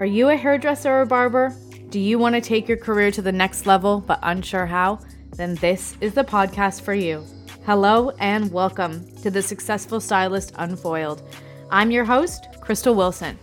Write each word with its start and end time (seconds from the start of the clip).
Are 0.00 0.06
you 0.06 0.28
a 0.28 0.36
hairdresser 0.36 1.02
or 1.02 1.06
barber? 1.06 1.54
Do 1.90 2.00
you 2.00 2.18
want 2.18 2.34
to 2.34 2.40
take 2.40 2.66
your 2.66 2.76
career 2.76 3.12
to 3.12 3.22
the 3.22 3.30
next 3.30 3.64
level 3.64 4.00
but 4.00 4.18
unsure 4.24 4.66
how? 4.66 4.98
Then 5.36 5.54
this 5.54 5.96
is 6.00 6.14
the 6.14 6.24
podcast 6.24 6.80
for 6.80 6.94
you. 6.94 7.24
Hello 7.64 8.10
and 8.18 8.52
welcome 8.52 9.06
to 9.22 9.30
the 9.30 9.40
Successful 9.40 10.00
Stylist 10.00 10.52
Unfoiled. 10.56 11.22
I'm 11.70 11.92
your 11.92 12.04
host, 12.04 12.48
Crystal 12.60 12.96
Wilson. 12.96 13.38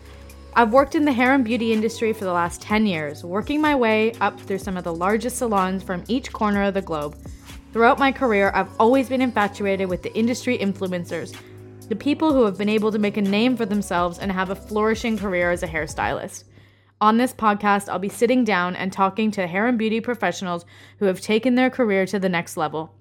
I've 0.53 0.73
worked 0.73 0.93
in 0.93 1.05
the 1.05 1.13
hair 1.13 1.33
and 1.33 1.45
beauty 1.45 1.71
industry 1.71 2.11
for 2.11 2.25
the 2.25 2.33
last 2.33 2.61
10 2.61 2.85
years, 2.85 3.23
working 3.23 3.61
my 3.61 3.73
way 3.73 4.11
up 4.19 4.37
through 4.41 4.59
some 4.59 4.75
of 4.75 4.83
the 4.83 4.93
largest 4.93 5.37
salons 5.37 5.83
from 5.83 6.03
each 6.09 6.33
corner 6.33 6.63
of 6.63 6.73
the 6.73 6.81
globe. 6.81 7.15
Throughout 7.71 7.97
my 7.97 8.11
career, 8.11 8.51
I've 8.53 8.77
always 8.77 9.07
been 9.07 9.21
infatuated 9.21 9.87
with 9.87 10.03
the 10.03 10.13
industry 10.13 10.57
influencers 10.57 11.33
the 11.91 11.95
people 11.97 12.31
who 12.31 12.45
have 12.45 12.57
been 12.57 12.69
able 12.69 12.89
to 12.89 12.97
make 12.97 13.17
a 13.17 13.21
name 13.21 13.57
for 13.57 13.65
themselves 13.65 14.17
and 14.17 14.31
have 14.31 14.49
a 14.49 14.55
flourishing 14.55 15.17
career 15.17 15.51
as 15.51 15.61
a 15.61 15.67
hairstylist. 15.67 16.45
On 17.01 17.17
this 17.17 17.33
podcast, 17.33 17.89
I'll 17.89 17.99
be 17.99 18.07
sitting 18.07 18.45
down 18.45 18.77
and 18.77 18.93
talking 18.93 19.29
to 19.31 19.45
hair 19.45 19.67
and 19.67 19.77
beauty 19.77 19.99
professionals 19.99 20.63
who 20.99 21.05
have 21.07 21.19
taken 21.19 21.55
their 21.55 21.69
career 21.69 22.05
to 22.05 22.17
the 22.17 22.29
next 22.29 22.55
level. 22.55 22.95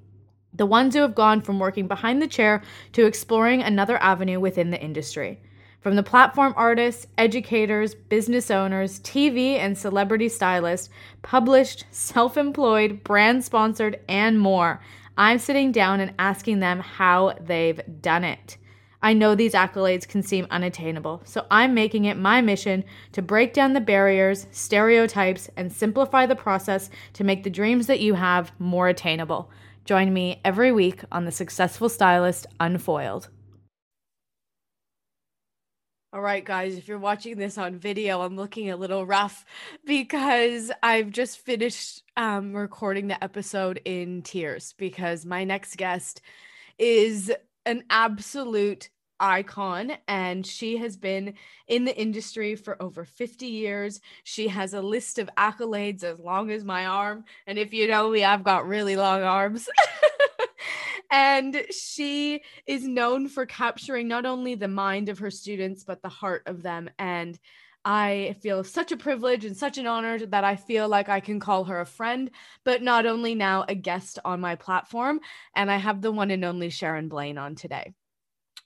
The 0.53 0.66
ones 0.66 0.97
who 0.97 1.03
have 1.03 1.15
gone 1.15 1.41
from 1.41 1.61
working 1.61 1.87
behind 1.87 2.21
the 2.21 2.27
chair 2.27 2.63
to 2.95 3.07
exploring 3.07 3.63
another 3.63 3.97
avenue 3.99 4.41
within 4.41 4.71
the 4.71 4.83
industry. 4.83 5.41
From 5.80 5.95
the 5.95 6.02
platform 6.02 6.52
artists, 6.57 7.07
educators, 7.16 7.95
business 7.95 8.51
owners, 8.51 8.99
TV 8.99 9.55
and 9.55 9.79
celebrity 9.79 10.29
stylists, 10.29 10.91
published, 11.23 11.85
self 11.93 12.37
employed, 12.37 13.05
brand 13.05 13.45
sponsored, 13.45 14.01
and 14.09 14.41
more, 14.41 14.80
I'm 15.16 15.38
sitting 15.38 15.71
down 15.71 16.01
and 16.01 16.13
asking 16.19 16.59
them 16.59 16.80
how 16.80 17.35
they've 17.41 17.80
done 18.02 18.25
it. 18.25 18.57
I 19.03 19.15
know 19.15 19.35
these 19.35 19.55
accolades 19.55 20.07
can 20.07 20.23
seem 20.23 20.47
unattainable, 20.51 21.23
so 21.25 21.47
I'm 21.51 21.73
making 21.73 22.05
it 22.05 22.19
my 22.19 22.43
mission 22.43 22.85
to 23.13 23.23
break 23.23 23.55
down 23.55 23.73
the 23.73 23.81
barriers, 23.81 24.47
stereotypes, 24.51 25.49
and 25.57 25.73
simplify 25.73 26.27
the 26.27 26.37
process 26.37 26.91
to 27.15 27.24
make 27.24 27.43
the 27.43 27.51
dreams 27.51 27.87
that 27.87 28.01
you 28.01 28.15
have 28.15 28.52
more 28.59 28.89
attainable. 28.89 29.51
Join 29.87 30.13
me 30.13 30.41
every 30.45 30.71
week 30.71 31.02
on 31.11 31.24
The 31.24 31.33
Successful 31.33 31.89
Stylist 31.89 32.47
Unfoiled. 32.61 33.29
All 36.13 36.21
right, 36.21 36.45
guys, 36.45 36.77
if 36.77 36.89
you're 36.89 36.99
watching 36.99 37.39
this 37.39 37.57
on 37.57 37.79
video, 37.79 38.21
I'm 38.21 38.37
looking 38.37 38.71
a 38.71 38.77
little 38.77 39.07
rough 39.07 39.46
because 39.87 40.71
I've 40.83 41.11
just 41.11 41.39
finished 41.39 42.02
um, 42.17 42.52
recording 42.52 43.07
the 43.07 43.23
episode 43.23 43.80
in 43.85 44.23
tears 44.23 44.74
because 44.77 45.24
my 45.24 45.45
next 45.45 45.77
guest 45.77 46.21
is 46.79 47.33
an 47.65 47.85
absolute 47.91 48.91
icon 49.21 49.93
and 50.09 50.46
she 50.46 50.79
has 50.79 50.96
been 50.96 51.35
in 51.68 51.85
the 51.85 51.96
industry 51.96 52.57
for 52.57 52.82
over 52.82 53.04
50 53.04 53.46
years. 53.46 54.01
She 54.24 54.49
has 54.49 54.74
a 54.74 54.80
list 54.80 55.18
of 55.18 55.30
accolades 55.37 56.02
as 56.02 56.18
long 56.18 56.51
as 56.51 56.65
my 56.65 56.87
arm. 56.87 57.24
And 57.46 57.59
if 57.59 57.73
you 57.73 57.87
know 57.87 58.10
me, 58.10 58.24
I've 58.24 58.45
got 58.45 58.66
really 58.66 58.96
long 58.96 59.23
arms. 59.23 59.68
and 61.10 61.65
she 61.71 62.43
is 62.66 62.87
known 62.87 63.29
for 63.29 63.46
capturing 63.46 64.09
not 64.09 64.27
only 64.27 64.54
the 64.54 64.69
mind 64.69 65.09
of 65.09 65.19
her 65.19 65.31
students, 65.31 65.84
but 65.84 66.03
the 66.03 66.09
heart 66.09 66.43
of 66.47 66.62
them. 66.62 66.88
And 66.99 67.38
I 67.84 68.37
feel 68.43 68.62
such 68.62 68.93
a 68.93 68.97
privilege 68.97 69.44
and 69.44 69.56
such 69.56 69.78
an 69.78 69.87
honor 69.87 70.19
that 70.27 70.44
I 70.44 70.56
feel 70.56 70.88
like 70.88 71.09
I 71.09 71.21
can 71.21 71.41
call 71.41 71.65
her 71.65 71.81
a 71.81 71.87
friend, 71.87 72.31
but 72.65 72.82
not 72.82 73.06
only 73.06 73.34
now 73.34 73.65
a 73.69 73.75
guest 73.75 74.19
on 74.25 74.41
my 74.41 74.55
platform. 74.56 75.21
And 75.55 75.71
I 75.71 75.77
have 75.77 76.03
the 76.03 76.12
one 76.12 76.31
and 76.31 76.44
only 76.44 76.71
Sharon 76.71 77.09
Blain 77.09 77.38
on 77.38 77.55
today. 77.55 77.94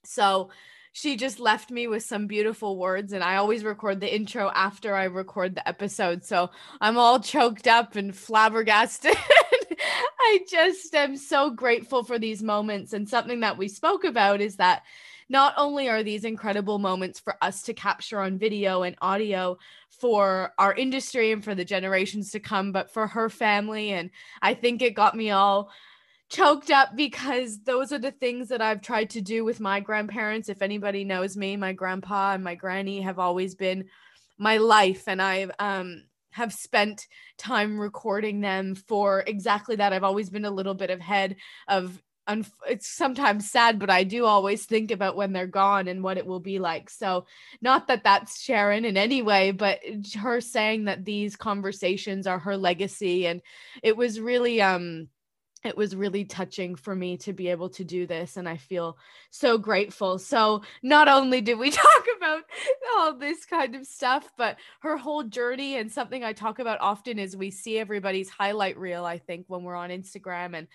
So 0.07 0.51
she 0.93 1.17
just 1.17 1.41
left 1.41 1.73
me 1.73 1.89
with 1.89 2.05
some 2.05 2.29
beautiful 2.29 2.79
words 2.79 3.13
and 3.13 3.25
I 3.25 3.37
always 3.37 3.65
record 3.65 4.01
the 4.01 4.15
intro 4.15 4.51
after 4.55 4.95
I 4.95 5.05
record 5.05 5.57
the 5.57 5.69
episode. 5.69 6.25
So 6.25 6.51
I'm 6.81 6.97
all 6.97 7.19
choked 7.19 7.67
up 7.67 7.97
and 7.97 8.15
flabbergasted. 8.15 9.17
I 10.21 10.41
just 10.49 10.95
am 10.95 11.17
so 11.17 11.51
grateful 11.51 12.05
for 12.05 12.19
these 12.19 12.45
moments 12.45 12.93
and 12.93 13.09
something 13.09 13.41
that 13.41 13.59
we 13.59 13.67
spoke 13.67 14.05
about 14.05 14.41
is 14.41 14.57
that 14.57 14.85
not 15.29 15.55
only 15.57 15.89
are 15.89 16.03
these 16.03 16.25
incredible 16.25 16.79
moments 16.79 17.19
for 17.19 17.37
us 17.43 17.63
to 17.63 17.75
capture 17.75 18.21
on 18.21 18.39
video 18.39 18.83
and 18.83 18.95
audio 19.01 19.59
for 19.89 20.53
our 20.59 20.75
industry 20.75 21.33
and 21.33 21.43
for 21.43 21.55
the 21.55 21.65
generations 21.65 22.31
to 22.31 22.41
come, 22.41 22.73
but 22.73 22.93
for 22.93 23.07
her 23.07 23.29
family. 23.29 23.91
And 23.91 24.11
I 24.43 24.55
think 24.55 24.81
it 24.81 24.95
got 24.95 25.17
me 25.17 25.31
all 25.31 25.71
choked 26.29 26.71
up 26.71 26.97
because 26.97 27.63
those 27.63 27.93
are 27.93 27.99
the 27.99 28.11
things 28.11 28.49
that 28.49 28.63
I've 28.63 28.81
tried 28.81 29.11
to 29.11 29.21
do 29.21 29.45
with 29.45 29.61
my 29.61 29.81
grandparents. 29.81 30.49
If 30.49 30.63
anybody 30.63 31.05
knows 31.05 31.37
me, 31.37 31.57
my 31.57 31.73
grandpa 31.73 32.33
and 32.33 32.45
my 32.45 32.55
granny 32.55 33.01
have 33.03 33.19
always 33.19 33.55
been 33.55 33.85
my 34.39 34.57
life. 34.57 35.05
And 35.07 35.23
I've, 35.23 35.51
um, 35.59 36.05
have 36.33 36.53
spent 36.53 37.07
time 37.39 37.79
recording 37.79 38.41
them 38.41 38.75
for 38.75 39.23
exactly 39.27 39.77
that. 39.77 39.93
I've 39.93 40.03
always 40.03 40.31
been 40.31 40.45
a 40.45 40.51
little 40.51 40.75
bit 40.75 40.91
ahead 40.91 41.37
of 41.69 42.03
un- 42.27 42.45
it's 42.69 42.89
sometimes 42.89 43.51
sad, 43.51 43.79
but 43.79 43.91
I 43.91 44.05
do 44.05 44.25
always 44.25 44.65
think 44.67 44.91
about 44.91 45.17
when 45.17 45.33
they're 45.33 45.47
gone 45.47 45.89
and 45.89 46.03
what 46.03 46.19
it 46.19 46.27
will 46.27 46.41
be 46.41 46.59
like. 46.59 46.91
So, 46.91 47.27
not 47.61 47.87
that 47.89 48.05
that's 48.05 48.41
Sharon 48.41 48.85
in 48.85 48.97
any 48.97 49.23
way, 49.23 49.53
but 49.53 49.81
her 50.21 50.41
saying 50.41 50.85
that 50.85 51.05
these 51.05 51.37
conversations 51.37 52.27
are 52.27 52.39
her 52.39 52.57
legacy, 52.57 53.27
and 53.27 53.41
it 53.83 53.97
was 53.97 54.21
really 54.21 54.61
um 54.61 55.09
it 55.65 55.77
was 55.77 55.97
really 55.97 56.25
touching 56.25 56.75
for 56.75 56.95
me 56.95 57.17
to 57.17 57.33
be 57.33 57.49
able 57.49 57.69
to 57.69 57.85
do 57.85 58.07
this 58.07 58.37
and 58.37 58.49
i 58.49 58.57
feel 58.57 58.97
so 59.31 59.59
grateful 59.59 60.19
so 60.19 60.63
not 60.83 61.09
only 61.09 61.41
did 61.41 61.59
we 61.59 61.71
talk 61.71 62.05
about 62.17 62.43
all 62.97 63.17
this 63.17 63.45
kind 63.45 63.75
of 63.75 63.87
stuff 63.87 64.31
but 64.37 64.57
her 64.81 64.97
whole 64.97 65.25
journey 65.25 65.77
and 65.77 65.91
something 65.91 66.23
i 66.23 66.33
talk 66.33 66.59
about 66.59 66.81
often 66.81 67.19
is 67.19 67.37
we 67.37 67.51
see 67.51 67.79
everybody's 67.79 68.29
highlight 68.29 68.79
reel 68.79 69.05
i 69.05 69.19
think 69.19 69.45
when 69.49 69.63
we're 69.63 69.75
on 69.75 69.91
instagram 69.91 70.57
and 70.57 70.69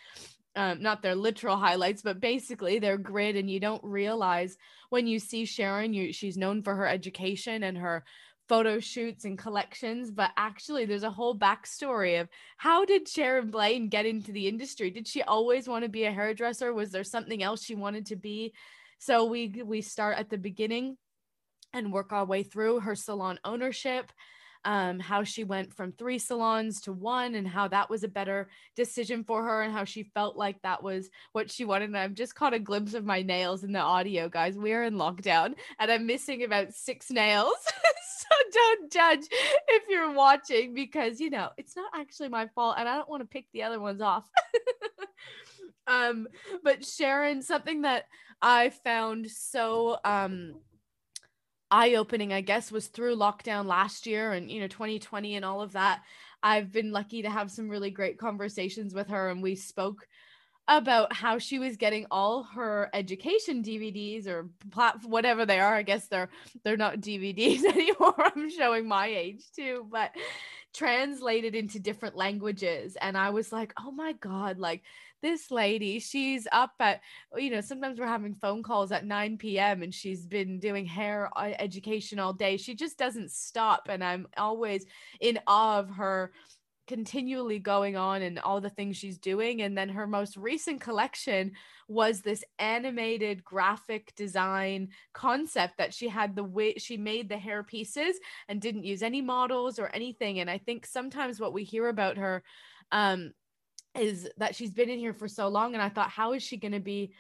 um, 0.56 0.82
not 0.82 1.02
their 1.02 1.16
literal 1.16 1.56
highlights, 1.56 2.02
but 2.02 2.20
basically 2.20 2.80
their 2.80 2.98
grid. 2.98 3.36
And 3.36 3.50
you 3.50 3.60
don't 3.60 3.84
realize 3.84 4.58
when 4.90 5.08
you 5.08 5.20
see 5.20 5.46
Sharon, 5.46 5.94
you, 5.94 6.12
she's 6.12 6.38
known 6.38 6.64
for 6.64 6.76
her 6.76 6.88
education 6.88 7.64
and 7.64 7.78
her 7.78 8.04
photo 8.50 8.80
shoots 8.80 9.24
and 9.26 9.38
collections, 9.38 10.10
but 10.10 10.32
actually 10.36 10.86
there's 10.86 11.04
a 11.04 11.12
whole 11.12 11.38
backstory 11.38 12.20
of 12.20 12.28
how 12.58 12.84
did 12.84 13.08
Sharon 13.08 13.52
Blain 13.52 13.88
get 13.88 14.08
into 14.08 14.32
the 14.32 14.48
industry? 14.48 14.90
Did 14.90 15.08
she 15.08 15.22
always 15.22 15.70
want 15.70 15.84
to 15.86 15.90
be 15.90 16.06
a 16.06 16.12
hairdresser? 16.12 16.74
Was 16.74 16.92
there 16.92 17.04
something 17.04 17.44
else 17.44 17.64
she 17.64 17.76
wanted 17.76 18.08
to 18.08 18.16
be? 18.16 18.54
So 18.98 19.26
we 19.26 19.62
we 19.64 19.82
start 19.82 20.18
at 20.18 20.30
the 20.30 20.38
beginning 20.38 20.98
and 21.72 21.94
work 21.94 22.12
our 22.12 22.26
way 22.26 22.44
through 22.44 22.82
her 22.82 22.96
salon 22.96 23.40
ownership 23.46 24.12
um, 24.66 25.00
how 25.00 25.24
she 25.24 25.44
went 25.44 25.74
from 25.74 25.92
three 25.92 26.20
salons 26.20 26.82
to 26.82 26.94
one 26.94 27.36
and 27.36 27.48
how 27.48 27.68
that 27.70 27.90
was 27.90 28.04
a 28.04 28.10
better 28.10 28.50
decision 28.76 29.24
for 29.24 29.44
her 29.44 29.62
and 29.62 29.74
how 29.74 29.86
she 29.86 30.04
felt 30.04 30.36
like 30.36 30.62
that 30.62 30.84
was 30.84 31.10
what 31.32 31.50
she 31.50 31.66
wanted. 31.66 31.86
And 31.86 31.98
I've 31.98 32.14
just 32.14 32.36
caught 32.36 32.54
a 32.54 32.60
glimpse 32.60 32.94
of 32.94 33.06
my 33.06 33.22
nails 33.22 33.64
in 33.64 33.72
the 33.72 33.80
audio, 33.80 34.30
guys. 34.30 34.58
We're 34.58 34.84
in 34.84 34.96
lockdown 34.96 35.56
and 35.80 35.92
I'm 35.92 36.06
missing 36.06 36.44
about 36.44 36.74
six 36.74 37.10
nails. 37.10 37.56
so 38.20 38.36
don't 38.52 38.92
judge 38.92 39.28
if 39.70 39.84
you're 39.90 40.12
watching 40.12 40.74
because, 40.74 41.20
you 41.20 41.30
know, 41.30 41.50
it's 41.58 41.76
not 41.76 41.92
actually 41.96 42.30
my 42.30 42.48
fault 42.48 42.76
and 42.78 42.88
I 42.88 42.96
don't 42.96 43.10
want 43.10 43.22
to 43.22 43.28
pick 43.28 43.46
the 43.54 43.64
other 43.64 43.80
ones 43.80 44.02
off. 44.02 44.30
um, 45.88 46.28
but 46.64 46.86
Sharon, 46.86 47.42
something 47.42 47.84
that 47.84 48.06
I 48.42 48.70
found 48.70 49.30
so 49.30 49.98
um 50.06 50.56
eye 51.72 51.96
opening, 51.96 52.34
I 52.34 52.42
guess, 52.42 52.72
was 52.72 52.88
through 52.88 53.16
lockdown 53.16 53.66
last 53.66 54.08
year 54.08 54.32
and, 54.32 54.50
you 54.50 54.60
know, 54.60 54.68
2020 54.68 55.36
and 55.36 55.46
all 55.46 55.62
of 55.62 55.74
that. 55.74 56.02
I've 56.42 56.72
been 56.72 56.92
lucky 56.92 57.22
to 57.24 57.30
have 57.30 57.52
some 57.52 57.70
really 57.70 57.92
great 57.92 58.18
conversations 58.18 58.94
with 58.94 59.10
her, 59.10 59.30
and 59.30 59.44
we 59.44 59.56
spoke 59.56 60.08
about 60.70 61.12
how 61.12 61.40
she 61.40 61.58
was 61.58 61.78
getting 61.78 62.06
all 62.12 62.44
her 62.44 62.90
education 62.94 63.64
DVDs 63.64 64.28
or 64.28 64.50
plat- 64.72 65.04
whatever 65.04 65.46
they 65.46 65.60
are. 65.60 65.76
I 65.76 65.82
guess 65.82 66.08
they're 66.08 66.30
they're 66.64 66.78
not 66.78 67.02
DVDs 67.02 67.64
anymore. 67.66 68.14
I'm 68.18 68.50
showing 68.50 68.88
my 68.88 69.08
age 69.08 69.44
too, 69.56 69.88
but 69.92 70.12
translated 70.74 71.56
into 71.56 71.80
different 71.80 72.16
languages 72.16 72.96
and 73.02 73.18
I 73.18 73.32
was 73.32 73.52
like, 73.52 73.74
"Oh 73.80 73.92
my 73.92 74.14
god, 74.14 74.60
like 74.60 74.84
this 75.22 75.52
lady, 75.52 76.00
she's 76.00 76.48
up 76.52 76.74
at, 76.80 77.02
you 77.38 77.50
know, 77.50 77.62
sometimes 77.62 78.00
we're 78.00 78.08
having 78.08 78.36
phone 78.36 78.64
calls 78.64 78.92
at 78.92 79.06
9 79.06 79.38
p.m. 79.38 79.84
and 79.84 79.94
she's 79.94 80.26
been 80.26 80.60
doing 80.60 80.86
hair 80.86 81.30
uh, 81.36 81.52
education 81.60 82.20
all 82.20 82.34
day. 82.34 82.58
She 82.58 82.76
just 82.76 82.98
doesn't 82.98 83.32
stop. 83.32 83.88
And 83.90 84.04
I'm 84.04 84.28
always 84.38 84.86
in 85.20 85.40
awe 85.48 85.80
of 85.80 85.90
her 85.92 86.32
continually 86.90 87.60
going 87.60 87.96
on 87.96 88.24
and 88.24 88.40
all 88.40 88.60
the 88.60 88.70
things 88.70 88.98
she's 88.98 89.20
doing. 89.20 89.62
And 89.62 89.78
then 89.78 89.90
her 89.90 90.08
most 90.08 90.36
recent 90.36 90.82
collection 90.82 91.52
was 91.88 92.22
this 92.22 92.44
animated 92.58 93.44
graphic 93.44 94.12
design 94.16 94.90
concept 95.14 95.78
that 95.78 95.94
she 95.94 96.10
had 96.10 96.36
the 96.36 96.44
way 96.44 96.74
she 96.78 96.98
made 96.98 97.30
the 97.30 97.38
hair 97.38 97.62
pieces 97.62 98.20
and 98.48 98.60
didn't 98.60 98.86
use 98.86 99.04
any 99.04 99.22
models 99.22 99.78
or 99.78 99.90
anything. 99.94 100.40
And 100.40 100.50
I 100.50 100.58
think 100.58 100.88
sometimes 100.88 101.40
what 101.40 101.54
we 101.54 101.64
hear 101.64 101.90
about 101.90 102.18
her 102.18 102.44
um, 102.92 103.34
is 104.00 104.30
that 104.38 104.56
she's 104.56 104.74
been 104.74 104.90
in 104.90 105.00
here 105.00 105.14
for 105.14 105.28
so 105.28 105.48
long 105.48 105.74
and 105.74 105.82
i 105.82 105.90
thought 105.90 106.10
how 106.10 106.34
is 106.34 106.42
she 106.44 106.58
going 106.58 106.72
to 106.72 106.80
be 106.80 107.12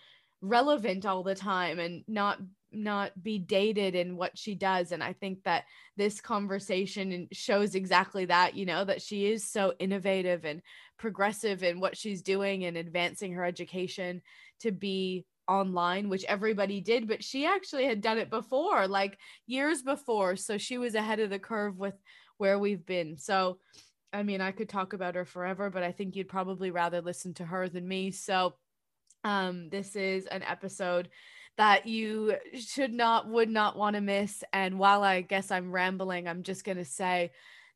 relevant 0.42 1.06
all 1.06 1.24
the 1.24 1.36
time 1.36 1.80
and 1.80 2.04
not 2.08 2.40
not 2.72 3.12
be 3.22 3.40
dated 3.40 3.96
in 3.96 4.16
what 4.16 4.38
she 4.38 4.56
does? 4.56 4.92
And 4.92 5.04
i 5.04 5.14
think 5.14 5.44
that 5.44 5.66
this 5.98 6.22
conversation 6.22 7.28
shows 7.31 7.76
exactly 7.76 8.26
that 8.26 8.56
you 8.56 8.66
know 8.66 8.86
that 8.86 9.02
she 9.02 9.26
is 9.28 9.44
so 9.44 9.74
innovative 9.80 10.46
and 10.46 10.62
progressive 10.98 11.64
in 11.64 11.80
what 11.80 11.98
she's 11.98 12.22
doing 12.22 12.66
and 12.66 12.78
advancing 12.78 13.34
her 13.34 13.44
education 13.44 14.22
to 14.60 14.72
be 14.72 15.26
online 15.48 16.10
which 16.10 16.26
everybody 16.26 16.80
did 16.80 17.08
but 17.08 17.24
she 17.24 17.46
actually 17.46 17.86
had 17.86 18.02
done 18.02 18.20
it 18.20 18.30
before 18.30 18.88
like 18.88 19.18
years 19.48 19.81
before. 19.81 20.36
So 20.36 20.58
she 20.58 20.78
was 20.78 20.96
ahead 20.96 21.20
of 21.20 21.31
the 21.31 21.40
curve 21.40 21.78
with 21.78 21.96
where 22.38 22.60
we've 22.60 22.86
been. 22.86 23.18
So 23.18 23.60
i 24.14 24.24
mean 24.24 24.42
i 24.42 24.52
could 24.52 24.70
talk 24.70 24.94
about 24.94 25.16
her 25.16 25.26
forever 25.26 25.70
but 25.70 25.84
i 25.84 25.92
think 25.92 26.16
you'd 26.16 26.28
probably 26.28 26.72
rather 26.72 27.02
listen 27.02 27.34
to 27.34 27.46
her 27.46 27.68
than 27.70 27.88
me 27.88 28.12
so 28.12 28.54
um 29.24 29.70
this 29.70 29.96
is 29.96 30.26
an 30.28 30.44
episode 30.44 31.10
that 31.58 31.88
you 31.88 32.36
should 32.54 32.94
not 32.94 33.28
would 33.28 33.50
not 33.50 33.78
want 33.78 33.96
to 33.96 34.02
miss 34.02 34.44
and 34.54 34.80
while 34.80 35.04
i 35.04 35.22
guess 35.22 35.52
i'm 35.52 35.72
rambling 35.72 36.28
i'm 36.28 36.44
just 36.44 36.64
going 36.64 36.78
to 36.78 36.86
say 36.86 37.32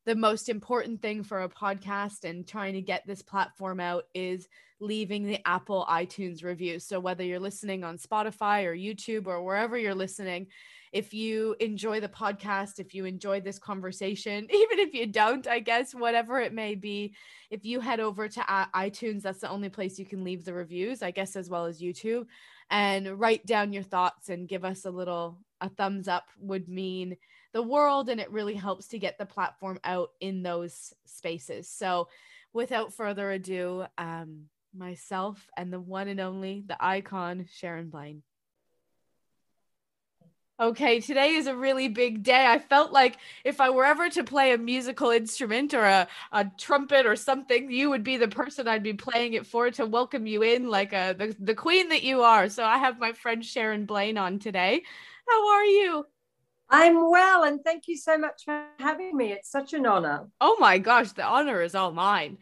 the 0.05 0.15
most 0.15 0.49
important 0.49 1.01
thing 1.01 1.23
for 1.23 1.43
a 1.43 1.49
podcast 1.49 2.23
and 2.23 2.47
trying 2.47 2.73
to 2.73 2.81
get 2.81 3.05
this 3.07 3.21
platform 3.21 3.79
out 3.79 4.03
is 4.13 4.47
leaving 4.79 5.25
the 5.25 5.39
Apple 5.47 5.85
iTunes 5.89 6.43
review. 6.43 6.79
So 6.79 6.99
whether 6.99 7.23
you're 7.23 7.39
listening 7.39 7.83
on 7.83 7.97
Spotify 7.97 8.65
or 8.65 8.75
YouTube 8.75 9.27
or 9.27 9.41
wherever 9.43 9.77
you're 9.77 9.95
listening, 9.95 10.47
if 10.93 11.11
you 11.11 11.55
enjoy 11.59 11.99
the 11.99 12.07
podcast, 12.07 12.79
if 12.79 12.93
you 12.93 13.05
enjoy 13.05 13.41
this 13.41 13.57
conversation, 13.57 14.47
even 14.53 14.79
if 14.79 14.93
you 14.93 15.07
don't, 15.07 15.47
I 15.47 15.59
guess, 15.59 15.93
whatever 15.93 16.39
it 16.39 16.53
may 16.53 16.75
be, 16.75 17.15
if 17.49 17.65
you 17.65 17.79
head 17.79 17.99
over 17.99 18.29
to 18.29 18.67
iTunes, 18.75 19.23
that's 19.23 19.39
the 19.39 19.49
only 19.49 19.69
place 19.69 19.97
you 19.97 20.05
can 20.05 20.23
leave 20.23 20.45
the 20.45 20.53
reviews, 20.53 21.01
I 21.01 21.11
guess, 21.11 21.35
as 21.35 21.49
well 21.49 21.65
as 21.65 21.81
YouTube 21.81 22.27
and 22.69 23.19
write 23.19 23.45
down 23.45 23.73
your 23.73 23.83
thoughts 23.83 24.29
and 24.29 24.47
give 24.47 24.63
us 24.63 24.85
a 24.85 24.91
little 24.91 25.39
a 25.61 25.69
thumbs 25.69 26.07
up 26.07 26.27
would 26.39 26.67
mean 26.67 27.15
the 27.53 27.61
world 27.61 28.09
and 28.09 28.19
it 28.19 28.31
really 28.31 28.55
helps 28.55 28.87
to 28.89 28.99
get 28.99 29.17
the 29.17 29.25
platform 29.25 29.79
out 29.83 30.09
in 30.19 30.43
those 30.43 30.93
spaces. 31.05 31.69
So 31.69 32.07
without 32.51 32.93
further 32.93 33.31
ado 33.31 33.85
um, 33.97 34.45
myself 34.75 35.47
and 35.57 35.71
the 35.71 35.79
one 35.79 36.07
and 36.07 36.19
only 36.19 36.63
the 36.67 36.77
icon 36.83 37.45
sharon 37.51 37.89
blain 37.89 38.23
Okay, 40.63 41.01
today 41.01 41.33
is 41.33 41.47
a 41.47 41.55
really 41.57 41.89
big 41.89 42.23
day. 42.23 42.47
I 42.47 42.57
felt 42.57 42.93
like 42.93 43.17
if 43.43 43.59
I 43.59 43.69
were 43.69 43.83
ever 43.83 44.09
to 44.11 44.23
play 44.23 44.53
a 44.53 44.57
musical 44.57 45.09
instrument 45.09 45.73
or 45.73 45.83
a, 45.83 46.07
a 46.31 46.49
trumpet 46.57 47.05
or 47.05 47.17
something, 47.17 47.69
you 47.69 47.89
would 47.89 48.05
be 48.05 48.15
the 48.15 48.29
person 48.29 48.65
I'd 48.65 48.81
be 48.81 48.93
playing 48.93 49.33
it 49.33 49.45
for 49.45 49.69
to 49.71 49.85
welcome 49.85 50.25
you 50.25 50.41
in, 50.41 50.69
like 50.69 50.93
a, 50.93 51.15
the, 51.17 51.35
the 51.37 51.53
queen 51.53 51.89
that 51.89 52.03
you 52.03 52.21
are. 52.21 52.47
So 52.47 52.63
I 52.63 52.77
have 52.77 52.97
my 52.97 53.11
friend 53.11 53.43
Sharon 53.43 53.85
Blain 53.85 54.17
on 54.17 54.39
today. 54.39 54.83
How 55.27 55.49
are 55.51 55.65
you? 55.65 56.05
I'm 56.69 57.11
well, 57.11 57.43
and 57.43 57.59
thank 57.61 57.89
you 57.89 57.97
so 57.97 58.17
much 58.17 58.45
for 58.45 58.63
having 58.79 59.17
me. 59.17 59.33
It's 59.33 59.51
such 59.51 59.73
an 59.73 59.85
honor. 59.85 60.29
Oh 60.39 60.55
my 60.61 60.77
gosh, 60.77 61.11
the 61.11 61.25
honor 61.25 61.61
is 61.61 61.75
all 61.75 61.91
mine 61.91 62.37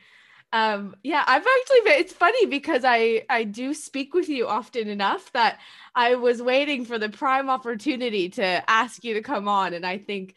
um 0.53 0.95
yeah 1.03 1.23
i've 1.27 1.45
actually 1.59 1.81
been, 1.85 1.99
it's 1.99 2.13
funny 2.13 2.45
because 2.45 2.83
i 2.83 3.23
i 3.29 3.43
do 3.43 3.73
speak 3.73 4.13
with 4.13 4.29
you 4.29 4.47
often 4.47 4.87
enough 4.87 5.31
that 5.31 5.59
i 5.95 6.15
was 6.15 6.41
waiting 6.41 6.85
for 6.85 6.99
the 6.99 7.09
prime 7.09 7.49
opportunity 7.49 8.29
to 8.29 8.69
ask 8.69 9.03
you 9.03 9.13
to 9.13 9.21
come 9.21 9.47
on 9.47 9.73
and 9.73 9.85
i 9.85 9.97
think 9.97 10.35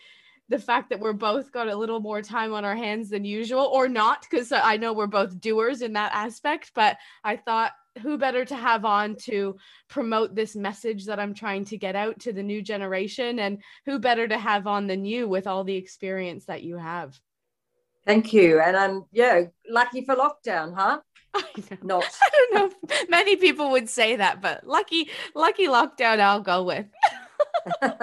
the 0.50 0.58
fact 0.58 0.90
that 0.90 1.00
we're 1.00 1.14
both 1.14 1.52
got 1.52 1.68
a 1.68 1.76
little 1.76 2.00
more 2.00 2.20
time 2.20 2.52
on 2.52 2.64
our 2.64 2.76
hands 2.76 3.08
than 3.10 3.24
usual 3.24 3.64
or 3.72 3.88
not 3.88 4.26
because 4.28 4.52
i 4.52 4.76
know 4.76 4.92
we're 4.92 5.06
both 5.06 5.40
doers 5.40 5.82
in 5.82 5.92
that 5.94 6.12
aspect 6.14 6.70
but 6.74 6.96
i 7.24 7.36
thought 7.36 7.72
who 8.02 8.18
better 8.18 8.44
to 8.44 8.56
have 8.56 8.84
on 8.84 9.14
to 9.14 9.56
promote 9.88 10.34
this 10.34 10.54
message 10.54 11.06
that 11.06 11.18
i'm 11.18 11.34
trying 11.34 11.64
to 11.64 11.78
get 11.78 11.96
out 11.96 12.18
to 12.20 12.32
the 12.32 12.42
new 12.42 12.62
generation 12.62 13.38
and 13.38 13.62
who 13.84 13.98
better 13.98 14.28
to 14.28 14.38
have 14.38 14.66
on 14.66 14.86
than 14.86 15.04
you 15.04 15.28
with 15.28 15.46
all 15.46 15.64
the 15.64 15.76
experience 15.76 16.44
that 16.44 16.62
you 16.62 16.76
have 16.76 17.18
Thank 18.06 18.32
you. 18.32 18.60
And 18.60 18.76
I'm, 18.76 19.04
yeah, 19.12 19.44
lucky 19.68 20.04
for 20.04 20.14
lockdown, 20.14 20.74
huh? 20.74 21.00
Not. 21.82 22.04
I 22.22 22.30
don't 22.30 22.54
know. 22.54 22.96
Many 23.08 23.36
people 23.36 23.70
would 23.70 23.88
say 23.88 24.16
that, 24.16 24.40
but 24.40 24.66
lucky, 24.66 25.08
lucky 25.34 25.66
lockdown, 25.66 26.20
I'll 26.20 26.40
go 26.40 26.62
with. 26.62 26.86
well, 27.82 28.00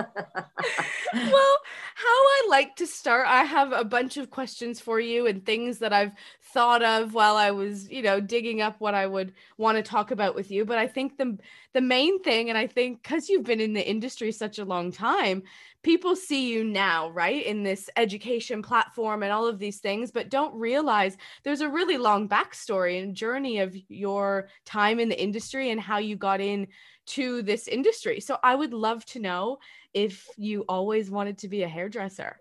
how 1.14 2.08
I 2.08 2.46
like 2.50 2.76
to 2.78 2.88
start, 2.88 3.28
I 3.28 3.44
have 3.44 3.72
a 3.72 3.86
bunch 3.86 4.18
of 4.18 4.32
questions 4.32 4.80
for 4.80 5.00
you 5.00 5.28
and 5.28 5.46
things 5.46 5.80
that 5.80 5.94
I've 5.94 6.14
thought 6.54 6.84
of 6.84 7.14
while 7.14 7.36
I 7.38 7.52
was, 7.52 7.90
you 7.90 8.02
know, 8.02 8.20
digging 8.20 8.62
up 8.62 8.76
what 8.80 8.96
I 8.96 9.08
would 9.08 9.34
want 9.58 9.78
to 9.78 9.84
talk 9.84 10.12
about 10.12 10.36
with 10.36 10.52
you. 10.52 10.66
But 10.66 10.78
I 10.78 10.88
think 10.88 11.18
the 11.18 11.38
the 11.74 11.82
main 11.82 12.22
thing, 12.24 12.50
and 12.50 12.58
I 12.58 12.68
think 12.68 13.04
because 13.04 13.30
you've 13.30 13.46
been 13.46 13.62
in 13.62 13.74
the 13.74 13.88
industry 13.88 14.32
such 14.32 14.60
a 14.60 14.66
long 14.66 14.92
time, 14.92 15.44
people 15.84 16.16
see 16.16 16.52
you 16.52 16.64
now, 16.64 17.10
right, 17.10 17.46
in 17.46 17.64
this 17.64 17.90
education 17.98 18.62
platform 18.62 19.24
and 19.24 19.32
all 19.32 19.48
of 19.48 19.60
these 19.60 19.80
things, 19.80 20.12
but 20.12 20.30
don't 20.30 20.54
realize 20.56 21.18
there's 21.44 21.62
a 21.62 21.70
really 21.70 21.98
long 21.98 22.30
backstory 22.30 23.02
and 23.02 23.16
journey 23.16 23.60
of 23.60 23.76
your 23.90 24.48
time 24.66 25.00
in 25.00 25.10
the 25.10 25.22
industry 25.22 25.72
and 25.72 25.82
how 25.82 25.98
you 25.98 26.16
got 26.16 26.40
in 26.40 26.68
to 27.08 27.42
this 27.42 27.68
industry. 27.68 28.20
So 28.20 28.38
I 28.44 28.56
would 28.56 28.74
love 28.74 29.06
to 29.06 29.20
know 29.20 29.58
if 29.94 30.28
you 30.38 30.66
always 30.70 31.10
wanted 31.10 31.40
to 31.40 31.48
be 31.48 31.64
a 31.64 31.68
hairdresser. 31.68 32.40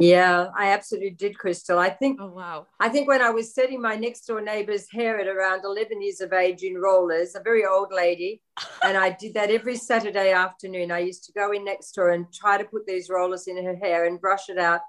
Yeah, 0.00 0.46
I 0.56 0.70
absolutely 0.70 1.10
did, 1.10 1.36
Crystal. 1.38 1.78
I 1.78 1.90
think. 1.90 2.18
Oh 2.22 2.30
wow! 2.30 2.66
I 2.80 2.88
think 2.88 3.06
when 3.06 3.20
I 3.20 3.28
was 3.28 3.54
setting 3.54 3.82
my 3.82 3.96
next 3.96 4.22
door 4.22 4.40
neighbor's 4.40 4.90
hair 4.90 5.20
at 5.20 5.28
around 5.28 5.62
eleven 5.62 6.00
years 6.00 6.22
of 6.22 6.32
age 6.32 6.62
in 6.62 6.78
rollers, 6.78 7.34
a 7.34 7.40
very 7.40 7.66
old 7.66 7.92
lady, 7.92 8.40
and 8.82 8.96
I 8.96 9.10
did 9.10 9.34
that 9.34 9.50
every 9.50 9.76
Saturday 9.76 10.32
afternoon. 10.32 10.90
I 10.90 11.00
used 11.00 11.24
to 11.24 11.32
go 11.32 11.52
in 11.52 11.66
next 11.66 11.92
door 11.92 12.12
and 12.12 12.32
try 12.32 12.56
to 12.56 12.64
put 12.64 12.86
these 12.86 13.10
rollers 13.10 13.46
in 13.46 13.62
her 13.62 13.76
hair 13.76 14.06
and 14.06 14.18
brush 14.18 14.48
it 14.48 14.56
out, 14.56 14.80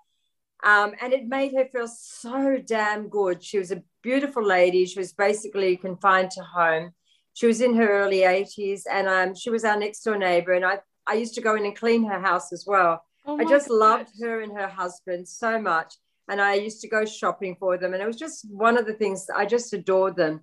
um, 0.64 0.94
and 1.02 1.12
it 1.12 1.28
made 1.28 1.54
her 1.56 1.68
feel 1.74 1.90
so 1.90 2.58
damn 2.66 3.10
good. 3.10 3.44
She 3.44 3.60
was 3.60 3.72
a 3.72 3.84
beautiful 4.02 4.46
lady. 4.46 4.86
She 4.86 4.98
was 4.98 5.12
basically 5.12 5.76
confined 5.76 6.32
to 6.32 6.42
home. 6.44 6.94
She 7.34 7.48
was 7.48 7.60
in 7.60 7.76
her 7.76 7.90
early 7.90 8.24
eighties, 8.24 8.88
and 8.90 9.10
um, 9.10 9.36
she 9.36 9.50
was 9.50 9.66
our 9.66 9.78
next 9.78 10.04
door 10.04 10.18
neighbor. 10.18 10.54
And 10.54 10.64
I 10.64 10.80
I 11.06 11.16
used 11.16 11.36
to 11.36 11.42
go 11.42 11.56
in 11.56 11.66
and 11.66 11.76
clean 11.76 12.06
her 12.06 12.22
house 12.22 12.54
as 12.54 12.64
well 12.66 13.04
Oh 13.26 13.40
I 13.40 13.46
just 13.46 13.70
loved 13.70 14.10
her 14.22 14.42
and 14.42 14.52
her 14.54 14.68
husband 14.68 15.28
so 15.28 15.60
much. 15.60 15.96
And 16.30 16.42
I 16.42 16.56
used 16.56 16.82
to 16.82 16.88
go 16.88 17.06
shopping 17.06 17.56
for 17.60 17.78
them. 17.78 17.94
And 17.94 18.02
it 18.02 18.08
was 18.08 18.18
just 18.18 18.46
one 18.50 18.78
of 18.78 18.86
the 18.86 18.94
things 18.94 19.28
I 19.36 19.46
just 19.46 19.74
adored 19.74 20.16
them. 20.16 20.42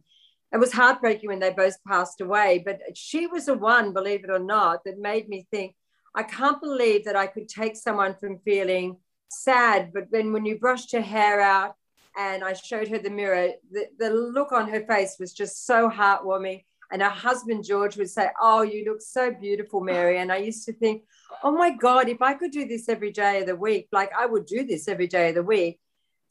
It 0.53 0.59
was 0.59 0.73
heartbreaking 0.73 1.29
when 1.29 1.41
they 1.41 1.51
both 1.51 1.77
passed 1.87 2.21
away, 2.21 2.63
but 2.65 2.81
she 2.97 3.27
was 3.27 3.47
the 3.47 3.55
one, 3.55 3.93
believe 3.93 4.25
it 4.25 4.31
or 4.31 4.39
not, 4.39 4.85
that 4.85 4.99
made 4.99 5.29
me 5.29 5.47
think, 5.51 5.75
I 6.15 6.23
can't 6.23 6.61
believe 6.61 7.05
that 7.05 7.17
I 7.17 7.27
could 7.27 7.49
take 7.49 7.77
someone 7.77 8.15
from 8.15 8.39
feeling 8.39 8.97
sad, 9.29 9.93
but 9.93 10.11
then 10.11 10.33
when 10.33 10.47
you 10.47 10.59
brushed 10.59 10.93
her 10.93 11.02
hair 11.02 11.41
out 11.41 11.75
and 12.19 12.43
I 12.43 12.55
showed 12.55 12.88
her 12.88 12.99
the 12.99 13.11
mirror, 13.11 13.50
the, 13.71 13.88
the 13.99 14.11
look 14.11 14.52
on 14.52 14.71
her 14.71 14.85
face 14.87 15.17
was 15.21 15.33
just 15.35 15.67
so 15.67 15.91
heartwarming. 15.91 16.64
And 16.90 17.02
her 17.02 17.09
husband, 17.09 17.64
George, 17.64 17.97
would 17.97 18.11
say, 18.11 18.28
Oh, 18.40 18.62
you 18.62 18.85
look 18.85 19.02
so 19.02 19.33
beautiful, 19.33 19.80
Mary. 19.80 20.18
And 20.18 20.33
I 20.33 20.38
used 20.38 20.64
to 20.66 20.73
think, 20.73 21.04
Oh 21.42 21.52
my 21.52 21.71
God, 21.71 22.09
if 22.09 22.23
I 22.23 22.35
could 22.35 22.50
do 22.50 22.66
this 22.66 22.88
every 22.88 23.12
day 23.12 23.40
of 23.40 23.47
the 23.47 23.57
week, 23.57 23.88
like 23.92 24.11
I 24.18 24.26
would 24.26 24.47
do 24.47 24.64
this 24.64 24.88
every 24.88 25.07
day 25.07 25.30
of 25.30 25.35
the 25.35 25.42
week. 25.42 25.80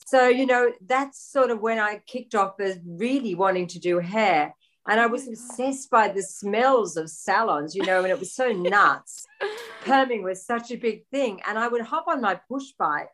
So, 0.06 0.28
you 0.28 0.46
know, 0.46 0.72
that's 0.86 1.22
sort 1.22 1.52
of 1.52 1.60
when 1.60 1.80
I 1.80 2.02
kicked 2.06 2.36
off 2.36 2.60
as 2.60 2.80
really 2.86 3.36
wanting 3.36 3.68
to 3.68 3.80
do 3.80 4.00
hair. 4.00 4.54
And 4.88 5.02
I 5.02 5.08
was 5.08 5.28
obsessed 5.28 5.90
by 5.90 6.08
the 6.08 6.24
smells 6.24 6.96
of 6.96 7.10
salons, 7.10 7.76
you 7.76 7.86
know, 7.86 8.04
and 8.04 8.08
it 8.08 8.20
was 8.20 8.34
so 8.34 8.52
nuts. 8.54 9.26
Perming 9.84 10.24
was 10.24 10.46
such 10.46 10.72
a 10.72 10.78
big 10.78 11.06
thing. 11.12 11.42
And 11.48 11.58
I 11.58 11.68
would 11.68 11.82
hop 11.82 12.06
on 12.08 12.22
my 12.22 12.40
push 12.48 12.72
bike 12.80 13.10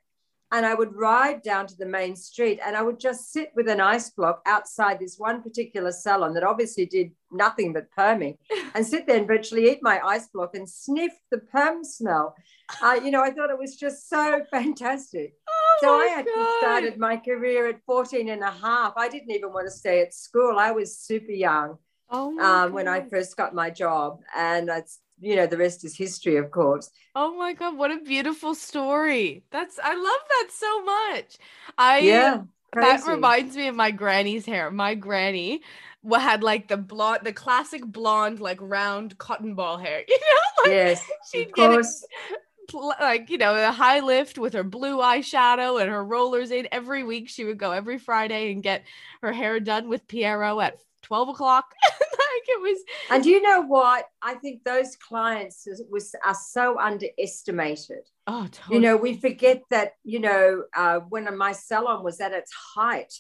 and 0.54 0.68
I 0.68 0.76
would 0.76 0.96
ride 0.96 1.42
down 1.42 1.66
to 1.66 1.76
the 1.76 1.86
main 1.88 2.16
street 2.16 2.60
and 2.64 2.78
I 2.78 2.84
would 2.84 3.00
just 3.00 3.34
sit 3.34 3.52
with 3.56 3.68
an 3.68 3.82
ice 3.82 4.12
block 4.12 4.44
outside 4.46 5.00
this 5.00 5.18
one 5.18 5.42
particular 5.42 5.92
salon 5.92 6.36
that 6.36 6.44
obviously 6.44 6.86
did 6.86 7.12
nothing 7.32 7.74
but 7.74 7.88
perming 7.98 8.38
and 8.76 8.86
sit 8.86 9.08
there 9.08 9.18
and 9.18 9.28
virtually 9.28 9.72
eat 9.72 9.80
my 9.82 10.00
ice 10.06 10.28
block 10.28 10.54
and 10.54 10.70
sniff 10.70 11.12
the 11.32 11.40
perm 11.40 11.84
smell. 11.84 12.36
Uh, 12.84 13.00
you 13.04 13.10
know, 13.10 13.24
I 13.24 13.32
thought 13.32 13.50
it 13.50 13.58
was 13.58 13.76
just 13.76 14.08
so 14.08 14.44
fantastic. 14.52 15.34
Oh 15.50 15.78
so 15.82 15.90
I 15.96 16.16
actually 16.20 16.34
God. 16.36 16.60
started 16.60 16.98
my 17.00 17.18
career 17.18 17.68
at 17.68 17.82
14 17.88 18.30
and 18.30 18.44
a 18.44 18.52
half. 18.52 18.94
I 18.96 19.10
didn't 19.10 19.32
even 19.32 19.52
want 19.52 19.66
to 19.66 19.72
stay 19.72 20.02
at 20.02 20.14
school. 20.14 20.60
I 20.60 20.70
was 20.70 20.96
super 20.96 21.32
young. 21.32 21.80
Oh 22.12 22.40
um, 22.40 22.74
when 22.74 22.88
I 22.88 23.02
first 23.10 23.36
got 23.36 23.56
my 23.56 23.72
job. 23.72 24.20
And 24.38 24.70
it's 24.70 25.00
you 25.20 25.36
know 25.36 25.48
the 25.48 25.58
rest 25.58 25.84
is 25.86 25.96
history 25.96 26.38
of 26.38 26.52
course. 26.52 26.90
Oh 27.16 27.38
my 27.38 27.54
god 27.54 27.78
what 27.78 27.92
a 27.92 28.00
beautiful 28.00 28.56
story. 28.56 29.44
That's 29.52 29.80
i 29.84 29.96
love 29.96 30.22
that 30.30 30.48
so 30.52 30.84
much. 30.84 31.38
I 31.78 32.00
yeah 32.00 32.42
crazy. 32.72 33.04
that 33.04 33.12
reminds 33.12 33.56
me 33.56 33.68
of 33.68 33.76
my 33.76 33.92
granny's 33.92 34.46
hair. 34.46 34.72
My 34.72 34.96
granny 34.96 35.62
had 36.12 36.44
like 36.44 36.68
the 36.68 36.78
blonde 36.78 37.22
the 37.24 37.34
classic 37.34 37.86
blonde 37.86 38.40
like 38.40 38.60
round 38.62 39.18
cotton 39.18 39.56
ball 39.56 39.78
hair 39.78 40.04
you 40.08 40.20
know 40.20 40.64
like 40.64 40.72
yes 40.72 41.06
she'd 41.32 41.54
get 41.54 41.72
it 41.72 41.86
like 43.00 43.30
you 43.30 43.38
know 43.38 43.56
a 43.56 43.72
high 43.72 44.00
lift 44.00 44.38
with 44.38 44.54
her 44.54 44.64
blue 44.64 44.98
eyeshadow 44.98 45.82
and 45.82 45.90
her 45.90 46.04
rollers 46.04 46.52
in. 46.52 46.68
Every 46.72 47.04
week 47.04 47.30
she 47.30 47.46
would 47.46 47.58
go 47.58 47.72
every 47.72 47.98
friday 47.98 48.52
and 48.52 48.64
get 48.64 48.84
her 49.22 49.32
hair 49.32 49.60
done 49.60 49.90
with 49.90 50.08
Piero 50.08 50.60
at 50.60 50.78
12 51.04 51.30
o'clock 51.30 51.74
like 52.34 52.44
it 52.48 52.62
was. 52.62 52.80
And 53.10 53.26
you 53.26 53.42
know 53.42 53.62
what? 53.62 54.06
I 54.22 54.36
think 54.36 54.64
those 54.64 54.96
clients 54.96 55.68
was 55.90 56.16
are 56.26 56.36
so 56.36 56.80
underestimated. 56.80 58.10
Oh, 58.28 58.48
totally. 58.52 58.76
You 58.76 58.82
know, 58.82 58.98
we 58.98 59.20
forget 59.20 59.62
that. 59.70 59.94
You 60.04 60.20
know, 60.20 60.64
uh, 60.76 61.00
when 61.10 61.38
my 61.38 61.52
salon 61.52 62.04
was 62.04 62.20
at 62.20 62.34
its 62.34 62.52
height, 62.76 63.14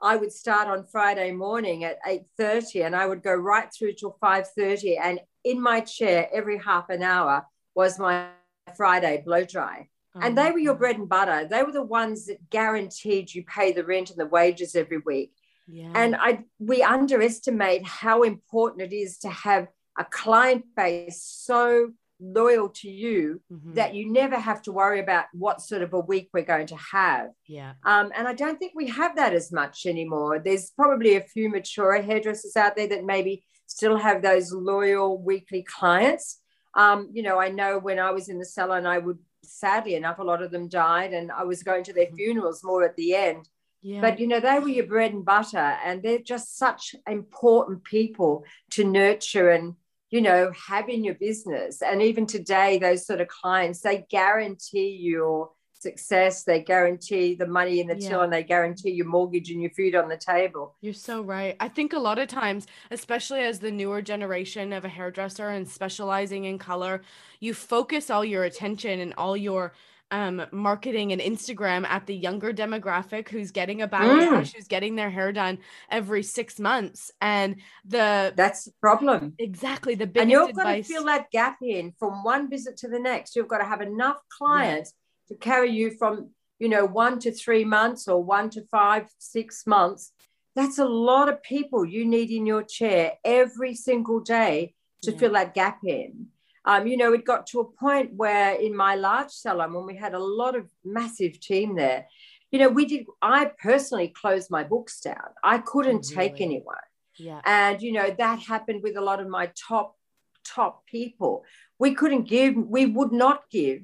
I 0.00 0.16
would 0.16 0.32
start 0.32 0.68
on 0.68 0.86
Friday 0.86 1.32
morning 1.32 1.84
at 1.84 1.98
eight 2.06 2.24
thirty, 2.36 2.82
and 2.82 2.94
I 2.94 3.06
would 3.06 3.22
go 3.22 3.34
right 3.34 3.68
through 3.72 3.94
till 3.94 4.16
five 4.20 4.48
thirty. 4.56 4.96
And 4.96 5.20
in 5.44 5.60
my 5.60 5.80
chair, 5.80 6.28
every 6.32 6.58
half 6.58 6.90
an 6.90 7.02
hour 7.02 7.46
was 7.74 7.98
my 7.98 8.28
Friday 8.76 9.22
blow 9.24 9.44
dry. 9.44 9.88
Oh, 10.14 10.20
and 10.20 10.36
they 10.36 10.50
were 10.50 10.58
your 10.58 10.74
bread 10.74 10.98
and 10.98 11.08
butter. 11.08 11.48
They 11.48 11.62
were 11.62 11.72
the 11.72 11.82
ones 11.82 12.26
that 12.26 12.50
guaranteed 12.50 13.32
you 13.32 13.44
pay 13.44 13.72
the 13.72 13.84
rent 13.84 14.10
and 14.10 14.18
the 14.18 14.26
wages 14.26 14.74
every 14.74 14.98
week. 14.98 15.32
Yeah. 15.72 15.90
And 15.94 16.14
I 16.14 16.44
we 16.58 16.82
underestimate 16.82 17.86
how 17.86 18.22
important 18.22 18.92
it 18.92 18.94
is 18.94 19.18
to 19.20 19.30
have 19.30 19.68
a 19.98 20.04
client 20.04 20.64
base 20.76 21.22
so 21.22 21.92
loyal 22.20 22.68
to 22.68 22.90
you 22.90 23.40
mm-hmm. 23.50 23.72
that 23.74 23.94
you 23.94 24.12
never 24.12 24.36
have 24.36 24.60
to 24.62 24.72
worry 24.72 25.00
about 25.00 25.24
what 25.32 25.62
sort 25.62 25.80
of 25.80 25.94
a 25.94 25.98
week 25.98 26.28
we're 26.34 26.44
going 26.44 26.66
to 26.68 26.76
have. 26.76 27.28
Yeah. 27.48 27.72
Um, 27.84 28.12
and 28.14 28.28
I 28.28 28.34
don't 28.34 28.58
think 28.58 28.72
we 28.76 28.88
have 28.88 29.16
that 29.16 29.32
as 29.32 29.50
much 29.50 29.86
anymore. 29.86 30.38
There's 30.38 30.70
probably 30.70 31.16
a 31.16 31.22
few 31.22 31.48
mature 31.48 32.00
hairdressers 32.00 32.54
out 32.54 32.76
there 32.76 32.88
that 32.88 33.04
maybe 33.04 33.42
still 33.66 33.96
have 33.96 34.20
those 34.20 34.52
loyal 34.52 35.20
weekly 35.20 35.62
clients. 35.62 36.38
Um, 36.74 37.08
you 37.12 37.22
know, 37.22 37.40
I 37.40 37.48
know 37.48 37.78
when 37.78 37.98
I 37.98 38.10
was 38.10 38.28
in 38.28 38.38
the 38.38 38.44
salon, 38.44 38.86
I 38.86 38.98
would 38.98 39.18
sadly 39.44 39.94
enough, 39.94 40.18
a 40.18 40.24
lot 40.24 40.42
of 40.42 40.50
them 40.50 40.68
died, 40.68 41.12
and 41.12 41.32
I 41.32 41.44
was 41.44 41.62
going 41.62 41.84
to 41.84 41.92
their 41.92 42.06
mm-hmm. 42.06 42.16
funerals 42.16 42.62
more 42.62 42.84
at 42.84 42.96
the 42.96 43.14
end. 43.14 43.48
Yeah. 43.82 44.00
But 44.00 44.20
you 44.20 44.28
know, 44.28 44.40
they 44.40 44.58
were 44.58 44.68
your 44.68 44.86
bread 44.86 45.12
and 45.12 45.24
butter, 45.24 45.58
and 45.58 46.02
they're 46.02 46.18
just 46.18 46.56
such 46.56 46.94
important 47.06 47.84
people 47.84 48.44
to 48.70 48.84
nurture 48.84 49.50
and 49.50 49.74
you 50.10 50.20
know 50.20 50.52
have 50.68 50.88
in 50.88 51.04
your 51.04 51.14
business. 51.14 51.82
And 51.82 52.00
even 52.00 52.26
today, 52.26 52.78
those 52.78 53.04
sort 53.06 53.20
of 53.20 53.28
clients, 53.28 53.80
they 53.80 54.06
guarantee 54.08 54.96
your 55.00 55.50
success. 55.82 56.44
They 56.44 56.60
guarantee 56.60 57.34
the 57.34 57.46
money 57.46 57.80
in 57.80 57.88
the 57.88 57.98
yeah. 57.98 58.08
till, 58.08 58.20
and 58.22 58.32
they 58.32 58.44
guarantee 58.44 58.92
your 58.92 59.06
mortgage 59.06 59.50
and 59.50 59.60
your 59.60 59.72
food 59.72 59.94
on 59.94 60.08
the 60.08 60.16
table. 60.16 60.76
You're 60.80 60.94
so 60.94 61.20
right. 61.20 61.56
I 61.60 61.68
think 61.68 61.92
a 61.92 61.98
lot 61.98 62.18
of 62.18 62.28
times, 62.28 62.66
especially 62.90 63.40
as 63.40 63.58
the 63.58 63.72
newer 63.72 64.00
generation 64.00 64.72
of 64.72 64.84
a 64.84 64.88
hairdresser 64.88 65.48
and 65.48 65.68
specializing 65.68 66.44
in 66.44 66.58
color, 66.58 67.02
you 67.40 67.52
focus 67.52 68.08
all 68.08 68.24
your 68.24 68.44
attention 68.44 69.00
and 69.00 69.12
all 69.18 69.36
your 69.36 69.72
um, 70.12 70.44
marketing 70.52 71.12
and 71.12 71.20
Instagram 71.20 71.86
at 71.86 72.06
the 72.06 72.14
younger 72.14 72.52
demographic 72.52 73.30
who's 73.30 73.50
getting 73.50 73.80
a 73.80 73.88
balayage, 73.88 74.28
mm. 74.28 74.54
who's 74.54 74.68
getting 74.68 74.94
their 74.94 75.08
hair 75.10 75.32
done 75.32 75.58
every 75.90 76.22
six 76.22 76.60
months, 76.60 77.10
and 77.20 77.56
the 77.86 78.32
that's 78.36 78.66
the 78.66 78.72
problem. 78.80 79.34
Exactly 79.38 79.94
the 79.94 80.06
biggest. 80.06 80.22
And 80.22 80.30
you're 80.30 80.50
advice- 80.50 80.86
to 80.86 80.92
fill 80.94 81.04
that 81.06 81.30
gap 81.30 81.58
in 81.62 81.94
from 81.98 82.22
one 82.22 82.50
visit 82.50 82.76
to 82.78 82.88
the 82.88 82.98
next. 82.98 83.34
You've 83.34 83.48
got 83.48 83.58
to 83.58 83.64
have 83.64 83.80
enough 83.80 84.18
clients 84.38 84.92
yeah. 85.28 85.34
to 85.34 85.40
carry 85.40 85.70
you 85.70 85.92
from 85.92 86.30
you 86.58 86.68
know 86.68 86.84
one 86.84 87.18
to 87.20 87.32
three 87.32 87.64
months 87.64 88.06
or 88.06 88.22
one 88.22 88.50
to 88.50 88.66
five, 88.70 89.06
six 89.18 89.66
months. 89.66 90.12
That's 90.54 90.78
a 90.78 90.84
lot 90.84 91.30
of 91.30 91.42
people 91.42 91.86
you 91.86 92.04
need 92.04 92.30
in 92.30 92.44
your 92.44 92.62
chair 92.62 93.14
every 93.24 93.74
single 93.74 94.20
day 94.20 94.74
to 95.02 95.12
yeah. 95.12 95.18
fill 95.18 95.32
that 95.32 95.54
gap 95.54 95.78
in. 95.86 96.26
Um, 96.64 96.86
you 96.86 96.96
know, 96.96 97.12
it 97.12 97.24
got 97.24 97.46
to 97.48 97.60
a 97.60 97.64
point 97.64 98.14
where 98.14 98.54
in 98.54 98.76
my 98.76 98.94
large 98.94 99.30
salon, 99.30 99.72
when 99.72 99.86
we 99.86 99.96
had 99.96 100.14
a 100.14 100.18
lot 100.18 100.56
of 100.56 100.70
massive 100.84 101.40
team 101.40 101.74
there, 101.74 102.06
you 102.50 102.58
know, 102.58 102.68
we 102.68 102.84
did, 102.84 103.06
I 103.20 103.50
personally 103.60 104.08
closed 104.08 104.50
my 104.50 104.62
books 104.62 105.00
down. 105.00 105.30
I 105.42 105.58
couldn't 105.58 106.06
really? 106.10 106.14
take 106.14 106.40
anyone. 106.40 106.76
Yeah. 107.16 107.40
And, 107.44 107.80
you 107.82 107.92
know, 107.92 108.14
that 108.18 108.40
happened 108.40 108.82
with 108.82 108.96
a 108.96 109.00
lot 109.00 109.20
of 109.20 109.28
my 109.28 109.50
top, 109.68 109.96
top 110.44 110.86
people. 110.86 111.44
We 111.78 111.94
couldn't 111.94 112.28
give, 112.28 112.54
we 112.56 112.86
would 112.86 113.12
not 113.12 113.50
give 113.50 113.82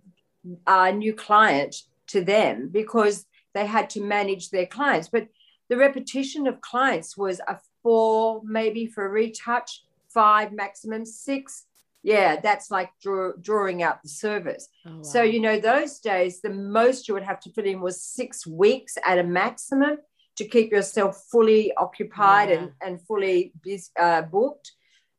a 0.66 0.92
new 0.92 1.14
client 1.14 1.74
to 2.08 2.22
them 2.22 2.68
because 2.70 3.26
they 3.54 3.66
had 3.66 3.90
to 3.90 4.02
manage 4.02 4.50
their 4.50 4.66
clients. 4.66 5.08
But 5.08 5.28
the 5.68 5.76
repetition 5.76 6.46
of 6.46 6.60
clients 6.60 7.16
was 7.16 7.40
a 7.40 7.58
four, 7.82 8.42
maybe 8.44 8.86
for 8.86 9.06
a 9.06 9.10
retouch, 9.10 9.82
five, 10.08 10.52
maximum 10.52 11.04
six 11.04 11.64
yeah, 12.08 12.40
that's 12.40 12.70
like 12.70 12.90
draw, 13.02 13.32
drawing 13.48 13.82
out 13.82 14.02
the 14.02 14.08
service. 14.08 14.64
Oh, 14.86 14.96
wow. 14.96 15.02
So, 15.02 15.22
you 15.22 15.40
know, 15.40 15.58
those 15.60 15.98
days, 15.98 16.40
the 16.40 16.54
most 16.78 17.06
you 17.06 17.14
would 17.14 17.22
have 17.30 17.40
to 17.40 17.50
put 17.50 17.66
in 17.66 17.80
was 17.80 18.02
six 18.02 18.46
weeks 18.46 18.96
at 19.04 19.18
a 19.18 19.24
maximum 19.24 19.98
to 20.38 20.44
keep 20.44 20.70
yourself 20.70 21.22
fully 21.30 21.72
occupied 21.74 22.48
yeah. 22.48 22.56
and, 22.56 22.70
and 22.80 23.06
fully 23.06 23.52
uh, 24.00 24.22
booked. 24.22 24.72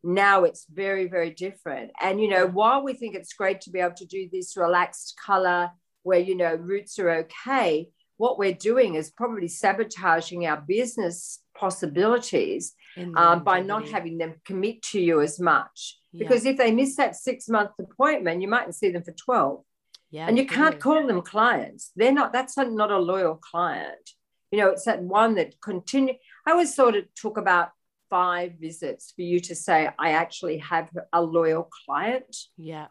Now 0.03 0.45
it's 0.45 0.65
very, 0.83 1.07
very 1.07 1.29
different. 1.29 1.91
And, 2.01 2.19
you 2.21 2.29
know, 2.33 2.47
while 2.47 2.81
we 2.83 2.93
think 2.93 3.13
it's 3.15 3.33
great 3.33 3.61
to 3.61 3.69
be 3.69 3.79
able 3.79 3.95
to 3.97 4.05
do 4.05 4.27
this 4.31 4.57
relaxed 4.57 5.13
color 5.23 5.69
where, 6.03 6.19
you 6.19 6.35
know, 6.35 6.55
roots 6.55 6.97
are 6.97 7.11
okay, 7.23 7.89
what 8.17 8.39
we're 8.39 8.53
doing 8.53 8.95
is 8.95 9.11
probably 9.11 9.47
sabotaging 9.47 10.47
our 10.47 10.61
business 10.67 11.41
possibilities 11.55 12.73
um, 13.15 13.43
by 13.43 13.59
not 13.61 13.87
having 13.87 14.17
them 14.17 14.33
commit 14.43 14.81
to 14.91 14.99
you 14.99 15.21
as 15.21 15.39
much. 15.39 15.98
Yeah. 16.11 16.27
Because 16.27 16.45
if 16.45 16.57
they 16.57 16.71
miss 16.71 16.95
that 16.95 17.15
six 17.15 17.47
month 17.47 17.71
appointment, 17.79 18.41
you 18.41 18.47
mightn't 18.47 18.75
see 18.75 18.91
them 18.91 19.03
for 19.03 19.11
12. 19.11 19.63
Yeah, 20.11 20.27
and 20.27 20.37
you 20.39 20.47
can't 20.47 20.79
call 20.79 21.05
them 21.05 21.21
clients. 21.21 21.91
They're 21.95 22.11
not, 22.11 22.33
that's 22.33 22.57
not 22.57 22.91
a 22.91 22.97
loyal 22.97 23.35
client. 23.35 24.09
You 24.51 24.59
know, 24.59 24.69
it's 24.69 24.85
that 24.85 25.03
one 25.03 25.35
that 25.35 25.61
continue. 25.61 26.15
I 26.47 26.51
always 26.51 26.73
thought 26.73 26.95
it 26.95 27.09
took 27.15 27.37
about 27.37 27.69
five 28.09 28.53
visits 28.59 29.13
for 29.15 29.21
you 29.21 29.39
to 29.41 29.55
say, 29.55 29.87
I 29.99 30.11
actually 30.11 30.57
have 30.59 30.89
a 31.13 31.21
loyal 31.21 31.69
client. 31.85 32.35
Yeah. 32.57 32.87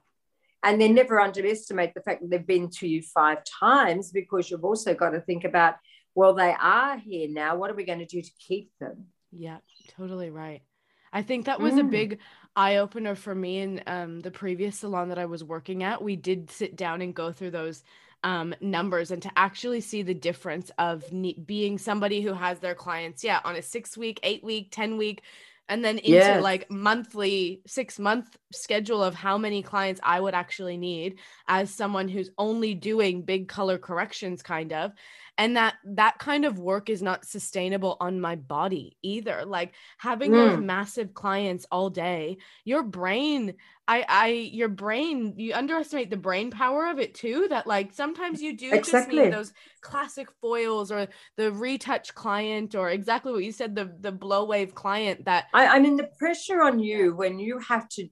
And 0.63 0.81
then 0.81 0.95
never 0.95 1.21
underestimate 1.21 1.95
the 1.95 2.03
fact 2.03 2.21
that 2.21 2.31
they've 2.31 2.47
been 2.47 2.71
to 2.71 2.89
you 2.89 3.03
five 3.03 3.39
times 3.61 4.13
because 4.13 4.51
you've 4.51 4.65
also 4.65 4.95
got 4.95 5.11
to 5.11 5.21
think 5.21 5.45
about, 5.45 5.75
well, 6.15 6.35
they 6.35 6.55
are 6.61 6.99
here 6.99 7.29
now. 7.29 7.57
What 7.57 7.71
are 7.71 7.75
we 7.75 7.85
going 7.85 8.01
to 8.01 8.07
do 8.07 8.23
to 8.23 8.31
keep 8.39 8.71
them? 8.81 9.07
Yeah, 9.33 9.59
totally 9.97 10.31
right. 10.31 10.63
I 11.13 11.23
think 11.23 11.47
that 11.47 11.61
was 11.61 11.75
mm. 11.75 11.81
a 11.81 11.85
big 11.85 12.19
eye 12.57 12.77
opener 12.77 13.15
for 13.15 13.35
me 13.35 13.59
in 13.59 13.83
um, 13.87 14.21
the 14.21 14.31
previous 14.31 14.81
salon 14.81 15.09
that 15.11 15.19
I 15.19 15.27
was 15.27 15.45
working 15.45 15.83
at. 15.83 16.03
We 16.03 16.17
did 16.17 16.51
sit 16.51 16.77
down 16.77 17.03
and 17.03 17.15
go 17.15 17.33
through 17.33 17.53
those 17.53 17.85
um, 18.25 18.55
numbers 18.61 19.11
and 19.11 19.23
to 19.23 19.31
actually 19.37 19.81
see 19.81 20.03
the 20.03 20.15
difference 20.15 20.71
of 20.79 21.13
ne- 21.13 21.35
being 21.35 21.79
somebody 21.79 22.21
who 22.21 22.33
has 22.33 22.59
their 22.59 22.75
clients, 22.75 23.23
yeah, 23.23 23.41
on 23.45 23.57
a 23.57 23.63
six 23.63 23.97
week, 23.97 24.19
eight 24.23 24.43
week, 24.43 24.69
10 24.71 24.97
week, 24.97 25.23
and 25.69 25.85
then 25.85 25.99
into 25.99 26.11
yes. 26.11 26.43
like 26.43 26.71
monthly, 26.71 27.61
six 27.67 27.99
month 27.99 28.37
schedule 28.53 29.03
of 29.03 29.15
how 29.15 29.39
many 29.39 29.63
clients 29.63 30.01
I 30.03 30.19
would 30.19 30.35
actually 30.35 30.79
need 30.79 31.19
as 31.47 31.71
someone 31.71 32.09
who's 32.09 32.31
only 32.39 32.75
doing 32.75 33.23
big 33.23 33.49
color 33.49 33.79
corrections, 33.79 34.43
kind 34.43 34.73
of 34.73 34.93
and 35.39 35.57
that 35.57 35.77
that 35.85 36.19
kind 36.19 36.45
of 36.45 36.59
work 36.59 36.91
is 36.91 37.01
not 37.01 37.25
sustainable 37.25 37.97
on 38.01 38.21
my 38.21 38.35
body 38.35 38.97
either 39.03 39.45
like 39.47 39.73
having 39.97 40.33
mm. 40.33 40.35
those 40.35 40.59
massive 40.59 41.15
clients 41.15 41.65
all 41.71 41.89
day 41.89 42.37
your 42.65 42.83
brain 42.83 43.55
i 43.87 44.05
i 44.09 44.27
your 44.27 44.69
brain 44.69 45.35
you 45.37 45.55
underestimate 45.55 46.11
the 46.11 46.17
brain 46.17 46.51
power 46.51 46.89
of 46.89 46.99
it 46.99 47.15
too 47.15 47.47
that 47.49 47.67
like 47.67 47.93
sometimes 47.93 48.43
you 48.43 48.57
do 48.57 48.73
exactly. 48.73 49.17
just 49.17 49.25
need 49.25 49.33
those 49.33 49.53
classic 49.81 50.29
foils 50.41 50.91
or 50.91 51.07
the 51.37 51.53
retouch 51.53 52.15
client 52.15 52.75
or 52.75 52.91
exactly 52.91 53.33
what 53.33 53.45
you 53.45 53.53
said 53.53 53.75
the 53.75 53.91
the 54.01 54.13
blow 54.13 54.45
wave 54.45 54.75
client 54.75 55.25
that 55.25 55.47
I, 55.55 55.67
I 55.67 55.79
mean 55.79 55.97
the 55.97 56.11
pressure 56.19 56.63
on 56.63 56.81
you 56.81 57.15
when 57.15 57.39
you 57.39 57.61
have 57.61 57.89
to 57.91 58.09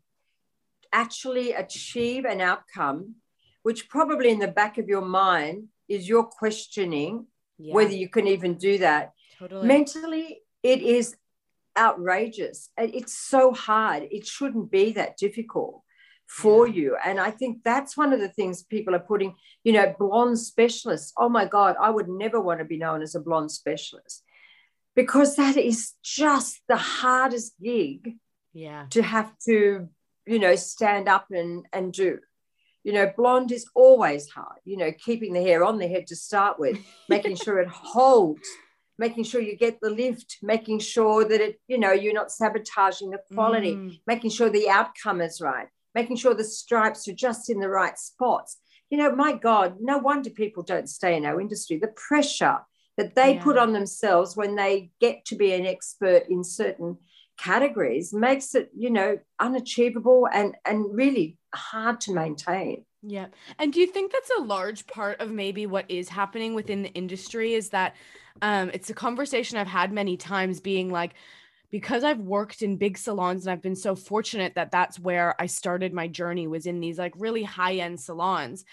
actually 0.92 1.52
achieve 1.52 2.24
an 2.24 2.40
outcome 2.40 3.16
which 3.64 3.88
probably 3.88 4.30
in 4.30 4.38
the 4.38 4.46
back 4.46 4.78
of 4.78 4.88
your 4.88 5.02
mind 5.02 5.66
is 5.88 6.08
you're 6.08 6.24
questioning 6.24 7.26
yeah. 7.58 7.74
whether 7.74 7.92
you 7.92 8.08
can 8.08 8.26
even 8.26 8.54
do 8.54 8.78
that. 8.78 9.12
Totally. 9.38 9.66
Mentally, 9.66 10.42
it 10.62 10.82
is 10.82 11.16
outrageous. 11.76 12.70
It's 12.78 13.16
so 13.16 13.52
hard. 13.52 14.08
It 14.10 14.26
shouldn't 14.26 14.70
be 14.70 14.92
that 14.92 15.16
difficult 15.16 15.82
for 16.26 16.66
yeah. 16.66 16.74
you. 16.74 16.96
And 17.04 17.20
I 17.20 17.30
think 17.30 17.62
that's 17.64 17.96
one 17.96 18.12
of 18.12 18.20
the 18.20 18.28
things 18.28 18.62
people 18.62 18.94
are 18.94 19.00
putting, 19.00 19.34
you 19.62 19.72
know, 19.72 19.94
blonde 19.98 20.38
specialists. 20.38 21.12
Oh 21.16 21.28
my 21.28 21.44
God, 21.44 21.76
I 21.80 21.90
would 21.90 22.08
never 22.08 22.40
want 22.40 22.60
to 22.60 22.64
be 22.64 22.78
known 22.78 23.02
as 23.02 23.14
a 23.14 23.20
blonde 23.20 23.52
specialist 23.52 24.22
because 24.94 25.36
that 25.36 25.56
is 25.56 25.92
just 26.02 26.60
the 26.68 26.76
hardest 26.76 27.54
gig 27.62 28.16
yeah. 28.52 28.86
to 28.90 29.02
have 29.02 29.32
to, 29.46 29.88
you 30.26 30.38
know, 30.38 30.56
stand 30.56 31.08
up 31.08 31.26
and, 31.30 31.66
and 31.72 31.92
do. 31.92 32.18
You 32.86 32.92
know, 32.92 33.12
blonde 33.16 33.50
is 33.50 33.66
always 33.74 34.28
hard, 34.28 34.60
you 34.64 34.76
know, 34.76 34.92
keeping 34.92 35.32
the 35.32 35.42
hair 35.42 35.64
on 35.64 35.78
the 35.78 35.88
head 35.88 36.06
to 36.06 36.14
start 36.14 36.60
with, 36.60 36.78
making 37.08 37.34
sure 37.34 37.58
it 37.58 37.66
holds, 37.66 38.48
making 38.96 39.24
sure 39.24 39.40
you 39.40 39.56
get 39.56 39.80
the 39.80 39.90
lift, 39.90 40.36
making 40.40 40.78
sure 40.78 41.24
that 41.24 41.40
it, 41.40 41.60
you 41.66 41.78
know, 41.78 41.90
you're 41.90 42.14
not 42.14 42.30
sabotaging 42.30 43.10
the 43.10 43.18
quality, 43.34 43.74
mm. 43.74 44.00
making 44.06 44.30
sure 44.30 44.48
the 44.50 44.70
outcome 44.70 45.20
is 45.20 45.40
right, 45.40 45.66
making 45.96 46.14
sure 46.14 46.32
the 46.32 46.44
stripes 46.44 47.08
are 47.08 47.12
just 47.12 47.50
in 47.50 47.58
the 47.58 47.68
right 47.68 47.98
spots. 47.98 48.58
You 48.88 48.98
know, 48.98 49.16
my 49.16 49.32
God, 49.32 49.78
no 49.80 49.98
wonder 49.98 50.30
people 50.30 50.62
don't 50.62 50.88
stay 50.88 51.16
in 51.16 51.26
our 51.26 51.40
industry. 51.40 51.78
The 51.78 51.88
pressure 51.88 52.58
that 52.96 53.16
they 53.16 53.34
yeah. 53.34 53.42
put 53.42 53.58
on 53.58 53.72
themselves 53.72 54.36
when 54.36 54.54
they 54.54 54.92
get 55.00 55.24
to 55.24 55.34
be 55.34 55.52
an 55.54 55.66
expert 55.66 56.22
in 56.30 56.44
certain 56.44 56.98
categories 57.36 58.12
makes 58.12 58.54
it, 58.54 58.70
you 58.76 58.90
know, 58.90 59.18
unachievable 59.38 60.28
and 60.32 60.56
and 60.64 60.84
really 60.94 61.38
hard 61.54 62.00
to 62.02 62.12
maintain. 62.12 62.84
Yeah. 63.02 63.26
And 63.58 63.72
do 63.72 63.80
you 63.80 63.86
think 63.86 64.10
that's 64.10 64.30
a 64.36 64.42
large 64.42 64.86
part 64.86 65.20
of 65.20 65.30
maybe 65.30 65.66
what 65.66 65.88
is 65.88 66.08
happening 66.08 66.54
within 66.54 66.82
the 66.82 66.92
industry 66.92 67.54
is 67.54 67.68
that 67.70 67.94
um, 68.42 68.70
it's 68.74 68.90
a 68.90 68.94
conversation 68.94 69.58
I've 69.58 69.66
had 69.68 69.92
many 69.92 70.16
times 70.16 70.60
being 70.60 70.90
like, 70.90 71.14
because 71.70 72.04
I've 72.04 72.20
worked 72.20 72.62
in 72.62 72.76
big 72.76 72.98
salons 72.98 73.46
and 73.46 73.52
I've 73.52 73.62
been 73.62 73.76
so 73.76 73.94
fortunate 73.94 74.54
that 74.54 74.70
that's 74.70 74.98
where 74.98 75.40
I 75.40 75.46
started 75.46 75.92
my 75.92 76.08
journey 76.08 76.46
was 76.46 76.66
in 76.66 76.80
these 76.80 76.98
like 76.98 77.12
really 77.16 77.42
high 77.42 77.76
end 77.76 78.00
salons. 78.00 78.64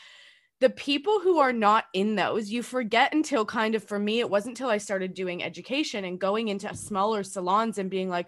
The 0.62 0.70
people 0.70 1.20
who 1.20 1.40
are 1.40 1.54
not 1.54 1.86
in 1.94 2.16
those, 2.16 2.50
you 2.50 2.64
forget 2.64 3.14
until 3.14 3.46
kind 3.46 3.76
of 3.76 3.84
for 3.84 4.00
me, 4.00 4.20
it 4.20 4.30
wasn't 4.30 4.58
until 4.58 4.70
I 4.70 4.78
started 4.78 5.14
doing 5.14 5.44
education 5.44 6.06
and 6.06 6.20
going 6.20 6.48
into 6.48 6.74
smaller 6.76 7.24
salons 7.24 7.78
and 7.78 7.90
being 7.90 8.10
like, 8.10 8.28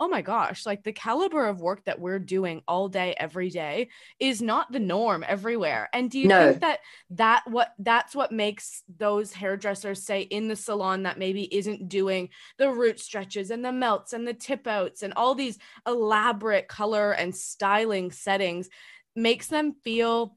oh 0.00 0.08
my 0.08 0.22
gosh, 0.22 0.66
like 0.66 0.82
the 0.82 0.92
caliber 0.92 1.46
of 1.46 1.60
work 1.60 1.84
that 1.84 2.00
we're 2.00 2.18
doing 2.18 2.62
all 2.66 2.88
day, 2.88 3.14
every 3.16 3.48
day 3.48 3.88
is 4.18 4.42
not 4.42 4.70
the 4.72 4.80
norm 4.80 5.24
everywhere. 5.26 5.88
And 5.92 6.10
do 6.10 6.18
you 6.18 6.28
no. 6.28 6.48
think 6.48 6.60
that 6.62 6.80
that 7.10 7.44
what 7.46 7.72
that's 7.78 8.14
what 8.14 8.32
makes 8.32 8.82
those 8.98 9.32
hairdressers 9.32 10.04
say 10.04 10.22
in 10.22 10.48
the 10.48 10.56
salon 10.56 11.04
that 11.04 11.18
maybe 11.18 11.54
isn't 11.54 11.88
doing 11.88 12.30
the 12.58 12.70
root 12.70 12.98
stretches 12.98 13.50
and 13.50 13.64
the 13.64 13.72
melts 13.72 14.12
and 14.12 14.26
the 14.26 14.34
tip 14.34 14.66
outs 14.66 15.02
and 15.02 15.12
all 15.14 15.34
these 15.34 15.58
elaborate 15.86 16.68
color 16.68 17.12
and 17.12 17.34
styling 17.34 18.10
settings 18.10 18.68
makes 19.14 19.46
them 19.46 19.74
feel 19.84 20.36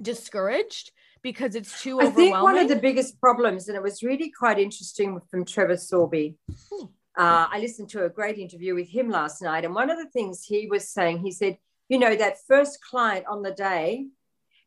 discouraged? 0.00 0.92
because 1.22 1.54
it's 1.54 1.82
too 1.82 1.96
overwhelming? 2.00 2.34
I 2.34 2.36
think 2.36 2.42
one 2.44 2.58
of 2.58 2.68
the 2.68 2.76
biggest 2.76 3.18
problems, 3.18 3.66
and 3.68 3.76
it 3.76 3.82
was 3.82 4.02
really 4.02 4.30
quite 4.30 4.58
interesting 4.58 5.18
from 5.30 5.46
Trevor 5.46 5.78
Sorbie, 5.78 6.36
hmm. 6.70 6.84
Uh, 7.16 7.46
I 7.50 7.60
listened 7.60 7.88
to 7.90 8.04
a 8.04 8.08
great 8.08 8.38
interview 8.38 8.74
with 8.74 8.88
him 8.88 9.08
last 9.08 9.40
night. 9.40 9.64
And 9.64 9.74
one 9.74 9.90
of 9.90 9.98
the 9.98 10.08
things 10.08 10.44
he 10.44 10.66
was 10.66 10.88
saying, 10.88 11.18
he 11.18 11.30
said, 11.30 11.58
you 11.88 11.98
know, 11.98 12.16
that 12.16 12.44
first 12.46 12.78
client 12.82 13.26
on 13.26 13.42
the 13.42 13.52
day, 13.52 14.06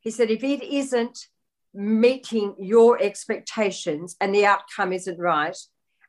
he 0.02 0.12
said, 0.12 0.32
if 0.32 0.44
it 0.44 0.64
isn't 0.64 1.28
meeting 1.74 2.56
your 2.58 3.02
expectations 3.02 4.16
and 4.22 4.34
the 4.34 4.46
outcome 4.46 4.94
isn't 4.94 5.20
right, 5.20 5.58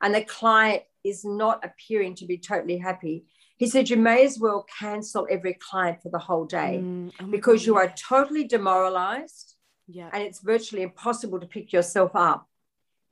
and 0.00 0.14
the 0.14 0.22
client 0.22 0.82
is 1.02 1.24
not 1.24 1.64
appearing 1.64 2.14
to 2.16 2.26
be 2.26 2.38
totally 2.38 2.78
happy, 2.78 3.24
he 3.56 3.66
said, 3.66 3.90
you 3.90 3.96
may 3.96 4.24
as 4.24 4.38
well 4.38 4.64
cancel 4.78 5.26
every 5.28 5.54
client 5.54 6.00
for 6.00 6.10
the 6.10 6.18
whole 6.18 6.44
day 6.44 6.80
mm, 6.80 7.12
oh 7.20 7.26
because 7.26 7.62
God. 7.62 7.66
you 7.66 7.76
are 7.76 7.92
totally 8.08 8.44
demoralized. 8.44 9.56
Yeah. 9.88 10.10
And 10.12 10.22
it's 10.22 10.40
virtually 10.40 10.82
impossible 10.82 11.40
to 11.40 11.46
pick 11.46 11.72
yourself 11.72 12.12
up 12.14 12.47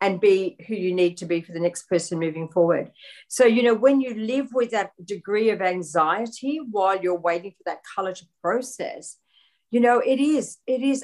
and 0.00 0.20
be 0.20 0.56
who 0.66 0.74
you 0.74 0.94
need 0.94 1.16
to 1.18 1.26
be 1.26 1.40
for 1.40 1.52
the 1.52 1.60
next 1.60 1.88
person 1.88 2.18
moving 2.18 2.48
forward. 2.48 2.90
So, 3.28 3.46
you 3.46 3.62
know, 3.62 3.74
when 3.74 4.00
you 4.00 4.14
live 4.14 4.48
with 4.52 4.70
that 4.70 4.90
degree 5.02 5.50
of 5.50 5.62
anxiety 5.62 6.60
while 6.70 7.00
you're 7.00 7.18
waiting 7.18 7.52
for 7.52 7.64
that 7.66 7.80
color 7.94 8.12
to 8.12 8.24
process, 8.42 9.16
you 9.70 9.80
know, 9.80 10.00
it 10.00 10.20
is, 10.20 10.58
it 10.66 10.82
is, 10.82 11.02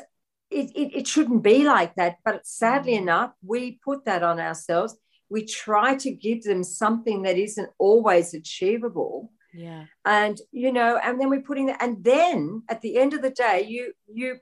it, 0.51 0.71
it, 0.75 0.97
it 0.99 1.09
shouldn't 1.09 1.43
be 1.43 1.65
like 1.65 1.95
that. 1.95 2.17
But 2.25 2.47
sadly 2.47 2.93
mm-hmm. 2.93 3.05
enough, 3.05 3.33
we 3.45 3.81
put 3.85 4.05
that 4.05 4.23
on 4.23 4.39
ourselves. 4.39 4.97
We 5.31 5.47
try 5.47 5.97
to 5.97 6.11
give 6.11 6.43
them 6.43 6.63
something 6.63 7.23
that 7.23 7.39
isn't 7.39 7.71
always 7.79 8.35
achievable. 8.35 9.33
Yeah. 9.55 9.85
And, 10.05 10.39
you 10.51 10.73
know, 10.73 11.01
and 11.03 11.19
then 11.19 11.31
we're 11.31 11.41
putting 11.41 11.67
that, 11.67 11.83
and 11.83 12.05
then 12.05 12.63
at 12.69 12.83
the 12.83 12.99
end 12.99 13.15
of 13.15 13.23
the 13.23 13.31
day, 13.31 13.67
you, 13.67 13.93
you, 14.07 14.37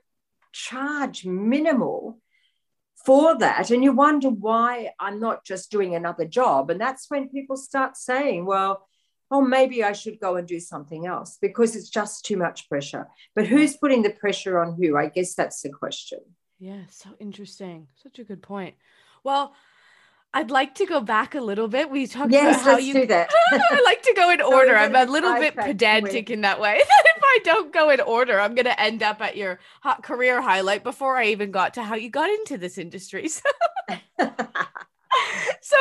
charge 0.53 1.25
minimal 1.25 2.19
for 3.05 3.37
that. 3.37 3.71
And 3.71 3.83
you 3.83 3.93
wonder 3.93 4.29
why 4.29 4.91
I'm 4.99 5.19
not 5.19 5.43
just 5.43 5.71
doing 5.71 5.95
another 5.95 6.25
job. 6.25 6.69
And 6.69 6.79
that's 6.79 7.09
when 7.09 7.29
people 7.29 7.57
start 7.57 7.97
saying, 7.97 8.45
well, 8.45 8.87
oh, 9.31 9.41
maybe 9.41 9.83
I 9.83 9.93
should 9.93 10.19
go 10.19 10.35
and 10.35 10.47
do 10.47 10.59
something 10.59 11.07
else 11.07 11.37
because 11.41 11.75
it's 11.75 11.89
just 11.89 12.25
too 12.25 12.37
much 12.37 12.67
pressure. 12.67 13.07
But 13.33 13.47
who's 13.47 13.77
putting 13.77 14.03
the 14.03 14.09
pressure 14.09 14.59
on 14.59 14.75
who? 14.75 14.97
I 14.97 15.07
guess 15.07 15.33
that's 15.33 15.61
the 15.61 15.69
question. 15.69 16.19
Yeah, 16.59 16.81
so 16.89 17.09
interesting. 17.19 17.87
Such 17.95 18.19
a 18.19 18.23
good 18.23 18.41
point. 18.41 18.75
Well, 19.23 19.55
I'd 20.33 20.51
like 20.51 20.75
to 20.75 20.85
go 20.85 21.01
back 21.01 21.35
a 21.35 21.41
little 21.41 21.67
bit. 21.67 21.89
We 21.89 22.07
talked 22.07 22.31
yes, 22.31 22.61
about 22.61 22.71
how 22.71 22.77
you 22.77 22.93
do 22.93 23.05
that. 23.07 23.29
I 23.51 23.81
like 23.83 24.01
to 24.03 24.13
go 24.15 24.29
in 24.29 24.41
order. 24.41 24.75
I'm 24.75 24.95
a 24.95 25.05
little 25.05 25.33
bit 25.35 25.55
pedantic 25.55 26.29
in 26.29 26.41
that 26.41 26.59
way. 26.59 26.81
I 27.31 27.39
don't 27.43 27.73
go 27.73 27.89
in 27.89 28.01
order, 28.01 28.39
I'm 28.39 28.55
going 28.55 28.65
to 28.65 28.79
end 28.79 29.03
up 29.03 29.21
at 29.21 29.37
your 29.37 29.59
hot 29.81 30.03
career 30.03 30.41
highlight 30.41 30.83
before 30.83 31.17
I 31.17 31.27
even 31.27 31.51
got 31.51 31.73
to 31.75 31.83
how 31.83 31.95
you 31.95 32.09
got 32.09 32.29
into 32.29 32.57
this 32.57 32.77
industry. 32.77 33.29
So, 34.21 34.27
so 35.61 35.77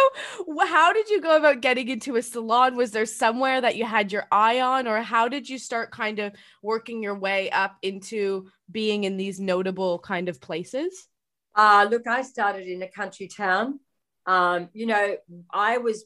how 0.66 0.92
did 0.92 1.08
you 1.08 1.20
go 1.20 1.36
about 1.36 1.60
getting 1.60 1.88
into 1.88 2.16
a 2.16 2.22
salon? 2.22 2.76
Was 2.76 2.90
there 2.90 3.06
somewhere 3.06 3.60
that 3.60 3.76
you 3.76 3.84
had 3.84 4.10
your 4.10 4.26
eye 4.32 4.60
on, 4.60 4.88
or 4.88 5.00
how 5.00 5.28
did 5.28 5.48
you 5.48 5.58
start 5.58 5.92
kind 5.92 6.18
of 6.18 6.32
working 6.62 7.02
your 7.02 7.14
way 7.14 7.50
up 7.50 7.76
into 7.82 8.48
being 8.70 9.04
in 9.04 9.16
these 9.16 9.38
notable 9.38 10.00
kind 10.00 10.28
of 10.28 10.40
places? 10.40 11.08
Uh, 11.54 11.86
look, 11.88 12.06
I 12.06 12.22
started 12.22 12.66
in 12.66 12.82
a 12.82 12.88
country 12.88 13.28
town 13.28 13.78
um, 14.26 14.68
you 14.72 14.86
know, 14.86 15.16
I 15.50 15.78
was 15.78 16.04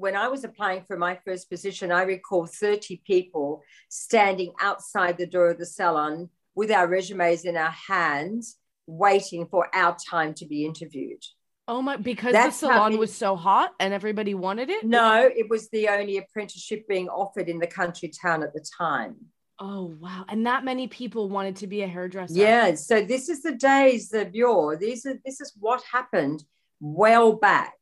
when 0.00 0.16
I 0.16 0.28
was 0.28 0.44
applying 0.44 0.84
for 0.86 0.96
my 0.96 1.18
first 1.26 1.50
position, 1.50 1.92
I 1.92 2.02
recall 2.02 2.46
30 2.46 3.02
people 3.06 3.62
standing 3.90 4.52
outside 4.60 5.18
the 5.18 5.26
door 5.26 5.50
of 5.50 5.58
the 5.58 5.66
salon 5.66 6.30
with 6.54 6.70
our 6.70 6.88
resumes 6.88 7.44
in 7.44 7.56
our 7.56 7.74
hands, 7.88 8.56
waiting 8.86 9.46
for 9.46 9.68
our 9.74 9.96
time 10.10 10.32
to 10.34 10.46
be 10.46 10.64
interviewed. 10.64 11.22
Oh 11.68 11.82
my, 11.82 11.98
because 11.98 12.32
That's 12.32 12.58
the 12.58 12.66
salon 12.66 12.96
was 12.96 13.14
so 13.14 13.36
hot 13.36 13.74
and 13.78 13.92
everybody 13.92 14.34
wanted 14.34 14.70
it? 14.70 14.84
No, 14.84 15.30
it 15.32 15.48
was 15.50 15.68
the 15.68 15.88
only 15.88 16.16
apprenticeship 16.16 16.88
being 16.88 17.08
offered 17.08 17.48
in 17.48 17.58
the 17.58 17.66
country 17.66 18.08
town 18.08 18.42
at 18.42 18.54
the 18.54 18.64
time. 18.76 19.16
Oh 19.58 19.94
wow. 20.00 20.24
And 20.28 20.46
that 20.46 20.64
many 20.64 20.88
people 20.88 21.28
wanted 21.28 21.56
to 21.56 21.66
be 21.66 21.82
a 21.82 21.86
hairdresser. 21.86 22.34
Yeah. 22.34 22.74
So 22.74 23.02
this 23.02 23.28
is 23.28 23.42
the 23.42 23.52
days 23.52 24.14
of 24.14 24.34
yore. 24.34 24.76
These 24.76 25.04
are 25.04 25.20
this 25.22 25.42
is 25.42 25.52
what 25.60 25.82
happened 25.92 26.42
well 26.80 27.34
back. 27.34 27.74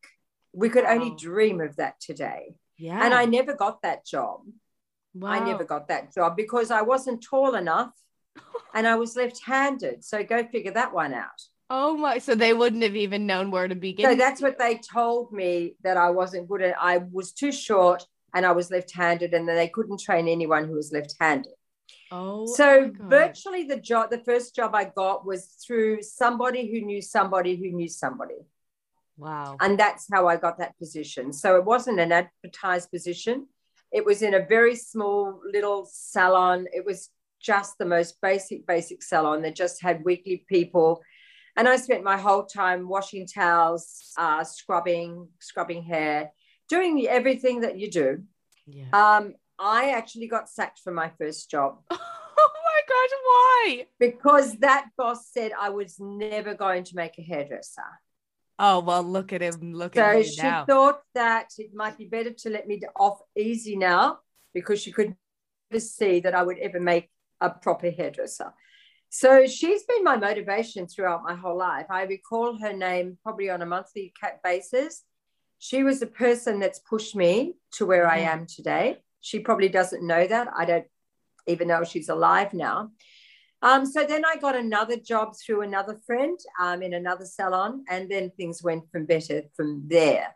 We 0.59 0.69
could 0.69 0.85
wow. 0.85 0.95
only 0.95 1.15
dream 1.15 1.61
of 1.61 1.77
that 1.77 2.01
today. 2.01 2.57
Yeah. 2.77 3.05
And 3.05 3.15
I 3.15 3.27
never 3.27 3.55
got 3.55 3.83
that 3.83 4.05
job. 4.05 4.41
Wow. 5.15 5.31
I 5.31 5.39
never 5.39 5.65
got 5.65 5.89
that 5.89 6.13
job 6.13 6.37
because 6.37 6.73
I 6.73 6.83
wasn't 6.83 7.23
tall 7.23 7.55
enough 7.55 7.93
and 8.75 8.87
I 8.87 8.97
was 8.97 9.15
left 9.15 9.41
handed. 9.45 10.05
So 10.05 10.23
go 10.25 10.45
figure 10.45 10.73
that 10.73 10.93
one 10.93 11.15
out. 11.15 11.41
Oh 11.71 11.97
my. 11.97 12.19
So 12.19 12.35
they 12.35 12.55
wouldn't 12.55 12.83
have 12.83 12.97
even 12.97 13.25
known 13.25 13.53
where 13.53 13.69
to 13.69 13.77
begin. 13.77 14.11
So 14.11 14.17
that's 14.17 14.43
what 14.43 14.59
they 14.59 14.79
told 14.79 15.33
me 15.33 15.77
that 15.85 15.97
I 15.97 16.11
wasn't 16.11 16.49
good 16.49 16.63
at. 16.63 16.75
I 16.81 16.99
was 16.99 17.33
too 17.33 17.53
short 17.53 18.05
and 18.35 18.45
I 18.45 18.51
was 18.51 18.71
left 18.71 18.93
handed 18.93 19.35
and 19.35 19.49
they 19.49 19.69
couldn't 19.69 20.01
train 20.01 20.27
anyone 20.27 20.67
who 20.67 20.75
was 20.75 20.93
left 20.93 21.15
handed. 21.21 21.53
Oh, 22.11 22.47
so 22.47 22.91
virtually 22.99 23.65
the 23.65 23.79
job, 23.79 24.11
the 24.11 24.25
first 24.25 24.57
job 24.57 24.75
I 24.75 24.85
got 24.85 25.25
was 25.25 25.45
through 25.65 26.03
somebody 26.03 26.71
who 26.71 26.85
knew 26.85 27.03
somebody 27.03 27.55
who 27.55 27.71
knew 27.71 27.89
somebody. 27.89 28.39
Wow. 29.19 29.57
And 29.61 29.79
that's 29.79 30.07
how 30.11 30.29
I 30.29 30.37
got 30.37 30.59
that 30.59 30.79
position. 30.79 31.33
So 31.33 31.57
it 31.57 31.65
wasn't 31.65 31.99
an 32.01 32.13
advertised 32.13 32.91
position. 32.91 33.49
It 33.93 34.05
was 34.05 34.23
in 34.23 34.35
a 34.35 34.47
very 34.47 34.77
small 34.77 35.41
little 35.45 35.89
salon. 35.91 36.67
It 36.73 36.85
was 36.85 37.11
just 37.41 37.79
the 37.79 37.85
most 37.85 38.21
basic, 38.23 38.67
basic 38.67 39.03
salon 39.03 39.43
that 39.43 39.57
just 39.57 39.83
had 39.83 40.05
weekly 40.05 40.45
people. 40.49 41.03
And 41.57 41.69
I 41.69 41.77
spent 41.77 42.05
my 42.05 42.17
whole 42.17 42.45
time 42.45 42.89
washing 42.89 43.27
towels, 43.27 44.13
uh, 44.17 44.45
scrubbing, 44.45 45.29
scrubbing 45.41 45.83
hair, 45.83 46.31
doing 46.69 47.05
everything 47.09 47.63
that 47.63 47.79
you 47.79 47.91
do. 47.91 48.23
Yeah. 48.67 48.85
Um, 48.93 49.35
I 49.59 49.91
actually 49.91 50.29
got 50.29 50.49
sacked 50.49 50.79
from 50.79 50.95
my 50.95 51.11
first 51.19 51.51
job. 51.51 51.81
Oh 52.41 52.51
my 52.65 52.81
gosh, 52.89 53.19
why? 53.25 53.87
Because 53.99 54.59
that 54.59 54.91
boss 54.97 55.29
said 55.33 55.51
I 55.61 55.71
was 55.71 55.97
never 55.99 56.55
going 56.55 56.85
to 56.85 56.95
make 56.95 57.19
a 57.19 57.23
hairdresser. 57.23 57.83
Oh 58.59 58.81
well, 58.81 59.03
look 59.03 59.33
at 59.33 59.41
him. 59.41 59.73
Look 59.73 59.95
so 59.95 60.03
at 60.03 60.17
him 60.17 60.25
So 60.25 60.31
she 60.31 60.67
thought 60.67 61.01
that 61.15 61.51
it 61.59 61.71
might 61.75 61.97
be 61.97 62.07
better 62.07 62.31
to 62.31 62.51
let 62.51 62.67
me 62.67 62.81
off 62.97 63.21
easy 63.37 63.77
now 63.77 64.19
because 64.53 64.81
she 64.81 64.93
could 64.93 65.15
never 65.71 65.81
see 65.81 66.21
that 66.21 66.35
I 66.35 66.43
would 66.43 66.59
ever 66.59 66.81
make 66.81 67.11
a 67.41 67.51
proper 67.51 67.91
hairdresser. 67.91 68.53
So 69.11 69.47
she's 69.47 69.85
been 69.85 70.05
my 70.05 70.17
motivation 70.17 70.87
throughout 70.87 71.23
my 71.23 71.35
whole 71.35 71.57
life. 71.57 71.87
I 71.89 72.03
recall 72.03 72.59
her 72.59 72.73
name 72.73 73.17
probably 73.23 73.49
on 73.49 73.63
a 73.63 73.67
monthly 73.67 74.13
basis. 74.45 75.03
She 75.59 75.83
was 75.83 76.01
the 76.01 76.07
person 76.07 76.61
that's 76.61 76.79
pushed 76.79 77.17
me 77.17 77.55
to 77.73 77.87
where 77.87 78.07
I 78.07 78.21
mm-hmm. 78.21 78.41
am 78.41 78.47
today. 78.47 78.99
She 79.21 79.41
probably 79.41 79.69
doesn't 79.69 80.07
know 80.07 80.27
that. 80.27 80.49
I 80.57 80.65
don't 80.65 80.87
even 81.47 81.69
know 81.69 81.85
she's 81.85 82.09
alive 82.09 82.53
now. 82.53 82.91
Um, 83.61 83.85
so 83.85 84.05
then 84.05 84.25
I 84.25 84.37
got 84.37 84.55
another 84.55 84.97
job 84.97 85.35
through 85.37 85.63
another 85.63 85.99
friend 86.07 86.39
um, 86.61 86.83
in 86.83 86.95
another 86.95 87.25
salon, 87.25 87.85
and 87.89 88.11
then 88.11 88.31
things 88.31 88.63
went 88.63 88.91
from 88.91 89.05
better 89.05 89.43
from 89.57 89.83
there. 89.87 90.35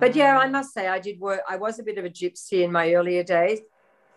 But 0.00 0.16
yeah, 0.16 0.38
I 0.38 0.46
ah. 0.46 0.50
must 0.50 0.74
say, 0.74 0.88
I 0.88 0.98
did 0.98 1.20
work. 1.20 1.40
I 1.48 1.56
was 1.56 1.78
a 1.78 1.82
bit 1.82 1.98
of 1.98 2.04
a 2.04 2.10
gypsy 2.10 2.64
in 2.64 2.72
my 2.72 2.92
earlier 2.94 3.22
days. 3.22 3.60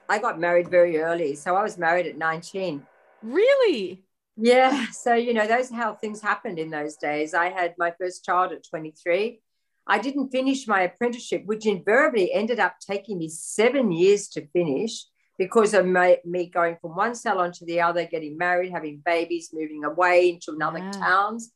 I 0.07 0.17
got 0.17 0.39
married 0.39 0.69
very 0.69 0.99
early. 0.99 1.35
So 1.35 1.55
I 1.55 1.62
was 1.62 1.77
married 1.77 2.07
at 2.07 2.17
19. 2.17 2.85
Really? 3.21 4.03
Yeah. 4.35 4.88
So, 4.91 5.13
you 5.13 5.33
know, 5.33 5.45
those 5.45 5.71
are 5.71 5.75
how 5.75 5.93
things 5.93 6.21
happened 6.21 6.57
in 6.57 6.71
those 6.71 6.95
days. 6.95 7.33
I 7.33 7.49
had 7.49 7.75
my 7.77 7.93
first 7.99 8.25
child 8.25 8.51
at 8.51 8.67
23. 8.67 9.41
I 9.85 9.99
didn't 9.99 10.29
finish 10.29 10.67
my 10.67 10.81
apprenticeship, 10.81 11.43
which 11.45 11.65
invariably 11.65 12.33
ended 12.33 12.59
up 12.59 12.75
taking 12.79 13.19
me 13.19 13.29
seven 13.29 13.91
years 13.91 14.27
to 14.29 14.47
finish 14.47 15.05
because 15.39 15.73
of 15.73 15.86
my, 15.88 16.19
me 16.25 16.47
going 16.47 16.78
from 16.82 16.97
one 16.97 17.15
salon 17.15 17.54
to 17.54 17.65
the 17.65 17.80
other, 17.80 18.06
getting 18.06 18.38
married, 18.38 18.71
having 18.71 19.02
babies, 19.04 19.52
moving 19.54 19.86
away 19.86 20.32
into 20.32 20.52
another 20.52 20.80
yeah. 20.80 20.91
towns. 20.91 21.54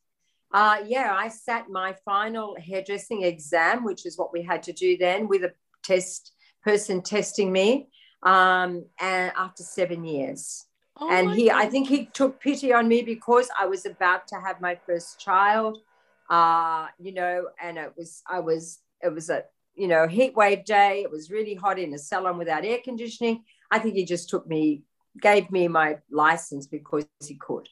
Uh, 0.54 0.78
yeah, 0.88 1.14
I 1.14 1.28
sat 1.28 1.70
my 1.70 1.94
final 2.06 2.56
hairdressing 2.58 3.24
exam, 3.24 3.84
which 3.84 4.06
is 4.06 4.18
what 4.18 4.32
we 4.32 4.42
had 4.42 4.64
to 4.64 4.74
do 4.74 4.98
then 4.98 5.28
with 5.28 5.44
a 5.44 5.52
test 5.84 6.32
person 6.64 7.02
testing 7.02 7.52
me 7.52 7.90
um, 8.24 8.86
and 9.02 9.34
after 9.36 9.64
seven 9.64 10.06
years. 10.06 10.66
Oh 10.98 11.12
and 11.12 11.32
he, 11.32 11.50
God. 11.50 11.62
I 11.62 11.66
think 11.66 11.90
he 11.90 12.06
took 12.06 12.40
pity 12.40 12.72
on 12.72 12.88
me 12.88 13.02
because 13.02 13.50
I 13.60 13.66
was 13.66 13.86
about 13.86 14.28
to 14.30 14.36
have 14.36 14.62
my 14.62 14.80
first 14.86 15.20
child, 15.20 15.80
uh, 16.30 16.88
you 17.00 17.14
know, 17.14 17.48
and 17.62 17.78
it 17.78 17.92
was, 17.98 18.22
I 18.30 18.40
was, 18.40 18.80
it 19.02 19.14
was 19.14 19.30
a, 19.30 19.44
you 19.76 19.88
know, 19.88 20.08
heat 20.08 20.36
wave 20.36 20.64
day. 20.64 21.02
It 21.02 21.12
was 21.12 21.32
really 21.32 21.56
hot 21.56 21.80
in 21.80 21.94
a 21.94 21.98
salon 21.98 22.38
without 22.38 22.64
air 22.64 22.78
conditioning. 22.82 23.44
I 23.74 23.80
think 23.80 23.96
he 23.96 24.06
just 24.06 24.30
took 24.30 24.48
me, 24.48 24.84
gave 25.20 25.50
me 25.50 25.68
my 25.68 25.98
license 26.12 26.68
because 26.68 27.06
he 27.26 27.36
could. 27.36 27.68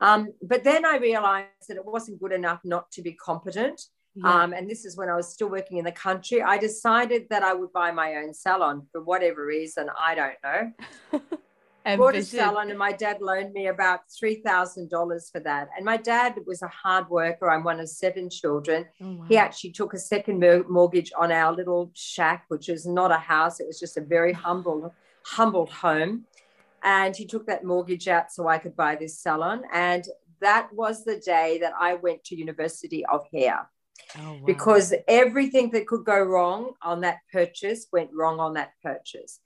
Um, 0.00 0.32
but 0.40 0.62
then 0.62 0.86
I 0.86 0.96
realized 0.96 1.66
that 1.68 1.76
it 1.76 1.84
wasn't 1.84 2.20
good 2.20 2.32
enough 2.32 2.60
not 2.64 2.90
to 2.92 3.02
be 3.02 3.12
competent. 3.12 3.80
Yeah. 4.14 4.42
Um, 4.42 4.52
and 4.52 4.70
this 4.70 4.84
is 4.84 4.96
when 4.96 5.08
I 5.08 5.16
was 5.16 5.32
still 5.32 5.50
working 5.50 5.78
in 5.78 5.84
the 5.84 5.92
country. 5.92 6.40
I 6.40 6.56
decided 6.58 7.26
that 7.30 7.42
I 7.42 7.52
would 7.52 7.72
buy 7.72 7.90
my 7.90 8.14
own 8.16 8.32
salon 8.32 8.86
for 8.92 9.02
whatever 9.02 9.44
reason. 9.44 9.88
I 9.98 10.14
don't 10.14 10.38
know. 10.44 11.20
Bought 11.96 12.14
a 12.14 12.22
salon, 12.22 12.68
and 12.68 12.78
my 12.78 12.92
dad 12.92 13.22
loaned 13.22 13.52
me 13.54 13.68
about 13.68 14.00
three 14.16 14.42
thousand 14.42 14.90
dollars 14.90 15.30
for 15.32 15.40
that. 15.40 15.70
And 15.74 15.84
my 15.84 15.96
dad 15.96 16.34
was 16.46 16.60
a 16.62 16.68
hard 16.68 17.08
worker. 17.08 17.50
I'm 17.50 17.64
one 17.64 17.80
of 17.80 17.88
seven 17.88 18.28
children. 18.28 18.86
Oh, 19.02 19.12
wow. 19.12 19.24
He 19.28 19.36
actually 19.38 19.72
took 19.72 19.94
a 19.94 19.98
second 19.98 20.44
mortgage 20.68 21.10
on 21.18 21.32
our 21.32 21.52
little 21.52 21.90
shack, 21.94 22.44
which 22.48 22.68
was 22.68 22.86
not 22.86 23.10
a 23.10 23.16
house. 23.16 23.60
It 23.60 23.66
was 23.66 23.80
just 23.80 23.96
a 23.96 24.02
very 24.02 24.32
humble, 24.32 24.94
humbled 25.24 25.70
home. 25.70 26.24
And 26.82 27.14
he 27.14 27.26
took 27.26 27.46
that 27.46 27.64
mortgage 27.64 28.08
out 28.08 28.32
so 28.32 28.48
I 28.48 28.58
could 28.58 28.74
buy 28.74 28.96
this 28.96 29.18
salon. 29.18 29.62
And 29.72 30.04
that 30.40 30.72
was 30.72 31.04
the 31.04 31.18
day 31.18 31.58
that 31.60 31.74
I 31.78 31.94
went 31.94 32.24
to 32.24 32.36
University 32.36 33.04
of 33.04 33.26
Hair. 33.32 33.68
Oh, 34.18 34.32
wow. 34.32 34.40
Because 34.46 34.94
everything 35.06 35.70
that 35.72 35.86
could 35.86 36.04
go 36.04 36.18
wrong 36.18 36.72
on 36.82 37.02
that 37.02 37.18
purchase 37.32 37.86
went 37.92 38.10
wrong 38.14 38.40
on 38.40 38.54
that 38.54 38.72
purchase. 38.82 39.40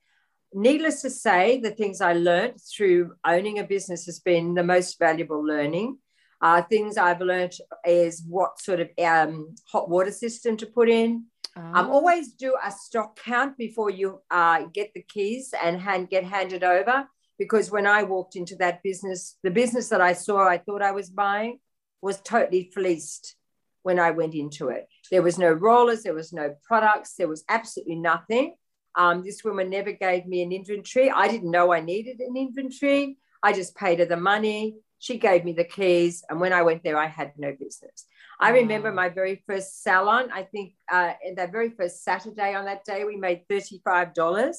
Needless 0.52 1.02
to 1.02 1.10
say, 1.10 1.58
the 1.58 1.72
things 1.72 2.00
I 2.00 2.12
learned 2.12 2.60
through 2.60 3.14
owning 3.26 3.58
a 3.58 3.64
business 3.64 4.06
has 4.06 4.20
been 4.20 4.54
the 4.54 4.62
most 4.62 4.98
valuable 5.00 5.44
learning. 5.44 5.98
Uh, 6.44 6.60
things 6.60 6.98
I've 6.98 7.22
learned 7.22 7.54
is 7.86 8.22
what 8.28 8.60
sort 8.60 8.80
of 8.80 8.90
um, 9.02 9.54
hot 9.66 9.88
water 9.88 10.10
system 10.10 10.58
to 10.58 10.66
put 10.66 10.90
in. 10.90 11.24
Oh. 11.56 11.62
Um, 11.72 11.90
always 11.90 12.34
do 12.34 12.54
a 12.62 12.70
stock 12.70 13.18
count 13.18 13.56
before 13.56 13.88
you 13.88 14.20
uh, 14.30 14.64
get 14.74 14.92
the 14.92 15.00
keys 15.00 15.54
and 15.64 15.80
hand, 15.80 16.10
get 16.10 16.22
handed 16.22 16.62
over. 16.62 17.08
Because 17.38 17.70
when 17.70 17.86
I 17.86 18.02
walked 18.02 18.36
into 18.36 18.56
that 18.56 18.82
business, 18.82 19.38
the 19.42 19.50
business 19.50 19.88
that 19.88 20.02
I 20.02 20.12
saw, 20.12 20.46
I 20.46 20.58
thought 20.58 20.82
I 20.82 20.90
was 20.90 21.08
buying, 21.08 21.60
was 22.02 22.20
totally 22.20 22.70
fleeced 22.74 23.36
when 23.82 23.98
I 23.98 24.10
went 24.10 24.34
into 24.34 24.68
it. 24.68 24.86
There 25.10 25.22
was 25.22 25.38
no 25.38 25.50
rollers, 25.50 26.02
there 26.02 26.12
was 26.12 26.30
no 26.30 26.56
products, 26.62 27.14
there 27.14 27.28
was 27.28 27.42
absolutely 27.48 27.96
nothing. 27.96 28.54
Um, 28.96 29.24
this 29.24 29.42
woman 29.44 29.70
never 29.70 29.92
gave 29.92 30.26
me 30.26 30.42
an 30.42 30.52
inventory. 30.52 31.10
I 31.10 31.26
didn't 31.26 31.50
know 31.50 31.72
I 31.72 31.80
needed 31.80 32.20
an 32.20 32.36
inventory. 32.36 33.16
I 33.42 33.54
just 33.54 33.74
paid 33.74 34.00
her 34.00 34.04
the 34.04 34.18
money. 34.18 34.76
She 35.04 35.18
gave 35.18 35.44
me 35.44 35.52
the 35.52 35.64
keys. 35.64 36.24
And 36.30 36.40
when 36.40 36.54
I 36.54 36.62
went 36.62 36.82
there, 36.82 36.96
I 36.96 37.08
had 37.08 37.32
no 37.36 37.52
business. 37.52 38.06
I 38.40 38.48
remember 38.52 38.90
my 38.90 39.10
very 39.10 39.44
first 39.46 39.82
salon. 39.82 40.30
I 40.32 40.44
think 40.44 40.72
uh, 40.90 41.12
that 41.36 41.52
very 41.52 41.68
first 41.68 42.02
Saturday 42.02 42.54
on 42.54 42.64
that 42.64 42.86
day, 42.86 43.04
we 43.04 43.16
made 43.16 43.42
$35. 43.50 44.54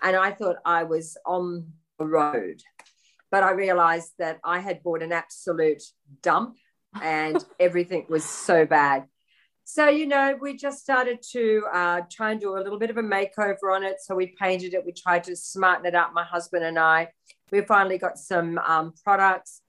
And 0.00 0.14
I 0.14 0.30
thought 0.30 0.58
I 0.64 0.84
was 0.84 1.16
on 1.26 1.72
the 1.98 2.06
road. 2.06 2.62
But 3.32 3.42
I 3.42 3.50
realized 3.50 4.12
that 4.20 4.38
I 4.44 4.60
had 4.60 4.84
bought 4.84 5.02
an 5.02 5.10
absolute 5.10 5.82
dump 6.22 6.54
and 7.02 7.44
everything 7.58 8.06
was 8.08 8.24
so 8.24 8.66
bad. 8.66 9.06
So, 9.64 9.88
you 9.88 10.06
know, 10.06 10.38
we 10.40 10.56
just 10.56 10.78
started 10.78 11.18
to 11.32 11.64
uh, 11.74 12.00
try 12.08 12.30
and 12.30 12.40
do 12.40 12.56
a 12.56 12.62
little 12.62 12.78
bit 12.78 12.90
of 12.90 12.96
a 12.96 13.02
makeover 13.02 13.74
on 13.74 13.82
it. 13.82 13.96
So 14.00 14.14
we 14.14 14.36
painted 14.40 14.72
it, 14.72 14.86
we 14.86 14.92
tried 14.92 15.24
to 15.24 15.34
smarten 15.34 15.84
it 15.84 15.96
up, 15.96 16.12
my 16.14 16.24
husband 16.24 16.64
and 16.64 16.78
I. 16.78 17.08
We 17.50 17.62
finally 17.62 17.98
got 17.98 18.18
some 18.18 18.56
um, 18.58 18.94
products. 19.02 19.62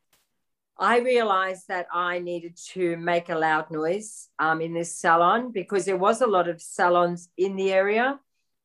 I 0.82 0.98
realized 0.98 1.68
that 1.68 1.86
I 1.94 2.18
needed 2.18 2.58
to 2.74 2.98
make 2.98 3.30
a 3.30 3.36
loud 3.36 3.70
noise 3.70 4.30
um, 4.40 4.62
in 4.62 4.74
this 4.74 4.98
salon 4.98 5.52
because 5.52 5.86
there 5.86 5.96
was 5.96 6.22
a 6.22 6.28
lot 6.28 6.50
of 6.50 6.60
salons 6.60 7.30
in 7.38 7.56
the 7.56 7.72
area. 7.72 8.20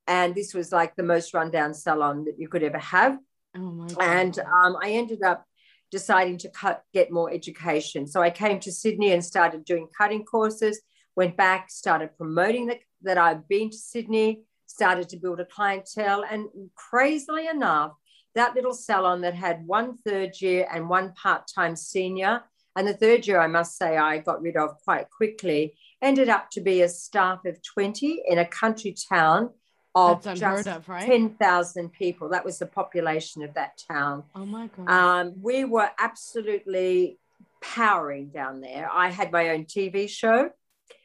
And 0.07 0.35
this 0.35 0.55
was 0.55 0.73
like 0.73 0.97
the 0.97 1.03
most 1.03 1.35
rundown 1.35 1.75
salon 1.75 2.25
that 2.25 2.39
you 2.39 2.49
could 2.49 2.63
ever 2.63 2.79
have. 2.79 3.19
Oh 3.55 3.87
and 4.01 4.39
um, 4.39 4.79
I 4.83 4.93
ended 4.93 5.23
up 5.23 5.45
deciding 5.91 6.39
to 6.39 6.49
cut, 6.49 6.83
get 6.95 7.11
more 7.13 7.31
education. 7.31 8.07
So 8.07 8.23
I 8.23 8.31
came 8.31 8.61
to 8.61 8.73
Sydney 8.73 9.13
and 9.13 9.23
started 9.23 9.67
doing 9.67 9.87
cutting 9.97 10.25
courses, 10.25 10.81
went 11.17 11.37
back, 11.37 11.71
started 11.71 12.17
promoting 12.17 12.67
the, 12.69 12.79
that 13.03 13.19
I've 13.19 13.47
been 13.47 13.69
to 13.69 13.77
Sydney, 13.77 14.41
started 14.65 15.11
to 15.11 15.19
build 15.19 15.41
a 15.41 15.45
clientele. 15.45 16.25
And 16.29 16.47
crazily 16.75 17.47
enough, 17.47 17.93
that 18.37 18.55
little 18.55 18.73
salon 18.73 19.21
that 19.23 19.35
had 19.35 19.67
one 19.67 19.97
third 19.99 20.41
year 20.41 20.69
and 20.73 20.89
one 20.89 21.13
part 21.13 21.47
time 21.53 21.75
senior, 21.77 22.43
and 22.77 22.87
the 22.87 22.95
third 22.95 23.27
year, 23.27 23.41
I 23.41 23.47
must 23.47 23.77
say, 23.77 23.97
I 23.97 24.19
got 24.19 24.43
rid 24.43 24.57
of 24.57 24.79
quite 24.85 25.11
quickly, 25.11 25.75
ended 26.03 26.29
up 26.29 26.51
to 26.51 26.61
be 26.61 26.83
a 26.83 26.89
staff 26.89 27.45
of 27.47 27.59
20 27.63 28.23
in 28.29 28.39
a 28.39 28.45
country 28.45 28.95
town 29.11 29.51
of 29.95 30.23
just 30.35 30.69
of, 30.69 30.87
right? 30.87 31.07
10,000 31.07 31.91
people. 31.91 32.29
That 32.29 32.45
was 32.45 32.59
the 32.59 32.67
population 32.67 33.43
of 33.43 33.55
that 33.55 33.81
town. 33.91 34.25
Oh 34.35 34.45
my 34.45 34.69
God. 34.77 34.91
Um, 34.91 35.35
we 35.41 35.65
were 35.65 35.89
absolutely 35.99 37.19
powering 37.63 38.29
down 38.29 38.61
there. 38.61 38.91
I 38.93 39.09
had 39.09 39.33
my 39.33 39.51
own 39.51 39.65
TV 39.65 40.07
show. 40.07 40.51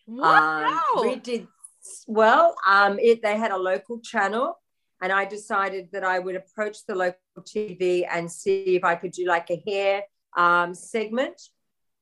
Wow. 0.08 0.84
Um, 0.98 1.08
we 1.08 1.16
did 1.16 1.48
well. 2.06 2.56
Um, 2.68 3.00
it, 3.00 3.22
they 3.24 3.38
had 3.38 3.52
a 3.52 3.58
local 3.58 4.02
channel, 4.02 4.60
and 5.02 5.12
I 5.12 5.26
decided 5.26 5.90
that 5.92 6.04
I 6.04 6.20
would 6.20 6.36
approach 6.36 6.86
the 6.88 6.96
local 6.96 7.18
TV 7.40 8.06
and 8.10 8.32
see 8.32 8.76
if 8.76 8.84
I 8.84 8.96
could 8.96 9.12
do 9.12 9.26
like 9.26 9.50
a 9.50 9.62
hair 9.68 10.04
um, 10.38 10.76
segment. 10.76 11.42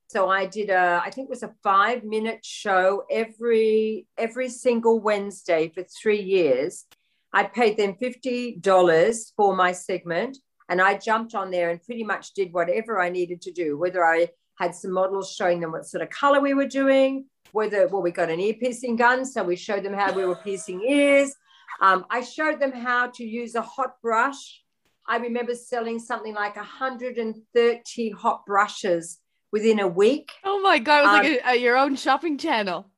So 0.08 0.28
I 0.28 0.48
did 0.48 0.70
a, 0.70 1.02
I 1.04 1.10
think 1.12 1.28
it 1.28 1.30
was 1.30 1.44
a 1.44 1.54
five 1.64 2.04
minute 2.04 2.44
show 2.44 3.04
every 3.10 4.08
every 4.18 4.50
single 4.50 5.00
Wednesday 5.00 5.72
for 5.74 5.84
three 5.84 6.22
years. 6.22 6.86
I 7.32 7.44
paid 7.44 7.78
them 7.78 7.96
fifty 7.96 8.56
dollars 8.56 9.34
for 9.38 9.56
my 9.56 9.72
segment, 9.72 10.38
and 10.68 10.82
I 10.82 10.98
jumped 10.98 11.36
on 11.36 11.52
there 11.52 11.70
and 11.70 11.82
pretty 11.82 12.04
much 12.04 12.34
did 12.34 12.52
whatever 12.52 13.00
I 13.00 13.10
needed 13.10 13.42
to 13.44 13.52
do. 13.52 13.78
Whether 13.78 14.04
I 14.04 14.30
had 14.58 14.74
some 14.74 14.92
models 14.92 15.32
showing 15.32 15.60
them 15.60 15.72
what 15.72 15.86
sort 15.86 16.02
of 16.02 16.10
color 16.10 16.42
we 16.42 16.56
were 16.56 16.68
doing, 16.68 17.26
whether 17.52 17.88
well 17.88 18.02
we 18.02 18.12
got 18.12 18.32
an 18.32 18.40
ear 18.40 18.56
piercing 18.60 18.96
gun, 18.96 19.26
so 19.26 19.44
we 19.44 19.56
showed 19.56 19.84
them 19.84 19.94
how 19.94 20.12
we 20.12 20.26
were 20.26 20.36
piercing 20.36 20.82
ears. 20.82 21.36
Um, 21.82 22.06
I 22.10 22.22
showed 22.22 22.60
them 22.60 22.72
how 22.72 23.08
to 23.08 23.24
use 23.24 23.56
a 23.56 23.62
hot 23.62 24.02
brush. 24.02 24.62
I 25.08 25.18
remember 25.18 25.56
selling 25.56 26.00
something 26.00 26.34
like 26.34 26.56
130 26.56 28.10
hot 28.12 28.46
brushes 28.46 29.20
within 29.52 29.80
a 29.80 29.88
week. 29.88 30.30
Oh 30.44 30.62
my 30.62 30.80
God, 30.80 31.00
it 31.00 31.04
was 31.04 31.12
um, 31.12 31.34
like 31.34 31.42
a, 31.46 31.50
a, 31.50 31.62
your 31.62 31.78
own 31.78 31.96
shopping 31.96 32.38
channel. 32.38 32.90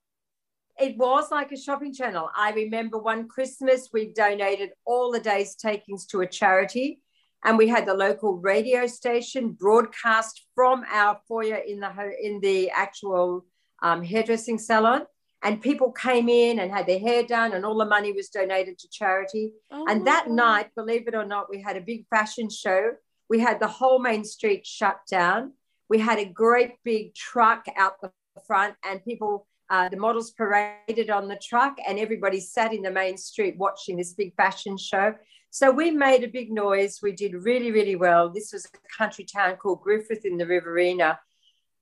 It 0.79 0.97
was 0.97 1.31
like 1.31 1.51
a 1.51 1.57
shopping 1.57 1.93
channel. 1.93 2.29
I 2.35 2.51
remember 2.51 2.97
one 2.97 3.27
Christmas, 3.27 3.89
we 3.93 4.13
donated 4.13 4.71
all 4.85 5.11
the 5.11 5.19
day's 5.19 5.55
takings 5.55 6.05
to 6.07 6.21
a 6.21 6.27
charity. 6.27 7.01
And 7.43 7.57
we 7.57 7.67
had 7.67 7.87
the 7.87 7.93
local 7.93 8.37
radio 8.37 8.85
station 8.87 9.51
broadcast 9.51 10.45
from 10.53 10.83
our 10.91 11.19
foyer 11.27 11.55
in 11.55 11.79
the 11.79 11.91
in 12.21 12.39
the 12.39 12.69
actual 12.69 13.45
um, 13.81 14.03
hairdressing 14.03 14.59
salon, 14.59 15.07
and 15.43 15.61
people 15.61 15.91
came 15.91 16.29
in 16.29 16.59
and 16.59 16.71
had 16.71 16.87
their 16.87 16.99
hair 16.99 17.23
done, 17.23 17.53
and 17.53 17.65
all 17.65 17.77
the 17.77 17.85
money 17.85 18.11
was 18.11 18.29
donated 18.29 18.77
to 18.79 18.89
charity. 18.89 19.51
Oh 19.71 19.85
and 19.87 20.05
that 20.07 20.25
God. 20.27 20.35
night, 20.35 20.75
believe 20.75 21.07
it 21.07 21.15
or 21.15 21.25
not, 21.25 21.49
we 21.49 21.61
had 21.61 21.77
a 21.77 21.81
big 21.81 22.05
fashion 22.09 22.49
show. 22.49 22.91
We 23.29 23.39
had 23.39 23.59
the 23.59 23.67
whole 23.67 23.99
main 23.99 24.23
street 24.23 24.65
shut 24.65 24.99
down 25.09 25.53
we 25.91 25.99
had 25.99 26.19
a 26.19 26.25
great 26.25 26.75
big 26.85 27.13
truck 27.13 27.65
out 27.75 27.99
the 27.99 28.13
front, 28.47 28.75
and 28.85 29.03
people, 29.03 29.45
uh, 29.69 29.89
the 29.89 29.97
models 29.97 30.31
paraded 30.31 31.09
on 31.09 31.27
the 31.27 31.35
truck, 31.35 31.75
and 31.85 31.99
everybody 31.99 32.39
sat 32.39 32.73
in 32.73 32.81
the 32.81 32.89
main 32.89 33.17
street 33.17 33.57
watching 33.57 33.97
this 33.97 34.13
big 34.13 34.33
fashion 34.37 34.77
show. 34.77 35.13
So 35.49 35.69
we 35.69 35.91
made 35.91 36.23
a 36.23 36.29
big 36.29 36.49
noise. 36.49 37.01
We 37.03 37.11
did 37.11 37.33
really, 37.33 37.73
really 37.73 37.97
well. 37.97 38.29
This 38.29 38.53
was 38.53 38.65
a 38.67 38.97
country 38.97 39.25
town 39.25 39.57
called 39.57 39.81
Griffith 39.81 40.23
in 40.23 40.37
the 40.37 40.45
Riverina. 40.45 41.19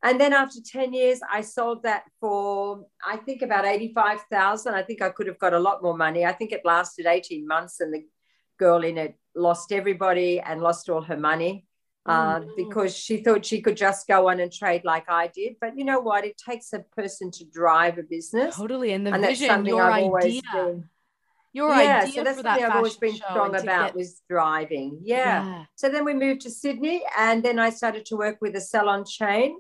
And 0.02 0.20
then 0.20 0.32
after 0.32 0.60
10 0.66 0.94
years, 0.94 1.20
I 1.30 1.42
sold 1.42 1.84
that 1.84 2.04
for, 2.22 2.86
I 3.06 3.18
think, 3.18 3.42
about 3.42 3.66
85,000. 3.66 4.74
I 4.74 4.82
think 4.82 5.02
I 5.02 5.10
could 5.10 5.28
have 5.28 5.40
got 5.40 5.54
a 5.54 5.60
lot 5.60 5.84
more 5.84 5.98
money. 5.98 6.26
I 6.26 6.32
think 6.32 6.52
it 6.52 6.62
lasted 6.64 7.06
18 7.06 7.46
months, 7.46 7.82
and 7.82 7.94
the 7.94 8.06
girl 8.58 8.84
in 8.84 8.98
it 8.98 9.16
lost 9.36 9.72
everybody 9.72 10.40
and 10.40 10.62
lost 10.62 10.90
all 10.90 11.02
her 11.02 11.18
money. 11.18 11.66
uh, 12.06 12.40
mm. 12.40 12.50
because 12.56 12.96
she 12.96 13.18
thought 13.18 13.46
she 13.46 13.62
could 13.62 13.78
just 13.78 14.08
go 14.08 14.30
on 14.30 14.40
and 14.40 14.52
trade 14.52 14.84
like 14.84 15.10
I 15.10 15.28
did. 15.28 15.56
But 15.62 15.78
you 15.78 15.86
know 15.86 16.00
what? 16.00 16.26
It 16.26 16.38
takes 16.38 16.74
a 16.74 16.80
person 16.80 17.30
to 17.32 17.46
drive 17.46 17.98
a 17.98 18.04
business. 18.04 18.56
Totally. 18.56 18.94
And 18.94 19.06
the 19.06 19.14
and 19.14 19.24
vision, 19.24 19.66
your 19.66 19.84
I've 19.84 20.14
idea. 20.14 20.42
Been, 20.54 20.90
your 21.52 21.70
yeah, 21.76 22.02
idea 22.04 22.14
so 22.14 22.24
that's 22.24 22.42
something 22.42 22.64
I've 22.64 22.76
always 22.76 22.96
been 22.98 23.16
strong 23.16 23.56
about 23.56 23.88
get... 23.88 23.96
was 23.96 24.22
driving. 24.30 25.00
Yeah. 25.04 25.46
yeah. 25.46 25.66
So 25.76 25.90
then 25.90 26.06
we 26.06 26.14
moved 26.14 26.42
to 26.42 26.52
Sydney 26.52 27.04
and 27.18 27.44
then 27.44 27.58
I 27.60 27.72
started 27.72 28.06
to 28.08 28.16
work 28.16 28.38
with 28.40 28.56
a 28.56 28.62
salon 28.62 29.04
chain. 29.06 29.60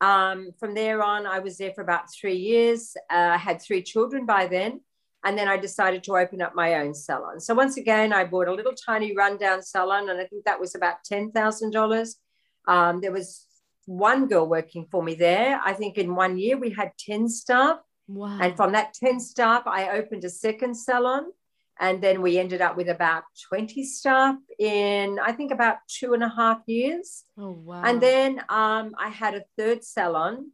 Um, 0.00 0.50
from 0.60 0.74
there 0.74 1.02
on, 1.02 1.26
I 1.26 1.40
was 1.40 1.58
there 1.58 1.72
for 1.74 1.82
about 1.82 2.12
three 2.12 2.36
years. 2.36 2.96
Uh, 3.10 3.32
I 3.34 3.36
had 3.36 3.60
three 3.60 3.82
children 3.82 4.26
by 4.26 4.46
then. 4.46 4.80
And 5.24 5.36
then 5.36 5.48
I 5.48 5.56
decided 5.56 6.04
to 6.04 6.16
open 6.16 6.40
up 6.40 6.54
my 6.54 6.74
own 6.74 6.94
salon. 6.94 7.40
So 7.40 7.52
once 7.52 7.76
again, 7.76 8.12
I 8.12 8.22
bought 8.24 8.46
a 8.46 8.54
little 8.54 8.72
tiny 8.72 9.16
rundown 9.16 9.60
salon, 9.62 10.08
and 10.08 10.20
I 10.20 10.24
think 10.26 10.44
that 10.44 10.60
was 10.60 10.76
about 10.76 11.02
ten 11.04 11.32
thousand 11.32 11.68
um, 11.68 11.72
dollars. 11.72 12.16
There 13.02 13.10
was 13.12 13.44
one 13.86 14.28
girl 14.28 14.46
working 14.46 14.86
for 14.92 15.02
me 15.02 15.14
there. 15.16 15.60
I 15.64 15.72
think 15.72 15.98
in 15.98 16.14
one 16.14 16.38
year 16.38 16.56
we 16.56 16.70
had 16.70 16.92
ten 16.96 17.28
staff, 17.28 17.78
wow. 18.06 18.38
and 18.40 18.56
from 18.56 18.70
that 18.72 18.94
ten 18.94 19.18
staff, 19.18 19.64
I 19.66 19.90
opened 19.98 20.22
a 20.22 20.30
second 20.30 20.76
salon, 20.76 21.24
and 21.80 22.02
then 22.02 22.22
we 22.22 22.38
ended 22.38 22.60
up 22.60 22.76
with 22.76 22.88
about 22.88 23.24
twenty 23.48 23.84
staff 23.84 24.36
in 24.58 25.18
I 25.18 25.32
think 25.32 25.52
about 25.52 25.76
two 25.88 26.14
and 26.14 26.22
a 26.22 26.28
half 26.28 26.60
years. 26.66 27.24
Oh 27.36 27.50
wow! 27.50 27.82
And 27.84 28.00
then 28.00 28.40
um, 28.48 28.94
I 28.98 29.08
had 29.08 29.34
a 29.34 29.44
third 29.56 29.84
salon 29.84 30.52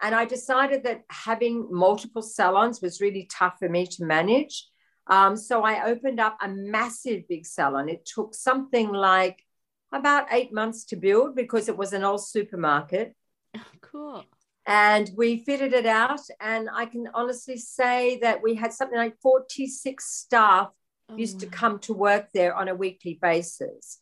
and 0.00 0.14
I 0.14 0.24
decided 0.24 0.84
that 0.84 1.04
having 1.10 1.68
multiple 1.70 2.22
salons 2.22 2.80
was 2.80 3.00
really 3.00 3.28
tough 3.30 3.56
for 3.58 3.68
me 3.68 3.86
to 3.86 4.04
manage. 4.04 4.68
Um, 5.08 5.36
so 5.36 5.62
I 5.62 5.86
opened 5.86 6.20
up 6.20 6.38
a 6.40 6.48
massive 6.48 7.26
big 7.28 7.46
salon. 7.46 7.88
It 7.88 8.04
took 8.04 8.34
something 8.34 8.92
like 8.92 9.44
about 9.92 10.26
eight 10.30 10.52
months 10.52 10.84
to 10.86 10.96
build 10.96 11.34
because 11.34 11.68
it 11.68 11.76
was 11.76 11.92
an 11.92 12.04
old 12.04 12.24
supermarket. 12.24 13.14
Oh, 13.56 13.60
cool. 13.80 14.24
And 14.68 15.10
we 15.16 15.38
fitted 15.38 15.72
it 15.72 15.86
out. 15.86 16.20
And 16.40 16.68
I 16.70 16.84
can 16.84 17.08
honestly 17.14 17.56
say 17.56 18.18
that 18.20 18.42
we 18.42 18.54
had 18.54 18.74
something 18.74 18.98
like 18.98 19.18
46 19.22 20.04
staff 20.04 20.68
oh, 21.08 21.16
used 21.16 21.40
to 21.40 21.46
come 21.46 21.78
to 21.80 21.94
work 21.94 22.28
there 22.34 22.54
on 22.54 22.68
a 22.68 22.74
weekly 22.74 23.18
basis. 23.20 23.98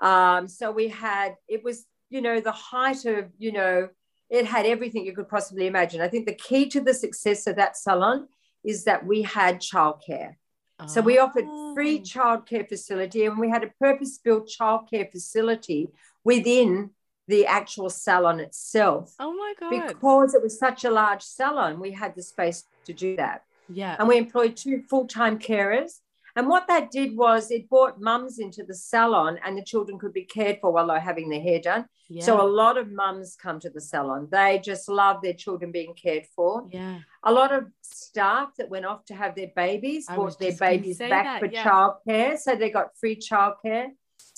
Um, 0.00 0.48
so 0.48 0.72
we 0.72 0.88
had, 0.88 1.36
it 1.46 1.62
was, 1.62 1.84
you 2.10 2.20
know, 2.20 2.40
the 2.40 2.50
height 2.50 3.04
of, 3.04 3.26
you 3.38 3.52
know, 3.52 3.90
it 4.28 4.44
had 4.44 4.66
everything 4.66 5.06
you 5.06 5.14
could 5.14 5.28
possibly 5.28 5.68
imagine. 5.68 6.00
I 6.00 6.08
think 6.08 6.26
the 6.26 6.34
key 6.34 6.68
to 6.70 6.80
the 6.80 6.94
success 6.94 7.46
of 7.46 7.54
that 7.54 7.76
salon 7.76 8.26
is 8.64 8.84
that 8.84 9.06
we 9.06 9.22
had 9.22 9.60
childcare. 9.60 10.34
Oh. 10.80 10.86
So 10.88 11.00
we 11.00 11.20
offered 11.20 11.46
free 11.76 12.00
oh. 12.00 12.02
childcare 12.02 12.68
facility 12.68 13.24
and 13.24 13.38
we 13.38 13.50
had 13.50 13.62
a 13.62 13.70
purpose-built 13.80 14.50
childcare 14.60 15.10
facility 15.12 15.90
within 16.24 16.90
the 17.28 17.46
actual 17.46 17.90
salon 17.90 18.40
itself. 18.40 19.14
Oh 19.20 19.32
my 19.32 19.54
God. 19.60 19.86
Because 19.86 20.34
it 20.34 20.42
was 20.42 20.58
such 20.58 20.84
a 20.84 20.90
large 20.90 21.22
salon, 21.22 21.78
we 21.78 21.92
had 21.92 22.14
the 22.16 22.22
space 22.22 22.64
to 22.86 22.92
do 22.92 23.16
that. 23.16 23.44
Yeah. 23.68 23.96
And 23.98 24.08
we 24.08 24.16
employed 24.16 24.56
two 24.56 24.82
full-time 24.88 25.38
carers 25.38 26.00
and 26.38 26.46
what 26.46 26.68
that 26.68 26.92
did 26.92 27.16
was 27.16 27.50
it 27.50 27.68
brought 27.68 28.00
mums 28.00 28.38
into 28.38 28.62
the 28.62 28.72
salon 28.72 29.40
and 29.44 29.58
the 29.58 29.64
children 29.64 29.98
could 29.98 30.12
be 30.12 30.22
cared 30.22 30.58
for 30.60 30.70
while 30.70 30.86
they're 30.86 31.00
having 31.00 31.28
their 31.28 31.40
hair 31.40 31.60
done. 31.60 31.86
Yeah. 32.08 32.22
So 32.22 32.40
a 32.40 32.46
lot 32.46 32.78
of 32.78 32.92
mums 32.92 33.34
come 33.34 33.58
to 33.58 33.70
the 33.70 33.80
salon. 33.80 34.28
They 34.30 34.60
just 34.64 34.88
love 34.88 35.20
their 35.20 35.32
children 35.32 35.72
being 35.72 35.94
cared 35.94 36.26
for. 36.36 36.68
Yeah. 36.70 37.00
A 37.24 37.32
lot 37.32 37.52
of 37.52 37.64
staff 37.82 38.50
that 38.58 38.70
went 38.70 38.86
off 38.86 39.04
to 39.06 39.16
have 39.16 39.34
their 39.34 39.50
babies 39.56 40.06
I 40.08 40.14
brought 40.14 40.38
their 40.38 40.52
babies 40.52 40.98
back 40.98 41.10
that, 41.10 41.40
for 41.40 41.46
yeah. 41.46 41.64
childcare. 41.64 42.38
So 42.38 42.54
they 42.54 42.70
got 42.70 42.96
free 42.96 43.16
childcare. 43.16 43.88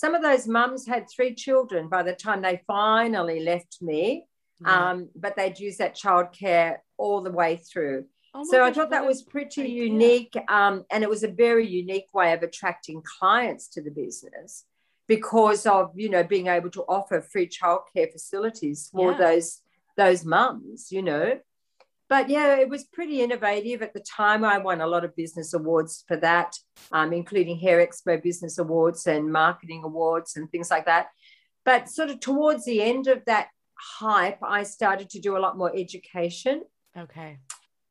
Some 0.00 0.14
of 0.14 0.22
those 0.22 0.48
mums 0.48 0.86
had 0.86 1.10
three 1.10 1.34
children 1.34 1.90
by 1.90 2.02
the 2.02 2.14
time 2.14 2.40
they 2.40 2.62
finally 2.66 3.40
left 3.40 3.82
me. 3.82 4.24
Yeah. 4.62 4.90
Um, 4.92 5.10
but 5.14 5.36
they'd 5.36 5.60
use 5.60 5.76
that 5.76 5.94
childcare 5.94 6.78
all 6.96 7.20
the 7.20 7.30
way 7.30 7.56
through. 7.56 8.06
Oh 8.32 8.42
so 8.44 8.58
gosh, 8.58 8.70
I 8.70 8.72
thought 8.72 8.90
that 8.92 9.04
was 9.04 9.22
pretty 9.22 9.60
idea. 9.64 9.84
unique. 9.84 10.34
Um, 10.48 10.86
and 10.90 11.04
it 11.04 11.10
was 11.10 11.22
a 11.22 11.28
very 11.28 11.66
unique 11.66 12.08
way 12.14 12.32
of 12.32 12.42
attracting 12.42 13.02
clients 13.18 13.68
to 13.74 13.82
the 13.82 13.90
business 13.90 14.64
because 15.06 15.66
of, 15.66 15.92
you 15.94 16.08
know, 16.08 16.24
being 16.24 16.46
able 16.46 16.70
to 16.70 16.82
offer 16.84 17.20
free 17.20 17.46
childcare 17.46 18.10
facilities 18.10 18.88
for 18.90 19.12
yeah. 19.12 19.18
those 19.18 19.60
those 19.98 20.24
mums, 20.24 20.90
you 20.90 21.02
know. 21.02 21.38
But 22.10 22.28
yeah, 22.28 22.56
it 22.56 22.68
was 22.68 22.84
pretty 22.84 23.22
innovative 23.22 23.82
at 23.82 23.94
the 23.94 24.00
time. 24.00 24.44
I 24.44 24.58
won 24.58 24.80
a 24.80 24.86
lot 24.86 25.04
of 25.04 25.14
business 25.14 25.54
awards 25.54 26.04
for 26.08 26.16
that, 26.16 26.56
um, 26.90 27.12
including 27.12 27.56
Hair 27.60 27.86
Expo 27.86 28.20
Business 28.20 28.58
Awards 28.58 29.06
and 29.06 29.32
marketing 29.32 29.82
awards 29.84 30.36
and 30.36 30.50
things 30.50 30.72
like 30.72 30.86
that. 30.86 31.06
But 31.64 31.88
sort 31.88 32.10
of 32.10 32.18
towards 32.18 32.64
the 32.64 32.82
end 32.82 33.06
of 33.06 33.24
that 33.26 33.48
hype, 34.00 34.40
I 34.42 34.64
started 34.64 35.08
to 35.10 35.20
do 35.20 35.36
a 35.36 35.38
lot 35.38 35.56
more 35.56 35.72
education. 35.74 36.64
Okay. 36.98 37.38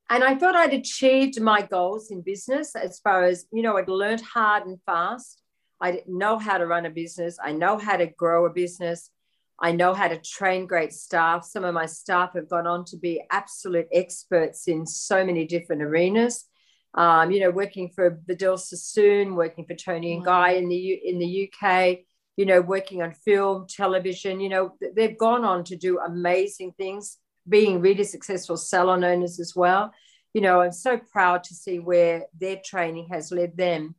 And 0.10 0.22
I 0.22 0.36
thought 0.36 0.56
I'd 0.56 0.74
achieved 0.74 1.40
my 1.40 1.62
goals 1.62 2.12
in 2.12 2.22
business 2.22 2.76
as 2.76 3.00
far 3.00 3.24
as, 3.24 3.46
you 3.54 3.62
know, 3.62 3.78
I'd 3.78 3.88
learned 3.88 4.22
hard 4.22 4.66
and 4.66 4.80
fast. 4.86 5.42
I 5.80 6.02
know 6.08 6.38
how 6.38 6.58
to 6.58 6.68
run 6.68 6.86
a 6.86 6.90
business. 6.90 7.38
I 7.42 7.54
know 7.54 7.78
how 7.78 7.96
to 7.96 8.08
grow 8.08 8.48
a 8.48 8.50
business. 8.50 9.12
I 9.62 9.72
know 9.74 9.93
how 9.93 10.08
to 10.08 10.17
train 10.17 10.67
great 10.67 10.93
staff. 10.93 11.43
Some 11.43 11.65
of 11.65 11.74
my 11.74 11.86
staff 11.86 12.34
have 12.36 12.50
gone 12.50 12.67
on 12.67 12.86
to 12.86 12.98
be 12.98 13.22
absolute 13.30 13.88
experts 13.91 14.67
in 14.67 14.86
so 14.86 15.26
many 15.26 15.45
different 15.45 15.82
arenas. 15.82 16.45
Um, 16.93 17.32
you 17.32 17.39
know, 17.41 17.52
working 17.52 17.89
for 17.89 18.19
Vidal 18.26 18.58
Sassoon, 18.58 19.36
working 19.36 19.65
for 19.65 19.76
Toni 19.76 20.13
and 20.13 20.26
Guy 20.26 20.52
in 20.52 20.69
the 20.69 20.93
in 20.93 21.19
the 21.19 21.52
UK, 21.52 22.00
you 22.36 22.45
know, 22.45 22.62
working 22.62 23.02
on 23.02 23.12
film, 23.13 23.67
television. 23.67 24.39
You 24.39 24.50
know, 24.50 24.76
they've 24.95 25.17
gone 25.17 25.43
on 25.43 25.63
to 25.65 25.76
do 25.76 26.00
amazing 26.00 26.74
things 26.78 27.17
being 27.48 27.82
really 27.82 28.04
successful 28.04 28.58
salon 28.58 29.04
owners 29.04 29.39
as 29.39 29.56
well. 29.56 29.93
You 30.34 30.41
know, 30.41 30.62
I'm 30.62 30.72
so 30.72 30.98
proud 30.98 31.43
to 31.45 31.54
see 31.54 31.80
where 31.80 32.26
their 32.39 32.60
training 32.63 33.10
has 33.12 33.32
led 33.32 33.58
them. 33.58 33.95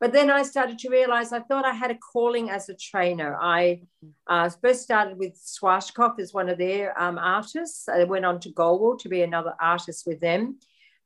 But 0.00 0.12
then 0.12 0.30
I 0.30 0.42
started 0.42 0.78
to 0.80 0.90
realize 0.90 1.32
I 1.32 1.40
thought 1.40 1.64
I 1.64 1.72
had 1.72 1.90
a 1.90 1.98
calling 1.98 2.50
as 2.50 2.68
a 2.68 2.74
trainer. 2.74 3.36
I 3.40 3.82
uh, 4.26 4.50
first 4.62 4.82
started 4.82 5.18
with 5.18 5.34
Schwarzkopf 5.34 6.18
as 6.18 6.34
one 6.34 6.48
of 6.48 6.58
their 6.58 7.00
um, 7.00 7.16
artists. 7.18 7.88
I 7.88 8.04
went 8.04 8.24
on 8.24 8.40
to 8.40 8.50
Goldwell 8.50 8.98
to 8.98 9.08
be 9.08 9.22
another 9.22 9.54
artist 9.60 10.04
with 10.06 10.20
them. 10.20 10.58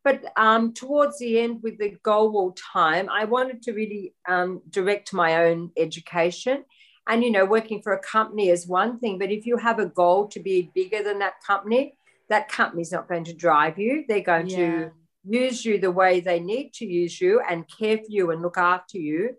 But 0.05 0.24
um, 0.37 0.72
towards 0.72 1.18
the 1.18 1.40
end, 1.40 1.62
with 1.62 1.79
the 1.79 1.96
Goldwell 2.03 2.57
time, 2.72 3.09
I 3.11 3.24
wanted 3.24 3.62
to 3.62 3.72
really 3.72 4.14
um, 4.27 4.62
direct 4.70 5.12
my 5.12 5.44
own 5.44 5.70
education 5.77 6.64
and, 7.09 7.24
you 7.24 7.31
know, 7.31 7.46
working 7.46 7.81
for 7.81 7.94
a 7.94 7.98
company 7.98 8.51
is 8.51 8.66
one 8.66 8.98
thing, 8.98 9.18
but 9.18 9.31
if 9.31 9.46
you 9.46 9.57
have 9.57 9.79
a 9.79 9.87
goal 9.87 10.29
to 10.29 10.40
be 10.40 10.70
bigger 10.74 11.03
than 11.03 11.18
that 11.20 11.42
company, 11.44 11.94
that 12.29 12.51
company's 12.51 12.92
not 12.92 13.09
going 13.09 13.24
to 13.24 13.33
drive 13.33 13.79
you. 13.79 14.05
They're 14.07 14.20
going 14.20 14.48
yeah. 14.48 14.57
to 14.57 14.90
use 15.25 15.65
you 15.65 15.79
the 15.79 15.91
way 15.91 16.21
they 16.21 16.41
need 16.41 16.73
to 16.75 16.87
use 16.87 17.21
you 17.21 17.41
and 17.49 17.65
care 17.69 17.99
for 17.99 18.09
you 18.09 18.31
and 18.31 18.43
look 18.43 18.59
after 18.59 18.99
you. 18.99 19.37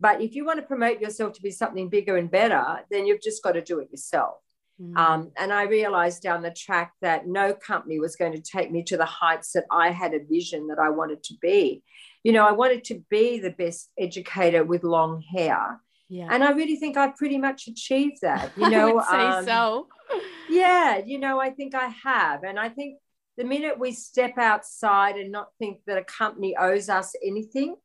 But 0.00 0.20
if 0.20 0.34
you 0.34 0.44
want 0.44 0.58
to 0.58 0.66
promote 0.66 1.00
yourself 1.00 1.34
to 1.34 1.42
be 1.42 1.50
something 1.50 1.88
bigger 1.88 2.16
and 2.16 2.30
better, 2.30 2.80
then 2.90 3.06
you've 3.06 3.22
just 3.22 3.42
got 3.42 3.52
to 3.52 3.62
do 3.62 3.78
it 3.78 3.90
yourself. 3.90 4.36
Mm. 4.80 4.96
Um, 4.96 5.32
and 5.38 5.52
I 5.52 5.64
realized 5.64 6.22
down 6.22 6.42
the 6.42 6.50
track 6.50 6.92
that 7.02 7.26
no 7.26 7.54
company 7.54 8.00
was 8.00 8.16
going 8.16 8.32
to 8.32 8.40
take 8.40 8.70
me 8.70 8.82
to 8.84 8.96
the 8.96 9.04
heights 9.04 9.52
that 9.52 9.64
I 9.70 9.90
had 9.90 10.14
a 10.14 10.24
vision 10.24 10.68
that 10.68 10.78
I 10.78 10.90
wanted 10.90 11.22
to 11.24 11.34
be. 11.40 11.82
You 12.24 12.32
know, 12.32 12.46
I 12.46 12.52
wanted 12.52 12.84
to 12.84 13.02
be 13.10 13.38
the 13.38 13.50
best 13.50 13.90
educator 13.98 14.64
with 14.64 14.82
long 14.82 15.22
hair. 15.22 15.80
Yeah. 16.08 16.28
And 16.30 16.42
I 16.44 16.50
really 16.50 16.76
think 16.76 16.96
I've 16.96 17.16
pretty 17.16 17.38
much 17.38 17.68
achieved 17.68 18.18
that. 18.22 18.52
You 18.56 18.70
know, 18.70 19.04
say 19.08 19.16
um, 19.16 19.44
so. 19.44 19.88
yeah, 20.50 20.98
you 20.98 21.18
know, 21.18 21.40
I 21.40 21.50
think 21.50 21.74
I 21.74 21.88
have. 22.04 22.44
And 22.44 22.58
I 22.58 22.68
think 22.68 22.98
the 23.36 23.44
minute 23.44 23.78
we 23.78 23.92
step 23.92 24.36
outside 24.38 25.16
and 25.16 25.32
not 25.32 25.48
think 25.58 25.78
that 25.86 25.98
a 25.98 26.04
company 26.04 26.56
owes 26.56 26.88
us 26.88 27.14
anything, 27.24 27.76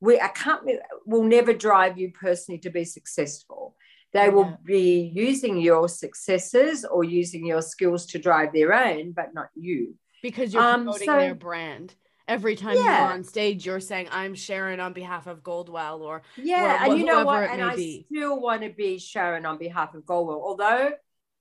we 0.00 0.18
a 0.18 0.28
company 0.28 0.78
will 1.04 1.24
never 1.24 1.52
drive 1.52 1.98
you 1.98 2.12
personally 2.12 2.58
to 2.60 2.70
be 2.70 2.84
successful. 2.84 3.76
They 4.12 4.24
yeah. 4.24 4.28
will 4.28 4.58
be 4.64 5.12
using 5.14 5.60
your 5.60 5.88
successes 5.88 6.84
or 6.84 7.04
using 7.04 7.44
your 7.44 7.60
skills 7.60 8.06
to 8.06 8.18
drive 8.18 8.52
their 8.54 8.72
own, 8.72 9.12
but 9.12 9.34
not 9.34 9.48
you. 9.54 9.96
Because 10.22 10.54
you're 10.54 10.62
um, 10.62 10.84
promoting 10.84 11.06
so, 11.06 11.16
their 11.18 11.34
brand 11.34 11.94
every 12.28 12.54
time 12.54 12.76
yeah. 12.76 13.04
you're 13.04 13.14
on 13.14 13.24
stage 13.24 13.64
you're 13.64 13.80
saying 13.80 14.06
i'm 14.10 14.34
sharon 14.34 14.80
on 14.80 14.92
behalf 14.92 15.26
of 15.26 15.42
goldwell 15.42 16.02
or 16.02 16.22
yeah 16.36 16.86
or, 16.86 16.90
and 16.90 16.98
you 16.98 17.06
know 17.06 17.24
what 17.24 17.48
and 17.48 17.62
i 17.62 17.74
be. 17.74 18.06
still 18.12 18.38
want 18.38 18.60
to 18.60 18.68
be 18.68 18.98
sharon 18.98 19.46
on 19.46 19.56
behalf 19.56 19.94
of 19.94 20.04
goldwell 20.04 20.42
although 20.44 20.90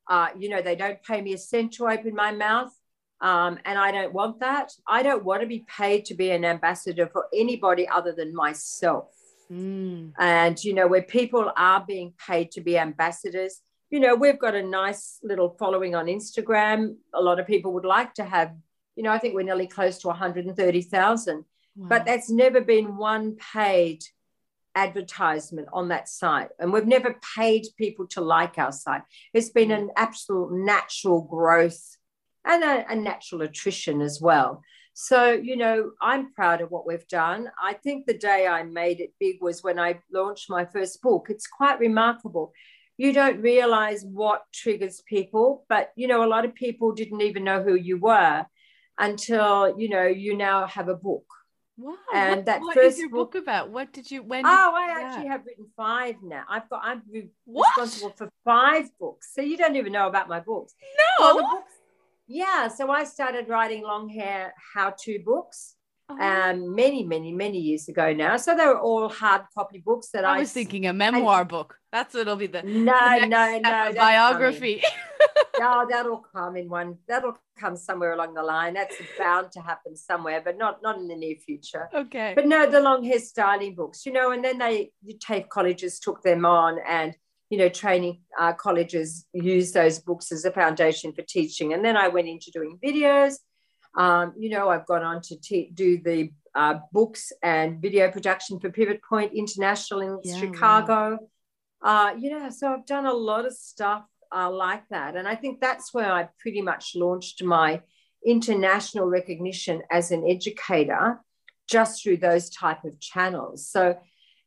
uh, 0.10 0.30
you 0.38 0.48
know 0.48 0.62
they 0.62 0.78
don't 0.78 1.04
pay 1.04 1.20
me 1.20 1.34
a 1.34 1.38
cent 1.38 1.74
to 1.74 1.86
open 1.86 2.16
my 2.16 2.32
mouth 2.32 2.72
um, 3.22 3.58
and 3.66 3.78
i 3.78 3.92
don't 3.92 4.14
want 4.14 4.40
that 4.40 4.72
i 4.88 5.02
don't 5.02 5.24
want 5.24 5.42
to 5.42 5.48
be 5.48 5.66
paid 5.68 6.06
to 6.06 6.14
be 6.14 6.32
an 6.32 6.46
ambassador 6.46 7.08
for 7.08 7.28
anybody 7.34 7.88
other 7.88 8.12
than 8.12 8.34
myself 8.34 9.10
mm. 9.52 10.12
and 10.20 10.64
you 10.64 10.74
know 10.74 10.88
where 10.88 11.02
people 11.02 11.52
are 11.58 11.84
being 11.86 12.14
paid 12.26 12.52
to 12.52 12.62
be 12.62 12.78
ambassadors 12.78 13.62
you 13.90 14.00
know 14.00 14.16
we've 14.16 14.40
got 14.40 14.56
a 14.56 14.64
nice 14.64 15.20
little 15.24 15.50
following 15.60 15.96
on 15.96 16.06
instagram 16.06 16.96
a 17.14 17.22
lot 17.22 17.40
of 17.40 17.48
people 17.48 17.74
would 17.74 17.86
like 17.86 18.14
to 18.14 18.24
have 18.24 18.52
you 18.98 19.04
know, 19.04 19.12
I 19.12 19.20
think 19.20 19.36
we're 19.36 19.44
nearly 19.44 19.68
close 19.68 20.00
to 20.00 20.08
130,000. 20.08 21.36
Wow. 21.76 21.88
But 21.88 22.06
that's 22.06 22.30
never 22.30 22.60
been 22.60 22.98
one 22.98 23.38
paid 23.54 24.04
advertisement 24.76 25.68
on 25.72 25.90
that 25.90 26.10
site. 26.10 26.50
And 26.60 26.74
we've 26.74 26.88
never 26.88 27.16
paid 27.36 27.68
people 27.78 28.08
to 28.08 28.22
like 28.22 28.58
our 28.58 28.72
site. 28.72 29.04
It's 29.34 29.50
been 29.50 29.72
an 29.72 29.92
absolute 29.96 30.52
natural 30.52 31.22
growth 31.22 31.97
and 32.48 32.64
a, 32.64 32.92
a 32.92 32.96
natural 32.96 33.42
attrition 33.44 34.02
as 34.02 34.20
well. 34.22 34.62
So, 34.94 35.32
you 35.32 35.58
know, 35.58 35.92
I'm 36.02 36.34
proud 36.34 36.62
of 36.62 36.72
what 36.72 36.88
we've 36.88 37.08
done. 37.08 37.52
I 37.62 37.74
think 37.74 38.08
the 38.08 38.18
day 38.18 38.48
I 38.48 38.64
made 38.64 39.00
it 39.00 39.14
big 39.20 39.36
was 39.42 39.62
when 39.62 39.78
I 39.78 40.00
launched 40.12 40.50
my 40.50 40.66
first 40.66 41.02
book. 41.04 41.28
It's 41.30 41.46
quite 41.46 41.80
remarkable. 41.80 42.52
You 42.98 43.14
don't 43.14 43.40
realize 43.42 44.04
what 44.04 44.42
triggers 44.52 45.04
people, 45.08 45.66
but, 45.70 45.92
you 45.96 46.08
know, 46.08 46.24
a 46.24 46.32
lot 46.34 46.46
of 46.46 46.56
people 46.56 46.94
didn't 46.94 47.22
even 47.22 47.44
know 47.44 47.62
who 47.62 47.76
you 47.76 48.00
were 48.00 48.44
until, 48.98 49.78
you 49.78 49.90
know, 49.90 50.08
you 50.08 50.36
now 50.36 50.66
have 50.66 50.90
a 50.90 50.96
book. 50.96 51.26
Wow. 51.78 51.94
And 52.12 52.38
what, 52.38 52.46
that 52.48 52.62
what 52.62 52.74
first 52.74 52.96
is 52.96 53.02
your 53.02 53.10
book- 53.10 53.34
book 53.34 53.44
about? 53.44 53.70
What 53.70 53.94
did 53.94 54.10
you 54.10 54.24
when 54.24 54.48
Oh, 54.48 54.50
I 54.76 54.88
do 54.88 55.06
actually 55.06 55.28
have 55.28 55.46
written 55.46 55.68
five 55.78 56.16
now. 56.24 56.44
I've 56.50 56.68
got, 56.70 56.82
I'm 56.84 57.04
What? 57.46 57.68
responsible 57.78 58.16
for 58.18 58.30
five 58.44 58.90
books. 59.00 59.30
So 59.36 59.44
you 59.44 59.58
don't 59.58 59.76
even 59.76 59.92
know 59.92 60.08
about 60.08 60.28
my 60.28 60.40
books. 60.40 60.74
No. 61.20 61.26
Well, 61.26 61.36
the 61.38 61.44
books, 61.44 61.74
yeah. 62.28 62.68
So 62.68 62.90
I 62.92 63.04
started 63.04 63.48
writing 63.48 63.84
long 63.84 64.10
hair 64.10 64.54
how 64.74 64.94
to 65.04 65.20
books 65.20 65.78
Oh, 66.10 66.18
um, 66.22 66.74
many, 66.74 67.04
many, 67.04 67.34
many 67.34 67.58
years 67.60 67.90
ago 67.90 68.14
now. 68.14 68.38
So 68.38 68.56
they 68.56 68.66
were 68.66 68.80
all 68.80 69.10
hard 69.10 69.42
copy 69.54 69.80
books 69.80 70.08
that 70.12 70.24
I, 70.24 70.38
I 70.38 70.40
was 70.40 70.54
thinking 70.54 70.88
a 70.88 70.94
memoir 70.94 71.44
book. 71.44 71.76
That's 71.92 72.14
what'll 72.14 72.38
be 72.38 72.48
the, 72.48 72.64
No, 72.64 73.18
no, 73.26 73.60
no. 73.60 73.94
biography. 73.94 74.82
No, 75.60 75.88
that'll 75.90 76.24
come 76.36 76.56
in 76.56 76.70
one. 76.70 77.00
That'll 77.08 77.36
come 77.60 77.76
somewhere 77.76 78.14
along 78.14 78.36
the 78.36 78.44
line. 78.44 78.76
That's 78.76 78.96
bound 79.18 79.52
to 79.54 79.60
happen 79.60 79.96
somewhere, 79.96 80.40
but 80.40 80.56
not 80.56 80.84
not 80.84 80.98
in 81.00 81.08
the 81.08 81.16
near 81.16 81.36
future. 81.36 81.90
okay. 81.92 82.34
But 82.36 82.46
no, 82.46 82.70
the 82.70 82.80
long 82.80 83.04
hair 83.04 83.18
styling 83.18 83.74
books, 83.74 84.06
you 84.06 84.12
know, 84.12 84.30
and 84.32 84.46
then 84.46 84.60
they 84.60 84.92
the 85.04 85.16
TAFE 85.16 85.50
colleges 85.50 86.00
took 86.00 86.22
them 86.22 86.46
on, 86.46 86.78
and 86.88 87.16
you 87.50 87.58
know, 87.58 87.70
training 87.70 88.22
uh, 88.40 88.54
colleges 88.54 89.26
use 89.34 89.72
those 89.72 90.00
books 90.00 90.32
as 90.32 90.46
a 90.46 90.52
foundation 90.52 91.14
for 91.14 91.22
teaching. 91.22 91.74
And 91.74 91.84
then 91.84 91.96
I 91.96 92.08
went 92.10 92.28
into 92.28 92.52
doing 92.52 92.78
videos. 92.84 93.36
Um, 93.98 94.34
you 94.38 94.50
know, 94.50 94.70
I've 94.70 94.86
gone 94.86 95.04
on 95.04 95.22
to 95.24 95.40
te- 95.40 95.72
do 95.74 96.02
the 96.02 96.32
uh, 96.54 96.80
books 96.92 97.32
and 97.42 97.82
video 97.82 98.12
production 98.12 98.60
for 98.60 98.70
Pivot 98.70 99.02
Point 99.08 99.34
International 99.34 100.02
in 100.02 100.20
Yeah, 100.24 100.34
wow. 100.34 100.40
Chicago. 100.40 101.20
Uh, 101.82 102.14
you 102.18 102.32
know, 102.32 102.50
so 102.50 102.74
I've 102.74 102.86
done 102.86 103.06
a 103.06 103.14
lot 103.14 103.46
of 103.46 103.54
stuff 103.54 104.04
uh, 104.36 104.50
like 104.52 104.84
that, 104.90 105.16
and 105.16 105.28
I 105.28 105.36
think 105.36 105.62
that's 105.62 105.94
where 105.94 106.12
I 106.12 106.28
pretty 106.40 106.62
much 106.62 106.96
launched 106.96 107.44
my 107.44 107.82
international 108.26 109.06
recognition 109.06 109.84
as 109.92 110.12
an 110.12 110.28
educator 110.28 111.20
just 111.70 112.02
through 112.02 112.18
those 112.18 112.50
type 112.50 112.84
of 112.84 113.00
channels. 113.00 113.70
So, 113.70 113.98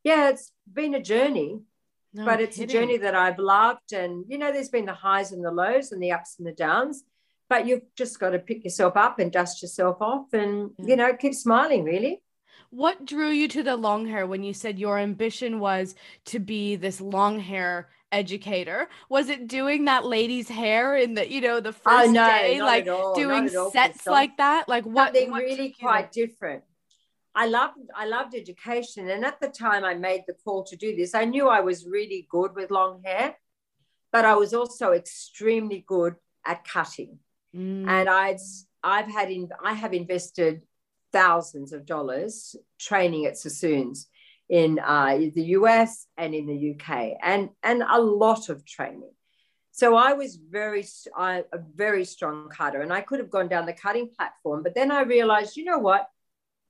yeah, 0.03 0.29
it's 0.31 0.53
been 0.71 0.95
a 0.95 1.03
journey, 1.03 1.61
No 2.13 2.25
but 2.25 2.41
it's 2.41 2.59
a 2.59 2.67
journey 2.67 2.97
that 2.99 3.15
I've 3.15 3.39
loved. 3.39 3.93
And, 3.93 4.25
you 4.29 4.37
know, 4.39 4.53
there's 4.53 4.69
been 4.69 4.87
the 4.87 4.95
highs 4.95 5.33
and 5.33 5.45
the 5.45 5.53
lows 5.53 5.93
and 5.93 6.03
the 6.03 6.13
ups 6.13 6.37
and 6.39 6.47
the 6.47 6.53
downs, 6.53 7.05
but 7.49 7.67
you've 7.67 7.83
just 7.95 8.19
got 8.19 8.31
to 8.31 8.39
pick 8.39 8.65
yourself 8.65 8.97
up 8.97 9.19
and 9.19 9.31
dust 9.31 9.63
yourself 9.63 9.99
off 10.01 10.33
and, 10.33 10.71
Yeah. 10.79 10.87
you 10.87 10.97
know, 10.97 11.15
keep 11.15 11.35
smiling, 11.35 11.85
really. 11.85 12.23
What 12.71 13.05
drew 13.05 13.31
you 13.31 13.49
to 13.49 13.63
the 13.63 13.77
long 13.77 14.07
hair 14.07 14.27
when 14.27 14.43
you 14.43 14.55
said 14.55 14.79
your 14.79 14.99
ambition 14.99 15.59
was 15.61 15.95
to 16.27 16.39
be 16.39 16.77
this 16.77 17.01
long 17.01 17.41
hair 17.41 17.89
educator? 18.13 18.89
Was 19.09 19.29
it 19.29 19.49
doing 19.49 19.85
that 19.87 20.05
lady's 20.05 20.49
hair 20.49 20.97
in 20.97 21.15
the, 21.15 21.31
you 21.31 21.41
know, 21.41 21.61
the 21.61 21.71
oh, 21.71 21.73
first 21.73 22.09
oh, 22.09 22.13
no, 22.13 22.27
day, 22.29 22.63
like 22.63 22.87
at 22.87 22.93
all, 22.93 23.17
not 23.17 23.17
doing 23.17 23.71
sets 23.73 24.07
like 24.07 24.37
that? 24.37 24.69
Like 24.69 24.85
what? 24.85 25.09
something 25.09 25.31
what 25.31 25.43
really 25.43 25.75
quite 25.81 26.13
different. 26.13 26.63
I 27.35 27.47
loved 27.47 27.79
I 27.95 28.07
loved 28.07 28.35
education, 28.35 29.09
and 29.09 29.25
at 29.25 29.41
the 29.41 29.49
time 29.49 29.85
I 29.85 29.95
made 29.95 30.25
the 30.27 30.35
call 30.45 30.65
to 30.65 30.77
do 30.77 30.97
this, 30.97 31.15
I 31.15 31.25
knew 31.25 31.49
I 31.49 31.61
was 31.61 31.87
really 31.87 32.27
good 32.31 32.55
with 32.55 32.71
long 32.71 33.03
hair, 33.05 33.37
but 34.13 34.25
I 34.25 34.35
was 34.35 34.53
also 34.53 34.93
extremely 34.93 35.85
good 35.87 36.17
at 36.45 36.65
cutting. 36.65 37.19
Mm, 37.55 37.89
And 37.89 38.09
I'd 38.09 38.41
I've 38.83 39.09
had 39.11 39.31
in 39.31 39.49
I 39.65 39.75
have 39.75 39.95
invested 39.95 40.63
thousands 41.13 41.73
of 41.73 41.87
dollars 41.87 42.57
training 42.79 43.27
at 43.27 43.37
Sassoons 43.37 44.09
in 44.49 44.79
uh, 44.81 45.17
the 45.35 45.45
US 45.59 46.07
and 46.17 46.35
in 46.35 46.47
the 46.47 46.75
UK, 46.75 47.17
and 47.23 47.51
and 47.63 47.83
a 47.89 48.01
lot 48.01 48.49
of 48.49 48.65
training. 48.65 49.13
So 49.71 49.95
I 49.95 50.15
was 50.15 50.37
very 50.37 50.85
I, 51.17 51.45
a 51.53 51.59
very 51.77 52.05
strong 52.05 52.49
cutter, 52.49 52.81
and 52.81 52.93
I 52.93 53.03
could 53.03 53.21
have 53.21 53.31
gone 53.31 53.49
down 53.49 53.67
the 53.67 53.73
cutting 53.73 54.11
platform. 54.17 54.63
But 54.65 54.75
then 54.75 54.91
I 54.91 55.03
realized, 55.03 55.57
you 55.57 55.65
know 55.65 55.79
what? 55.79 56.09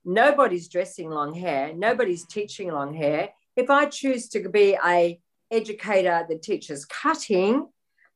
Nobody's 0.03 0.67
dressing 0.67 1.09
long 1.09 1.33
hair. 1.33 1.73
Nobody's 1.73 2.25
teaching 2.25 2.71
long 2.71 2.93
hair. 2.93 3.29
If 3.55 3.69
I 3.69 3.85
choose 3.85 4.29
to 4.29 4.49
be 4.49 4.77
a 4.83 5.19
educator 5.51 6.25
that 6.27 6.41
teaches 6.41 6.85
cutting, 6.85 7.67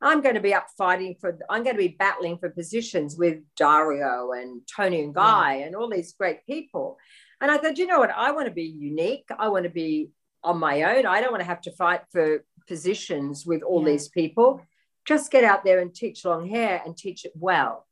I'm 0.02 0.22
going 0.22 0.36
to 0.36 0.42
be 0.42 0.54
up 0.54 0.68
fighting 0.78 1.16
for. 1.20 1.38
I'm 1.50 1.64
going 1.64 1.76
to 1.76 1.82
be 1.82 1.96
battling 2.00 2.38
for 2.38 2.50
positions 2.50 3.18
with 3.18 3.40
Dario 3.56 4.32
and 4.34 4.62
Toni 4.74 5.04
and 5.04 5.14
Guy 5.16 5.56
and 5.66 5.76
all 5.76 5.90
these 5.90 6.14
great 6.14 6.46
people. 6.46 6.98
And 7.42 7.52
I 7.52 7.58
thought, 7.58 7.78
you 7.78 7.88
know 7.88 8.00
what? 8.00 8.12
I 8.12 8.32
want 8.32 8.48
to 8.48 8.54
be 8.54 8.64
unique. 8.64 9.26
I 9.38 9.50
want 9.50 9.64
to 9.64 9.70
be 9.70 10.10
on 10.44 10.58
my 10.60 10.84
own. 10.84 11.06
I 11.06 11.22
don't 11.22 11.32
want 11.32 11.42
to 11.42 11.48
have 11.48 11.62
to 11.62 11.72
fight 11.72 12.02
for 12.12 12.44
positions 12.68 13.46
with 13.46 13.62
all 13.64 13.82
Yeah. 13.82 13.92
these 13.94 14.10
people. 14.10 14.62
Just 15.06 15.32
get 15.32 15.44
out 15.44 15.64
there 15.64 15.80
and 15.80 15.94
teach 15.94 16.26
long 16.26 16.48
hair 16.50 16.82
and 16.86 16.98
teach 16.98 17.26
it 17.26 17.34
well. 17.36 17.88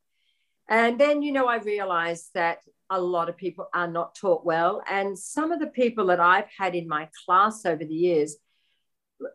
And 0.69 0.99
then, 0.99 1.21
you 1.21 1.31
know, 1.31 1.47
I 1.47 1.57
realized 1.57 2.29
that 2.33 2.59
a 2.89 2.99
lot 2.99 3.29
of 3.29 3.37
people 3.37 3.67
are 3.73 3.87
not 3.87 4.15
taught 4.15 4.45
well. 4.45 4.81
And 4.89 5.17
some 5.17 5.51
of 5.51 5.59
the 5.59 5.67
people 5.67 6.07
that 6.07 6.19
I've 6.19 6.49
had 6.57 6.75
in 6.75 6.87
my 6.87 7.09
class 7.25 7.65
over 7.65 7.83
the 7.83 7.93
years 7.93 8.37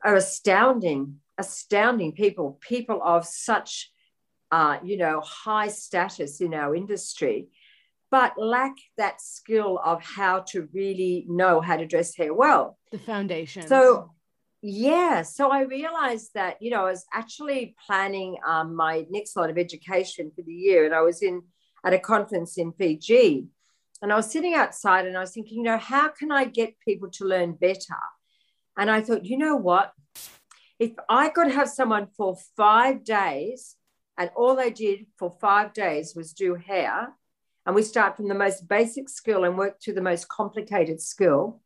are 0.05 0.15
astounding, 0.15 1.17
astounding 1.39 2.13
people, 2.13 2.59
people 2.61 3.01
of 3.03 3.27
such, 3.27 3.91
uh, 4.51 4.79
you 4.83 4.97
know, 4.97 5.21
high 5.21 5.69
status 5.69 6.41
in 6.41 6.55
our 6.55 6.75
industry, 6.75 7.49
but 8.11 8.39
lack 8.39 8.73
that 8.97 9.21
skill 9.21 9.81
of 9.85 10.03
how 10.03 10.41
to 10.41 10.69
really 10.73 11.27
know 11.29 11.61
how 11.61 11.77
to 11.77 11.87
dress 11.87 12.17
hair 12.17 12.33
well. 12.33 12.79
the 12.91 12.99
foundation. 12.99 13.67
So, 13.67 14.13
yeah, 14.63 15.23
so 15.23 15.51
I 15.51 15.63
realized 15.63 16.31
that, 16.35 16.61
you 16.61 16.71
know, 16.71 16.87
I 16.87 16.91
was 16.91 17.05
actually 17.13 17.77
planning 17.87 18.39
um, 18.47 18.75
my 18.75 19.07
next 19.09 19.37
lot 19.37 19.51
of 19.51 19.59
education 19.59 20.33
for 20.35 20.43
the 20.43 20.53
year, 20.53 20.85
and 20.85 20.95
I 20.95 21.03
was 21.03 21.23
in 21.23 21.43
at 21.85 21.93
a 21.93 21.99
conference 21.99 22.59
in 22.59 22.73
Fiji, 22.73 23.47
and 24.03 24.13
I 24.13 24.17
was 24.17 24.31
sitting 24.31 24.55
outside 24.55 25.07
and 25.07 25.17
I 25.17 25.21
was 25.21 25.33
thinking, 25.33 25.59
you 25.59 25.65
know, 25.65 25.79
how 25.79 26.09
can 26.09 26.33
I 26.33 26.45
get 26.45 26.79
people 26.81 27.11
to 27.13 27.25
learn 27.25 27.53
better? 27.53 28.03
And 28.77 28.91
I 28.91 29.01
thought, 29.01 29.25
you 29.25 29.39
know 29.39 29.57
what? 29.57 29.93
If 30.79 30.93
I 31.09 31.29
could 31.29 31.51
have 31.51 31.69
someone 31.69 32.09
for 32.17 32.37
five 32.57 33.05
days, 33.05 33.77
and 34.17 34.31
all 34.37 34.57
they 34.57 34.71
did 34.71 35.07
for 35.17 35.37
five 35.41 35.73
days 35.73 36.15
was 36.17 36.33
do 36.33 36.55
hair, 36.55 37.09
and 37.65 37.75
we 37.75 37.83
start 37.83 38.17
from 38.17 38.29
the 38.29 38.35
most 38.35 38.69
basic 38.69 39.09
skill 39.09 39.45
and 39.45 39.57
work 39.57 39.79
to 39.81 39.93
the 39.93 40.01
most 40.01 40.29
complicated 40.29 41.01
skill, 41.01 41.61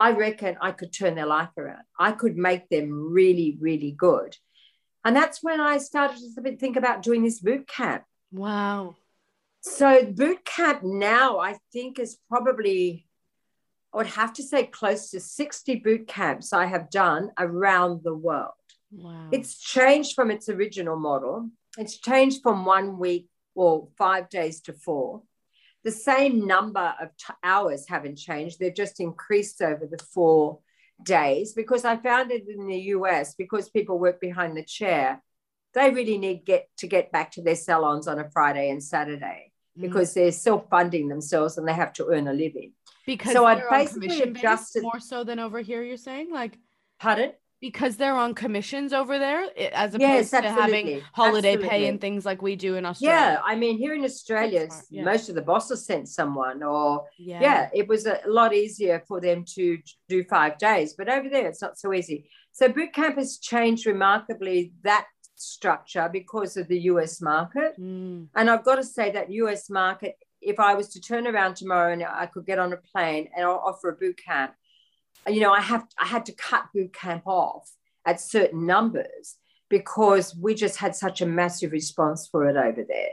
I 0.00 0.12
reckon 0.12 0.56
I 0.60 0.72
could 0.72 0.92
turn 0.92 1.14
their 1.14 1.26
life 1.26 1.50
around. 1.58 1.82
I 1.98 2.12
could 2.12 2.36
make 2.36 2.70
them 2.70 3.12
really, 3.12 3.58
really 3.60 3.92
good. 3.92 4.34
And 5.04 5.14
that's 5.14 5.42
when 5.42 5.60
I 5.60 5.76
started 5.76 6.18
to 6.18 6.56
think 6.56 6.76
about 6.76 7.02
doing 7.02 7.22
this 7.22 7.40
boot 7.40 7.68
camp. 7.68 8.04
wow. 8.32 8.96
So, 9.62 10.06
boot 10.06 10.42
camp 10.46 10.82
now, 10.82 11.38
I 11.38 11.58
think, 11.70 11.98
is 11.98 12.16
probably, 12.30 13.06
I 13.92 13.98
would 13.98 14.06
have 14.06 14.32
to 14.34 14.42
say, 14.42 14.64
close 14.64 15.10
to 15.10 15.20
60 15.20 15.74
boot 15.76 16.08
camps 16.08 16.54
I 16.54 16.64
have 16.64 16.88
done 16.90 17.30
around 17.38 18.02
the 18.02 18.14
world. 18.14 18.54
Wow. 18.90 19.28
It's 19.32 19.58
changed 19.58 20.14
from 20.14 20.30
its 20.30 20.48
original 20.48 20.96
model. 20.96 21.50
It's 21.76 21.98
changed 21.98 22.40
from 22.42 22.64
one 22.64 22.98
week 22.98 23.28
or 23.54 23.88
five 23.98 24.30
days 24.30 24.62
to 24.62 24.72
four. 24.72 25.22
The 25.84 25.90
same 25.90 26.46
number 26.46 26.94
of 27.00 27.08
t- 27.16 27.32
hours 27.42 27.86
haven't 27.88 28.16
changed. 28.16 28.58
They've 28.58 28.74
just 28.74 29.00
increased 29.00 29.62
over 29.62 29.86
the 29.86 29.98
four 30.12 30.58
days 31.02 31.54
because 31.54 31.84
I 31.86 31.96
found 31.96 32.30
it 32.30 32.44
in 32.48 32.66
the 32.66 32.78
US 32.96 33.34
because 33.34 33.70
people 33.70 33.98
work 33.98 34.20
behind 34.20 34.56
the 34.56 34.64
chair. 34.64 35.22
They 35.72 35.90
really 35.90 36.18
need 36.18 36.44
get 36.44 36.68
to 36.78 36.86
get 36.86 37.10
back 37.12 37.30
to 37.32 37.42
their 37.42 37.56
salons 37.56 38.06
on 38.08 38.18
a 38.18 38.28
Friday 38.30 38.70
and 38.70 38.82
Saturday 38.82 39.46
Mm. 39.78 39.82
because 39.82 40.12
they're 40.14 40.32
self-funding 40.32 41.06
themselves 41.08 41.56
and 41.56 41.66
they 41.66 41.72
have 41.72 41.92
to 41.94 42.08
earn 42.08 42.26
a 42.26 42.32
living. 42.32 42.72
because 43.06 43.32
so 43.32 43.44
I 43.46 43.54
basically 43.70 44.20
adjusted- 44.22 44.82
more 44.82 45.00
so 45.00 45.24
than 45.24 45.38
over 45.38 45.60
here. 45.60 45.82
You're 45.82 45.96
saying 45.96 46.30
like 46.32 46.58
Pardon? 46.98 47.32
Because 47.60 47.96
they're 47.96 48.16
on 48.16 48.34
commissions 48.34 48.92
over 48.92 49.18
there 49.18 49.44
as 49.74 49.94
opposed 49.94 50.00
Yes, 50.00 50.30
to 50.30 50.40
having 50.40 50.86
absolutely. 50.86 51.04
holiday 51.12 51.56
pay 51.58 51.88
and 51.88 52.00
things 52.00 52.24
like 52.24 52.40
we 52.40 52.56
do 52.56 52.76
in 52.76 52.86
Australia. 52.86 53.16
Yeah, 53.16 53.40
I 53.44 53.54
mean, 53.54 53.76
here 53.76 53.94
in 53.94 54.02
Australia, 54.04 54.68
yeah. 54.90 55.04
most 55.04 55.28
of 55.28 55.34
the 55.34 55.42
bosses 55.42 55.84
sent 55.84 56.08
someone, 56.08 56.62
or 56.62 57.04
Yeah. 57.18 57.40
yeah. 57.42 57.70
it 57.74 57.86
was 57.86 58.06
a 58.06 58.20
lot 58.26 58.54
easier 58.54 59.02
for 59.06 59.20
them 59.20 59.44
to 59.56 59.78
do 60.08 60.24
five 60.24 60.56
days. 60.56 60.94
But 60.94 61.10
over 61.10 61.28
there, 61.28 61.46
it's 61.46 61.60
not 61.60 61.78
so 61.78 61.92
easy. 61.92 62.30
So 62.52 62.68
boot 62.68 62.94
camp 62.94 63.16
has 63.16 63.38
changed 63.38 63.84
remarkably 63.86 64.72
that 64.82 65.06
structure 65.36 66.08
because 66.10 66.56
of 66.56 66.66
the 66.68 66.80
US 66.92 67.20
market. 67.20 67.78
Mm. 67.78 68.28
And 68.34 68.50
I've 68.50 68.64
got 68.64 68.76
to 68.76 68.84
say 68.84 69.10
that 69.12 69.30
US 69.30 69.68
market, 69.68 70.16
if 70.40 70.58
I 70.58 70.74
was 70.74 70.88
to 70.94 71.00
turn 71.00 71.26
around 71.26 71.56
tomorrow 71.56 71.92
and 71.92 72.02
I 72.02 72.24
could 72.26 72.46
get 72.46 72.58
on 72.58 72.72
a 72.72 72.78
plane 72.78 73.28
and 73.36 73.44
I'll 73.44 73.62
offer 73.66 73.90
a 73.90 73.96
boot 73.96 74.18
camp, 74.24 74.54
you 75.28 75.40
know, 75.40 75.52
I 75.52 75.60
have 75.60 75.86
I 75.98 76.06
had 76.06 76.26
to 76.26 76.32
cut 76.32 76.64
boot 76.74 76.92
camp 76.92 77.26
off 77.26 77.70
at 78.06 78.20
certain 78.20 78.66
numbers 78.66 79.36
because 79.68 80.34
we 80.36 80.54
just 80.54 80.76
had 80.76 80.96
such 80.96 81.20
a 81.20 81.26
massive 81.26 81.72
response 81.72 82.28
for 82.30 82.48
it 82.48 82.56
over 82.56 82.84
there. 82.86 83.10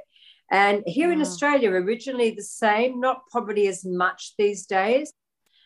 And 0.49 0.83
here 0.85 1.11
in 1.11 1.21
Australia, 1.21 1.71
originally 1.71 2.31
the 2.31 2.41
same, 2.41 2.99
not 2.99 3.21
probably 3.29 3.67
as 3.67 3.83
much 3.83 4.33
these 4.37 4.65
days. 4.65 5.13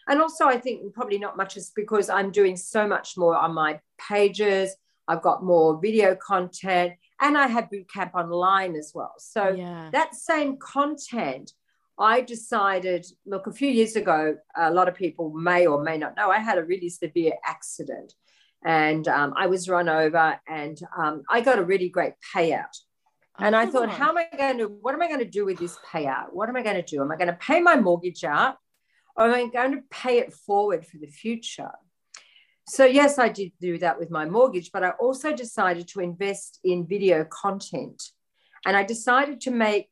And 0.07 0.19
also, 0.19 0.45
I 0.45 0.57
think 0.57 0.93
probably 0.93 1.19
not 1.19 1.37
much 1.37 1.55
is 1.55 1.71
because 1.75 2.09
I'm 2.09 2.31
doing 2.31 2.57
so 2.57 2.87
much 2.87 3.15
more 3.15 3.35
on 3.35 3.53
my 3.53 3.79
pages. 3.99 4.75
I've 5.07 5.21
got 5.21 5.43
more 5.43 5.79
video 5.79 6.15
content 6.15 6.93
and 7.19 7.37
I 7.37 7.47
have 7.47 7.69
bootcamp 7.71 8.13
online 8.15 8.75
as 8.75 8.91
well. 8.95 9.13
So 9.19 9.49
yeah. 9.49 9.89
that 9.91 10.15
same 10.15 10.57
content, 10.57 11.53
I 12.01 12.21
decided, 12.21 13.05
look, 13.27 13.45
a 13.45 13.53
few 13.53 13.69
years 13.69 13.95
ago, 13.95 14.35
a 14.57 14.71
lot 14.71 14.89
of 14.89 14.95
people 14.95 15.29
may 15.29 15.67
or 15.67 15.83
may 15.83 15.97
not 15.99 16.17
know, 16.17 16.31
I 16.31 16.39
had 16.39 16.57
a 16.57 16.63
really 16.63 16.89
severe 16.89 17.33
accident 17.45 18.13
and 18.65 19.07
um, 19.07 19.33
I 19.37 19.45
was 19.45 19.69
run 19.69 19.87
over 19.87 20.39
and 20.47 20.79
um, 20.97 21.21
I 21.29 21.41
got 21.41 21.59
a 21.59 21.63
really 21.63 21.89
great 21.89 22.13
payout. 22.35 22.75
And 23.37 23.55
I 23.55 23.67
thought, 23.67 23.89
how 23.89 24.09
am 24.09 24.17
I 24.17 24.27
going 24.35 24.57
to, 24.57 24.65
what 24.65 24.93
am 24.95 25.01
I 25.01 25.07
going 25.07 25.19
to 25.19 25.25
do 25.25 25.45
with 25.45 25.59
this 25.59 25.77
payout? 25.91 26.33
What 26.33 26.49
am 26.49 26.55
I 26.55 26.63
going 26.63 26.75
to 26.75 26.81
do? 26.81 27.01
Am 27.01 27.11
I 27.11 27.15
going 27.15 27.27
to 27.27 27.33
pay 27.33 27.61
my 27.61 27.75
mortgage 27.75 28.23
out 28.23 28.57
or 29.15 29.25
am 29.27 29.33
I 29.33 29.45
going 29.51 29.71
to 29.73 29.83
pay 29.89 30.17
it 30.17 30.33
forward 30.33 30.85
for 30.85 30.97
the 30.97 31.07
future? 31.07 31.71
So, 32.67 32.85
yes, 32.85 33.19
I 33.19 33.29
did 33.29 33.51
do 33.61 33.77
that 33.77 33.99
with 33.99 34.09
my 34.09 34.25
mortgage, 34.25 34.71
but 34.71 34.83
I 34.83 34.91
also 34.91 35.35
decided 35.35 35.87
to 35.89 35.99
invest 35.99 36.59
in 36.63 36.87
video 36.87 37.25
content. 37.25 38.01
And 38.65 38.75
I 38.75 38.83
decided 38.83 39.41
to 39.41 39.51
make 39.51 39.89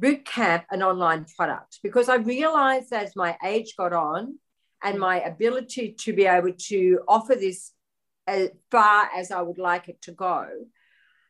Bootcamp 0.00 0.64
an 0.70 0.82
online 0.82 1.26
product 1.36 1.78
because 1.82 2.08
I 2.08 2.16
realized 2.16 2.92
as 2.92 3.14
my 3.14 3.36
age 3.44 3.74
got 3.76 3.92
on 3.92 4.38
and 4.82 4.98
my 4.98 5.20
ability 5.20 5.94
to 6.00 6.12
be 6.12 6.26
able 6.26 6.52
to 6.68 7.00
offer 7.06 7.34
this 7.34 7.72
as 8.26 8.50
far 8.70 9.08
as 9.14 9.30
I 9.30 9.42
would 9.42 9.58
like 9.58 9.88
it 9.88 10.00
to 10.02 10.12
go, 10.12 10.46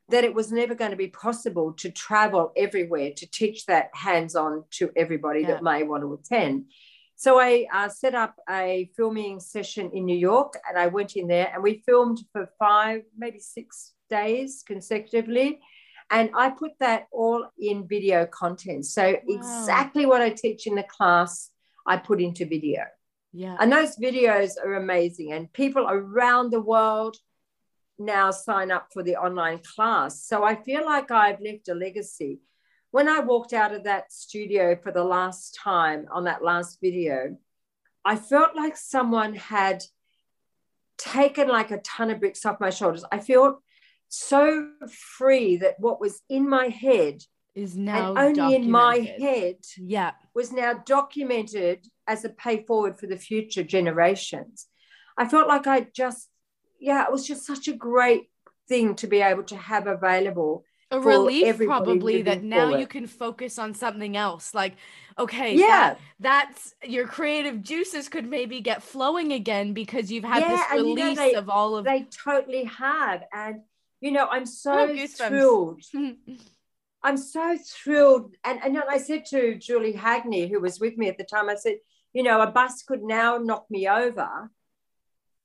that 0.08 0.24
it 0.24 0.34
was 0.34 0.52
never 0.52 0.74
going 0.74 0.90
to 0.90 0.96
be 0.96 1.08
possible 1.08 1.72
to 1.74 1.90
travel 1.90 2.52
everywhere 2.56 3.10
to 3.16 3.30
teach 3.30 3.66
that 3.66 3.90
hands 3.94 4.36
on 4.36 4.64
to 4.72 4.90
everybody 4.96 5.40
yeah. 5.40 5.48
that 5.48 5.62
may 5.62 5.82
want 5.82 6.02
to 6.02 6.12
attend. 6.14 6.66
So 7.16 7.38
I 7.38 7.66
uh, 7.72 7.88
set 7.88 8.14
up 8.14 8.34
a 8.48 8.90
filming 8.96 9.40
session 9.40 9.90
in 9.92 10.06
New 10.06 10.16
York 10.16 10.54
and 10.68 10.78
I 10.78 10.86
went 10.86 11.16
in 11.16 11.26
there 11.26 11.50
and 11.52 11.62
we 11.62 11.82
filmed 11.84 12.18
for 12.32 12.48
five, 12.58 13.02
maybe 13.16 13.40
six 13.40 13.92
days 14.08 14.62
consecutively. 14.66 15.60
And 16.10 16.30
I 16.36 16.50
put 16.50 16.72
that 16.80 17.06
all 17.12 17.46
in 17.58 17.86
video 17.86 18.26
content. 18.26 18.86
So 18.86 19.12
wow. 19.12 19.20
exactly 19.28 20.06
what 20.06 20.20
I 20.20 20.30
teach 20.30 20.66
in 20.66 20.74
the 20.74 20.82
class, 20.82 21.50
I 21.86 21.96
put 21.96 22.20
into 22.20 22.46
video. 22.46 22.84
Yeah. 23.32 23.56
And 23.60 23.72
those 23.72 23.96
videos 23.96 24.54
are 24.62 24.74
amazing. 24.74 25.32
And 25.32 25.52
people 25.52 25.86
around 25.88 26.50
the 26.50 26.60
world 26.60 27.16
now 27.98 28.30
sign 28.30 28.72
up 28.72 28.88
for 28.92 29.02
the 29.02 29.16
online 29.16 29.60
class. 29.76 30.24
So 30.24 30.42
I 30.42 30.56
feel 30.56 30.84
like 30.84 31.10
I've 31.10 31.40
left 31.40 31.68
a 31.68 31.74
legacy. 31.74 32.40
When 32.90 33.08
I 33.08 33.20
walked 33.20 33.52
out 33.52 33.72
of 33.72 33.84
that 33.84 34.12
studio 34.12 34.76
for 34.82 34.90
the 34.90 35.04
last 35.04 35.56
time 35.62 36.06
on 36.10 36.24
that 36.24 36.42
last 36.42 36.78
video, 36.80 37.36
I 38.04 38.16
felt 38.16 38.56
like 38.56 38.76
someone 38.76 39.36
had 39.36 39.84
taken 40.98 41.46
like 41.48 41.70
a 41.70 41.78
ton 41.78 42.10
of 42.10 42.18
bricks 42.18 42.44
off 42.44 42.58
my 42.58 42.70
shoulders. 42.70 43.04
I 43.12 43.20
feel 43.20 43.62
so 44.10 44.70
free 45.16 45.56
that 45.58 45.78
what 45.78 46.00
was 46.00 46.20
in 46.28 46.48
my 46.48 46.66
head 46.68 47.22
is 47.54 47.76
now 47.76 48.10
and 48.10 48.18
only 48.18 48.34
documented. 48.34 48.64
in 48.64 48.70
my 48.70 48.96
head 49.18 49.56
yeah. 49.78 50.12
was 50.34 50.52
now 50.52 50.74
documented 50.74 51.86
as 52.06 52.24
a 52.24 52.28
pay 52.28 52.64
forward 52.64 52.98
for 52.98 53.06
the 53.06 53.16
future 53.16 53.62
generations. 53.62 54.66
I 55.16 55.28
felt 55.28 55.48
like 55.48 55.66
i 55.66 55.86
just 55.94 56.28
yeah 56.80 57.04
it 57.04 57.12
was 57.12 57.26
just 57.26 57.46
such 57.46 57.68
a 57.68 57.72
great 57.72 58.30
thing 58.68 58.94
to 58.96 59.06
be 59.06 59.20
able 59.20 59.42
to 59.44 59.56
have 59.56 59.86
available 59.86 60.64
a 60.90 60.98
relief 60.98 61.56
probably 61.58 62.22
that 62.22 62.42
now 62.42 62.76
you 62.76 62.86
can 62.86 63.06
focus 63.06 63.58
on 63.58 63.74
something 63.74 64.16
else. 64.16 64.54
Like 64.54 64.76
okay 65.18 65.54
yeah. 65.54 65.66
that, 65.66 65.98
that's 66.18 66.74
your 66.82 67.06
creative 67.06 67.62
juices 67.62 68.08
could 68.08 68.28
maybe 68.28 68.60
get 68.60 68.82
flowing 68.82 69.32
again 69.32 69.72
because 69.72 70.10
you've 70.10 70.24
had 70.24 70.40
yeah, 70.40 70.48
this 70.48 70.82
release 70.82 70.98
you 70.98 71.14
know, 71.14 71.14
they, 71.14 71.34
of 71.34 71.48
all 71.48 71.76
of 71.76 71.84
they 71.84 72.08
totally 72.24 72.64
have 72.64 73.22
and 73.32 73.60
you 74.00 74.10
know 74.10 74.26
i'm 74.30 74.46
so 74.46 74.90
oh, 74.90 75.06
thrilled 75.06 75.82
I'm 77.02 77.16
so 77.16 77.56
thrilled. 77.56 78.34
And, 78.44 78.60
and 78.62 78.78
I 78.78 78.98
said 78.98 79.24
to 79.30 79.54
Julie 79.56 79.94
Hagney, 79.94 80.50
who 80.50 80.60
was 80.60 80.80
with 80.80 80.96
me 80.96 81.08
at 81.08 81.18
the 81.18 81.24
time, 81.24 81.48
I 81.48 81.54
said, 81.54 81.76
you 82.12 82.22
know, 82.22 82.40
a 82.40 82.50
bus 82.50 82.82
could 82.82 83.02
now 83.02 83.38
knock 83.38 83.66
me 83.70 83.88
over 83.88 84.50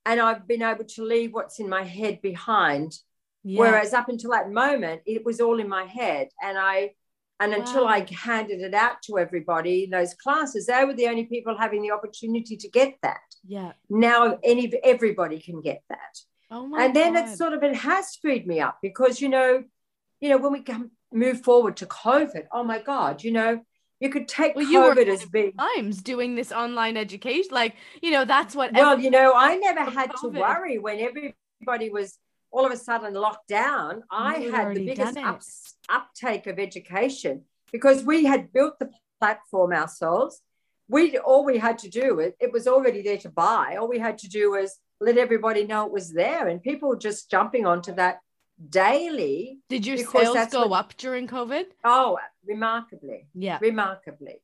and 0.05 0.19
I've 0.19 0.47
been 0.47 0.63
able 0.63 0.85
to 0.85 1.03
leave 1.03 1.33
what's 1.33 1.59
in 1.59 1.69
my 1.69 1.83
head 1.83 2.21
behind. 2.21 2.97
Yeah. 3.43 3.59
Whereas 3.59 3.93
up 3.93 4.09
until 4.09 4.31
that 4.31 4.51
moment, 4.51 5.01
it 5.05 5.23
was 5.23 5.39
all 5.39 5.59
in 5.59 5.69
my 5.69 5.85
head. 5.85 6.29
And 6.41 6.57
I, 6.57 6.91
and 7.39 7.51
wow. 7.51 7.59
until 7.59 7.87
I 7.87 8.05
handed 8.11 8.61
it 8.61 8.73
out 8.73 9.01
to 9.03 9.19
everybody 9.19 9.85
in 9.85 9.89
those 9.91 10.13
classes, 10.13 10.65
they 10.65 10.83
were 10.85 10.93
the 10.93 11.07
only 11.07 11.25
people 11.25 11.57
having 11.57 11.81
the 11.81 11.91
opportunity 11.91 12.57
to 12.57 12.69
get 12.69 12.95
that. 13.03 13.19
Yeah. 13.47 13.73
Now 13.89 14.39
any 14.43 14.71
everybody 14.83 15.39
can 15.39 15.61
get 15.61 15.83
that. 15.89 16.19
Oh 16.51 16.67
my 16.67 16.85
and 16.85 16.95
then 16.95 17.13
God. 17.13 17.29
it 17.29 17.37
sort 17.37 17.53
of 17.53 17.63
it 17.63 17.75
has 17.75 18.15
freed 18.21 18.45
me 18.47 18.59
up 18.59 18.77
because 18.81 19.21
you 19.21 19.29
know, 19.29 19.63
you 20.19 20.29
know, 20.29 20.37
when 20.37 20.53
we 20.53 20.61
come 20.61 20.91
move 21.11 21.41
forward 21.41 21.77
to 21.77 21.85
COVID, 21.85 22.45
oh 22.51 22.63
my 22.63 22.79
God, 22.79 23.23
you 23.23 23.31
know, 23.31 23.61
you 23.99 24.09
could 24.09 24.27
take 24.27 24.55
well, 24.55 24.65
COVID 24.65 25.07
as 25.07 25.25
being 25.25 25.53
times 25.53 26.01
doing 26.01 26.35
this 26.35 26.51
online 26.51 26.97
education. 26.97 27.49
Like, 27.51 27.75
you 28.01 28.11
know, 28.11 28.25
that's 28.25 28.55
what. 28.55 28.73
Well, 28.73 28.99
you 28.99 29.09
know, 29.09 29.33
I 29.35 29.55
never 29.55 29.89
had 29.89 30.11
COVID. 30.11 30.33
to 30.33 30.39
worry 30.39 30.77
when 30.79 30.99
everybody 30.99 31.89
was 31.89 32.17
all 32.51 32.65
of 32.65 32.71
a 32.71 32.77
sudden 32.77 33.13
locked 33.13 33.47
down. 33.47 34.03
I 34.11 34.39
had 34.39 34.75
the 34.75 34.85
biggest 34.85 35.17
up, 35.17 35.41
uptake 35.89 36.47
of 36.47 36.59
education 36.59 37.43
because 37.71 38.03
we 38.03 38.25
had 38.25 38.51
built 38.51 38.79
the 38.79 38.89
platform 39.19 39.73
ourselves. 39.73 40.41
We 40.87 41.17
all 41.17 41.43
we 41.45 41.57
had 41.57 41.79
to 41.79 41.89
do 41.89 42.19
it, 42.19 42.35
it 42.39 42.51
was 42.51 42.67
already 42.67 43.01
there 43.01 43.17
to 43.19 43.29
buy. 43.29 43.77
All 43.79 43.87
we 43.87 43.99
had 43.99 44.17
to 44.19 44.29
do 44.29 44.51
was 44.51 44.77
let 45.01 45.17
everybody 45.17 45.65
know 45.65 45.85
it 45.85 45.91
was 45.91 46.13
there, 46.13 46.47
and 46.47 46.61
people 46.61 46.95
just 46.95 47.29
jumping 47.29 47.65
onto 47.65 47.93
that 47.95 48.19
daily. 48.69 49.59
Did 49.69 49.85
your 49.85 49.97
sales 49.97 50.47
go 50.51 50.67
what, 50.67 50.79
up 50.79 50.97
during 50.97 51.27
COVID? 51.27 51.65
Oh, 51.83 52.17
remarkably. 52.45 53.27
Yeah. 53.33 53.57
Remarkably. 53.61 54.41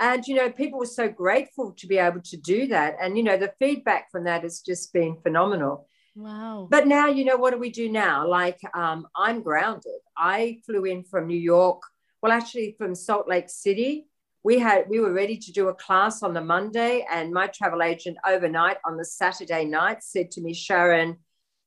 And, 0.00 0.26
you 0.26 0.36
know, 0.36 0.50
people 0.50 0.78
were 0.78 0.86
so 0.86 1.08
grateful 1.08 1.72
to 1.78 1.86
be 1.86 1.98
able 1.98 2.20
to 2.20 2.36
do 2.36 2.68
that. 2.68 2.96
And, 3.00 3.16
you 3.16 3.24
know, 3.24 3.36
the 3.36 3.52
feedback 3.58 4.10
from 4.12 4.24
that 4.24 4.42
has 4.42 4.60
just 4.60 4.92
been 4.92 5.16
phenomenal. 5.22 5.88
Wow. 6.14 6.68
But 6.70 6.86
now, 6.86 7.06
you 7.06 7.24
know, 7.24 7.36
what 7.36 7.52
do 7.52 7.58
we 7.58 7.70
do 7.70 7.88
now? 7.88 8.26
Like, 8.28 8.60
um, 8.74 9.08
I'm 9.16 9.42
grounded. 9.42 10.00
I 10.16 10.60
flew 10.66 10.84
in 10.84 11.04
from 11.04 11.26
New 11.26 11.38
York, 11.38 11.82
well, 12.20 12.32
actually 12.32 12.74
from 12.76 12.94
Salt 12.94 13.28
Lake 13.28 13.48
City. 13.48 14.07
We 14.48 14.58
had 14.58 14.88
we 14.88 14.98
were 14.98 15.12
ready 15.12 15.36
to 15.36 15.52
do 15.52 15.68
a 15.68 15.74
class 15.74 16.22
on 16.22 16.32
the 16.32 16.40
Monday, 16.40 17.06
and 17.12 17.34
my 17.34 17.48
travel 17.48 17.82
agent 17.82 18.16
overnight 18.26 18.78
on 18.82 18.96
the 18.96 19.04
Saturday 19.04 19.66
night 19.66 20.02
said 20.02 20.30
to 20.30 20.40
me, 20.40 20.54
Sharon, 20.54 21.18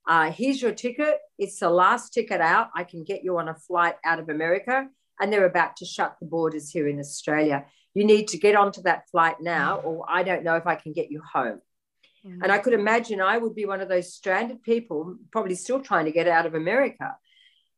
uh, 0.08 0.32
here's 0.32 0.60
your 0.60 0.72
ticket. 0.72 1.20
It's 1.38 1.60
the 1.60 1.70
last 1.70 2.12
ticket 2.12 2.42
out. 2.42 2.70
I 2.76 2.84
can 2.84 3.04
get 3.04 3.24
you 3.24 3.38
on 3.38 3.50
a 3.50 3.54
flight 3.54 3.98
out 4.04 4.18
of 4.18 4.30
America. 4.30 4.88
And 5.20 5.32
they're 5.32 5.46
about 5.46 5.76
to 5.76 5.86
shut 5.86 6.16
the 6.20 6.26
borders 6.26 6.72
here 6.72 6.88
in 6.88 6.98
Australia. 7.00 7.66
You 7.94 8.04
need 8.04 8.30
to 8.30 8.40
get 8.40 8.56
onto 8.56 8.82
that 8.82 9.08
flight 9.12 9.36
now, 9.40 9.78
or 9.82 10.04
I 10.10 10.24
don't 10.24 10.44
know 10.44 10.56
if 10.56 10.66
I 10.66 10.74
can 10.74 10.92
get 10.92 11.12
you 11.12 11.22
home. 11.22 11.62
Mm-hmm. 12.26 12.42
And 12.42 12.52
I 12.52 12.58
could 12.58 12.74
imagine 12.74 13.22
I 13.22 13.38
would 13.38 13.54
be 13.54 13.68
one 13.68 13.82
of 13.82 13.90
those 13.90 14.12
stranded 14.12 14.64
people, 14.64 15.18
probably 15.32 15.54
still 15.54 15.82
trying 15.82 16.06
to 16.06 16.12
get 16.12 16.28
out 16.28 16.48
of 16.48 16.56
America. 16.56 17.16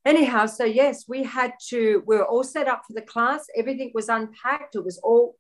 Anyhow, 0.06 0.48
so 0.48 0.66
yes, 0.66 1.06
we 1.08 1.24
had 1.24 1.54
to, 1.70 2.04
we 2.06 2.18
were 2.18 2.26
all 2.26 2.44
set 2.44 2.68
up 2.68 2.84
for 2.86 2.94
the 2.94 3.02
class. 3.02 3.46
Everything 3.56 3.92
was 3.94 4.10
unpacked. 4.10 4.76
It 4.76 4.84
was 4.84 4.98
all, 4.98 5.36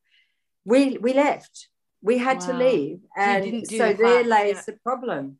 we, 0.65 0.97
we 0.97 1.13
left. 1.13 1.67
We 2.01 2.17
had 2.17 2.39
wow. 2.39 2.47
to 2.47 2.53
leave. 2.53 2.99
And 3.17 3.67
so, 3.67 3.91
the 3.91 3.93
there 3.93 4.23
lays 4.23 4.55
yeah. 4.55 4.61
the 4.67 4.77
problem. 4.83 5.39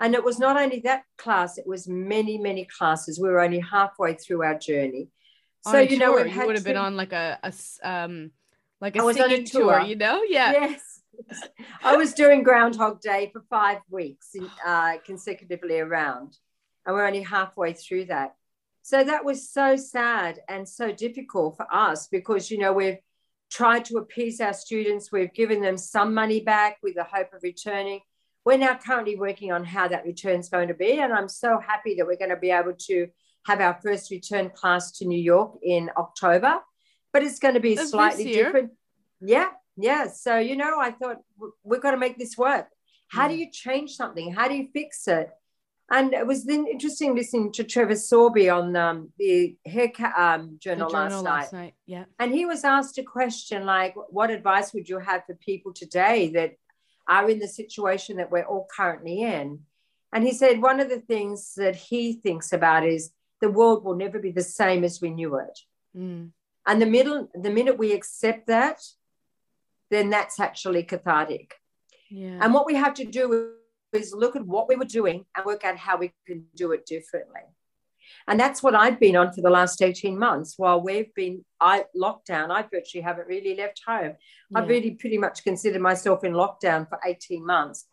And 0.00 0.14
it 0.14 0.24
was 0.24 0.38
not 0.38 0.56
only 0.56 0.80
that 0.80 1.04
class, 1.16 1.56
it 1.56 1.66
was 1.66 1.88
many, 1.88 2.36
many 2.36 2.66
classes. 2.66 3.18
We 3.20 3.28
were 3.28 3.40
only 3.40 3.60
halfway 3.60 4.14
through 4.14 4.42
our 4.42 4.58
journey. 4.58 5.08
So, 5.66 5.78
you 5.78 5.98
know, 5.98 6.18
you 6.18 6.46
would 6.46 6.56
have 6.56 6.64
been 6.64 6.76
on 6.76 6.96
like 6.96 7.14
a, 7.14 7.38
a 7.42 7.52
um, 7.82 8.30
like 8.80 8.96
a 8.96 9.00
I 9.00 9.02
was 9.02 9.18
on 9.18 9.30
a 9.30 9.42
tour, 9.42 9.80
you 9.80 9.96
know? 9.96 10.22
Yeah. 10.28 10.52
Yes. 10.52 11.00
I 11.82 11.96
was 11.96 12.12
doing 12.12 12.42
Groundhog 12.42 13.00
Day 13.00 13.30
for 13.32 13.42
five 13.48 13.78
weeks 13.88 14.34
uh, 14.66 14.94
consecutively 15.06 15.78
around, 15.80 16.36
and 16.86 16.94
we're 16.94 17.06
only 17.06 17.22
halfway 17.22 17.72
through 17.72 18.06
that. 18.06 18.34
So 18.82 19.02
that 19.02 19.24
was 19.24 19.50
so 19.50 19.76
sad 19.76 20.40
and 20.48 20.68
so 20.68 20.92
difficult 20.92 21.56
for 21.56 21.66
us 21.72 22.08
because, 22.08 22.50
you 22.50 22.58
know, 22.58 22.72
we've 22.72 22.98
tried 23.50 23.86
to 23.86 23.96
appease 23.96 24.40
our 24.40 24.52
students. 24.52 25.10
We've 25.10 25.32
given 25.32 25.62
them 25.62 25.78
some 25.78 26.12
money 26.12 26.40
back 26.40 26.78
with 26.82 26.94
the 26.94 27.04
hope 27.04 27.32
of 27.32 27.42
returning 27.42 28.00
we're 28.44 28.58
now 28.58 28.76
currently 28.76 29.16
working 29.16 29.52
on 29.52 29.64
how 29.64 29.88
that 29.88 30.04
return 30.04 30.40
is 30.40 30.48
going 30.48 30.68
to 30.68 30.74
be. 30.74 31.00
And 31.00 31.12
I'm 31.12 31.28
so 31.28 31.58
happy 31.58 31.94
that 31.96 32.06
we're 32.06 32.16
going 32.16 32.30
to 32.30 32.36
be 32.36 32.50
able 32.50 32.74
to 32.74 33.08
have 33.46 33.60
our 33.60 33.78
first 33.82 34.10
return 34.10 34.50
class 34.50 34.92
to 34.98 35.06
New 35.06 35.20
York 35.20 35.58
in 35.62 35.90
October, 35.96 36.60
but 37.12 37.22
it's 37.22 37.38
going 37.38 37.54
to 37.54 37.60
be 37.60 37.76
slightly 37.76 38.32
different. 38.32 38.72
Yeah, 39.20 39.48
yeah. 39.76 40.08
So, 40.08 40.38
you 40.38 40.56
know, 40.56 40.78
I 40.78 40.90
thought 40.90 41.18
we've 41.62 41.80
got 41.80 41.92
to 41.92 41.96
make 41.96 42.18
this 42.18 42.36
work. 42.36 42.68
How 43.08 43.28
do 43.28 43.36
you 43.36 43.50
change 43.50 43.96
something? 43.96 44.32
How 44.32 44.48
do 44.48 44.54
you 44.54 44.68
fix 44.72 45.06
it? 45.08 45.30
And 45.90 46.14
it 46.14 46.26
was 46.26 46.44
then 46.44 46.66
interesting 46.66 47.14
listening 47.14 47.52
to 47.52 47.64
Trevor 47.64 47.96
Sorbie 47.96 48.48
on 48.48 48.74
um, 48.74 49.12
the 49.18 49.56
Hair 49.66 49.92
um, 50.16 50.56
Journal, 50.58 50.88
The 50.88 50.94
journal 50.94 51.22
last, 51.22 51.24
last 51.24 51.52
night. 51.52 51.60
night. 51.60 51.74
Yeah. 51.86 52.04
And 52.18 52.32
he 52.32 52.46
was 52.46 52.64
asked 52.64 52.96
a 52.98 53.02
question 53.02 53.66
like, 53.66 53.94
What 54.08 54.30
advice 54.30 54.72
would 54.72 54.88
you 54.88 54.98
have 54.98 55.24
for 55.26 55.34
people 55.34 55.72
today 55.74 56.30
that 56.30 56.54
are 57.06 57.28
in 57.28 57.38
the 57.38 57.48
situation 57.48 58.16
that 58.16 58.30
we're 58.30 58.44
all 58.44 58.66
currently 58.74 59.22
in? 59.22 59.60
And 60.12 60.24
he 60.24 60.32
said, 60.32 60.62
One 60.62 60.80
of 60.80 60.88
the 60.88 61.00
things 61.00 61.52
that 61.56 61.76
he 61.76 62.14
thinks 62.14 62.52
about 62.52 62.86
is 62.86 63.12
the 63.40 63.50
world 63.50 63.84
will 63.84 63.96
never 63.96 64.18
be 64.18 64.30
the 64.30 64.42
same 64.42 64.84
as 64.84 65.02
we 65.02 65.10
knew 65.10 65.36
it. 65.36 65.58
Mm. 65.96 66.30
And 66.66 66.80
the 66.80 66.86
middle, 66.86 67.28
the 67.34 67.50
minute 67.50 67.76
we 67.76 67.92
accept 67.92 68.46
that, 68.46 68.80
then 69.90 70.08
that's 70.08 70.40
actually 70.40 70.82
cathartic. 70.82 71.54
Yeah. 72.10 72.38
And 72.40 72.54
what 72.54 72.64
we 72.64 72.74
have 72.74 72.94
to 72.94 73.04
do 73.04 73.52
is 73.94 74.14
look 74.16 74.36
at 74.36 74.46
what 74.46 74.68
we 74.68 74.76
were 74.76 74.84
doing 74.84 75.24
and 75.36 75.44
work 75.44 75.64
out 75.64 75.76
how 75.76 75.96
we 75.96 76.12
can 76.26 76.44
do 76.54 76.72
it 76.72 76.86
differently. 76.86 77.42
And 78.26 78.38
that's 78.38 78.62
what 78.62 78.74
I've 78.74 79.00
been 79.00 79.16
on 79.16 79.32
for 79.32 79.40
the 79.40 79.50
last 79.50 79.82
18 79.82 80.18
months 80.18 80.54
while 80.56 80.80
we've 80.80 81.12
been 81.14 81.44
I 81.60 81.84
lockdown. 81.96 82.50
I 82.50 82.62
virtually 82.62 83.02
haven't 83.02 83.28
really 83.28 83.56
left 83.56 83.82
home. 83.86 84.14
I've 84.54 84.68
really 84.68 84.92
pretty 84.92 85.18
much 85.18 85.42
considered 85.42 85.82
myself 85.82 86.24
in 86.24 86.32
lockdown 86.32 86.88
for 86.88 86.98
18 87.04 87.44
months. 87.44 87.86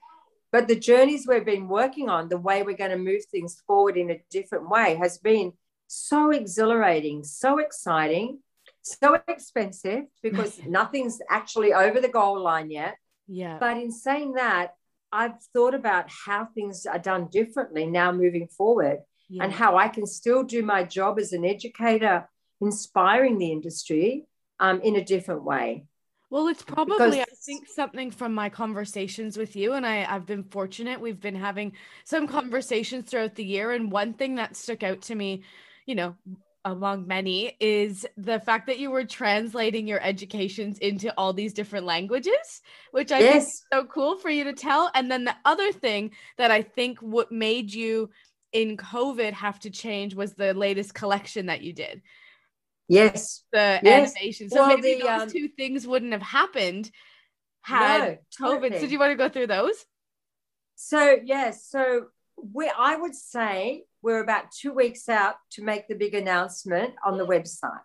But 0.52 0.68
the 0.68 0.76
journeys 0.76 1.26
we've 1.28 1.45
been 1.45 1.70
working 1.70 2.10
on, 2.10 2.28
the 2.28 2.38
way 2.38 2.62
we're 2.64 2.76
going 2.76 2.91
to 2.91 2.97
move 2.97 3.24
things 3.32 3.62
forward 3.66 3.95
in 3.95 4.12
a 4.12 4.22
different 4.30 4.70
way, 4.70 4.95
has 4.95 5.18
been 5.18 5.54
so 5.88 6.32
exhilarating, 6.32 7.24
so 7.24 7.60
exciting, 7.60 8.39
so 8.82 9.18
expensive 9.28 10.06
because 10.22 10.60
nothing's 10.68 11.20
actually 11.30 11.74
over 11.74 12.02
the 12.02 12.10
goal 12.10 12.41
line 12.41 12.70
yet. 12.70 12.95
yeah. 13.28 13.58
But 13.60 13.78
in 13.78 13.91
saying 13.91 14.34
that, 14.34 14.76
I've 15.12 15.41
thought 15.53 15.74
about 15.74 16.09
how 16.09 16.45
things 16.45 16.86
are 16.86 16.99
done 16.99 17.28
differently 17.32 17.86
now 17.86 18.12
moving 18.12 18.47
forward 18.47 18.99
yeah. 19.30 19.43
and 19.43 19.53
how 19.53 19.78
I 19.78 19.88
can 19.88 20.05
still 20.05 20.43
do 20.43 20.64
my 20.64 20.84
job 20.84 21.20
as 21.20 21.34
an 21.34 21.45
educator, 21.45 22.30
inspiring 22.59 23.38
the 23.38 23.51
industry 23.51 24.26
um, 24.59 24.82
in 24.82 24.95
a 24.95 25.03
different 25.03 25.43
way. 25.43 25.86
Well, 26.30 26.47
it's 26.47 26.64
probably, 26.64 27.22
I 27.22 27.26
think, 27.45 27.68
something 27.68 28.09
from 28.09 28.34
my 28.34 28.47
conversations 28.47 29.38
with 29.38 29.57
you. 29.57 29.74
And 29.74 29.86
I, 29.86 30.05
I've 30.09 30.26
been 30.26 30.45
fortunate. 30.45 31.01
We've 31.01 31.20
been 31.20 31.36
having 31.36 31.74
some 32.05 32.26
conversations 32.26 33.09
throughout 33.09 33.36
the 33.36 33.43
year. 33.43 33.72
And 33.72 33.91
one 33.91 34.14
thing 34.14 34.36
that 34.36 34.55
stuck 34.55 34.82
out 34.82 35.01
to 35.03 35.16
me, 35.16 35.43
you 35.86 35.95
know, 35.95 36.16
among 36.64 37.07
many, 37.07 37.55
is 37.59 38.05
the 38.18 38.39
fact 38.39 38.68
that 38.68 38.80
you 38.80 38.91
were 38.91 39.03
translating 39.05 39.88
your 39.88 40.01
educations 40.01 40.78
into 40.78 41.14
all 41.18 41.34
these 41.34 41.53
different 41.53 41.86
languages, 41.86 42.62
which 42.91 43.12
I 43.12 43.22
think 43.22 43.43
is 43.43 43.64
so 43.72 43.86
cool 43.86 44.18
for 44.18 44.30
you 44.30 44.43
to 44.45 44.53
tell. 44.53 44.91
And 44.93 45.12
then 45.12 45.24
the 45.24 45.36
other 45.45 45.72
thing 45.72 46.12
that 46.38 46.51
I 46.51 46.62
think 46.62 46.99
what 46.99 47.32
made 47.32 47.74
you 47.74 48.09
in 48.51 48.78
COVID 48.78 49.34
have 49.34 49.59
to 49.62 49.70
change 49.70 50.14
was 50.14 50.34
the 50.34 50.53
latest 50.53 50.93
collection 50.93 51.47
that 51.47 51.62
you 51.62 51.74
did 51.74 52.01
Yes. 52.88 53.43
the 53.53 53.80
Yes. 53.82 54.14
animation. 54.16 54.49
So 54.49 54.57
Well, 54.57 54.78
maybe 54.78 54.99
the, 54.99 55.07
those 55.07 55.22
um, 55.22 55.30
two 55.30 55.47
things 55.47 55.88
wouldn't 55.88 56.12
have 56.12 56.22
happened 56.22 56.91
had 57.62 57.99
No, 57.99 58.18
COVID. 58.39 58.62
So 58.62 58.70
totally. 58.70 58.88
do 58.88 58.93
you 58.93 58.99
want 58.99 59.12
to 59.12 59.16
go 59.16 59.30
through 59.30 59.47
those? 59.47 59.86
So 60.76 61.18
yes, 61.24 61.66
so 61.68 62.07
we 62.36 62.70
I 62.78 62.95
would 62.95 63.16
say 63.16 63.84
we're 64.02 64.22
about 64.22 64.52
two 64.52 64.74
weeks 64.74 65.08
out 65.10 65.36
to 65.52 65.64
make 65.64 65.88
the 65.88 65.95
big 65.95 66.14
announcement 66.14 66.93
on 67.06 67.18
the 67.18 67.26
website. 67.26 67.80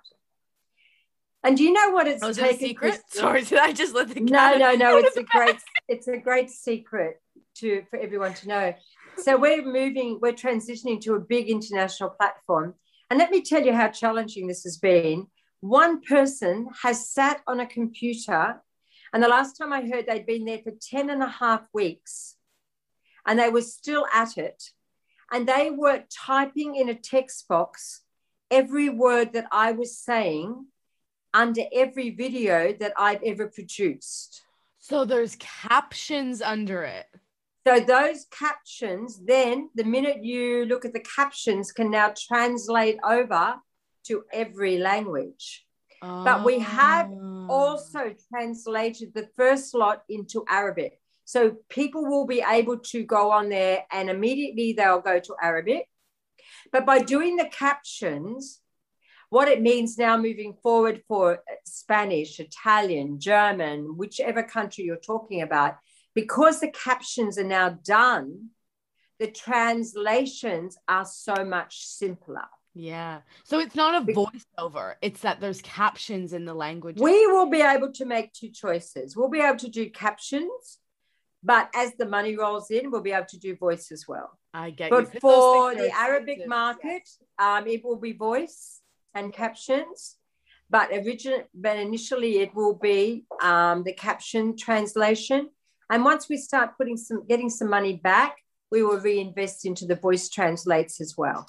And 1.45 1.57
do 1.57 1.63
you 1.63 1.73
know 1.73 1.91
what 1.91 2.09
it's 2.09 2.23
oh, 2.23 2.29
Was 2.29 2.39
it 2.39 2.57
a 2.57 2.59
secret? 2.59 3.01
Sorry, 3.09 3.43
did 3.45 3.59
I 3.59 3.73
just 3.73 3.95
let 3.95 4.09
the 4.09 4.21
No, 4.21 4.57
no, 4.57 4.75
no. 4.75 4.99
It's 4.99 5.17
a 5.17 5.23
great, 5.23 5.57
it's 5.89 6.09
a 6.09 6.17
great 6.17 6.51
secret 6.51 7.21
to 7.59 7.85
for 7.91 7.99
everyone 7.99 8.35
to 8.35 8.49
know. 8.49 8.75
So 9.19 9.37
we're 9.37 9.65
moving, 9.65 10.19
we're 10.21 10.33
transitioning 10.33 11.01
to 11.03 11.15
a 11.15 11.21
big 11.21 11.49
international 11.49 12.11
platform. 12.11 12.75
And 13.11 13.19
let 13.19 13.31
me 13.31 13.43
tell 13.43 13.63
you 13.63 13.73
how 13.73 13.89
challenging 13.89 14.47
this 14.47 14.65
has 14.65 14.79
been. 14.79 15.29
One 15.61 16.01
person 16.03 16.69
has 16.83 17.11
sat 17.11 17.41
on 17.47 17.61
a 17.61 17.67
computer, 17.67 18.61
and 19.13 19.23
the 19.23 19.29
last 19.29 19.55
time 19.55 19.73
I 19.73 19.87
heard 19.87 20.07
they'd 20.07 20.27
been 20.27 20.45
there 20.45 20.59
for 20.59 20.73
10 20.91 21.11
and 21.11 21.23
a 21.23 21.29
half 21.29 21.63
weeks, 21.73 22.37
and 23.27 23.39
they 23.39 23.49
were 23.49 23.63
still 23.63 24.07
at 24.13 24.37
it. 24.37 24.63
And 25.33 25.49
they 25.49 25.71
were 25.71 26.05
typing 26.11 26.77
in 26.77 26.89
a 26.89 26.95
text 26.95 27.49
box 27.49 28.03
every 28.51 28.89
word 28.89 29.33
that 29.33 29.47
I 29.51 29.73
was 29.73 29.99
saying 29.99 30.67
under 31.35 31.63
every 31.73 32.11
video 32.11 32.73
that 32.81 32.93
I've 32.97 33.23
ever 33.23 33.49
produced. 33.49 34.43
So 34.79 35.05
there's 35.05 35.37
captions 35.37 36.41
under 36.41 36.85
it. 36.85 37.07
So 37.67 37.81
those 37.81 38.27
captions, 38.31 39.21
then 39.25 39.71
the 39.75 39.83
minute 39.83 40.25
you 40.25 40.65
look 40.67 40.85
at 40.85 40.93
the 40.93 41.01
captions, 41.01 41.73
can 41.73 41.91
now 41.91 42.15
translate 42.17 42.99
over 43.03 43.57
to 44.05 44.25
every 44.33 44.79
language. 44.79 45.67
But 46.01 46.45
we 46.45 46.61
have 46.61 47.11
Ah. 47.11 47.47
Also 47.49 48.15
translated 48.31 49.13
the 49.15 49.29
first 49.37 49.75
lot 49.75 50.03
into 50.09 50.45
Arabic. 50.49 51.01
So 51.27 51.57
people 51.69 52.07
will 52.07 52.27
be 52.27 52.43
able 52.49 52.79
to 52.79 53.03
go 53.03 53.33
on 53.33 53.49
there 53.49 53.85
and 53.93 54.09
immediately 54.09 54.73
they'll 54.73 55.01
go 55.01 55.19
to 55.19 55.35
Arabic. 55.43 55.89
But 56.73 56.87
by 56.87 57.01
doing 57.01 57.37
the 57.37 57.47
captions, 57.47 58.61
what 59.29 59.49
it 59.49 59.61
means 59.61 59.99
now 59.99 60.17
moving 60.17 60.55
forward 60.63 61.03
for 61.09 61.43
Spanish, 61.65 62.39
Italian, 62.39 63.19
German, 63.19 63.97
whichever 63.97 64.45
country 64.45 64.85
you're 64.85 64.97
talking 64.97 65.43
about, 65.43 65.75
because 66.15 66.61
the 66.61 66.71
captions 66.71 67.39
are 67.39 67.45
now 67.45 67.71
done, 67.71 68.51
the 69.19 69.27
translations 69.27 70.79
are 70.87 71.05
so 71.05 71.45
much 71.45 71.85
simpler. 71.87 72.47
Yeah. 72.73 73.23
So 73.45 73.59
it's 73.59 73.75
not 73.75 74.01
a 74.01 74.13
voiceover. 74.13 74.95
It's 75.03 75.23
that 75.23 75.41
there's 75.41 75.63
captions 75.63 76.33
in 76.33 76.45
the 76.45 76.55
language. 76.55 77.01
We 77.01 77.27
will 77.27 77.51
be 77.51 77.63
able 77.63 77.91
to 77.93 78.05
make 78.05 78.33
two 78.33 78.51
choices. 78.51 79.17
We'll 79.17 79.31
be 79.31 79.41
able 79.41 79.59
to 79.59 79.69
do 79.69 79.91
captions, 79.91 80.79
but 81.47 81.71
as 81.77 81.93
the 81.95 82.07
money 82.07 82.37
rolls 82.37 82.73
in, 82.73 82.91
we'll 82.91 83.03
be 83.03 83.13
able 83.13 83.27
to 83.27 83.39
do 83.39 83.55
voice 83.55 83.93
as 83.93 84.07
well. 84.09 84.37
I 84.53 84.71
get 84.71 84.91
you. 84.91 84.97
But 84.97 85.13
those 85.13 85.21
for 85.21 85.75
the 85.77 85.91
Arabic 85.97 86.45
market, 86.49 87.09
um, 87.39 87.69
it 87.69 87.85
will 87.85 88.01
be 88.01 88.13
voice 88.13 88.81
and 89.15 89.33
captions. 89.33 90.17
But 90.69 90.91
original, 90.91 91.45
but 91.55 91.77
initially 91.77 92.39
it 92.41 92.53
will 92.53 92.75
be 92.75 93.27
um, 93.41 93.85
the 93.85 93.93
caption 93.93 94.57
translation. 94.57 95.51
And 95.89 96.05
once 96.05 96.29
we 96.29 96.37
start 96.37 96.77
putting 96.77 96.97
some, 96.97 97.25
getting 97.29 97.49
some 97.49 97.71
money 97.71 97.95
back, 97.95 98.39
we 98.73 98.83
will 98.83 98.99
reinvest 98.99 99.65
into 99.65 99.87
the 99.87 99.95
voice 99.95 100.29
translates 100.29 101.01
as 101.01 101.15
well. 101.17 101.47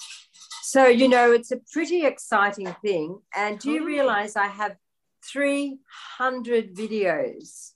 So 0.62 0.86
you 0.86 1.08
know, 1.08 1.32
it's 1.32 1.50
a 1.50 1.60
pretty 1.72 2.06
exciting 2.06 2.72
thing. 2.84 3.18
And 3.34 3.58
do 3.58 3.72
you 3.72 3.84
realize 3.84 4.36
I 4.36 4.46
have 4.46 4.76
300 5.24 6.76
videos 6.76 7.72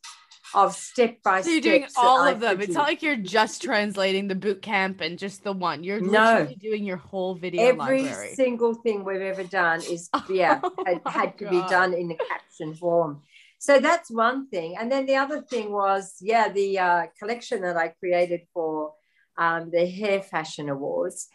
of 0.54 0.74
step 0.74 1.22
by 1.22 1.40
step. 1.40 1.44
So 1.44 1.50
you're 1.50 1.60
doing 1.60 1.86
all 1.96 2.26
of 2.26 2.40
them. 2.40 2.60
It's 2.60 2.74
not 2.74 2.86
like 2.88 3.02
you're 3.02 3.16
just 3.16 3.62
translating 3.62 4.28
the 4.28 4.34
boot 4.34 4.62
camp 4.62 5.00
and 5.00 5.18
just 5.18 5.44
the 5.44 5.52
one. 5.52 5.82
You're 5.84 6.00
No. 6.00 6.34
literally 6.34 6.56
doing 6.56 6.84
your 6.84 6.98
whole 6.98 7.34
video 7.34 7.62
every 7.68 8.02
library. 8.02 8.34
single 8.34 8.74
thing 8.74 9.04
we've 9.04 9.20
ever 9.20 9.44
done 9.44 9.80
is 9.82 10.08
yeah 10.28 10.60
Oh 10.62 10.72
had, 10.86 11.00
had 11.06 11.38
to 11.38 11.48
be 11.50 11.60
done 11.68 11.94
in 11.94 12.08
the 12.08 12.16
caption 12.28 12.74
form 12.74 13.22
so 13.58 13.78
that's 13.78 14.10
one 14.10 14.48
thing 14.48 14.76
and 14.78 14.90
then 14.90 15.06
the 15.06 15.16
other 15.16 15.40
thing 15.42 15.72
was 15.72 16.16
yeah 16.20 16.48
the 16.48 16.78
uh, 16.78 17.06
collection 17.18 17.62
that 17.62 17.76
i 17.76 17.88
created 17.88 18.40
for 18.52 18.92
um, 19.38 19.70
the 19.72 19.86
hair 19.86 20.20
fashion 20.22 20.68
awards 20.68 21.28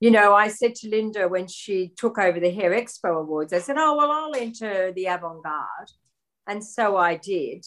you 0.00 0.10
know 0.10 0.34
i 0.34 0.48
said 0.48 0.74
to 0.76 0.88
linda 0.88 1.28
when 1.28 1.46
she 1.48 1.92
took 1.96 2.18
over 2.18 2.38
the 2.40 2.50
hair 2.50 2.70
expo 2.70 3.20
awards 3.20 3.52
i 3.52 3.58
said 3.58 3.76
oh 3.78 3.96
well 3.96 4.10
i'll 4.10 4.34
enter 4.34 4.92
the 4.92 5.06
avant-garde 5.06 5.90
and 6.46 6.64
so 6.64 6.96
i 6.96 7.16
did 7.16 7.64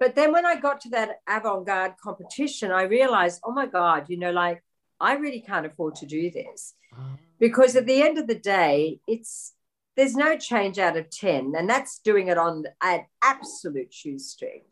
but 0.00 0.14
then 0.14 0.32
when 0.32 0.46
i 0.46 0.54
got 0.54 0.80
to 0.80 0.88
that 0.90 1.20
avant-garde 1.28 1.94
competition 2.02 2.70
i 2.70 2.82
realized 2.82 3.40
oh 3.44 3.52
my 3.52 3.66
god 3.66 4.06
you 4.08 4.18
know 4.18 4.30
like 4.30 4.62
i 5.00 5.14
really 5.14 5.40
can't 5.40 5.66
afford 5.66 5.94
to 5.94 6.06
do 6.06 6.30
this 6.30 6.74
ah. 6.94 7.16
because 7.38 7.76
at 7.76 7.86
the 7.86 8.02
end 8.02 8.18
of 8.18 8.26
the 8.26 8.34
day 8.38 9.00
it's 9.06 9.54
there's 9.96 10.14
no 10.14 10.36
change 10.36 10.78
out 10.78 10.96
of 10.96 11.08
10 11.08 11.54
and 11.56 11.68
that's 11.70 11.98
doing 12.00 12.28
it 12.28 12.36
on 12.36 12.64
an 12.82 13.00
absolute 13.22 13.92
shoestring 13.92 14.62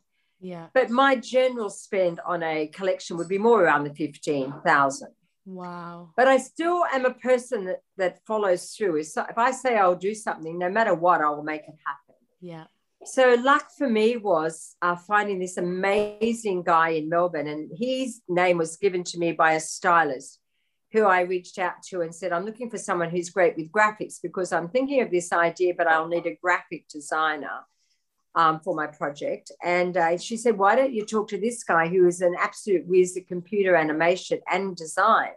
Yeah. 0.41 0.67
but 0.75 0.91
my 0.91 1.17
general 1.17 1.71
spend 1.71 2.21
on 2.27 2.43
a 2.43 2.67
collection 2.69 3.17
would 3.17 3.29
be 3.29 3.39
more 3.39 3.63
around 3.65 3.85
the 3.85 3.95
15000 3.95 5.09
Wow. 5.47 6.11
but 6.17 6.27
i 6.27 6.39
still 6.39 6.85
am 6.93 7.05
a 7.05 7.13
person 7.13 7.65
that, 7.67 7.81
that 7.99 8.21
follows 8.27 8.71
through 8.75 8.97
if 9.01 9.39
i 9.49 9.51
say 9.51 9.77
i'll 9.77 9.95
do 10.09 10.15
something 10.15 10.59
no 10.59 10.71
matter 10.71 10.95
what 10.95 11.21
i 11.21 11.29
will 11.29 11.43
make 11.43 11.63
it 11.63 11.77
happen 11.87 12.15
Yeah. 12.41 12.65
So 13.05 13.35
luck 13.43 13.71
for 13.77 13.89
me 13.89 14.17
was 14.17 14.77
uh, 14.83 14.97
finding 14.97 15.39
this 15.39 15.57
amazing 15.57 16.63
guy 16.63 16.91
in 16.91 17.09
Melbourne, 17.09 17.49
and 17.49 17.71
his 17.77 18.23
name 18.29 18.59
was 18.59 18.77
given 18.77 19.05
to 19.05 19.19
me 19.19 19.33
by 19.33 19.53
a 19.53 19.61
stylist 19.61 20.41
who 20.93 21.05
I 21.05 21.23
reached 21.23 21.59
out 21.59 21.83
to 21.91 22.03
and 22.03 22.15
said, 22.15 22.33
"I'm 22.33 22.45
looking 22.45 22.71
for 22.71 22.79
someone 22.79 23.11
who's 23.11 23.31
great 23.31 23.57
with 23.57 23.73
graphics 23.73 24.21
because 24.23 24.53
I'm 24.53 24.69
thinking 24.69 25.01
of 25.03 25.11
this 25.11 25.33
idea, 25.33 25.75
but 25.77 25.87
I'll 25.87 26.09
need 26.09 26.27
a 26.27 26.39
graphic 26.43 26.89
designer." 26.89 27.65
um, 28.35 28.61
for 28.61 28.75
my 28.75 28.87
project. 28.87 29.53
And 29.63 29.97
uh, 29.97 30.19
she 30.19 30.37
said, 30.37 30.59
Why 30.59 30.77
don't 30.77 30.93
you 30.93 31.05
talk 31.05 31.29
to 31.29 31.39
this 31.39 31.63
guy 31.63 31.89
who 31.89 32.07
is 32.07 32.21
an 32.21 32.35
absolute 32.39 32.87
whiz 32.87 33.17
at 33.17 33.29
computer 33.29 33.77
animation 33.77 34.41
and 34.51 34.77
design? 34.77 35.33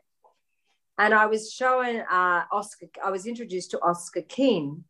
And 0.97 1.13
I 1.13 1.27
was 1.27 1.53
shown 1.53 1.99
uh, 1.99 2.43
Oscar, 2.51 2.87
I 3.03 3.11
was 3.11 3.27
introduced 3.27 3.71
to 3.71 3.81
Oscar 3.81 4.21
Keene. 4.21 4.83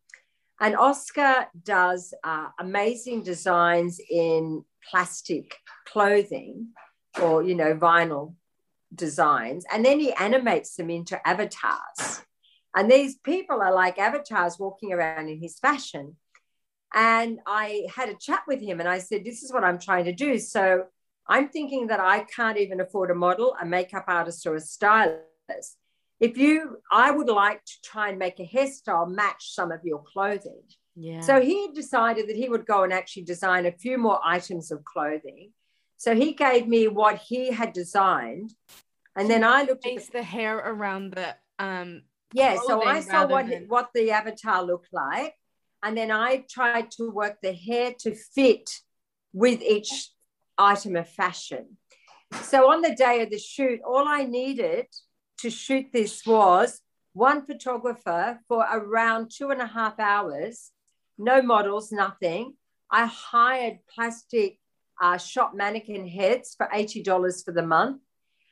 And 0.59 0.75
Oscar 0.75 1.47
does 1.63 2.13
uh, 2.23 2.47
amazing 2.59 3.23
designs 3.23 3.99
in 4.09 4.63
plastic 4.89 5.55
clothing 5.85 6.69
or, 7.21 7.43
you 7.43 7.55
know, 7.55 7.75
vinyl 7.75 8.33
designs. 8.93 9.65
And 9.71 9.85
then 9.85 9.99
he 9.99 10.13
animates 10.13 10.75
them 10.75 10.89
into 10.89 11.25
avatars. 11.27 12.23
And 12.75 12.89
these 12.89 13.17
people 13.17 13.61
are 13.61 13.73
like 13.73 13.97
avatars 13.97 14.57
walking 14.59 14.93
around 14.93 15.29
in 15.29 15.41
his 15.41 15.59
fashion. 15.59 16.15
And 16.93 17.39
I 17.45 17.87
had 17.93 18.09
a 18.09 18.15
chat 18.15 18.43
with 18.47 18.61
him 18.61 18.79
and 18.79 18.87
I 18.87 18.99
said, 18.99 19.25
This 19.25 19.43
is 19.43 19.51
what 19.51 19.63
I'm 19.63 19.79
trying 19.79 20.05
to 20.05 20.13
do. 20.13 20.39
So 20.39 20.85
I'm 21.27 21.49
thinking 21.49 21.87
that 21.87 21.99
I 21.99 22.21
can't 22.23 22.57
even 22.57 22.79
afford 22.79 23.11
a 23.11 23.15
model, 23.15 23.55
a 23.61 23.65
makeup 23.65 24.05
artist, 24.07 24.45
or 24.47 24.55
a 24.55 24.61
stylist. 24.61 25.77
If 26.20 26.38
you, 26.38 26.78
I 26.91 27.11
would 27.11 27.28
like 27.28 27.63
to 27.63 27.74
try 27.84 28.09
and 28.09 28.18
make 28.18 28.39
a 28.39 28.47
hairstyle 28.47 29.09
match 29.09 29.53
some 29.53 29.72
of 29.72 29.82
your 29.84 30.03
clothing. 30.03 30.63
Yeah. 30.95 31.22
So 31.22 31.39
he 31.41 31.70
decided 31.74 32.28
that 32.28 32.36
he 32.36 32.49
would 32.49 32.65
go 32.65 32.84
and 32.84 32.91
actually 32.91 33.24
design 33.24 33.68
a 33.68 33.72
few 33.72 33.97
more 33.99 34.20
items 34.24 34.72
of 34.72 34.84
clothing. 34.84 35.51
So 35.97 36.15
he 36.15 36.34
gave 36.34 36.68
me 36.68 36.88
what 36.88 37.18
he 37.20 37.51
had 37.51 37.74
designed. 37.74 38.51
And 39.15 39.30
then 39.30 39.43
I 39.43 39.63
looked 39.63 39.86
at 39.86 39.95
the, 39.95 40.11
the 40.13 40.24
hair 40.24 40.57
around 40.57 41.13
the 41.13 41.36
um 41.59 42.03
yeah, 42.34 42.57
so 42.68 42.84
I 42.84 42.99
saw 42.99 43.26
what 43.26 43.47
than- 43.47 43.68
what 43.68 43.89
the 43.93 44.11
avatar 44.11 44.61
looked 44.63 44.89
like, 44.91 45.34
and 45.82 45.97
then 45.97 46.11
I 46.11 46.45
tried 46.49 46.91
to 46.91 47.09
work 47.09 47.38
the 47.41 47.53
hair 47.53 47.93
to 47.99 48.13
fit 48.15 48.70
with 49.34 49.61
each 49.61 50.11
item 50.57 50.95
of 50.97 51.07
fashion. 51.09 51.78
So 52.41 52.70
on 52.72 52.82
the 52.82 52.93
day 52.95 53.22
of 53.22 53.30
the 53.30 53.39
shoot, 53.39 53.80
all 53.86 54.07
I 54.07 54.24
needed 54.24 54.88
to 55.39 55.49
shoot 55.49 55.88
this 55.93 56.25
was 56.25 56.81
one 57.13 57.45
photographer 57.45 58.39
for 58.47 58.65
around 58.71 59.31
two 59.31 59.49
and 59.49 59.61
a 59.61 59.65
half 59.65 59.99
hours, 59.99 60.71
no 61.17 61.41
models, 61.41 61.91
nothing. 61.91 62.53
I 62.91 63.07
hired 63.07 63.79
plastic 63.93 64.59
uh, 65.01 65.17
shop 65.17 65.53
mannequin 65.55 66.07
heads 66.07 66.55
for 66.55 66.67
$80 66.67 67.43
for 67.43 67.51
the 67.51 67.63
month. 67.63 68.01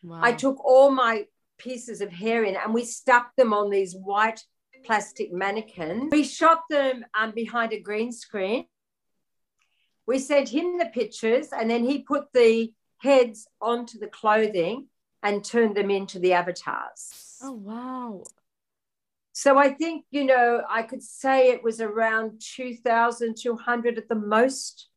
wow. 0.03 0.19
I 0.21 0.33
took 0.33 0.63
all 0.65 0.89
my 0.89 1.25
pieces 1.57 2.01
of 2.01 2.11
hair 2.11 2.43
in 2.43 2.55
and 2.55 2.73
we 2.73 2.83
stuck 2.86 3.36
them 3.36 3.53
on 3.53 3.69
these 3.69 3.95
white 3.95 4.41
plastic 4.83 5.31
mannequins. 5.31 6.09
We 6.11 6.23
shot 6.23 6.63
them 6.69 7.05
um, 7.17 7.31
behind 7.31 7.71
a 7.71 7.79
green 7.79 8.11
screen. 8.11 8.65
We 10.07 10.19
sent 10.19 10.49
him 10.49 10.77
the 10.77 10.86
pictures 10.86 11.49
and 11.51 11.69
then 11.69 11.83
he 11.83 11.99
put 11.99 12.25
the 12.33 12.73
heads 12.97 13.47
onto 13.61 13.99
the 13.99 14.07
clothing 14.07 14.88
and 15.26 15.43
turned 15.43 15.76
them 15.76 15.89
into 15.89 16.19
the 16.19 16.34
avatars. 16.34 17.39
Oh 17.41 17.51
wow. 17.51 18.23
So 19.34 19.57
I 19.57 19.73
think, 19.73 20.05
you 20.11 20.23
know, 20.23 20.61
I 20.69 20.84
could 20.84 21.03
say 21.03 21.49
it 21.49 21.61
was 21.61 21.82
around 21.82 22.39
2,200 22.39 23.97
at 23.97 24.07
the 24.07 24.15
most 24.15 24.88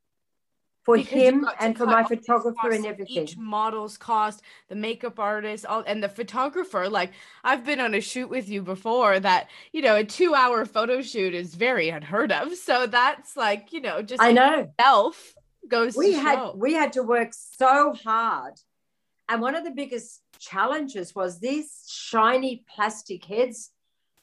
for 0.85 0.97
Because 0.97 1.13
him 1.13 1.49
and 1.59 1.77
for 1.77 1.87
my 1.87 2.05
photographer 2.05 2.71
and 2.71 2.87
everything. 2.87 3.25
Each 3.25 3.37
model's 3.37 3.97
cost, 3.99 4.43
the 4.69 4.77
makeup 4.77 5.19
artist, 5.19 5.67
all 5.67 5.83
and 5.87 6.03
the 6.03 6.09
photographer. 6.09 6.89
Like 6.89 7.13
I've 7.43 7.65
been 7.65 7.81
on 7.81 7.95
a 7.95 8.01
shoot 8.01 8.29
with 8.29 8.49
you 8.49 8.63
before 8.63 9.19
that, 9.19 9.49
you 9.73 9.83
know, 9.83 9.97
a 9.97 10.05
two 10.05 10.35
hour 10.35 10.65
photo 10.67 11.03
shoot 11.03 11.35
is 11.35 11.55
very 11.55 11.89
unheard 11.89 12.33
of. 12.33 12.55
So 12.55 12.87
that's 12.87 13.37
like, 13.37 13.73
you 13.73 13.81
know, 13.81 14.03
just 14.03 14.23
I 14.23 14.33
know. 14.33 14.61
itself 14.61 15.35
goes 15.67 15.97
we 15.97 16.13
had 16.13 16.37
show. 16.37 16.55
we 16.57 16.75
had 16.75 16.93
to 16.95 17.03
work 17.03 17.31
so 17.33 17.95
hard 18.05 18.55
and 19.29 19.41
one 19.43 19.55
of 19.55 19.65
the 19.65 19.71
biggest 19.71 20.23
challenges 20.39 21.15
was 21.15 21.39
these 21.41 21.85
shiny 21.89 22.65
plastic 22.75 23.25
heads 23.25 23.71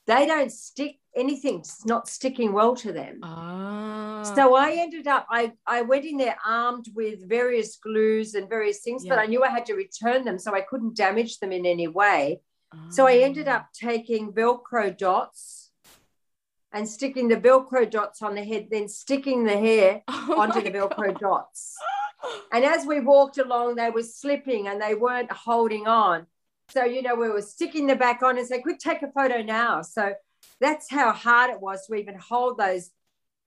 they 0.08 0.26
don't 0.28 0.52
stick 0.52 0.98
anything 1.16 1.60
it's 1.60 1.86
not 1.86 2.08
sticking 2.08 2.52
well 2.54 2.76
to 2.76 2.92
them 2.92 3.20
Ah. 3.24 4.22
so 4.36 4.56
i 4.56 4.72
ended 4.74 5.08
up 5.08 5.26
i 5.30 5.52
i 5.66 5.82
went 5.82 6.06
in 6.06 6.18
there 6.18 6.38
armed 6.46 6.88
with 6.96 7.28
various 7.28 7.78
glues 7.78 8.36
and 8.36 8.48
various 8.50 8.80
things 8.82 9.06
but 9.06 9.18
i 9.20 9.26
knew 9.26 9.44
i 9.44 9.50
had 9.50 9.66
to 9.66 9.74
return 9.74 10.24
them 10.26 10.38
so 10.40 10.54
i 10.54 10.62
couldn't 10.62 10.96
damage 10.96 11.40
them 11.40 11.52
in 11.52 11.66
any 11.66 11.88
way 11.88 12.42
so 12.90 13.08
i 13.08 13.16
ended 13.18 13.48
Ah. 13.48 13.56
up 13.58 13.66
taking 13.74 14.32
velcro 14.34 14.96
dots 14.96 15.72
and 16.74 16.88
sticking 16.88 17.28
the 17.30 17.38
velcro 17.38 17.90
dots 17.90 18.22
on 18.22 18.36
the 18.36 18.44
head 18.44 18.68
then 18.70 18.88
sticking 18.90 19.44
the 19.46 19.58
hair 19.68 20.04
Oh 20.10 20.36
onto 20.42 20.62
the 20.62 20.72
velcro 20.72 21.12
God. 21.14 21.20
dots 21.20 21.76
and 22.52 22.64
as 22.66 22.86
we 22.86 23.00
walked 23.00 23.38
along, 23.38 23.76
they 23.76 23.90
were 23.90 24.04
slipping 24.04 24.68
and 24.68 24.82
they 24.82 24.96
weren't 24.96 25.32
holding 25.32 25.88
on. 25.88 26.28
So, 26.70 26.84
you 26.84 27.02
know, 27.02 27.16
we 27.16 27.30
were 27.30 27.42
sticking 27.42 27.86
the 27.88 27.96
back 27.96 28.24
on 28.24 28.38
and 28.38 28.48
say, 28.48 28.62
quick, 28.62 28.80
take 28.80 29.02
a 29.04 29.12
photo 29.12 29.42
now. 29.42 29.82
So 29.82 30.14
that's 30.60 30.90
how 30.90 31.12
hard 31.12 31.52
it 31.52 31.62
was 31.62 31.86
to 31.88 31.96
even 31.96 32.16
hold 32.18 32.58
those 32.58 32.90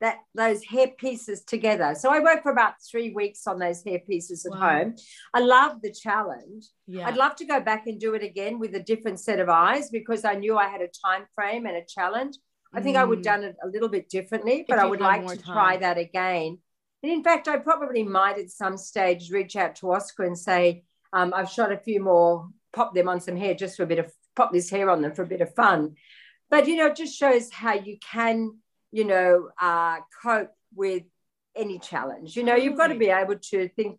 that 0.01 0.19
those 0.33 0.63
hair 0.63 0.87
pieces 0.97 1.43
together. 1.43 1.97
So 1.99 2.11
I 2.11 2.21
worked 2.21 2.45
for 2.45 2.53
about 2.53 2.75
three 2.89 3.11
weeks 3.11 3.49
on 3.49 3.59
those 3.59 3.83
hair 3.83 3.99
pieces 3.99 4.47
at 4.47 4.53
Wow. 4.53 4.59
home. 4.61 4.95
I 5.35 5.41
love 5.41 5.83
the 5.83 5.91
challenge. 5.93 6.67
Yeah. 6.87 7.09
I'd 7.09 7.17
love 7.17 7.35
to 7.37 7.45
go 7.45 7.59
back 7.61 7.89
and 7.89 7.99
do 7.99 8.15
it 8.15 8.23
again 8.23 8.61
with 8.61 8.77
a 8.77 8.81
different 8.81 9.19
set 9.19 9.41
of 9.41 9.49
eyes 9.49 9.91
because 9.91 10.25
I 10.25 10.35
knew 10.35 10.57
I 10.57 10.69
had 10.69 10.83
a 10.83 10.87
time 11.05 11.27
frame 11.35 11.67
and 11.67 11.77
a 11.77 11.85
challenge. 11.85 12.37
I 12.73 12.81
think 12.81 12.97
I 12.97 13.05
would 13.05 13.19
Mm. 13.21 13.25
have 13.27 13.41
done 13.41 13.45
it 13.45 13.57
a 13.65 13.67
little 13.67 13.89
bit 13.89 14.09
differently, 14.09 14.65
but 14.69 14.79
If 14.79 14.85
I 14.85 14.87
would 14.87 15.01
like 15.01 15.27
to 15.27 15.43
try 15.43 15.77
that 15.79 15.99
again. 15.99 16.59
And 17.03 17.13
in 17.13 17.23
fact, 17.23 17.49
I 17.49 17.59
probably 17.59 18.03
might 18.03 18.39
at 18.39 18.51
some 18.51 18.77
stage 18.77 19.31
reach 19.31 19.57
out 19.57 19.77
to 19.77 19.93
Oscar 19.93 20.25
and 20.25 20.37
say, 20.37 20.83
um, 21.13 21.33
I've 21.35 21.51
shot 21.51 21.73
a 21.73 21.77
few 21.79 22.03
more, 22.03 22.49
pop 22.73 22.95
them 22.95 23.09
on 23.09 23.21
some 23.21 23.37
hair 23.37 23.55
just 23.55 23.77
for 23.77 23.85
a 23.85 23.87
bit 23.87 23.99
of, 23.99 24.13
pop 24.35 24.53
this 24.53 24.69
hair 24.71 24.91
on 24.91 25.01
them 25.03 25.13
for 25.15 25.23
a 25.23 25.27
bit 25.27 25.41
of 25.41 25.55
fun. 25.55 25.95
But, 26.51 26.67
you 26.67 26.77
know, 26.77 26.87
it 26.87 26.97
just 26.97 27.17
shows 27.17 27.51
how 27.51 27.75
you 27.75 27.99
can, 28.01 28.57
you 28.91 29.05
know, 29.05 29.51
uh, 29.61 29.99
cope 30.23 30.51
with 30.75 31.05
any 31.55 31.79
challenge. 31.79 32.37
You 32.37 32.43
know, 32.43 32.57
you've 32.57 32.77
got 32.77 32.89
to 32.89 32.95
be 32.95 33.11
able 33.11 33.37
to 33.37 33.69
think 33.69 33.99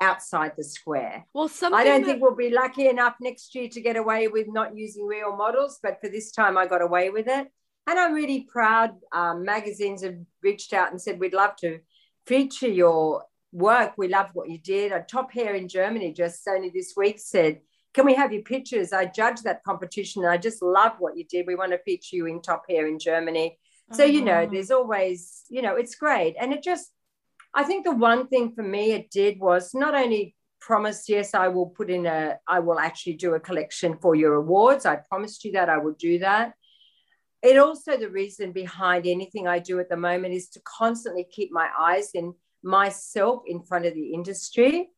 outside 0.00 0.52
the 0.56 0.62
square. 0.64 1.26
well, 1.34 1.48
something 1.48 1.78
I 1.78 1.84
don't 1.84 2.02
that- 2.02 2.06
think 2.06 2.22
we'll 2.22 2.34
be 2.36 2.50
lucky 2.50 2.88
enough 2.88 3.16
next 3.20 3.54
year 3.54 3.68
to 3.68 3.80
get 3.80 3.96
away 3.96 4.28
with 4.28 4.46
not 4.48 4.76
using 4.76 5.06
real 5.06 5.36
models, 5.36 5.80
but 5.82 6.00
for 6.00 6.08
this 6.08 6.30
time 6.30 6.56
I 6.56 6.66
got 6.66 6.82
away 6.82 7.10
with 7.10 7.26
it. 7.26 7.48
And 7.88 7.98
I'm 7.98 8.12
really 8.14 8.42
proud. 8.42 8.92
Um, 9.12 9.44
magazines 9.44 10.02
have 10.04 10.16
reached 10.42 10.72
out 10.72 10.90
and 10.90 11.00
said, 11.00 11.18
We'd 11.18 11.32
love 11.32 11.56
to 11.56 11.80
feature 12.28 12.68
your 12.68 13.24
work. 13.52 13.94
We 13.96 14.08
love 14.08 14.28
what 14.34 14.50
you 14.50 14.58
did. 14.58 14.92
A 14.92 15.00
top 15.00 15.32
hair 15.32 15.54
in 15.54 15.66
Germany 15.68 16.12
just 16.12 16.46
only 16.46 16.70
this 16.70 16.92
week 16.96 17.18
said, 17.18 17.60
Can 17.94 18.04
we 18.04 18.14
have 18.14 18.32
your 18.32 18.42
pictures? 18.42 18.92
I 18.92 19.06
judged 19.06 19.44
that 19.44 19.64
competition 19.64 20.22
and 20.22 20.30
I 20.30 20.36
just 20.36 20.62
love 20.62 20.92
what 20.98 21.16
you 21.16 21.24
did. 21.24 21.46
We 21.46 21.54
want 21.54 21.72
to 21.72 21.78
feature 21.78 22.16
you 22.16 22.26
in 22.26 22.42
top 22.42 22.64
hair 22.68 22.86
in 22.86 22.98
Germany. 22.98 23.58
So, 23.92 24.04
you 24.04 24.22
know, 24.22 24.42
Oh. 24.42 24.50
there's 24.52 24.70
always, 24.70 25.44
you 25.48 25.62
know, 25.62 25.74
it's 25.74 25.94
great. 25.94 26.36
And 26.38 26.52
it 26.52 26.62
just, 26.62 26.86
I 27.54 27.64
think 27.64 27.84
the 27.84 27.96
one 28.10 28.28
thing 28.28 28.52
for 28.54 28.62
me 28.62 28.92
it 28.92 29.10
did 29.10 29.40
was 29.40 29.74
not 29.74 29.94
only 29.94 30.36
promise, 30.60 31.08
yes, 31.08 31.34
I 31.34 31.48
will 31.48 31.70
put 31.78 31.88
in 31.88 32.04
a, 32.04 32.36
I 32.46 32.58
will 32.60 32.78
actually 32.78 33.14
do 33.14 33.34
a 33.34 33.40
collection 33.40 33.96
for 34.02 34.14
your 34.14 34.34
awards. 34.34 34.84
I 34.84 34.96
promised 34.96 35.44
you 35.44 35.52
that 35.52 35.70
I 35.70 35.78
would 35.78 35.96
do 35.96 36.18
that. 36.18 36.52
It 37.42 37.56
also, 37.56 37.96
the 37.96 38.10
reason 38.10 38.52
behind 38.52 39.06
anything 39.06 39.46
I 39.46 39.58
do 39.60 39.78
at 39.78 39.88
the 39.88 39.96
moment 39.96 40.34
is 40.34 40.48
to 40.50 40.60
constantly 40.64 41.24
keep 41.30 41.50
my 41.52 41.68
eyes 41.78 42.10
in 42.14 42.34
myself 42.62 43.42
in 43.46 43.62
front 43.62 43.86
of 43.86 43.94
the 43.94 44.12
industry 44.12 44.90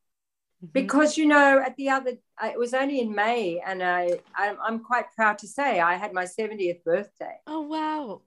Mhm. 0.64 0.72
because 0.72 1.16
you 1.18 1.26
know 1.26 1.59
at 1.64 1.76
the 1.76 1.88
other 1.91 2.12
it 2.43 2.59
was 2.59 2.72
only 2.74 3.01
in 3.01 3.14
may 3.14 3.61
and 3.64 3.82
i 3.82 4.18
i'm, 4.36 4.57
I'm 4.62 4.78
quite 4.84 5.07
proud 5.14 5.38
to 5.38 5.47
say 5.49 5.80
i 5.80 5.95
had 5.95 6.12
my 6.12 6.24
70th 6.24 6.82
birthday 6.84 7.36
Oh 7.47 7.61
wow. 7.62 8.22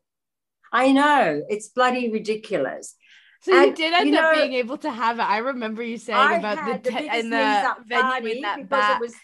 i 0.72 0.92
know 0.92 1.44
it's 1.50 1.70
bloody 1.70 2.12
ridiculous 2.12 2.96
So 3.42 3.52
you 3.52 3.68
And, 3.68 3.76
did 3.76 3.94
end 3.94 4.10
you 4.10 4.20
up 4.20 4.34
being 4.34 4.54
able 4.54 4.78
to 4.78 4.92
have 4.92 5.20
it. 5.20 5.24
I 5.24 5.40
remember 5.40 5.84
you 5.84 5.98
saying 5.98 6.18
I 6.18 6.38
about 6.38 6.84
the, 6.84 6.92
the 6.92 7.12
and 7.18 7.34
the 7.34 7.74
venue 7.88 8.32
in 8.38 8.42
that 8.44 8.58
because 8.58 8.70
back. 8.70 8.96
it 8.96 9.02
was 9.02 9.16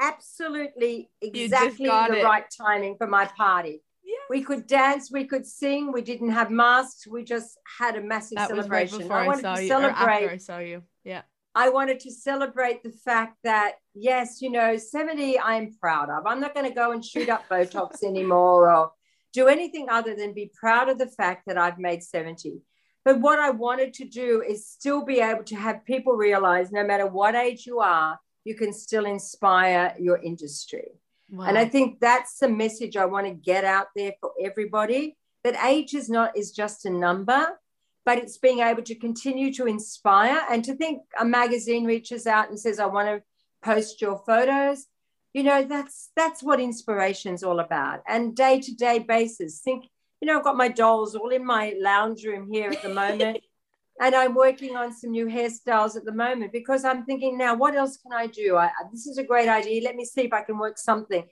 absolutely 0.00 1.10
exactly 1.20 1.86
the 1.86 2.18
it. 2.20 2.24
right 2.24 2.44
timing 2.50 2.96
for 2.96 3.06
my 3.06 3.26
party. 3.26 3.82
We 4.28 4.42
could 4.42 4.66
dance, 4.66 5.10
we 5.10 5.24
could 5.24 5.46
sing, 5.46 5.92
we 5.92 6.02
didn't 6.02 6.30
have 6.30 6.50
masks, 6.50 7.06
we 7.06 7.24
just 7.24 7.58
had 7.78 7.96
a 7.96 8.02
massive 8.02 8.36
that 8.36 8.54
was 8.54 8.68
right 8.68 8.88
celebration. 8.88 8.98
before 8.98 9.16
I 9.16 9.24
I, 9.24 9.26
wanted 9.26 9.42
saw 9.42 9.54
to 9.54 9.64
you. 9.64 9.72
After 9.72 9.94
celebrate 9.94 10.30
I 10.30 10.36
saw 10.36 10.58
you. 10.58 10.82
Yeah. 11.04 11.22
I 11.54 11.70
wanted 11.70 12.00
to 12.00 12.10
celebrate 12.10 12.82
the 12.82 12.90
fact 12.90 13.38
that, 13.44 13.76
yes, 13.94 14.42
you 14.42 14.50
know, 14.50 14.76
70 14.76 15.38
I'm 15.38 15.72
proud 15.80 16.10
of. 16.10 16.26
I'm 16.26 16.40
not 16.40 16.54
going 16.54 16.68
to 16.68 16.74
go 16.74 16.92
and 16.92 17.02
shoot 17.02 17.28
up 17.28 17.48
Botox 17.48 18.02
anymore 18.04 18.70
or 18.70 18.92
do 19.32 19.48
anything 19.48 19.88
other 19.88 20.14
than 20.14 20.34
be 20.34 20.50
proud 20.54 20.88
of 20.88 20.98
the 20.98 21.06
fact 21.06 21.44
that 21.46 21.56
I've 21.56 21.78
made 21.78 22.02
70. 22.02 22.60
But 23.06 23.20
what 23.20 23.38
I 23.38 23.50
wanted 23.50 23.94
to 23.94 24.04
do 24.04 24.42
is 24.42 24.66
still 24.68 25.04
be 25.04 25.20
able 25.20 25.44
to 25.44 25.56
have 25.56 25.84
people 25.84 26.14
realize 26.14 26.72
no 26.72 26.84
matter 26.84 27.06
what 27.06 27.34
age 27.34 27.64
you 27.64 27.78
are, 27.78 28.18
you 28.44 28.54
can 28.54 28.72
still 28.72 29.06
inspire 29.06 29.94
your 29.98 30.18
industry. 30.18 30.88
Wow. 31.30 31.46
And 31.46 31.58
I 31.58 31.64
think 31.64 32.00
that's 32.00 32.38
the 32.38 32.48
message 32.48 32.96
I 32.96 33.06
want 33.06 33.26
to 33.26 33.32
get 33.32 33.64
out 33.64 33.88
there 33.96 34.12
for 34.20 34.32
everybody 34.42 35.16
that 35.44 35.62
age 35.64 35.94
is 35.94 36.08
not 36.08 36.36
is 36.36 36.52
just 36.52 36.86
a 36.86 36.90
number 36.90 37.58
but 38.06 38.18
it's 38.18 38.38
being 38.38 38.60
able 38.60 38.82
to 38.84 38.94
continue 38.94 39.52
to 39.52 39.66
inspire 39.66 40.40
and 40.48 40.64
to 40.64 40.74
think 40.76 41.02
a 41.20 41.24
magazine 41.24 41.84
reaches 41.84 42.26
out 42.26 42.48
and 42.48 42.58
says, 42.58 42.78
I 42.78 42.86
want 42.86 43.08
to 43.08 43.22
post 43.62 44.00
your 44.00 44.22
photos. 44.24 44.86
You 45.34 45.42
know, 45.42 45.64
that's 45.64 46.10
that's 46.16 46.42
what 46.42 46.60
inspiration 46.60 47.34
is 47.34 47.42
all 47.42 47.58
about. 47.58 48.00
And 48.08 48.34
day-to-day 48.34 49.00
basis, 49.00 49.60
think, 49.60 49.86
you 50.20 50.26
know, 50.26 50.38
I've 50.38 50.44
got 50.44 50.56
my 50.56 50.68
dolls 50.68 51.16
all 51.16 51.30
in 51.30 51.44
my 51.44 51.74
lounge 51.78 52.24
room 52.24 52.48
here 52.50 52.70
at 52.70 52.80
the 52.80 52.88
moment. 52.94 53.40
And 54.00 54.14
I'm 54.14 54.34
working 54.34 54.76
on 54.76 54.92
some 54.92 55.10
new 55.10 55.26
hairstyles 55.26 55.96
at 55.96 56.04
the 56.04 56.12
moment 56.12 56.52
because 56.52 56.84
I'm 56.84 57.04
thinking 57.04 57.38
now, 57.38 57.54
what 57.54 57.74
else 57.74 57.96
can 57.96 58.12
I 58.12 58.26
do? 58.26 58.56
I, 58.56 58.70
this 58.92 59.06
is 59.06 59.18
a 59.18 59.24
great 59.24 59.48
idea. 59.48 59.82
Let 59.82 59.96
me 59.96 60.04
see 60.04 60.22
if 60.22 60.32
I 60.32 60.42
can 60.42 60.58
work 60.58 60.78
something. 60.78 61.24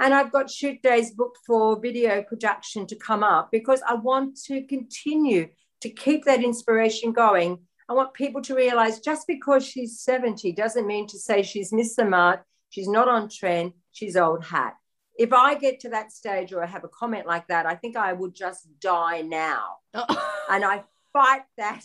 And 0.00 0.14
I've 0.14 0.32
got 0.32 0.50
shoot 0.50 0.82
days 0.82 1.12
booked 1.12 1.38
for 1.46 1.80
video 1.80 2.22
production 2.22 2.86
to 2.86 2.96
come 2.96 3.22
up 3.22 3.50
because 3.50 3.82
I 3.88 3.94
want 3.94 4.38
to 4.46 4.62
continue 4.62 5.48
to 5.80 5.90
keep 5.90 6.24
that 6.24 6.42
inspiration 6.42 7.12
going. 7.12 7.58
I 7.88 7.94
want 7.94 8.14
people 8.14 8.42
to 8.42 8.54
realize 8.54 9.00
just 9.00 9.26
because 9.26 9.66
she's 9.66 10.00
70 10.00 10.52
doesn't 10.52 10.86
mean 10.86 11.06
to 11.08 11.18
say 11.18 11.42
she's 11.42 11.72
missed 11.72 11.96
the 11.96 12.04
mark, 12.04 12.44
she's 12.70 12.88
not 12.88 13.08
on 13.08 13.28
trend, 13.28 13.72
she's 13.92 14.16
old 14.16 14.44
hat. 14.44 14.74
If 15.18 15.32
I 15.32 15.54
get 15.54 15.80
to 15.80 15.88
that 15.90 16.12
stage 16.12 16.52
or 16.52 16.62
I 16.62 16.66
have 16.66 16.84
a 16.84 16.88
comment 16.88 17.26
like 17.26 17.48
that, 17.48 17.66
I 17.66 17.74
think 17.74 17.96
I 17.96 18.12
would 18.12 18.34
just 18.34 18.68
die 18.80 19.22
now. 19.22 19.76
And 20.50 20.64
I 20.64 20.84
fight 21.12 21.42
that 21.58 21.82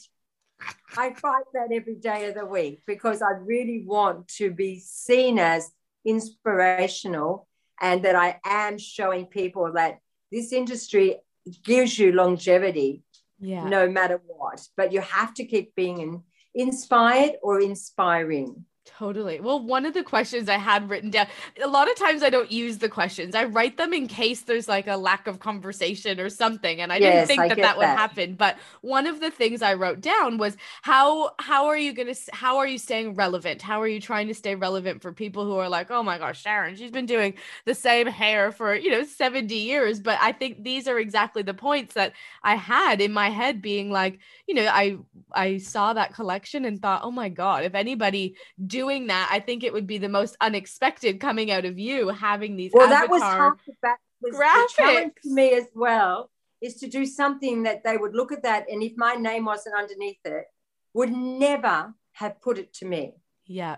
I 0.97 1.14
fight 1.14 1.45
that 1.53 1.72
every 1.72 1.95
day 1.95 2.28
of 2.30 2.36
the 2.36 2.45
week 2.45 2.84
because 2.86 3.22
I 3.22 3.32
really 3.32 3.84
want 3.86 4.28
to 4.39 4.51
be 4.51 4.80
seen 4.80 5.39
as 5.39 5.72
inspirational 6.05 7.47
and 7.82 8.03
that 8.03 8.16
I 8.16 8.39
am 8.45 8.78
showing 8.78 9.26
people 9.26 9.74
that 9.74 9.99
this 10.32 10.53
industry 10.53 11.18
gives 11.64 11.97
you 11.97 12.11
longevity 12.11 13.03
yeah. 13.39 13.68
no 13.68 13.89
matter 13.89 14.22
what. 14.26 14.68
But 14.78 14.91
you 14.91 15.01
have 15.01 15.34
to 15.36 15.45
keep 15.45 15.76
being 15.76 16.24
inspired 16.53 17.34
or 17.41 17.59
inspiring. 17.61 18.66
Totally. 18.86 19.39
Well, 19.39 19.61
one 19.61 19.86
of 19.86 19.93
the 19.93 20.03
questions 20.03 20.49
I 20.49 20.57
had 20.57 20.89
written 20.89 21.09
down, 21.09 21.27
a 21.63 21.67
lot 21.67 21.89
of 21.89 21.95
times 21.95 22.21
I 22.21 22.29
don't 22.29 22.51
use 22.51 22.79
the 22.79 22.89
questions. 22.89 23.34
I 23.34 23.45
write 23.45 23.77
them 23.77 23.93
in 23.93 24.07
case 24.07 24.41
there's 24.41 24.67
like 24.67 24.88
a 24.88 24.97
lack 24.97 25.25
of 25.25 25.39
conversation 25.39 26.19
or 26.19 26.27
something. 26.29 26.81
And 26.81 26.91
I 26.91 26.97
yes, 26.97 27.13
didn't 27.15 27.27
think 27.27 27.39
I 27.45 27.47
that 27.47 27.61
that 27.61 27.77
would 27.77 27.86
happen. 27.88 28.36
But 28.36 28.57
one 28.81 29.07
of 29.07 29.21
the 29.21 29.31
things 29.31 29.61
I 29.61 29.73
wrote 29.75 30.01
down 30.01 30.38
was 30.38 30.57
how 30.81 31.31
how 31.39 31.67
are 31.67 31.77
you 31.77 31.93
going 31.93 32.13
to 32.13 32.19
how 32.34 32.57
are 32.57 32.67
you 32.67 32.77
staying 32.77 33.15
relevant? 33.15 33.61
How 33.61 33.81
are 33.81 33.88
you 33.88 34.01
trying 34.01 34.27
to 34.27 34.34
stay 34.34 34.53
relevant 34.53 35.01
for 35.01 35.13
people 35.13 35.45
who 35.45 35.55
are 35.55 35.69
like, 35.69 35.89
"Oh 35.89 36.03
my 36.03 36.17
gosh, 36.17 36.41
Sharon, 36.41 36.75
she's 36.75 36.91
been 36.91 37.05
doing 37.05 37.36
the 37.63 37.73
same 37.75 38.07
hair 38.07 38.51
for, 38.51 38.75
you 38.75 38.91
know, 38.91 39.05
70 39.05 39.55
years." 39.55 40.01
But 40.01 40.19
I 40.21 40.34
think 40.34 40.61
these 40.61 40.89
are 40.89 40.99
exactly 40.99 41.41
the 41.41 41.53
points 41.53 41.93
that 41.93 42.11
I 42.43 42.55
had 42.55 42.99
in 42.99 43.13
my 43.13 43.29
head 43.29 43.61
being 43.61 43.91
like, 43.91 44.19
you 44.45 44.55
know, 44.55 44.67
I 44.67 44.97
I 45.31 45.57
saw 45.57 45.93
that 45.93 46.13
collection 46.13 46.65
and 46.65 46.81
thought, 46.81 47.01
"Oh 47.03 47.11
my 47.11 47.29
god, 47.29 47.63
if 47.63 47.75
anybody 47.75 48.36
doing 48.74 49.07
that, 49.07 49.30
I 49.32 49.39
think 49.39 49.63
it 49.63 49.71
would 49.71 49.86
be 49.86 49.99
the 49.99 50.09
most 50.09 50.36
unexpected 50.41 51.19
coming 51.19 51.51
out 51.51 51.65
of 51.65 51.78
you 51.78 52.09
having 52.09 52.55
these. 52.55 52.71
Well, 52.74 52.89
that 52.89 53.09
was 53.09 53.21
half 53.21 53.59
the 53.65 53.95
was 54.21 54.36
graphics 54.36 55.21
to 55.24 55.34
me 55.34 55.53
as 55.53 55.67
well. 55.76 56.32
Is 56.61 56.76
to 56.76 56.88
do 56.88 57.05
something 57.05 57.63
that 57.63 57.84
they 57.84 57.97
would 57.97 58.15
look 58.15 58.32
at 58.32 58.43
that, 58.43 58.65
and 58.71 58.82
if 58.82 58.93
my 58.97 59.13
name 59.15 59.45
wasn't 59.45 59.76
underneath 59.76 60.24
it, 60.26 60.45
would 60.93 61.11
never 61.11 61.93
have 62.13 62.41
put 62.41 62.57
it 62.57 62.74
to 62.76 62.86
me. 62.86 63.13
Yeah. 63.45 63.78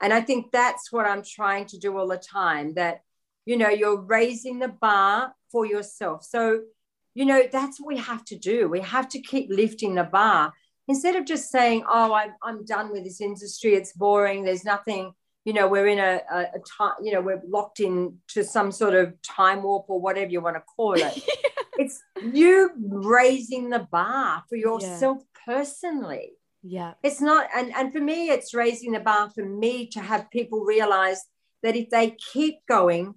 And 0.00 0.12
I 0.12 0.20
think 0.20 0.52
that's 0.52 0.92
what 0.92 1.06
I'm 1.06 1.22
trying 1.22 1.66
to 1.66 1.78
do 1.78 1.96
all 1.98 2.06
the 2.06 2.18
time. 2.18 2.74
That 2.74 3.02
you 3.48 3.56
know, 3.56 3.70
you're 3.70 4.02
raising 4.02 4.58
the 4.58 4.68
bar 4.68 5.32
for 5.50 5.64
yourself. 5.64 6.22
So, 6.22 6.60
you 7.14 7.24
know, 7.24 7.44
that's 7.50 7.80
what 7.80 7.88
we 7.94 7.96
have 7.98 8.22
to 8.26 8.36
do. 8.36 8.68
We 8.68 8.80
have 8.80 9.08
to 9.08 9.22
keep 9.22 9.48
lifting 9.48 9.94
the 9.94 10.04
bar 10.04 10.52
instead 10.88 11.16
of 11.16 11.24
just 11.24 11.50
saying, 11.50 11.84
oh, 11.88 12.12
I'm, 12.12 12.32
I'm 12.42 12.64
done 12.64 12.90
with 12.90 13.04
this 13.04 13.20
industry, 13.20 13.74
it's 13.74 13.92
boring, 13.92 14.42
there's 14.42 14.64
nothing, 14.64 15.12
you 15.44 15.52
know, 15.52 15.68
we're 15.68 15.86
in 15.86 15.98
a, 15.98 16.20
a, 16.30 16.40
a 16.40 16.60
time, 16.78 16.94
you 17.02 17.12
know, 17.12 17.20
we're 17.20 17.42
locked 17.46 17.80
in 17.80 18.16
to 18.28 18.42
some 18.42 18.72
sort 18.72 18.94
of 18.94 19.20
time 19.22 19.62
warp 19.62 19.84
or 19.88 20.00
whatever 20.00 20.30
you 20.30 20.40
want 20.40 20.56
to 20.56 20.62
call 20.76 20.94
it. 20.94 21.22
it's 21.78 22.02
you 22.32 22.70
raising 22.78 23.70
the 23.70 23.80
bar 23.90 24.42
for 24.48 24.56
yourself 24.56 25.18
yeah. 25.18 25.54
personally. 25.54 26.32
Yeah. 26.62 26.94
It's 27.02 27.20
not, 27.20 27.48
and, 27.54 27.72
and 27.74 27.92
for 27.92 28.00
me, 28.00 28.30
it's 28.30 28.54
raising 28.54 28.92
the 28.92 29.00
bar 29.00 29.30
for 29.30 29.44
me 29.44 29.88
to 29.88 30.00
have 30.00 30.30
people 30.30 30.64
realize 30.64 31.22
that 31.62 31.76
if 31.76 31.90
they 31.90 32.16
keep 32.32 32.66
going, 32.66 33.14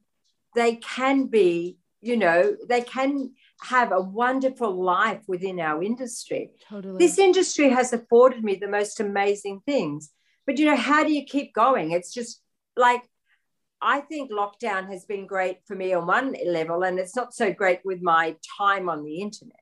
they 0.55 0.75
can 0.75 1.27
be, 1.27 1.77
you 2.01 2.17
know, 2.17 2.55
they 2.67 2.81
can 2.81 3.31
have 3.63 3.91
a 3.91 4.01
wonderful 4.01 4.83
life 4.83 5.21
within 5.27 5.59
our 5.59 5.83
industry. 5.83 6.51
Totally. 6.67 6.97
This 6.97 7.19
industry 7.19 7.69
has 7.69 7.93
afforded 7.93 8.43
me 8.43 8.55
the 8.55 8.67
most 8.67 8.99
amazing 8.99 9.61
things. 9.65 10.11
But 10.45 10.57
you 10.57 10.65
know, 10.65 10.75
how 10.75 11.03
do 11.03 11.13
you 11.13 11.25
keep 11.25 11.53
going? 11.53 11.91
It's 11.91 12.13
just 12.13 12.41
like 12.75 13.03
I 13.81 14.01
think 14.01 14.31
lockdown 14.31 14.89
has 14.89 15.05
been 15.05 15.25
great 15.27 15.59
for 15.65 15.75
me 15.75 15.93
on 15.93 16.07
one 16.07 16.35
level, 16.45 16.83
and 16.83 16.99
it's 16.99 17.15
not 17.15 17.33
so 17.33 17.51
great 17.51 17.81
with 17.83 18.01
my 18.01 18.35
time 18.57 18.89
on 18.89 19.03
the 19.03 19.21
internet. 19.21 19.59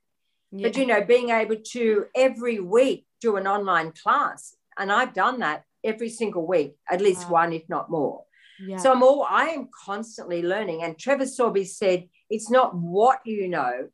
Yeah. 0.51 0.67
But 0.67 0.77
you 0.77 0.85
know, 0.85 1.03
being 1.03 1.29
able 1.29 1.57
to 1.73 2.05
every 2.15 2.59
week 2.59 3.05
do 3.21 3.35
an 3.35 3.47
online 3.47 3.91
class, 3.91 4.55
and 4.77 4.91
I've 4.91 5.13
done 5.13 5.39
that 5.39 5.63
every 5.83 6.09
single 6.09 6.45
week, 6.45 6.75
at 6.89 7.01
least 7.01 7.25
wow. 7.25 7.33
one, 7.33 7.53
if 7.53 7.63
not 7.69 7.89
more. 7.89 8.23
Yeah. 8.59 8.77
So 8.77 8.91
I'm 8.91 9.03
all 9.03 9.25
I 9.29 9.45
am 9.47 9.69
constantly 9.85 10.41
learning. 10.41 10.83
And 10.83 10.97
Trevor 10.97 11.25
Sorbie 11.25 11.65
said, 11.65 12.09
it's 12.29 12.49
not 12.49 12.75
what 12.75 13.19
you 13.25 13.47
know 13.47 13.89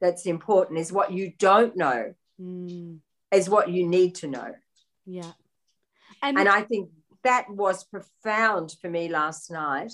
that's 0.00 0.26
important, 0.26 0.78
is 0.78 0.92
what 0.92 1.12
you 1.12 1.32
don't 1.38 1.76
know 1.76 2.14
mm. 2.40 2.98
is 3.32 3.48
what 3.48 3.70
you 3.70 3.86
need 3.86 4.14
to 4.16 4.28
know. 4.28 4.54
Yeah. 5.06 5.32
And, 6.22 6.38
and 6.38 6.48
I 6.48 6.62
think 6.62 6.90
that 7.22 7.48
was 7.50 7.84
profound 7.84 8.74
for 8.80 8.88
me 8.88 9.08
last 9.08 9.50
night 9.50 9.92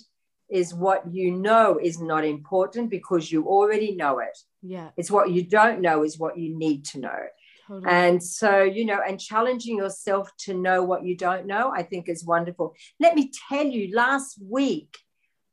is 0.49 0.75
what 0.75 1.05
you 1.13 1.31
know 1.31 1.79
is 1.81 2.01
not 2.01 2.25
important 2.25 2.91
because 2.91 3.31
you 3.31 3.47
already 3.47 3.95
know 3.95 4.19
it. 4.19 4.37
Yeah. 4.63 4.91
It's 4.97 5.11
what 5.11 5.31
you 5.31 5.45
don't 5.45 5.81
know 5.81 6.03
is 6.03 6.19
what 6.19 6.39
you 6.39 6.57
need 6.57 6.85
to 6.87 6.99
know. 6.99 7.21
Totally. 7.69 7.89
And 7.89 8.23
so, 8.23 8.63
you 8.65 8.85
know, 8.85 9.01
and 9.07 9.21
challenging 9.21 9.77
yourself 9.77 10.29
to 10.41 10.55
know 10.55 10.83
what 10.83 11.05
you 11.05 11.17
don't 11.17 11.47
know, 11.47 11.73
I 11.75 11.85
think 11.85 12.09
is 12.09 12.25
wonderful. 12.25 12.75
Let 12.99 13.15
me 13.15 13.31
tell 13.49 13.65
you, 13.65 13.95
last 13.95 14.39
week, 14.45 14.99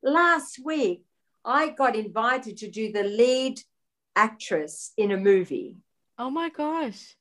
last 0.02 0.60
week, 0.64 1.04
I 1.48 1.70
got 1.70 1.96
invited 1.96 2.58
to 2.58 2.70
do 2.70 2.92
the 2.92 3.04
lead 3.04 3.62
actress 4.18 4.92
in 4.98 5.12
a 5.12 5.18
movie. 5.18 5.78
Oh 6.20 6.30
my 6.30 6.50
gosh. 6.50 7.16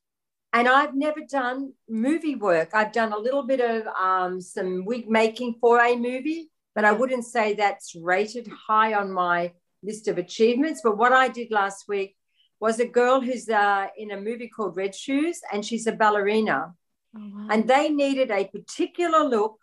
And 0.52 0.66
I've 0.66 0.94
never 0.94 1.20
done 1.30 1.74
movie 1.88 2.34
work. 2.34 2.70
I've 2.74 2.92
done 2.92 3.12
a 3.12 3.18
little 3.18 3.44
bit 3.44 3.60
of 3.60 3.86
um, 3.86 4.40
some 4.40 4.84
wig 4.84 5.08
making 5.08 5.56
for 5.60 5.80
a 5.80 5.94
movie, 5.94 6.50
but 6.74 6.84
I 6.84 6.92
wouldn't 6.92 7.24
say 7.24 7.54
that's 7.54 7.94
rated 7.94 8.48
high 8.48 8.94
on 8.94 9.12
my 9.12 9.52
list 9.82 10.08
of 10.08 10.18
achievements. 10.18 10.80
But 10.82 10.98
what 10.98 11.12
I 11.12 11.28
did 11.28 11.52
last 11.52 11.84
week 11.88 12.16
was 12.58 12.80
a 12.80 12.86
girl 12.86 13.20
who's 13.20 13.48
uh, 13.48 13.86
in 13.96 14.10
a 14.10 14.20
movie 14.20 14.48
called 14.48 14.76
Red 14.76 14.94
Shoes, 14.94 15.40
and 15.52 15.64
she's 15.64 15.86
a 15.86 15.92
ballerina. 15.92 16.74
Oh, 17.16 17.30
wow. 17.32 17.48
And 17.50 17.68
they 17.68 17.90
needed 17.90 18.30
a 18.30 18.48
particular 18.48 19.22
look 19.24 19.58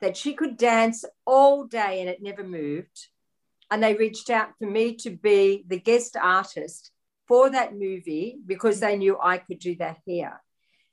that 0.00 0.16
she 0.16 0.34
could 0.34 0.56
dance 0.56 1.04
all 1.26 1.64
day 1.64 2.00
and 2.00 2.08
it 2.08 2.22
never 2.22 2.44
moved 2.44 3.08
and 3.70 3.82
they 3.82 3.94
reached 3.94 4.30
out 4.30 4.50
for 4.58 4.66
me 4.66 4.94
to 4.96 5.10
be 5.10 5.64
the 5.68 5.78
guest 5.78 6.16
artist 6.16 6.90
for 7.26 7.50
that 7.50 7.74
movie 7.74 8.38
because 8.46 8.80
they 8.80 8.96
knew 8.96 9.18
I 9.22 9.38
could 9.38 9.58
do 9.58 9.76
that 9.76 9.98
here. 10.06 10.40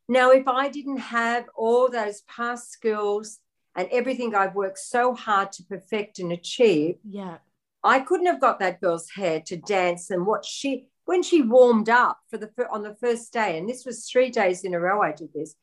Now, 0.07 0.31
if 0.31 0.47
I 0.47 0.69
didn't 0.69 0.97
have 0.97 1.45
all 1.55 1.89
those 1.89 2.21
past 2.27 2.71
skills 2.71 3.39
and 3.75 3.87
everything 3.91 4.35
I've 4.35 4.53
worked 4.53 4.79
so 4.79 5.13
hard 5.15 5.51
to 5.53 5.63
perfect 5.63 6.19
and 6.19 6.31
achieve, 6.31 6.97
yeah, 7.03 7.37
I 7.83 7.99
couldn't 7.99 8.27
have 8.27 8.41
got 8.41 8.59
that 8.59 8.81
girl's 8.81 9.09
hair 9.09 9.41
to 9.47 9.57
dance 9.57 10.09
and 10.11 10.25
what 10.25 10.45
she 10.45 10.89
when 11.05 11.21
she 11.21 11.41
warmed 11.41 11.87
up 11.87 12.19
for 12.29 12.37
the 12.37 12.49
on 12.71 12.83
the 12.83 12.95
first 12.95 13.31
day, 13.31 13.57
and 13.57 13.69
this 13.69 13.85
was 13.85 14.09
three 14.09 14.29
days 14.29 14.63
in 14.63 14.73
a 14.73 14.79
row 14.79 15.01
I 15.01 15.11
did 15.11 15.29
this. 15.33 15.55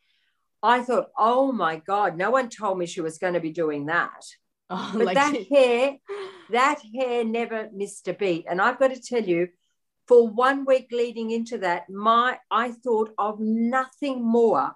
I 0.62 0.82
thought, 0.82 1.10
oh 1.18 1.50
my 1.50 1.76
God, 1.76 2.16
no 2.16 2.30
one 2.30 2.48
told 2.48 2.78
me 2.78 2.86
she 2.86 3.00
was 3.00 3.18
going 3.18 3.34
to 3.34 3.40
be 3.40 3.50
doing 3.50 3.86
that. 3.86 4.24
Oh, 4.72 4.90
but 4.94 5.04
like 5.04 5.14
that 5.14 5.36
hair, 5.48 5.96
that 6.50 6.80
hair 6.94 7.24
never 7.24 7.68
missed 7.72 8.08
a 8.08 8.14
beat. 8.14 8.46
And 8.48 8.60
I've 8.60 8.78
got 8.78 8.94
to 8.94 9.00
tell 9.00 9.22
you, 9.22 9.48
for 10.08 10.26
one 10.28 10.64
week 10.64 10.88
leading 10.90 11.30
into 11.30 11.58
that, 11.58 11.88
my 11.90 12.38
I 12.50 12.72
thought 12.72 13.12
of 13.18 13.38
nothing 13.38 14.24
more 14.24 14.72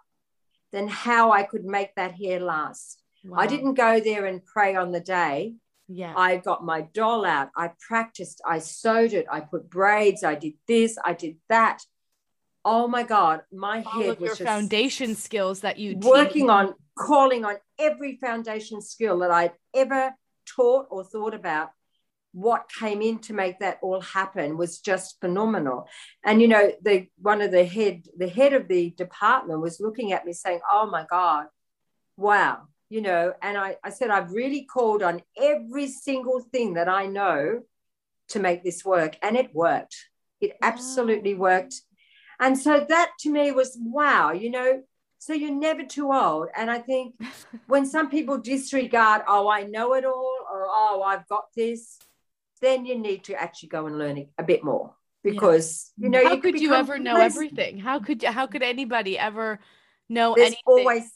than 0.73 0.89
how 0.89 1.33
I 1.33 1.43
could 1.43 1.65
make 1.65 1.95
that 1.97 2.15
hair 2.15 2.41
last. 2.41 3.03
Wow. 3.25 3.39
I 3.39 3.47
didn't 3.47 3.75
go 3.75 3.99
there 4.01 4.27
and 4.27 4.45
pray 4.45 4.77
on 4.77 4.93
the 4.93 5.01
day. 5.01 5.55
Yeah. 5.89 6.15
I 6.17 6.37
got 6.37 6.65
my 6.65 6.83
doll 6.83 7.25
out. 7.25 7.51
I 7.57 7.71
practiced. 7.81 8.41
I 8.47 8.59
sewed 8.59 9.13
it. 9.13 9.27
I 9.31 9.41
put 9.41 9.71
braids. 9.71 10.23
I 10.25 10.35
did 10.35 10.55
this. 10.69 10.99
I 11.05 11.15
did 11.15 11.37
that. 11.49 11.83
Oh 12.65 12.89
my 12.89 13.05
God, 13.05 13.43
my 13.53 13.85
All 13.85 14.03
head 14.03 14.19
was 14.19 14.41
your 14.41 14.47
foundation 14.47 15.15
skills 15.15 15.61
that 15.61 15.79
you 15.79 15.99
working 15.99 16.51
on 16.51 16.75
calling 16.97 17.45
on 17.45 17.57
every 17.79 18.17
foundation 18.17 18.81
skill 18.81 19.19
that 19.21 19.31
I'd 19.31 19.53
ever 19.75 20.15
taught 20.47 20.87
or 20.91 21.05
thought 21.05 21.35
about 21.35 21.71
what 22.33 22.71
came 22.79 23.01
in 23.01 23.19
to 23.19 23.33
make 23.33 23.61
that 23.61 23.79
all 23.81 24.01
happen 24.01 24.59
was 24.59 24.81
just 24.81 25.19
phenomenal. 25.21 25.89
And 26.25 26.43
you 26.43 26.49
know, 26.49 26.73
the 26.83 27.07
one 27.17 27.41
of 27.41 27.51
the 27.51 27.65
head, 27.65 28.03
the 28.17 28.29
head 28.29 28.53
of 28.53 28.69
the 28.69 28.91
department 28.91 29.61
was 29.61 29.81
looking 29.81 30.13
at 30.13 30.27
me 30.27 30.33
saying, 30.33 30.61
Oh 30.71 30.87
my 30.87 31.07
God, 31.09 31.47
wow, 32.17 32.63
you 32.89 33.01
know, 33.01 33.33
and 33.43 33.57
I, 33.57 33.77
I 33.83 33.91
said, 33.91 34.11
I've 34.11 34.33
really 34.33 34.65
called 34.65 35.03
on 35.03 35.23
every 35.41 35.89
single 35.89 36.41
thing 36.41 36.75
that 36.75 36.89
I 36.89 37.07
know 37.07 37.63
to 38.29 38.39
make 38.39 38.63
this 38.63 38.85
work. 38.85 39.17
And 39.23 39.37
it 39.37 39.55
worked. 39.55 39.97
It 40.41 40.57
absolutely 40.63 41.35
worked. 41.35 41.81
And 42.39 42.59
so 42.59 42.85
that 42.87 43.13
to 43.21 43.31
me 43.31 43.51
was 43.53 43.79
wow, 43.81 44.33
you 44.33 44.51
know, 44.51 44.83
so 45.27 45.33
you're 45.33 45.51
never 45.51 45.83
too 45.83 46.13
old. 46.13 46.47
And 46.57 46.71
I 46.71 46.79
think 46.79 47.21
when 47.67 47.85
some 47.85 48.11
people 48.11 48.39
disregard, 48.39 49.23
oh, 49.27 49.49
I 49.49 49.65
know 49.65 49.95
it 49.95 50.05
all, 50.05 50.39
or 50.49 50.67
oh, 50.69 51.03
I've 51.05 51.27
got 51.27 51.47
this, 51.57 51.99
then 52.63 52.87
you 52.87 52.97
need 52.97 53.25
to 53.25 53.35
actually 53.35 53.71
go 53.71 53.87
and 53.87 53.99
learn 53.99 54.25
a 54.39 54.45
bit 54.45 54.63
more 54.63 54.95
because 55.25 55.91
yeah. 55.99 56.05
you 56.05 56.11
know 56.11 56.25
how 56.25 56.35
you 56.35 56.41
could 56.41 56.61
you 56.61 56.73
ever 56.73 56.99
know 56.99 57.17
everything 57.17 57.79
how 57.79 57.99
could 57.99 58.23
you 58.23 58.31
how 58.31 58.47
could 58.47 58.63
anybody 58.63 59.19
ever 59.19 59.59
know 60.09 60.33
anything? 60.35 60.37
there's 60.37 60.47
anything? 60.47 60.87
always 60.87 61.11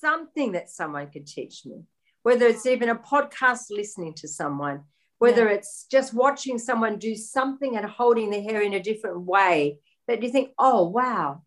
something 0.00 0.52
that 0.52 0.68
someone 0.68 1.10
could 1.10 1.26
teach 1.26 1.64
me 1.64 1.82
whether 2.22 2.46
it's 2.46 2.66
even 2.66 2.90
a 2.90 2.94
podcast 2.94 3.70
listening 3.70 4.12
to 4.12 4.28
someone 4.28 4.82
whether 5.18 5.46
yeah. 5.46 5.54
it's 5.54 5.86
just 5.90 6.12
watching 6.12 6.58
someone 6.58 6.98
do 6.98 7.16
something 7.16 7.76
and 7.76 7.86
holding 7.86 8.30
their 8.30 8.42
hair 8.42 8.60
in 8.60 8.74
a 8.74 8.82
different 8.82 9.22
way 9.22 9.78
that 10.06 10.22
you 10.22 10.30
think 10.30 10.50
oh 10.58 10.86
wow 10.86 11.40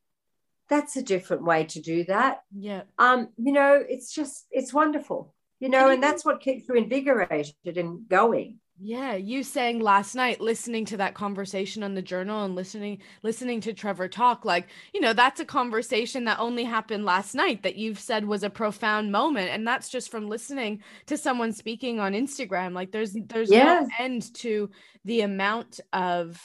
that's 0.70 0.96
a 0.96 1.04
different 1.04 1.44
way 1.44 1.64
to 1.66 1.82
do 1.82 2.04
that 2.06 2.42
yeah 2.56 2.82
um 3.00 3.30
you 3.38 3.52
know 3.52 3.84
it's 3.88 4.14
just 4.14 4.46
it's 4.52 4.74
wonderful 4.74 5.34
you 5.60 5.70
know 5.70 5.86
and, 5.86 5.96
and 5.96 6.04
that's 6.04 6.26
what 6.26 6.42
keeps 6.42 6.68
you 6.68 6.76
invigorated 6.76 7.56
and 7.66 8.08
going 8.08 8.60
yeah, 8.80 9.16
you 9.16 9.42
saying 9.42 9.80
last 9.80 10.14
night 10.14 10.40
listening 10.40 10.86
to 10.86 10.98
that 10.98 11.16
conversation 11.16 11.82
on 11.82 11.96
the 11.96 12.02
journal 12.02 12.46
and 12.46 12.54
listening 12.54 13.00
listening 13.24 13.60
to 13.62 13.74
Trevor 13.74 14.08
talk 14.08 14.46
like, 14.46 14.68
you 14.94 15.02
know, 15.02 15.14
that's 15.14 15.40
a 15.40 15.46
conversation 15.46 16.26
that 16.26 16.40
only 16.40 16.64
happened 16.64 17.04
last 17.04 17.34
night 17.34 17.64
that 17.64 17.76
you've 17.76 18.00
said 18.00 18.26
was 18.26 18.44
a 18.44 18.52
profound 18.52 19.12
moment 19.12 19.50
and 19.50 19.68
that's 19.68 19.90
just 19.90 20.12
from 20.12 20.30
listening 20.30 20.84
to 21.08 21.18
someone 21.18 21.54
speaking 21.54 22.00
on 22.00 22.14
Instagram. 22.14 22.74
Like 22.74 22.92
there's 22.92 23.14
there's 23.14 23.52
yeah. 23.52 23.64
no 23.82 23.88
end 24.00 24.32
to 24.36 24.70
the 25.06 25.22
amount 25.22 25.80
of 25.92 26.40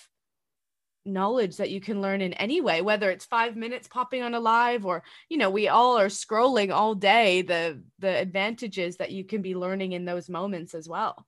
knowledge 1.05 1.57
that 1.57 1.71
you 1.71 1.81
can 1.81 2.01
learn 2.01 2.21
in 2.21 2.33
any 2.35 2.61
way 2.61 2.81
whether 2.81 3.11
it's 3.11 3.25
5 3.25 3.57
minutes 3.57 3.89
popping 3.89 4.23
on 4.23 4.35
a 4.35 4.41
live 4.41 4.87
or 4.87 5.03
you 5.29 5.37
know 5.37 5.51
we 5.51 5.67
all 5.67 5.99
are 5.99 6.07
scrolling 6.07 6.73
all 6.73 6.95
day 6.95 7.43
the 7.43 7.83
the 7.99 8.19
advantages 8.19 8.99
that 8.99 9.11
you 9.11 9.25
can 9.25 9.43
be 9.43 9.57
learning 9.57 9.93
in 9.93 10.05
those 10.05 10.29
moments 10.29 10.75
as 10.75 10.89
well 10.89 11.27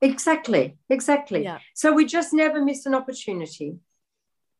Exactly, 0.00 0.76
exactly. 0.90 1.42
Yeah. 1.42 1.58
So 1.74 1.92
we 1.92 2.04
just 2.04 2.32
never 2.32 2.62
miss 2.62 2.86
an 2.86 2.94
opportunity. 2.94 3.78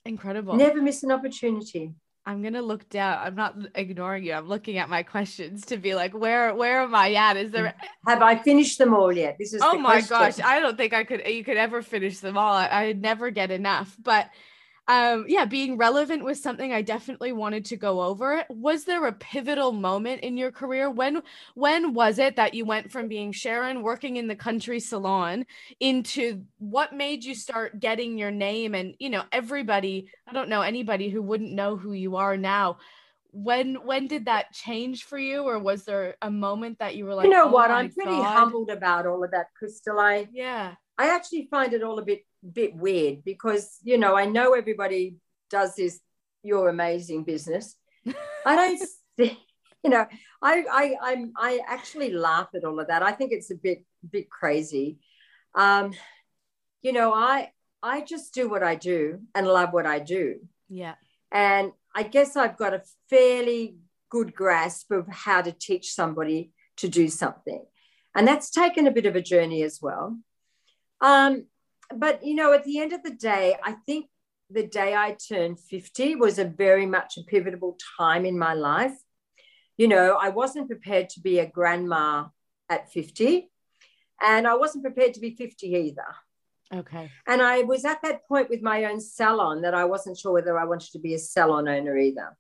Incredible. 0.04 0.54
Never 0.54 0.80
miss 0.80 1.02
an 1.02 1.12
opportunity. 1.12 1.94
I'm 2.26 2.42
gonna 2.42 2.60
look 2.60 2.88
down. 2.88 3.18
I'm 3.24 3.36
not 3.36 3.56
ignoring 3.76 4.24
you. 4.24 4.32
I'm 4.32 4.48
looking 4.48 4.78
at 4.78 4.88
my 4.88 5.04
questions 5.04 5.64
to 5.66 5.76
be 5.76 5.94
like, 5.94 6.12
where 6.12 6.52
where 6.56 6.82
am 6.82 6.92
I 6.94 7.14
at? 7.14 7.36
Is 7.36 7.52
there 7.52 7.72
have 8.06 8.20
I 8.20 8.36
finished 8.36 8.78
them 8.78 8.92
all 8.92 9.12
yet? 9.12 9.36
This 9.38 9.54
is 9.54 9.62
oh 9.62 9.78
my 9.78 10.02
question. 10.02 10.18
gosh. 10.18 10.40
I 10.40 10.58
don't 10.58 10.76
think 10.76 10.92
I 10.92 11.04
could 11.04 11.24
you 11.28 11.44
could 11.44 11.56
ever 11.56 11.82
finish 11.82 12.18
them 12.18 12.36
all. 12.36 12.52
I, 12.52 12.68
I'd 12.68 13.00
never 13.00 13.30
get 13.30 13.52
enough. 13.52 13.96
But 14.02 14.28
um 14.88 15.24
yeah 15.28 15.44
being 15.44 15.76
relevant 15.76 16.22
was 16.22 16.40
something 16.40 16.72
i 16.72 16.80
definitely 16.80 17.32
wanted 17.32 17.64
to 17.66 17.76
go 17.76 18.00
over. 18.02 18.44
Was 18.48 18.84
there 18.84 19.06
a 19.06 19.12
pivotal 19.12 19.72
moment 19.72 20.22
in 20.22 20.36
your 20.36 20.52
career? 20.52 20.90
When 20.90 21.22
when 21.54 21.94
was 21.94 22.18
it 22.18 22.36
that 22.36 22.54
you 22.54 22.64
went 22.64 22.90
from 22.92 23.08
being 23.08 23.32
sharon 23.32 23.82
working 23.82 24.16
in 24.16 24.28
the 24.28 24.36
country 24.36 24.80
salon 24.80 25.46
into 25.80 26.42
what 26.58 26.94
made 26.94 27.24
you 27.24 27.34
start 27.34 27.80
getting 27.80 28.18
your 28.18 28.30
name? 28.30 28.74
And 28.74 28.94
you 28.98 29.10
know 29.10 29.24
everybody 29.32 30.08
i 30.26 30.32
don't 30.32 30.48
know 30.48 30.62
anybody 30.62 31.08
who 31.10 31.22
wouldn't 31.22 31.52
know 31.52 31.76
who 31.76 31.92
you 31.92 32.16
are 32.16 32.36
now. 32.36 32.78
When 33.32 33.74
when 33.84 34.06
did 34.06 34.26
that 34.26 34.52
change 34.52 35.04
for 35.04 35.18
you? 35.18 35.42
Or 35.42 35.58
was 35.58 35.84
there 35.84 36.16
a 36.22 36.30
moment 36.30 36.78
that 36.78 36.96
you 36.96 37.04
were 37.04 37.14
like 37.14 37.24
you 37.24 37.30
know 37.30 37.48
oh 37.48 37.52
what? 37.52 37.70
I'm 37.70 37.90
pretty 37.90 38.10
God. 38.10 38.38
humbled 38.38 38.70
about 38.70 39.06
all 39.06 39.22
of 39.22 39.32
that 39.32 39.48
crystal. 39.58 39.98
I 39.98 40.28
yeah. 40.32 40.74
I 40.98 41.14
actually 41.14 41.46
find 41.50 41.74
it 41.74 41.82
all 41.82 41.98
a 41.98 42.04
bit 42.04 42.24
bit 42.52 42.74
weird 42.74 43.24
because 43.24 43.78
you 43.82 43.98
know 43.98 44.16
I 44.16 44.26
know 44.26 44.54
everybody 44.54 45.16
does 45.50 45.76
this 45.76 46.00
your 46.42 46.68
amazing 46.68 47.24
business. 47.24 47.76
I 48.44 48.56
don't 48.56 48.78
see, 49.18 49.38
you 49.82 49.90
know 49.90 50.06
I 50.42 50.64
I 50.70 50.96
I'm 51.02 51.32
I 51.36 51.60
actually 51.66 52.12
laugh 52.12 52.48
at 52.54 52.64
all 52.64 52.80
of 52.80 52.88
that. 52.88 53.02
I 53.02 53.12
think 53.12 53.32
it's 53.32 53.50
a 53.50 53.56
bit 53.56 53.84
bit 54.08 54.30
crazy. 54.30 54.98
Um, 55.54 55.92
you 56.82 56.92
know 56.92 57.12
I 57.12 57.50
I 57.82 58.00
just 58.00 58.34
do 58.34 58.48
what 58.48 58.62
I 58.62 58.74
do 58.74 59.20
and 59.34 59.46
love 59.46 59.72
what 59.72 59.86
I 59.86 59.98
do. 59.98 60.40
Yeah. 60.68 60.94
And 61.30 61.72
I 61.94 62.02
guess 62.02 62.36
I've 62.36 62.56
got 62.56 62.74
a 62.74 62.82
fairly 63.10 63.76
good 64.10 64.34
grasp 64.34 64.90
of 64.90 65.06
how 65.08 65.42
to 65.42 65.52
teach 65.52 65.92
somebody 65.92 66.52
to 66.78 66.88
do 66.88 67.08
something. 67.08 67.64
And 68.14 68.26
that's 68.26 68.50
taken 68.50 68.86
a 68.86 68.90
bit 68.90 69.06
of 69.06 69.16
a 69.16 69.22
journey 69.22 69.62
as 69.62 69.80
well. 69.80 70.18
Um, 71.00 71.46
but 71.94 72.24
you 72.24 72.34
know, 72.34 72.52
at 72.52 72.64
the 72.64 72.78
end 72.78 72.92
of 72.92 73.02
the 73.02 73.14
day, 73.14 73.56
I 73.62 73.72
think 73.86 74.06
the 74.50 74.66
day 74.66 74.94
I 74.94 75.16
turned 75.28 75.58
50 75.58 76.16
was 76.16 76.38
a 76.38 76.44
very 76.44 76.86
much 76.86 77.16
a 77.18 77.22
pivotal 77.24 77.76
time 77.98 78.24
in 78.24 78.38
my 78.38 78.54
life. 78.54 78.96
You 79.76 79.88
know, 79.88 80.16
I 80.20 80.30
wasn't 80.30 80.68
prepared 80.68 81.10
to 81.10 81.20
be 81.20 81.38
a 81.38 81.46
grandma 81.46 82.26
at 82.68 82.90
50, 82.92 83.50
and 84.22 84.46
I 84.46 84.54
wasn't 84.54 84.84
prepared 84.84 85.14
to 85.14 85.20
be 85.20 85.34
50 85.34 85.66
either. 85.66 86.14
Okay. 86.74 87.10
And 87.26 87.42
I 87.42 87.62
was 87.62 87.84
at 87.84 88.02
that 88.02 88.26
point 88.26 88.50
with 88.50 88.62
my 88.62 88.84
own 88.84 89.00
salon 89.00 89.62
that 89.62 89.74
I 89.74 89.84
wasn't 89.84 90.18
sure 90.18 90.32
whether 90.32 90.58
I 90.58 90.64
wanted 90.64 90.90
to 90.92 90.98
be 90.98 91.14
a 91.14 91.18
salon 91.18 91.68
owner 91.68 91.96
either. 91.96 92.36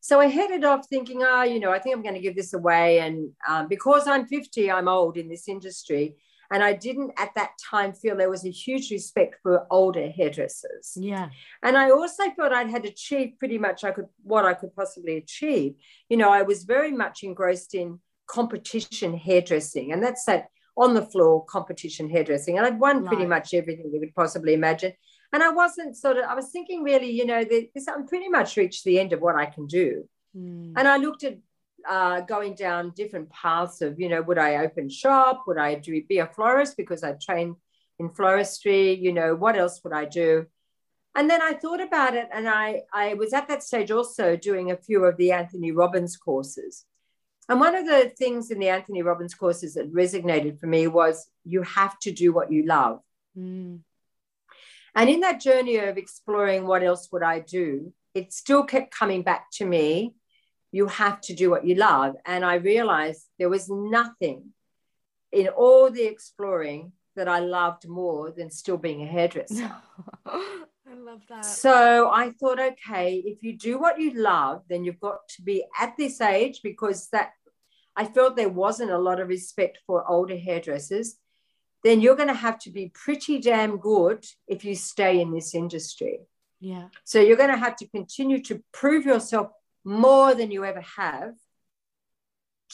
So 0.00 0.20
I 0.20 0.26
headed 0.26 0.64
off 0.64 0.86
thinking, 0.88 1.22
ah, 1.22 1.40
oh, 1.40 1.42
you 1.42 1.58
know, 1.58 1.72
I 1.72 1.78
think 1.78 1.96
I'm 1.96 2.02
going 2.02 2.14
to 2.14 2.20
give 2.20 2.36
this 2.36 2.52
away. 2.52 3.00
And 3.00 3.32
um, 3.48 3.66
because 3.66 4.06
I'm 4.06 4.26
50, 4.26 4.70
I'm 4.70 4.88
old 4.88 5.16
in 5.16 5.28
this 5.28 5.48
industry. 5.48 6.16
And 6.52 6.62
I 6.62 6.72
didn't 6.72 7.12
at 7.18 7.34
that 7.36 7.52
time 7.70 7.92
feel 7.92 8.16
there 8.16 8.30
was 8.30 8.44
a 8.44 8.50
huge 8.50 8.90
respect 8.90 9.36
for 9.42 9.66
older 9.70 10.08
hairdressers. 10.10 10.92
Yeah. 10.96 11.28
And 11.62 11.76
I 11.76 11.90
also 11.90 12.24
thought 12.30 12.52
I'd 12.52 12.70
had 12.70 12.84
achieved 12.84 13.38
pretty 13.38 13.58
much 13.58 13.84
I 13.84 13.90
could 13.90 14.06
what 14.22 14.44
I 14.44 14.54
could 14.54 14.74
possibly 14.74 15.16
achieve. 15.16 15.74
You 16.08 16.16
know, 16.16 16.30
I 16.30 16.42
was 16.42 16.64
very 16.64 16.92
much 16.92 17.22
engrossed 17.22 17.74
in 17.74 18.00
competition 18.26 19.16
hairdressing, 19.16 19.92
and 19.92 20.02
that's 20.02 20.24
that 20.24 20.48
on 20.76 20.94
the 20.94 21.06
floor 21.06 21.44
competition 21.46 22.10
hairdressing. 22.10 22.58
And 22.58 22.66
I'd 22.66 22.78
won 22.78 22.98
right. 22.98 23.06
pretty 23.06 23.26
much 23.26 23.54
everything 23.54 23.90
you 23.92 24.00
could 24.00 24.14
possibly 24.14 24.54
imagine. 24.54 24.92
And 25.32 25.42
I 25.42 25.50
wasn't 25.50 25.96
sort 25.96 26.18
of, 26.18 26.24
I 26.24 26.34
was 26.34 26.50
thinking 26.50 26.82
really, 26.82 27.10
you 27.10 27.26
know, 27.26 27.44
this, 27.44 27.88
I'm 27.88 28.06
pretty 28.06 28.28
much 28.28 28.56
reached 28.56 28.84
the 28.84 29.00
end 29.00 29.12
of 29.12 29.20
what 29.20 29.36
I 29.36 29.46
can 29.46 29.66
do. 29.66 30.08
Mm. 30.36 30.74
And 30.76 30.86
I 30.86 30.98
looked 30.98 31.24
at 31.24 31.38
uh, 31.88 32.20
going 32.22 32.54
down 32.54 32.92
different 32.96 33.30
paths 33.30 33.82
of, 33.82 33.98
you 33.98 34.08
know, 34.08 34.22
would 34.22 34.38
I 34.38 34.56
open 34.56 34.88
shop? 34.88 35.44
Would 35.46 35.58
I 35.58 35.76
do 35.76 36.02
be 36.04 36.18
a 36.18 36.26
florist 36.26 36.76
because 36.76 37.02
I 37.02 37.12
trained 37.12 37.56
in 37.98 38.10
floristry? 38.10 39.00
You 39.00 39.12
know, 39.12 39.34
what 39.34 39.56
else 39.56 39.80
would 39.84 39.92
I 39.92 40.04
do? 40.04 40.46
And 41.14 41.30
then 41.30 41.40
I 41.40 41.54
thought 41.54 41.80
about 41.80 42.14
it, 42.14 42.28
and 42.30 42.46
I 42.46 42.82
I 42.92 43.14
was 43.14 43.32
at 43.32 43.48
that 43.48 43.62
stage 43.62 43.90
also 43.90 44.36
doing 44.36 44.70
a 44.70 44.76
few 44.76 45.04
of 45.04 45.16
the 45.16 45.32
Anthony 45.32 45.72
Robbins 45.72 46.16
courses. 46.16 46.84
And 47.48 47.60
one 47.60 47.74
of 47.74 47.86
the 47.86 48.12
things 48.18 48.50
in 48.50 48.58
the 48.58 48.68
Anthony 48.68 49.02
Robbins 49.02 49.34
courses 49.34 49.74
that 49.74 49.92
resonated 49.94 50.58
for 50.60 50.66
me 50.66 50.88
was 50.88 51.30
you 51.44 51.62
have 51.62 51.98
to 52.00 52.12
do 52.12 52.32
what 52.32 52.52
you 52.52 52.64
love. 52.64 53.00
Mm. 53.38 53.80
And 54.94 55.10
in 55.10 55.20
that 55.20 55.40
journey 55.40 55.76
of 55.76 55.96
exploring 55.96 56.66
what 56.66 56.82
else 56.82 57.08
would 57.12 57.22
I 57.22 57.38
do, 57.38 57.92
it 58.14 58.32
still 58.32 58.64
kept 58.64 58.92
coming 58.92 59.22
back 59.22 59.50
to 59.52 59.64
me 59.64 60.15
you 60.76 60.86
have 60.88 61.22
to 61.22 61.34
do 61.34 61.50
what 61.50 61.66
you 61.66 61.74
love. 61.74 62.16
And 62.26 62.44
I 62.44 62.56
realized 62.56 63.22
there 63.38 63.48
was 63.48 63.70
nothing 63.70 64.52
in 65.32 65.48
all 65.48 65.90
the 65.90 66.04
exploring 66.04 66.92
that 67.16 67.28
I 67.28 67.38
loved 67.38 67.88
more 67.88 68.30
than 68.30 68.50
still 68.50 68.76
being 68.76 69.02
a 69.02 69.06
hairdresser. 69.06 69.72
I 70.26 70.94
love 70.94 71.22
that. 71.30 71.46
So 71.46 72.10
I 72.10 72.32
thought, 72.38 72.60
okay, 72.60 73.22
if 73.24 73.42
you 73.42 73.56
do 73.56 73.78
what 73.78 73.98
you 73.98 74.10
love, 74.12 74.64
then 74.68 74.84
you've 74.84 75.00
got 75.00 75.20
to 75.36 75.42
be 75.42 75.64
at 75.80 75.96
this 75.96 76.20
age 76.20 76.60
because 76.62 77.08
that 77.08 77.30
I 77.96 78.04
felt 78.04 78.36
there 78.36 78.50
wasn't 78.50 78.90
a 78.90 78.98
lot 78.98 79.18
of 79.18 79.28
respect 79.28 79.78
for 79.86 80.06
older 80.06 80.36
hairdressers. 80.36 81.16
Then 81.84 82.02
you're 82.02 82.16
going 82.16 82.34
to 82.36 82.44
have 82.48 82.58
to 82.60 82.70
be 82.70 82.92
pretty 82.92 83.38
damn 83.40 83.78
good 83.78 84.26
if 84.46 84.62
you 84.62 84.74
stay 84.74 85.22
in 85.22 85.32
this 85.32 85.54
industry. 85.54 86.20
Yeah. 86.60 86.88
So 87.04 87.18
you're 87.18 87.42
going 87.42 87.56
to 87.56 87.64
have 87.66 87.76
to 87.76 87.88
continue 87.88 88.42
to 88.42 88.62
prove 88.72 89.06
yourself 89.06 89.48
more 89.86 90.34
than 90.34 90.50
you 90.50 90.64
ever 90.64 90.82
have 90.96 91.34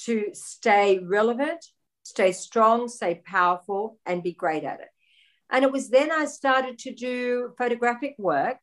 to 0.04 0.30
stay 0.32 0.98
relevant, 0.98 1.64
stay 2.02 2.32
strong, 2.32 2.88
stay 2.88 3.20
powerful, 3.24 3.98
and 4.06 4.22
be 4.22 4.32
great 4.32 4.64
at 4.64 4.80
it. 4.80 4.88
And 5.50 5.64
it 5.64 5.70
was 5.70 5.90
then 5.90 6.10
I 6.10 6.24
started 6.24 6.78
to 6.80 6.94
do 6.94 7.52
photographic 7.58 8.14
work. 8.18 8.56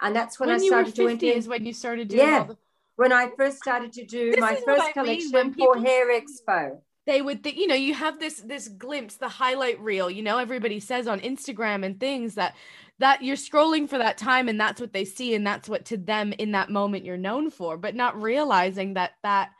And 0.00 0.14
that's 0.14 0.38
when, 0.38 0.48
when 0.48 0.60
I 0.60 0.66
started 0.66 0.94
doing 0.94 1.20
is 1.20 1.48
when 1.48 1.66
you 1.66 1.72
started 1.72 2.08
doing 2.08 2.20
yeah. 2.20 2.44
The- 2.44 2.56
when 2.96 3.12
I 3.12 3.30
first 3.36 3.56
started 3.58 3.92
to 3.94 4.04
do 4.04 4.30
this 4.30 4.40
my 4.40 4.54
first 4.64 4.92
collection 4.92 5.32
when 5.32 5.54
for 5.54 5.78
Hair 5.78 6.20
Expo. 6.20 6.78
they 7.06 7.22
would 7.22 7.42
think, 7.42 7.56
you 7.56 7.66
know, 7.66 7.74
you 7.74 7.94
have 7.94 8.20
this 8.20 8.40
this 8.40 8.68
glimpse, 8.68 9.16
the 9.16 9.28
highlight 9.28 9.80
reel, 9.80 10.10
you 10.10 10.22
know, 10.22 10.38
everybody 10.38 10.78
says 10.78 11.08
on 11.08 11.18
Instagram 11.20 11.84
and 11.84 11.98
things 11.98 12.34
that 12.34 12.54
that 13.02 13.22
you're 13.22 13.36
scrolling 13.36 13.88
for 13.88 13.98
that 13.98 14.16
time 14.16 14.48
and 14.48 14.60
that's 14.60 14.80
what 14.80 14.92
they 14.92 15.04
see 15.04 15.34
and 15.34 15.44
that's 15.44 15.68
what 15.68 15.86
to 15.86 15.96
them 15.96 16.32
in 16.32 16.52
that 16.52 16.70
moment 16.70 17.04
you're 17.04 17.16
known 17.16 17.50
for, 17.50 17.76
but 17.76 17.96
not 17.96 18.20
realizing 18.20 18.94
that 18.94 19.12
that 19.22 19.50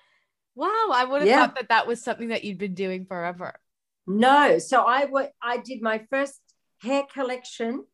wow, 0.54 0.90
I 0.92 1.04
would 1.04 1.20
have 1.22 1.28
yeah. 1.28 1.40
thought 1.40 1.56
that 1.56 1.68
that 1.70 1.86
was 1.86 2.02
something 2.02 2.28
that 2.28 2.44
you'd 2.44 2.58
been 2.58 2.74
doing 2.74 3.04
forever. 3.04 3.54
No, 4.06 4.58
so 4.58 4.84
I 4.84 5.02
w- 5.06 5.28
I 5.42 5.56
did 5.58 5.82
my 5.82 6.06
first 6.10 6.40
hair 6.82 7.02
collection 7.12 7.84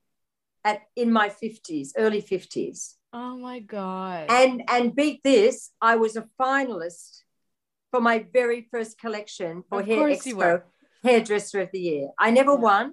at 0.65 0.83
in 0.97 1.11
my 1.11 1.31
50s, 1.31 1.91
early 1.97 2.21
50s. 2.21 2.95
Oh 3.13 3.39
my 3.39 3.61
god. 3.61 4.27
And 4.29 4.63
and 4.69 4.95
beat 4.95 5.23
this, 5.25 5.71
I 5.81 5.97
was 5.97 6.17
a 6.17 6.27
finalist 6.39 7.23
for 7.91 8.01
my 8.01 8.27
very 8.33 8.69
first 8.71 8.99
collection 8.99 9.65
for 9.71 9.81
of 9.81 9.87
Hair 9.87 10.09
Expo 10.09 10.63
Hairdresser 11.03 11.61
of 11.63 11.71
the 11.73 11.81
Year. 11.81 12.09
I 12.19 12.31
never 12.33 12.55
won. 12.55 12.93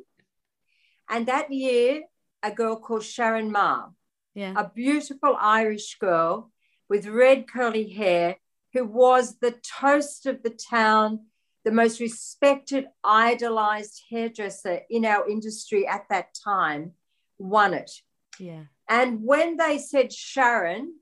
And 1.09 1.27
that 1.27 1.51
year, 1.51 2.03
a 2.45 2.51
girl 2.51 2.75
called 2.75 3.03
Sharon 3.03 3.51
Ma, 3.51 3.87
yeah. 4.35 4.53
a 4.55 4.69
beautiful 4.69 5.35
Irish 5.39 5.97
girl 5.97 6.51
with 6.87 7.07
red 7.07 7.47
curly 7.47 7.89
hair, 7.89 8.37
who 8.73 8.85
was 8.85 9.37
the 9.39 9.55
toast 9.79 10.27
of 10.27 10.43
the 10.43 10.51
town, 10.51 11.25
the 11.63 11.71
most 11.71 11.99
respected, 11.99 12.85
idolized 13.03 14.03
hairdresser 14.11 14.81
in 14.89 15.05
our 15.05 15.27
industry 15.27 15.87
at 15.87 16.05
that 16.09 16.35
time, 16.43 16.91
won 17.39 17.73
it. 17.73 17.91
Yeah. 18.39 18.65
And 18.87 19.23
when 19.23 19.57
they 19.57 19.79
said 19.79 20.13
Sharon, 20.13 20.95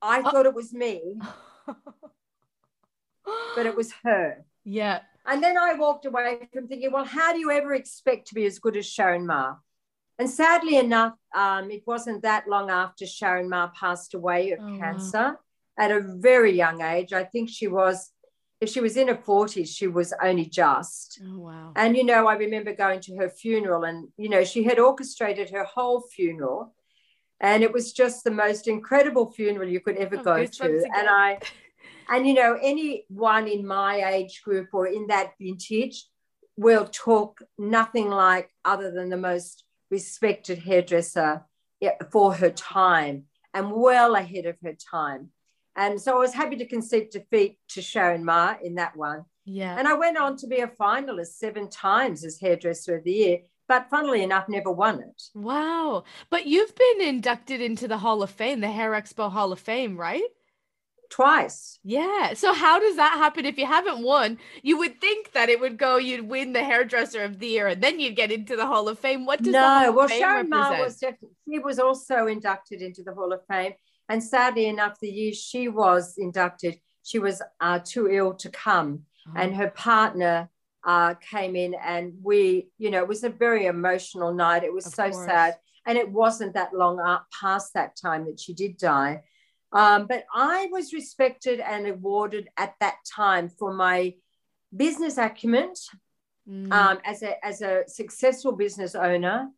I 0.00 0.20
oh. 0.20 0.30
thought 0.30 0.46
it 0.46 0.54
was 0.54 0.72
me. 0.72 1.18
but 3.54 3.66
it 3.66 3.76
was 3.76 3.92
her. 4.04 4.44
Yeah. 4.64 5.00
And 5.26 5.42
then 5.42 5.56
I 5.56 5.74
walked 5.74 6.04
away 6.04 6.48
from 6.52 6.66
thinking, 6.66 6.90
well, 6.92 7.04
how 7.04 7.32
do 7.32 7.38
you 7.38 7.50
ever 7.50 7.74
expect 7.74 8.28
to 8.28 8.34
be 8.34 8.44
as 8.44 8.58
good 8.58 8.76
as 8.76 8.86
Sharon 8.86 9.26
Ma? 9.26 9.56
And 10.18 10.28
sadly 10.28 10.76
enough, 10.76 11.14
um, 11.34 11.70
it 11.70 11.82
wasn't 11.86 12.22
that 12.22 12.48
long 12.48 12.70
after 12.70 13.06
Sharon 13.06 13.48
Ma 13.48 13.68
passed 13.68 14.14
away 14.14 14.52
of 14.52 14.60
oh, 14.60 14.78
cancer 14.78 15.18
wow. 15.18 15.38
at 15.78 15.90
a 15.90 16.00
very 16.00 16.52
young 16.52 16.82
age. 16.82 17.12
I 17.12 17.24
think 17.24 17.50
she 17.50 17.68
was, 17.68 18.10
if 18.60 18.68
she 18.68 18.80
was 18.80 18.96
in 18.96 19.08
her 19.08 19.16
40s, 19.16 19.68
she 19.68 19.86
was 19.86 20.12
only 20.22 20.46
just. 20.46 21.20
Oh, 21.24 21.38
wow. 21.38 21.72
And, 21.76 21.96
you 21.96 22.04
know, 22.04 22.26
I 22.26 22.34
remember 22.34 22.74
going 22.74 23.00
to 23.00 23.16
her 23.16 23.28
funeral 23.28 23.84
and, 23.84 24.08
you 24.16 24.28
know, 24.28 24.44
she 24.44 24.64
had 24.64 24.78
orchestrated 24.78 25.50
her 25.50 25.64
whole 25.64 26.00
funeral 26.00 26.74
and 27.42 27.64
it 27.64 27.72
was 27.72 27.92
just 27.92 28.22
the 28.24 28.30
most 28.30 28.68
incredible 28.68 29.30
funeral 29.32 29.68
you 29.68 29.80
could 29.80 29.96
ever 29.96 30.16
oh, 30.18 30.22
go 30.22 30.46
to 30.46 30.64
and 30.64 31.08
i 31.08 31.38
and 32.12 32.26
you 32.26 32.34
know 32.34 32.58
anyone 32.62 33.48
in 33.48 33.66
my 33.66 34.04
age 34.12 34.42
group 34.44 34.68
or 34.72 34.86
in 34.86 35.06
that 35.08 35.32
vintage 35.40 36.06
will 36.56 36.86
talk 36.86 37.40
nothing 37.58 38.08
like 38.10 38.50
other 38.64 38.90
than 38.90 39.08
the 39.08 39.16
most 39.16 39.64
respected 39.90 40.58
hairdresser 40.58 41.44
for 42.10 42.34
her 42.34 42.50
time 42.50 43.24
and 43.54 43.72
well 43.72 44.14
ahead 44.14 44.46
of 44.46 44.56
her 44.62 44.74
time 44.90 45.30
and 45.74 46.00
so 46.00 46.14
i 46.14 46.18
was 46.18 46.34
happy 46.34 46.56
to 46.56 46.66
concede 46.66 47.10
defeat 47.10 47.58
to 47.68 47.82
sharon 47.82 48.24
ma 48.24 48.54
in 48.62 48.76
that 48.76 48.96
one 48.96 49.24
yeah 49.44 49.76
and 49.78 49.88
i 49.88 49.94
went 49.94 50.16
on 50.18 50.36
to 50.36 50.46
be 50.46 50.58
a 50.58 50.68
finalist 50.68 51.38
seven 51.38 51.68
times 51.68 52.24
as 52.24 52.38
hairdresser 52.38 52.96
of 52.96 53.04
the 53.04 53.12
year 53.12 53.38
but 53.68 53.88
funnily 53.88 54.22
enough, 54.22 54.50
never 54.50 54.70
won 54.70 55.00
it. 55.00 55.22
Wow. 55.34 56.04
But 56.28 56.46
you've 56.46 56.74
been 56.74 57.08
inducted 57.08 57.62
into 57.62 57.88
the 57.88 57.96
Hall 57.96 58.22
of 58.22 58.28
Fame, 58.28 58.60
the 58.60 58.70
Hair 58.70 58.90
Expo 58.90 59.30
Hall 59.32 59.50
of 59.50 59.60
Fame, 59.60 59.96
right? 59.96 60.28
Twice. 61.12 61.78
Yeah. 61.84 62.32
So 62.32 62.54
how 62.54 62.80
does 62.80 62.96
that 62.96 63.18
happen 63.18 63.44
if 63.44 63.58
you 63.58 63.66
haven't 63.66 64.02
won? 64.02 64.38
You 64.62 64.78
would 64.78 64.98
think 64.98 65.32
that 65.32 65.50
it 65.50 65.60
would 65.60 65.76
go, 65.76 65.98
you'd 65.98 66.26
win 66.26 66.54
the 66.54 66.64
hairdresser 66.64 67.22
of 67.22 67.38
the 67.38 67.48
year 67.48 67.66
and 67.66 67.82
then 67.82 68.00
you'd 68.00 68.16
get 68.16 68.32
into 68.32 68.56
the 68.56 68.66
Hall 68.66 68.88
of 68.88 68.98
Fame. 68.98 69.26
What 69.26 69.42
does 69.42 69.52
no, 69.52 69.92
well, 69.94 70.08
Sharon 70.08 70.48
Ma 70.48 70.70
was 70.80 70.96
definitely, 70.96 71.36
she 71.46 71.58
was 71.58 71.78
also 71.78 72.28
inducted 72.28 72.80
into 72.80 73.02
the 73.02 73.12
Hall 73.12 73.30
of 73.34 73.40
Fame. 73.46 73.74
And 74.08 74.24
sadly 74.24 74.64
enough, 74.64 74.98
the 75.00 75.10
year 75.10 75.34
she 75.34 75.68
was 75.68 76.14
inducted, 76.16 76.78
she 77.02 77.18
was 77.18 77.42
uh, 77.60 77.80
too 77.84 78.08
ill 78.10 78.32
to 78.36 78.48
come. 78.48 79.02
Oh. 79.28 79.32
And 79.36 79.54
her 79.54 79.68
partner 79.68 80.48
uh, 80.86 81.12
came 81.16 81.56
in 81.56 81.74
and 81.74 82.14
we, 82.22 82.70
you 82.78 82.90
know, 82.90 83.00
it 83.00 83.08
was 83.08 83.22
a 83.22 83.28
very 83.28 83.66
emotional 83.66 84.32
night. 84.32 84.64
It 84.64 84.72
was 84.72 84.86
of 84.86 84.94
so 84.94 85.10
course. 85.10 85.26
sad. 85.26 85.58
And 85.84 85.98
it 85.98 86.10
wasn't 86.10 86.54
that 86.54 86.72
long 86.72 87.00
up 87.00 87.26
past 87.38 87.74
that 87.74 87.96
time 87.96 88.24
that 88.24 88.40
she 88.40 88.54
did 88.54 88.78
die. 88.78 89.24
Um, 89.72 90.06
but 90.06 90.24
I 90.34 90.68
was 90.70 90.92
respected 90.92 91.60
and 91.60 91.86
awarded 91.86 92.48
at 92.56 92.74
that 92.80 92.96
time 93.14 93.48
for 93.48 93.72
my 93.72 94.14
business 94.74 95.18
acumen 95.18 95.72
mm. 96.48 96.72
um, 96.72 96.98
as, 97.04 97.22
a, 97.22 97.44
as 97.44 97.62
a 97.62 97.84
successful 97.86 98.52
business 98.52 98.94
owner. 98.94 99.48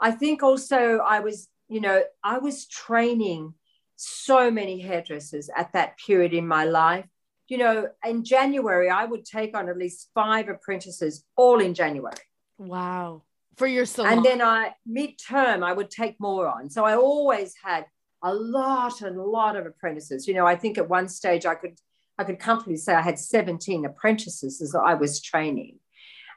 I 0.00 0.12
think 0.12 0.42
also 0.42 0.98
I 0.98 1.20
was, 1.20 1.48
you 1.68 1.80
know, 1.80 2.02
I 2.24 2.38
was 2.38 2.66
training 2.66 3.54
so 3.96 4.50
many 4.50 4.80
hairdressers 4.80 5.50
at 5.54 5.72
that 5.72 5.98
period 5.98 6.32
in 6.32 6.46
my 6.46 6.64
life 6.64 7.06
you 7.48 7.56
know, 7.56 7.88
in 8.06 8.24
January, 8.24 8.90
I 8.90 9.06
would 9.06 9.24
take 9.24 9.56
on 9.56 9.68
at 9.68 9.78
least 9.78 10.10
five 10.14 10.48
apprentices 10.48 11.24
all 11.34 11.60
in 11.60 11.74
January. 11.74 12.14
Wow. 12.58 13.22
For 13.56 13.66
your 13.66 13.86
salon. 13.86 14.12
And 14.12 14.24
then 14.24 14.42
I, 14.42 14.74
midterm, 14.88 15.64
I 15.64 15.72
would 15.72 15.90
take 15.90 16.20
more 16.20 16.46
on. 16.46 16.68
So 16.70 16.84
I 16.84 16.94
always 16.94 17.54
had 17.62 17.86
a 18.22 18.34
lot 18.34 19.00
and 19.02 19.16
a 19.16 19.22
lot 19.22 19.56
of 19.56 19.66
apprentices. 19.66 20.26
You 20.26 20.34
know, 20.34 20.46
I 20.46 20.56
think 20.56 20.78
at 20.78 20.88
one 20.88 21.08
stage 21.08 21.46
I 21.46 21.54
could, 21.54 21.78
I 22.18 22.24
could 22.24 22.38
comfortably 22.38 22.76
say 22.76 22.94
I 22.94 23.02
had 23.02 23.18
17 23.18 23.84
apprentices 23.84 24.60
as 24.60 24.74
I 24.74 24.94
was 24.94 25.20
training. 25.20 25.78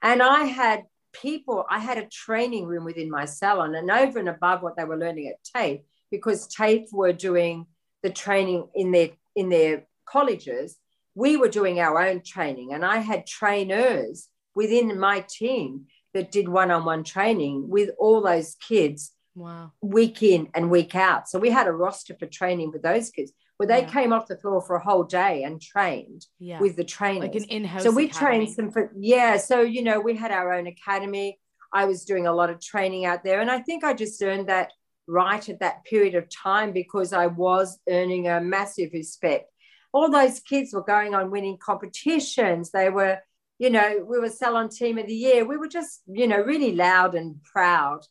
And 0.02 0.22
I 0.22 0.46
had 0.46 0.84
people, 1.14 1.66
I 1.70 1.80
had 1.80 1.98
a 1.98 2.08
training 2.08 2.66
room 2.66 2.86
within 2.86 3.10
my 3.10 3.26
salon 3.26 3.76
and 3.76 3.90
over 3.90 4.20
and 4.20 4.30
above 4.30 4.62
what 4.62 4.78
they 4.78 4.84
were 4.84 4.98
learning 4.98 5.28
at 5.28 5.44
TAFE, 5.56 5.82
because 6.10 6.48
TAFE 6.48 6.88
were 6.92 7.14
doing 7.14 7.66
the 8.04 8.10
training 8.10 8.68
in 8.74 8.92
their 8.92 9.10
in 9.36 9.50
their 9.50 9.86
colleges 10.06 10.78
we 11.16 11.38
were 11.38 11.50
doing 11.50 11.80
our 11.80 12.02
own 12.02 12.22
training, 12.22 12.74
and 12.74 12.86
I 12.86 12.98
had 12.98 13.28
trainers 13.28 14.30
within 14.56 15.00
my 15.00 15.26
team 15.28 15.88
that 16.14 16.32
did 16.32 16.48
one 16.48 16.72
on 16.72 16.86
one 16.86 17.04
training 17.04 17.70
with 17.70 17.90
all 17.98 18.22
those 18.22 18.56
kids 18.56 19.12
wow. 19.36 19.72
week 19.82 20.24
in 20.24 20.50
and 20.54 20.70
week 20.70 20.96
out. 20.96 21.30
So 21.30 21.40
we 21.40 21.50
had 21.50 21.68
a 21.68 21.72
roster 21.72 22.16
for 22.16 22.26
training 22.26 22.72
with 22.72 22.82
those 22.82 23.10
kids 23.10 23.32
where 23.58 23.68
they 23.68 23.82
yeah. 23.82 23.90
came 23.90 24.14
off 24.14 24.28
the 24.28 24.38
floor 24.38 24.62
for 24.62 24.76
a 24.76 24.84
whole 24.84 25.04
day 25.04 25.44
and 25.44 25.62
trained 25.62 26.26
yeah. 26.40 26.60
with 26.60 26.76
the 26.76 26.84
trainers. 26.84 27.30
Like 27.30 27.36
an 27.36 27.44
in 27.46 27.64
house. 27.64 27.84
So 27.84 27.92
we 27.92 28.06
academy. 28.06 28.46
trained 28.46 28.56
them 28.56 28.72
for, 28.72 28.92
yeah. 28.98 29.38
So, 29.38 29.62
you 29.62 29.84
know, 29.84 30.00
we 30.00 30.16
had 30.16 30.32
our 30.32 30.52
own 30.54 30.68
academy. 30.68 31.40
I 31.74 31.86
was 31.86 32.06
doing 32.06 32.28
a 32.28 32.34
lot 32.34 32.50
of 32.50 32.60
training 32.60 33.06
out 33.06 33.24
there. 33.24 33.40
And 33.40 33.52
I 33.52 33.60
think 33.60 33.84
I 33.84 33.94
just 33.94 34.22
earned 34.22 34.50
that 34.50 34.72
right 35.08 35.48
at 35.48 35.60
that 35.60 35.84
period 35.86 36.16
of 36.16 36.30
time 36.30 36.74
because 36.74 37.14
I 37.14 37.28
was 37.28 37.80
earning 37.88 38.28
a 38.28 38.42
massive 38.42 38.92
respect 38.94 39.52
all 39.94 40.10
those 40.10 40.40
kids 40.40 40.74
were 40.74 40.84
going 40.84 41.14
on 41.14 41.32
winning 41.32 41.58
competitions. 41.58 42.72
They 42.72 42.90
were, 42.90 43.20
you 43.60 43.70
know, 43.70 44.06
we 44.08 44.20
were 44.20 44.30
salon 44.30 44.70
team 44.70 44.98
of 44.98 45.08
the 45.08 45.14
year. 45.14 45.46
We 45.46 45.58
were 45.58 45.68
just, 45.68 46.02
you 46.08 46.28
know, 46.28 46.38
really 46.38 46.74
loud 46.74 47.16
and 47.16 47.42
proud 47.44 48.06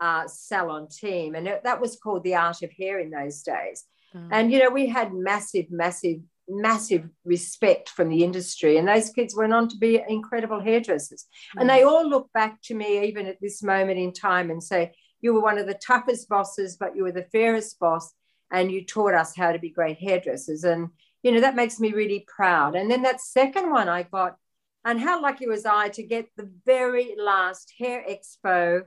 uh, 0.00 0.26
salon 0.26 0.88
team. 0.88 1.34
And 1.34 1.46
it, 1.46 1.64
that 1.64 1.80
was 1.80 1.96
called 1.96 2.24
the 2.24 2.34
art 2.34 2.62
of 2.62 2.70
hair 2.72 2.98
in 2.98 3.10
those 3.10 3.42
days. 3.42 3.84
Mm. 4.14 4.28
And, 4.30 4.52
you 4.52 4.58
know, 4.58 4.70
we 4.70 4.86
had 4.86 5.12
massive, 5.12 5.66
massive, 5.70 6.18
massive 6.48 7.08
respect 7.24 7.88
from 7.88 8.08
the 8.08 8.22
industry. 8.24 8.76
And 8.76 8.86
those 8.86 9.10
kids 9.10 9.34
went 9.36 9.52
on 9.52 9.68
to 9.68 9.76
be 9.76 10.02
incredible 10.08 10.60
hairdressers. 10.60 11.26
Mm. 11.56 11.60
And 11.60 11.70
they 11.70 11.82
all 11.82 12.08
look 12.08 12.32
back 12.32 12.60
to 12.64 12.74
me, 12.74 13.06
even 13.06 13.26
at 13.26 13.40
this 13.40 13.62
moment 13.62 13.98
in 13.98 14.12
time, 14.12 14.50
and 14.50 14.62
say, 14.62 14.92
you 15.20 15.34
were 15.34 15.42
one 15.42 15.58
of 15.58 15.66
the 15.66 15.74
toughest 15.74 16.28
bosses, 16.28 16.76
but 16.76 16.94
you 16.94 17.02
were 17.02 17.12
the 17.12 17.28
fairest 17.32 17.78
boss. 17.78 18.12
And 18.50 18.70
you 18.70 18.84
taught 18.84 19.14
us 19.14 19.34
how 19.36 19.52
to 19.52 19.58
be 19.58 19.70
great 19.70 19.98
hairdressers. 19.98 20.62
And 20.62 20.90
you 21.22 21.32
know, 21.32 21.40
that 21.40 21.56
makes 21.56 21.80
me 21.80 21.92
really 21.92 22.24
proud. 22.28 22.76
And 22.76 22.88
then 22.88 23.02
that 23.02 23.20
second 23.20 23.72
one 23.72 23.88
I 23.88 24.04
got, 24.04 24.36
and 24.84 25.00
how 25.00 25.20
lucky 25.20 25.48
was 25.48 25.66
I 25.66 25.88
to 25.88 26.04
get 26.04 26.28
the 26.36 26.48
very 26.64 27.16
last 27.18 27.72
Hair 27.76 28.04
Expo 28.08 28.82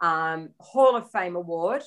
um, 0.00 0.50
Hall 0.58 0.96
of 0.96 1.10
Fame 1.10 1.36
award, 1.36 1.82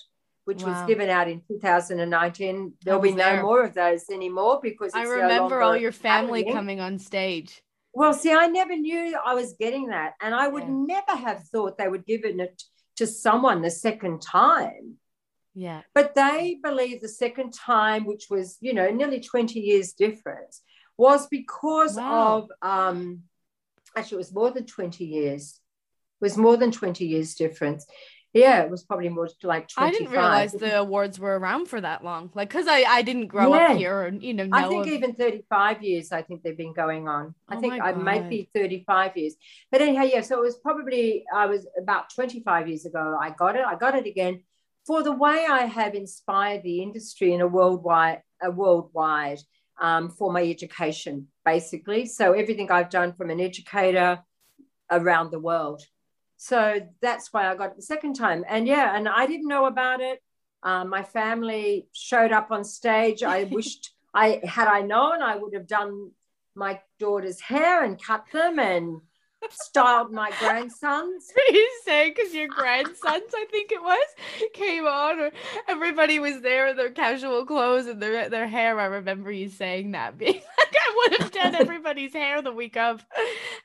which 0.46 0.64
wow. 0.64 0.72
was 0.72 0.88
given 0.88 1.10
out 1.10 1.28
in 1.28 1.42
2019. 1.48 2.74
There'll 2.84 3.00
be 3.00 3.12
no 3.12 3.18
there. 3.18 3.42
more 3.42 3.64
of 3.64 3.74
those 3.74 4.10
anymore 4.10 4.60
because 4.62 4.94
I 4.94 5.04
remember 5.04 5.60
no 5.60 5.66
all 5.68 5.78
your 5.78 5.92
family 5.92 6.42
happening. 6.42 6.56
coming 6.56 6.80
on 6.80 7.00
stage. 7.00 7.62
Well, 7.94 8.14
see, 8.14 8.34
I 8.34 8.48
never 8.48 8.76
knew 8.76 9.18
I 9.24 9.36
was 9.36 9.54
getting 9.54 9.88
that, 9.88 10.14
and 10.22 10.34
I 10.34 10.48
would 10.48 10.64
yeah. 10.64 11.04
never 11.06 11.16
have 11.16 11.44
thought 11.44 11.78
they 11.78 11.88
would 11.88 12.06
give 12.06 12.26
it 12.26 12.64
to 12.98 13.08
someone 13.08 13.62
the 13.62 13.72
second 13.72 14.22
time. 14.22 14.96
Yeah. 15.56 15.82
But 15.94 16.16
they 16.16 16.60
believe 16.62 17.02
the 17.02 17.08
second 17.08 17.54
time, 17.54 18.06
which 18.06 18.26
was, 18.30 18.58
you 18.60 18.74
know, 18.74 18.90
nearly 18.90 19.20
20 19.20 19.60
years 19.60 19.94
difference, 19.94 20.62
was 20.98 21.28
because 21.28 21.96
wow. 21.96 22.38
of 22.38 22.52
um 22.62 23.24
actually 23.96 24.16
it 24.16 24.18
was 24.18 24.34
more 24.34 24.52
than 24.52 24.66
20 24.66 25.06
years. 25.06 25.60
Was 26.24 26.38
more 26.38 26.58
than 26.58 26.72
20 26.72 27.06
years 27.06 27.36
difference. 27.36 27.86
yeah, 28.34 28.64
it 28.64 28.72
was 28.72 28.82
probably 28.90 29.10
more 29.10 29.30
like 29.44 29.68
25. 29.68 29.88
I 29.88 29.92
didn't 29.92 30.12
realize 30.12 30.52
the 30.54 30.80
awards 30.80 31.20
were 31.20 31.38
around 31.38 31.68
for 31.72 31.80
that 31.80 32.00
long. 32.10 32.32
Like, 32.34 32.50
because 32.50 32.68
I, 32.68 32.80
I 32.98 33.02
didn't 33.04 33.28
grow 33.28 33.54
Yeah. 33.54 33.68
up 33.74 33.78
here 33.78 33.96
or, 34.04 34.08
you 34.28 34.34
know, 34.34 34.46
know 34.48 34.58
I 34.58 34.68
think 34.70 34.88
of- 34.88 34.94
even 34.98 35.14
35 35.14 35.84
years, 35.84 36.12
I 36.12 36.22
think 36.24 36.42
they've 36.42 36.58
been 36.66 36.74
going 36.74 37.08
on. 37.08 37.36
I 37.48 37.58
Oh 37.58 37.60
think 37.62 37.74
I 37.88 37.92
might 37.92 38.28
be 38.36 38.50
35 38.56 39.18
years. 39.18 39.36
But 39.72 39.82
anyhow, 39.82 40.06
yeah, 40.14 40.22
so 40.22 40.34
it 40.40 40.46
was 40.50 40.58
probably, 40.68 41.26
I 41.32 41.46
was 41.54 41.62
about 41.84 42.10
25 42.16 42.68
years 42.70 42.86
ago. 42.86 43.06
I 43.22 43.30
got 43.44 43.56
it. 43.60 43.66
I 43.74 43.76
got 43.76 43.94
it 44.00 44.08
again 44.08 44.36
for 44.88 45.04
the 45.04 45.16
way 45.26 45.46
I 45.60 45.64
have 45.80 45.94
inspired 45.94 46.64
the 46.64 46.82
industry 46.82 47.34
in 47.36 47.42
a 47.42 47.48
worldwide, 47.48 48.22
a 48.42 48.50
worldwide 48.50 49.40
um, 49.80 50.10
for 50.10 50.32
my 50.38 50.44
education, 50.56 51.28
basically. 51.46 52.02
So 52.08 52.34
everything 52.34 52.72
I've 52.72 52.90
done 52.90 53.12
from 53.14 53.30
an 53.30 53.40
educator 53.40 54.12
around 54.90 55.30
the 55.32 55.40
world. 55.52 55.82
So 56.44 56.82
that's 57.00 57.32
why 57.32 57.50
I 57.50 57.56
got 57.56 57.70
it 57.70 57.78
the 57.78 57.82
second 57.82 58.16
time. 58.16 58.44
And 58.50 58.68
yeah, 58.68 58.98
and 58.98 59.08
I 59.08 59.28
didn't 59.28 59.48
know 59.48 59.66
about 59.66 60.02
it. 60.02 60.22
Um, 60.62 60.90
my 60.90 61.02
family 61.02 61.88
showed 61.94 62.34
up 62.34 62.52
on 62.52 62.66
stage. 62.66 63.24
I 63.24 63.44
wished 63.52 63.94
I 64.14 64.42
had 64.44 64.68
I 64.68 64.82
known, 64.82 65.22
I 65.22 65.38
would 65.38 65.54
have 65.54 65.68
done 65.68 66.12
my 66.54 66.82
daughter's 67.00 67.40
hair 67.40 67.86
and 67.86 68.02
cut 68.02 68.26
them 68.34 68.60
and 68.60 69.00
styled 69.52 70.12
my 70.12 70.32
grandsons. 70.38 71.32
you 71.50 71.82
say 71.86 72.10
because 72.10 72.34
your 72.34 72.50
grandsons, 72.50 73.00
I 73.34 73.46
think 73.50 73.72
it 73.72 73.82
was, 73.82 74.08
came 74.54 74.86
on, 74.86 75.20
or 75.22 75.32
everybody 75.70 76.20
was 76.20 76.42
there 76.42 76.68
in 76.68 76.76
their 76.76 76.92
casual 76.92 77.46
clothes 77.46 77.88
and 77.88 78.02
their 78.02 78.28
their 78.28 78.48
hair. 78.48 78.78
I 78.82 78.86
remember 78.88 79.32
you 79.32 79.48
saying 79.48 79.92
that, 79.92 80.18
being 80.18 80.42
I 80.94 81.08
would 81.10 81.22
have 81.22 81.32
done 81.32 81.56
everybody's 81.56 82.14
hair 82.14 82.42
the 82.42 82.52
week 82.52 82.78
of 82.78 83.06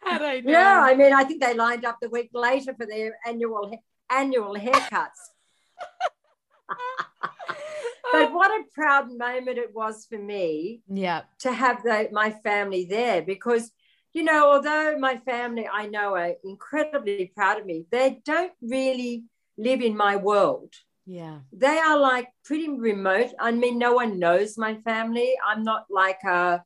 had 0.05 0.23
I 0.23 0.41
known. 0.41 0.53
Yeah, 0.53 0.81
I 0.83 0.95
mean, 0.95 1.13
I 1.13 1.25
think 1.25 1.43
they 1.43 1.55
lined 1.55 1.85
up 1.85 1.99
the 2.01 2.09
week 2.09 2.31
later 2.33 2.75
for 2.75 2.87
their 2.87 3.19
annual 3.27 3.71
annual 4.11 4.55
haircuts. 4.55 5.21
But 8.11 8.33
what 8.33 8.51
a 8.51 8.65
proud 8.73 9.09
moment 9.11 9.59
it 9.59 9.75
was 9.75 10.07
for 10.07 10.19
me 10.19 10.81
yeah, 10.89 11.23
to 11.41 11.53
have 11.53 11.83
the, 11.83 12.09
my 12.11 12.31
family 12.31 12.87
there 12.87 13.21
because, 13.21 13.71
you 14.15 14.23
know, 14.23 14.51
although 14.51 14.99
my 14.99 15.19
family 15.19 15.69
I 15.71 15.89
know 15.89 16.15
are 16.15 16.33
incredibly 16.43 17.31
proud 17.37 17.61
of 17.61 17.67
me, 17.67 17.85
they 17.91 18.21
don't 18.25 18.53
really 18.63 19.25
live 19.59 19.83
in 19.83 19.95
my 19.95 20.17
world. 20.17 20.73
yeah, 21.05 21.41
They 21.53 21.79
are 21.79 21.99
like 21.99 22.29
pretty 22.45 22.69
remote. 22.71 23.33
I 23.39 23.51
mean, 23.51 23.79
no 23.79 23.93
one 23.93 24.19
knows 24.19 24.57
my 24.57 24.77
family. 24.77 25.35
I'm 25.47 25.63
not 25.63 25.85
like 25.91 26.23
a, 26.25 26.63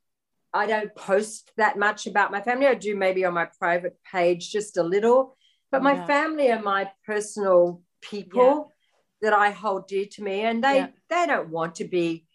I 0.54 0.66
don't 0.66 0.94
post 0.94 1.50
that 1.56 1.78
much 1.78 2.06
about 2.06 2.30
my 2.30 2.40
family. 2.42 2.66
I 2.66 2.74
do 2.74 2.94
maybe 2.94 3.24
on 3.24 3.34
my 3.34 3.46
private 3.58 3.96
page 4.10 4.50
just 4.50 4.76
a 4.76 4.82
little, 4.82 5.36
but 5.70 5.82
my 5.82 5.94
Yeah. 5.94 6.06
family 6.06 6.50
are 6.52 6.62
my 6.62 6.90
personal 7.06 7.82
people 8.02 8.72
that 9.22 9.32
I 9.32 9.50
hold 9.50 9.86
dear 9.88 10.06
to 10.12 10.22
me, 10.22 10.42
and 10.42 10.62
they 10.62 10.76
Yeah. 10.76 10.88
they 11.08 11.26
don't 11.26 11.48
want 11.48 11.76
to 11.76 11.84
be, 11.84 12.26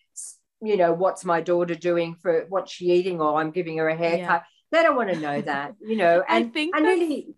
you 0.62 0.78
know, 0.78 0.94
what's 0.94 1.24
my 1.26 1.42
daughter 1.42 1.76
doing 1.76 2.16
for 2.16 2.46
what's 2.50 2.72
she 2.72 2.86
eating, 2.92 3.22
or 3.22 3.40
I'm 3.40 3.52
giving 3.52 3.78
her 3.78 3.90
a 3.90 3.96
haircut. 3.96 4.44
They 4.72 4.82
don't 4.84 4.96
want 4.96 5.12
to 5.12 5.20
know 5.20 5.42
that, 5.52 5.76
you 5.80 5.96
know. 5.96 6.24
I 6.28 6.38
And 6.40 6.54
think 6.54 6.76
and 6.76 6.86
really, 6.86 7.36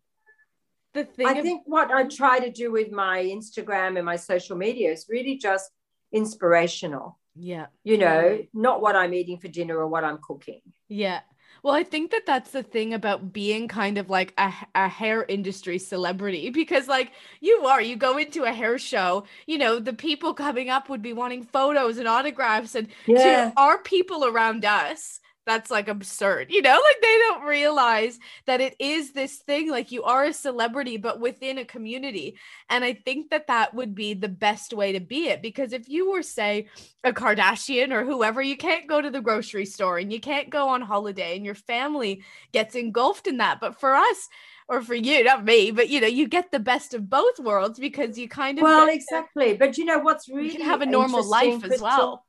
the 0.93 1.03
thing. 1.05 1.27
I 1.27 1.33
ab- 1.37 1.43
think 1.43 1.63
what 1.65 1.91
I 1.91 2.03
try 2.07 2.39
to 2.39 2.51
do 2.51 2.71
with 2.71 2.91
my 2.91 3.23
Instagram 3.23 3.97
and 3.97 4.05
my 4.05 4.15
social 4.15 4.55
media 4.55 4.91
is 4.91 5.07
really 5.09 5.35
just 5.37 5.69
inspirational. 6.11 7.19
Yeah, 7.35 7.67
You 7.83 7.97
know, 7.97 8.45
not 8.53 8.81
what 8.81 8.95
I'm 8.95 9.13
eating 9.13 9.37
for 9.39 9.47
dinner 9.47 9.77
or 9.77 9.87
what 9.87 10.03
I'm 10.03 10.19
cooking. 10.19 10.61
Yeah. 10.87 11.21
Well, 11.61 11.73
I 11.75 11.83
think 11.83 12.11
that 12.11 12.25
that's 12.25 12.51
the 12.51 12.63
thing 12.63 12.93
about 12.93 13.33
being 13.33 13.67
kind 13.67 13.97
of 13.97 14.09
like 14.09 14.33
a, 14.37 14.53
a 14.73 14.87
hair 14.87 15.25
industry 15.27 15.77
celebrity 15.77 16.49
because, 16.51 16.87
like, 16.87 17.11
you 17.41 17.65
are, 17.65 17.81
you 17.81 17.95
go 17.97 18.17
into 18.17 18.43
a 18.43 18.53
hair 18.53 18.77
show, 18.79 19.25
you 19.45 19.57
know, 19.57 19.79
the 19.79 19.93
people 19.93 20.33
coming 20.33 20.69
up 20.69 20.87
would 20.89 21.01
be 21.01 21.11
wanting 21.13 21.43
photos 21.43 21.97
and 21.97 22.07
autographs. 22.07 22.75
And 22.75 22.87
Yeah. 23.05 23.51
to 23.51 23.51
our 23.57 23.77
people 23.79 24.25
around 24.25 24.63
us, 24.63 25.19
that's 25.49 25.71
like 25.71 25.87
absurd, 25.87 26.51
you 26.51 26.61
know, 26.61 26.71
like 26.71 27.01
they 27.01 27.17
don't 27.27 27.43
realize 27.43 28.19
that 28.45 28.61
it 28.61 28.75
is 28.79 29.11
this 29.11 29.37
thing, 29.37 29.69
like 29.69 29.91
you 29.91 30.03
are 30.03 30.25
a 30.25 30.33
celebrity, 30.33 30.97
but 30.97 31.19
within 31.19 31.57
a 31.57 31.65
community. 31.65 32.35
And 32.69 32.83
I 32.83 32.93
think 32.93 33.31
that 33.31 33.47
that 33.47 33.73
would 33.73 33.95
be 33.95 34.13
the 34.13 34.29
best 34.29 34.73
way 34.73 34.91
to 34.93 34.99
be 34.99 35.27
it 35.27 35.41
because 35.41 35.73
if 35.73 35.89
you 35.89 36.11
were, 36.11 36.23
say, 36.23 36.67
a 37.03 37.11
Kardashian 37.11 37.91
or 37.91 38.05
whoever, 38.05 38.41
you 38.41 38.57
can't 38.57 38.87
go 38.87 39.01
to 39.01 39.09
the 39.09 39.21
grocery 39.21 39.65
store 39.65 39.97
and 39.97 40.13
you 40.13 40.19
can't 40.19 40.49
go 40.49 40.69
on 40.69 40.81
holiday 40.81 41.35
and 41.35 41.45
your 41.45 41.55
family 41.55 42.23
gets 42.51 42.75
engulfed 42.75 43.27
in 43.27 43.37
that. 43.37 43.59
But 43.59 43.79
for 43.79 43.95
us, 43.95 44.29
or 44.69 44.81
for 44.83 44.93
you, 44.93 45.23
not 45.23 45.43
me, 45.43 45.71
but 45.71 45.89
you 45.89 45.99
know, 45.99 46.07
you 46.07 46.27
get 46.27 46.51
the 46.51 46.59
best 46.59 46.93
of 46.93 47.09
both 47.09 47.39
worlds 47.39 47.79
because 47.79 48.19
you 48.19 48.29
kind 48.29 48.59
of 48.59 48.63
Well, 48.63 48.87
exactly. 48.87 49.55
But 49.55 49.79
you 49.79 49.85
know 49.85 49.97
what's 49.97 50.29
really 50.29 50.45
you 50.45 50.51
can 50.51 50.61
have 50.61 50.81
a 50.81 50.85
normal 50.85 51.27
life 51.27 51.63
as 51.63 51.81
well. 51.81 52.23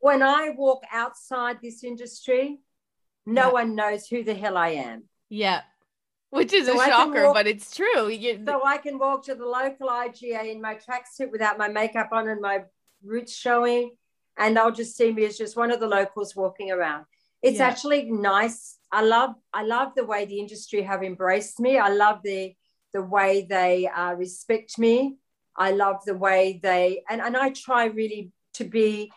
When 0.00 0.22
I 0.22 0.50
walk 0.50 0.82
outside 0.92 1.56
this 1.62 1.82
industry, 1.82 2.58
no 3.26 3.46
Yeah. 3.46 3.52
one 3.60 3.74
knows 3.74 4.06
who 4.06 4.22
the 4.22 4.34
hell 4.34 4.56
I 4.56 4.68
am. 4.70 5.04
Yeah. 5.28 5.62
Which 6.30 6.52
is 6.52 6.66
So 6.66 6.80
a 6.80 6.84
shocker, 6.86 7.24
walk- 7.26 7.34
but 7.34 7.46
it's 7.46 7.74
true. 7.74 8.08
You, 8.08 8.42
So 8.46 8.64
I 8.64 8.78
can 8.78 8.98
walk 8.98 9.24
to 9.26 9.34
the 9.34 9.46
local 9.46 9.88
IGA 9.88 10.50
in 10.52 10.60
my 10.60 10.74
tracksuit 10.76 11.30
without 11.30 11.56
my 11.58 11.68
makeup 11.68 12.08
on 12.12 12.28
and 12.28 12.40
my 12.40 12.64
roots 13.04 13.34
showing, 13.34 13.96
and 14.36 14.56
they'll 14.56 14.70
just 14.72 14.96
see 14.96 15.12
me 15.12 15.24
as 15.24 15.38
just 15.38 15.56
one 15.56 15.70
of 15.70 15.80
the 15.80 15.86
locals 15.88 16.34
walking 16.36 16.70
around. 16.70 17.06
It's 17.42 17.58
Yeah. 17.58 17.68
actually 17.68 18.10
nice. 18.10 18.78
I 18.90 19.02
love 19.02 19.34
I 19.52 19.62
love 19.62 19.94
the 19.94 20.04
way 20.04 20.24
the 20.24 20.38
industry 20.40 20.82
have 20.82 21.02
embraced 21.02 21.60
me. 21.60 21.78
I 21.78 21.88
love 21.88 22.20
the 22.22 22.54
the 22.92 23.02
way 23.02 23.42
they 23.48 23.86
uh, 23.88 24.14
respect 24.14 24.78
me. 24.78 25.16
I 25.56 25.70
love 25.72 26.04
the 26.04 26.14
way 26.16 26.58
they 26.62 27.02
and 27.08 27.20
and 27.20 27.36
I 27.36 27.50
try 27.50 27.84
really 27.86 28.32
to 28.54 28.64
be 28.64 29.12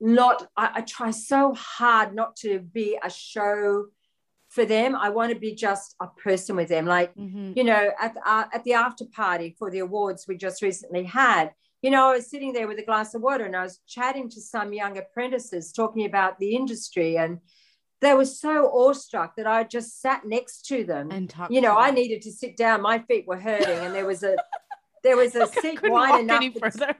not. 0.00 0.46
I, 0.56 0.70
I 0.76 0.80
try 0.82 1.10
so 1.10 1.54
hard 1.54 2.14
not 2.14 2.36
to 2.36 2.58
be 2.60 2.98
a 3.02 3.10
show 3.10 3.86
for 4.48 4.64
them. 4.64 4.96
I 4.96 5.10
want 5.10 5.32
to 5.32 5.38
be 5.38 5.54
just 5.54 5.94
a 6.00 6.08
person 6.08 6.56
with 6.56 6.68
them. 6.68 6.86
Like 6.86 7.14
Mhm. 7.14 7.56
you 7.56 7.64
know, 7.64 7.90
at 8.00 8.14
the, 8.14 8.28
uh, 8.28 8.46
at 8.52 8.64
the 8.64 8.72
after 8.74 9.04
party 9.04 9.54
for 9.58 9.70
the 9.70 9.78
awards 9.80 10.26
we 10.26 10.36
just 10.36 10.62
recently 10.62 11.04
had, 11.04 11.52
you 11.82 11.90
know, 11.90 12.08
I 12.10 12.14
was 12.16 12.28
sitting 12.30 12.52
there 12.52 12.66
with 12.66 12.78
a 12.78 12.84
glass 12.84 13.14
of 13.14 13.22
water 13.22 13.44
and 13.44 13.54
I 13.56 13.62
was 13.62 13.78
chatting 13.86 14.28
to 14.30 14.40
some 14.40 14.72
young 14.72 14.98
apprentices 14.98 15.72
talking 15.72 16.04
about 16.04 16.38
the 16.38 16.54
industry, 16.56 17.16
and 17.16 17.38
they 18.00 18.14
were 18.14 18.24
so 18.24 18.66
awestruck 18.72 19.36
that 19.36 19.46
I 19.46 19.62
just 19.64 20.00
sat 20.00 20.24
next 20.26 20.62
to 20.68 20.84
them. 20.84 21.10
and 21.10 21.32
you 21.50 21.60
know, 21.60 21.76
I 21.78 21.90
needed 21.90 22.22
to 22.22 22.32
sit 22.32 22.56
down; 22.56 22.80
my 22.82 22.98
feet 23.00 23.26
were 23.26 23.38
hurting, 23.38 23.78
and 23.84 23.94
there 23.94 24.06
was 24.06 24.22
a 24.22 24.36
there 25.04 25.16
was 25.16 25.34
a 25.36 25.46
seat 25.46 25.80
wide 25.82 26.20
enough. 26.20 26.36
any 26.42 26.50
further. 26.50 26.96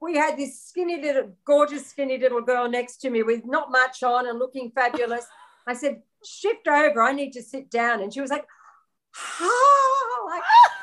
We 0.00 0.16
had 0.16 0.36
this 0.36 0.62
skinny 0.62 1.00
little, 1.00 1.32
gorgeous, 1.44 1.86
skinny 1.86 2.18
little 2.18 2.40
girl 2.40 2.68
next 2.68 2.98
to 2.98 3.10
me 3.10 3.22
with 3.22 3.44
not 3.44 3.70
much 3.70 4.02
on 4.02 4.28
and 4.28 4.38
looking 4.38 4.70
fabulous. 4.70 5.26
I 5.66 5.74
said, 5.74 6.02
shift 6.24 6.68
over. 6.68 7.02
I 7.02 7.12
need 7.12 7.32
to 7.32 7.42
sit 7.42 7.70
down. 7.70 8.02
And 8.02 8.12
she 8.12 8.20
was 8.20 8.30
like, 8.30 8.46
ah, 9.16 10.26
like, 10.26 10.42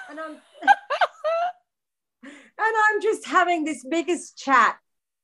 and 0.10 0.20
I'm, 0.20 0.32
and 2.24 2.34
I'm 2.58 3.02
just 3.02 3.26
having 3.26 3.64
this 3.64 3.86
biggest 3.90 4.38
chat. 4.38 4.78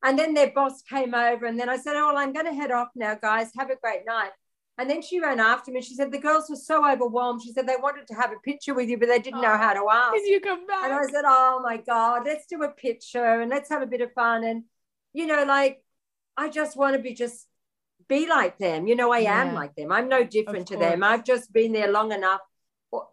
And 0.03 0.17
then 0.17 0.33
their 0.33 0.51
boss 0.51 0.81
came 0.81 1.13
over, 1.13 1.45
and 1.45 1.59
then 1.59 1.69
I 1.69 1.77
said, 1.77 1.95
"Oh, 1.95 2.07
well, 2.07 2.17
I'm 2.17 2.33
going 2.33 2.47
to 2.47 2.53
head 2.53 2.71
off 2.71 2.87
now, 2.95 3.13
guys. 3.13 3.51
Have 3.55 3.69
a 3.69 3.75
great 3.75 4.03
night." 4.03 4.31
And 4.77 4.89
then 4.89 5.01
she 5.01 5.19
ran 5.19 5.39
after 5.39 5.71
me. 5.71 5.81
She 5.81 5.95
said 5.95 6.11
the 6.11 6.17
girls 6.17 6.49
were 6.49 6.55
so 6.55 6.89
overwhelmed. 6.89 7.41
She 7.43 7.51
said 7.51 7.67
they 7.67 7.75
wanted 7.79 8.07
to 8.07 8.15
have 8.15 8.31
a 8.31 8.39
picture 8.39 8.73
with 8.73 8.89
you, 8.89 8.97
but 8.97 9.09
they 9.09 9.19
didn't 9.19 9.41
know 9.41 9.53
Oh. 9.53 9.57
how 9.57 9.73
to 9.73 9.87
ask. 9.91 10.13
Did 10.15 10.27
you 10.27 10.39
come 10.39 10.65
back? 10.65 10.85
And 10.85 10.93
I 10.93 11.03
said, 11.05 11.23
Oh 11.25 11.59
my 11.63 11.77
God, 11.77 12.23
let's 12.25 12.47
do 12.47 12.63
a 12.63 12.69
picture 12.69 13.41
and 13.41 13.49
let's 13.49 13.69
have 13.69 13.81
a 13.81 13.85
bit 13.85 14.01
of 14.01 14.11
fun. 14.13 14.43
And, 14.43 14.63
you 15.13 15.27
know, 15.27 15.43
like, 15.43 15.83
I 16.37 16.49
just 16.49 16.77
want 16.77 16.95
to 16.95 17.01
be 17.01 17.13
just 17.13 17.47
be 18.07 18.27
like 18.27 18.57
them. 18.57 18.87
You 18.87 18.95
know, 18.95 19.11
I 19.11 19.19
am 19.19 19.53
like 19.53 19.75
them. 19.75 19.91
I'm 19.91 20.09
no 20.09 20.23
different 20.23 20.67
to 20.67 20.77
them. 20.77 21.03
I've 21.03 21.23
just 21.23 21.53
been 21.53 21.73
there 21.73 21.91
long 21.91 22.11
enough 22.11 22.41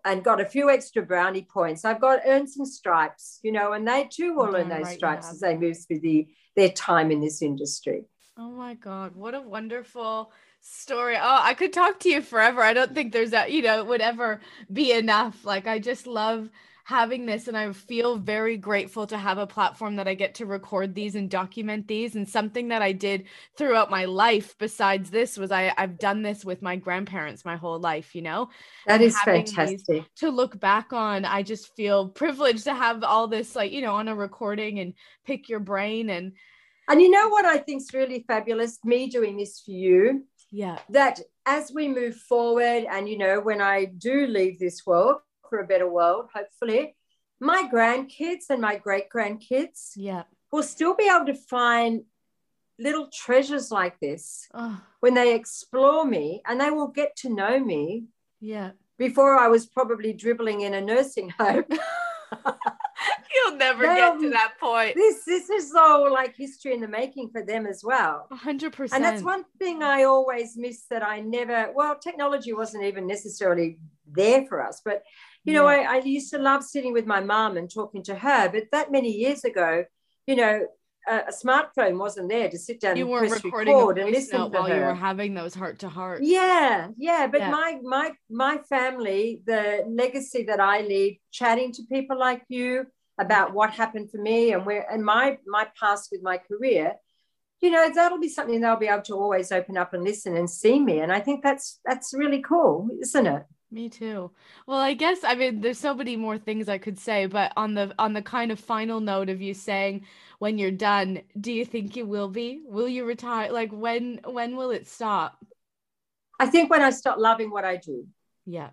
and 0.05 0.25
got 0.25 0.41
a 0.41 0.45
few 0.45 0.71
extra 0.71 1.03
brownie 1.03 1.47
points. 1.53 1.85
I've 1.85 2.01
got 2.01 2.21
earned 2.25 2.51
some 2.51 2.65
stripes, 2.65 3.39
you 3.43 3.53
know, 3.53 3.73
and 3.73 3.87
they 3.87 4.09
too 4.11 4.35
will 4.35 4.57
earn 4.57 4.69
those 4.69 4.85
right 4.87 4.97
stripes 4.97 5.31
as 5.31 5.41
they 5.41 5.57
move 5.57 5.77
through 5.87 6.01
the, 6.01 6.27
their 6.57 6.71
time 6.71 7.11
in 7.11 7.21
this 7.21 7.43
industry. 7.43 8.05
Oh 8.37 8.51
my 8.51 8.75
God, 8.75 9.15
what 9.15 9.35
a 9.35 9.41
wonderful 9.41 10.33
story. 10.61 11.17
Oh, 11.17 11.41
I 11.43 11.55
could 11.55 11.73
talk 11.73 12.01
to 12.01 12.09
you 12.09 12.23
forever. 12.23 12.63
I 12.63 12.73
don't 12.73 12.95
think 12.95 13.13
there's 13.13 13.31
that, 13.31 13.53
you 13.53 13.63
know, 13.63 13.79
it 13.79 13.87
would 13.87 14.01
ever 14.01 14.41
be 14.73 14.93
enough. 14.93 15.45
Like, 15.45 15.67
I 15.67 15.79
just 15.79 16.07
love 16.07 16.51
having 16.85 17.27
this, 17.27 17.49
and 17.49 17.57
I 17.57 17.71
feel 17.73 18.17
very 18.17 18.57
grateful 18.57 19.07
to 19.09 19.19
have 19.19 19.37
a 19.37 19.47
platform 19.47 19.97
that 19.97 20.09
I 20.09 20.15
get 20.15 20.37
to 20.37 20.47
record 20.47 20.95
these 20.95 21.17
and 21.17 21.29
document 21.29 21.87
these. 21.87 22.17
And 22.17 22.27
something 22.27 22.69
that 22.69 22.81
I 22.81 22.93
did 22.93 23.25
throughout 23.59 23.91
my 23.91 24.07
life, 24.07 24.57
besides 24.59 25.11
this, 25.11 25.37
was 25.37 25.53
I, 25.53 25.75
I've 25.77 25.99
done 25.99 26.23
this 26.23 26.47
with 26.47 26.63
my 26.63 26.77
grandparents 26.77 27.45
my 27.45 27.57
whole 27.57 27.79
life, 27.79 28.15
you 28.15 28.23
know? 28.23 28.49
That 28.87 29.03
is 29.03 29.19
fantastic. 29.21 30.05
to 30.17 30.31
look 30.31 30.59
back 30.59 30.93
on 30.95 31.25
i 31.27 31.43
just 31.43 31.75
feel 31.77 32.09
privileged 32.09 32.65
to 32.65 32.75
have 32.75 33.05
all 33.05 33.29
this 33.29 33.55
like 33.55 33.71
you 33.71 33.83
know 33.83 33.95
on 33.95 34.09
a 34.09 34.15
recording 34.15 34.81
and 34.81 34.95
pick 35.27 35.49
your 35.49 35.61
brain 35.61 36.09
and 36.11 36.33
And 36.89 37.03
you 37.03 37.11
know 37.11 37.29
what 37.29 37.45
I 37.45 37.59
think 37.59 37.83
is 37.83 37.93
really 37.93 38.25
fabulous? 38.27 38.79
Me 38.83 39.09
doing 39.11 39.37
this 39.37 39.61
for 39.61 39.73
you. 39.73 40.25
Yeah 40.51 40.79
that 40.89 41.21
as 41.47 41.71
we 41.73 41.89
move 41.89 42.17
forward 42.17 42.85
and 42.91 43.09
you 43.09 43.19
know 43.19 43.41
when 43.41 43.61
i 43.61 43.85
do 43.85 44.27
leave 44.27 44.59
this 44.59 44.87
world 44.87 45.17
for 45.49 45.61
a 45.61 45.67
better 45.67 45.89
world 45.89 46.29
hopefully 46.35 46.95
my 47.41 47.69
grandkids 47.73 48.47
and 48.51 48.61
my 48.61 48.77
great 48.77 49.09
grandkids 49.15 49.93
Yeah. 49.95 50.25
will 50.51 50.63
still 50.63 50.95
be 50.95 51.09
able 51.09 51.27
to 51.27 51.35
find 51.35 52.03
little 52.79 53.09
treasures 53.13 53.71
like 53.71 53.99
this 54.01 54.49
Oh, 54.55 54.81
when 55.01 55.15
they 55.15 55.35
explore 55.35 56.05
me 56.05 56.43
and 56.47 56.61
they 56.61 56.71
will 56.71 56.89
get 56.89 57.17
to 57.17 57.29
know 57.29 57.59
me 57.59 58.05
yeah. 58.41 58.71
before 58.99 59.37
I 59.37 59.49
was 59.49 59.67
probably 59.67 60.13
dribbling 60.13 60.61
in 60.63 60.75
a 60.75 60.81
nursing 60.81 61.31
home. 61.39 61.65
You'll 63.35 63.57
never 63.57 63.83
They'll- 63.85 64.13
get 64.15 64.21
to 64.23 64.31
that 64.31 64.55
point. 64.61 64.95
this 64.97 65.25
this 65.25 65.49
is 65.51 65.73
all 65.75 66.13
like 66.13 66.37
history 66.37 66.73
in 66.75 66.81
the 66.81 66.89
making 66.89 67.31
for 67.31 67.43
them 67.45 67.67
as 67.67 67.83
well. 67.85 68.27
Hundred 68.33 68.73
percent. 68.73 68.97
And 68.97 69.05
that's 69.05 69.23
one 69.23 69.45
thing 69.59 69.83
I 69.83 70.05
always 70.05 70.57
miss 70.57 70.85
that 70.91 71.03
I 71.03 71.21
never, 71.21 71.71
well, 71.75 71.97
technology 71.99 72.53
wasn't 72.53 72.85
even 72.85 73.07
necessarily 73.07 73.79
there 74.11 74.47
for 74.47 74.67
us. 74.67 74.81
But, 74.85 75.03
you 75.45 75.53
know, 75.53 75.69
Yeah. 75.69 75.87
I, 75.91 75.97
I 75.97 75.99
used 76.03 76.31
to 76.33 76.39
love 76.39 76.65
sitting 76.65 76.93
with 76.93 77.07
my 77.07 77.21
mum 77.21 77.57
and 77.57 77.71
talking 77.73 78.03
to 78.05 78.15
her. 78.15 78.49
But 78.49 78.65
that 78.73 78.91
many 78.91 79.11
years 79.13 79.45
ago, 79.45 79.85
you 80.27 80.37
know, 80.37 80.67
a, 81.09 81.17
a 81.29 81.33
smartphone 81.33 81.99
wasn't 81.99 82.29
there 82.29 82.49
to 82.51 82.59
sit 82.59 82.81
down 82.81 82.97
you 82.97 83.03
and 83.03 83.11
weren't 83.11 83.31
press 83.31 83.45
a 83.45 83.49
record 83.49 83.99
and 83.99 84.11
listen 84.11 84.51
while 84.53 84.69
you 84.69 84.75
were 84.83 84.95
having 84.95 85.35
those 85.35 85.55
heart 85.55 85.79
to 85.81 85.89
heart. 85.89 86.23
Yeah, 86.23 86.89
yeah. 86.97 87.27
But 87.27 87.41
Yeah. 87.41 87.51
my 87.51 87.79
my 87.83 88.13
my 88.31 88.59
family, 88.69 89.43
the 89.47 89.85
legacy 89.89 90.45
that 90.45 90.61
I 90.61 90.81
leave, 90.83 91.19
chatting 91.31 91.73
to 91.73 91.83
people 91.91 92.19
like 92.19 92.43
you 92.49 92.87
about 93.19 93.53
what 93.53 93.71
happened 93.71 94.11
for 94.11 94.19
me 94.19 94.53
and 94.53 94.65
where 94.65 94.87
and 94.91 95.05
my 95.05 95.39
my 95.47 95.67
past 95.79 96.09
with 96.13 96.23
my 96.23 96.39
career, 96.39 96.95
you 97.61 97.71
know, 97.71 97.91
that'll 97.93 98.21
be 98.21 98.29
something 98.29 98.61
they'll 98.61 98.77
be 98.77 98.89
able 98.89 99.03
to 99.03 99.15
always 99.15 99.53
open 99.53 99.77
up 99.77 99.95
and 99.95 100.05
listen 100.05 100.37
and 100.37 100.49
see 100.51 100.81
me. 100.81 101.01
And 101.01 101.13
I 101.13 101.21
think 101.21 101.43
that's 101.43 101.81
that's 101.85 102.15
really 102.15 102.43
cool, 102.43 102.89
isn't 103.03 103.27
it? 103.27 103.45
Me 103.71 103.89
too. 103.91 104.31
Well, 104.67 104.79
I 104.79 104.95
guess 104.95 105.23
I 105.25 105.35
mean 105.35 105.61
there's 105.61 105.79
so 105.79 105.95
many 105.95 106.17
more 106.17 106.39
things 106.39 106.69
I 106.71 106.79
could 106.79 106.99
say, 106.99 107.27
but 107.27 107.53
on 107.57 107.75
the 107.75 107.95
on 107.99 108.15
the 108.15 108.23
kind 108.23 108.51
of 108.51 108.59
final 108.59 108.99
note 109.01 109.29
of 109.29 109.43
you 109.43 109.53
saying 109.53 110.07
when 110.39 110.59
you're 110.59 110.71
done, 110.71 111.23
do 111.39 111.53
you 111.53 111.65
think 111.65 111.97
you 111.97 112.07
will 112.07 112.29
be? 112.29 112.61
Will 112.65 112.89
you 112.89 113.05
retire? 113.05 113.53
Like 113.53 113.71
when 113.73 114.21
when 114.25 114.57
will 114.57 114.71
it 114.71 114.87
stop? 114.87 115.45
I 116.39 116.47
think 116.47 116.71
when 116.71 116.83
I 116.83 116.91
start 116.91 117.19
loving 117.19 117.51
what 117.51 117.65
I 117.65 117.77
do. 117.77 118.07
Yeah. 118.47 118.71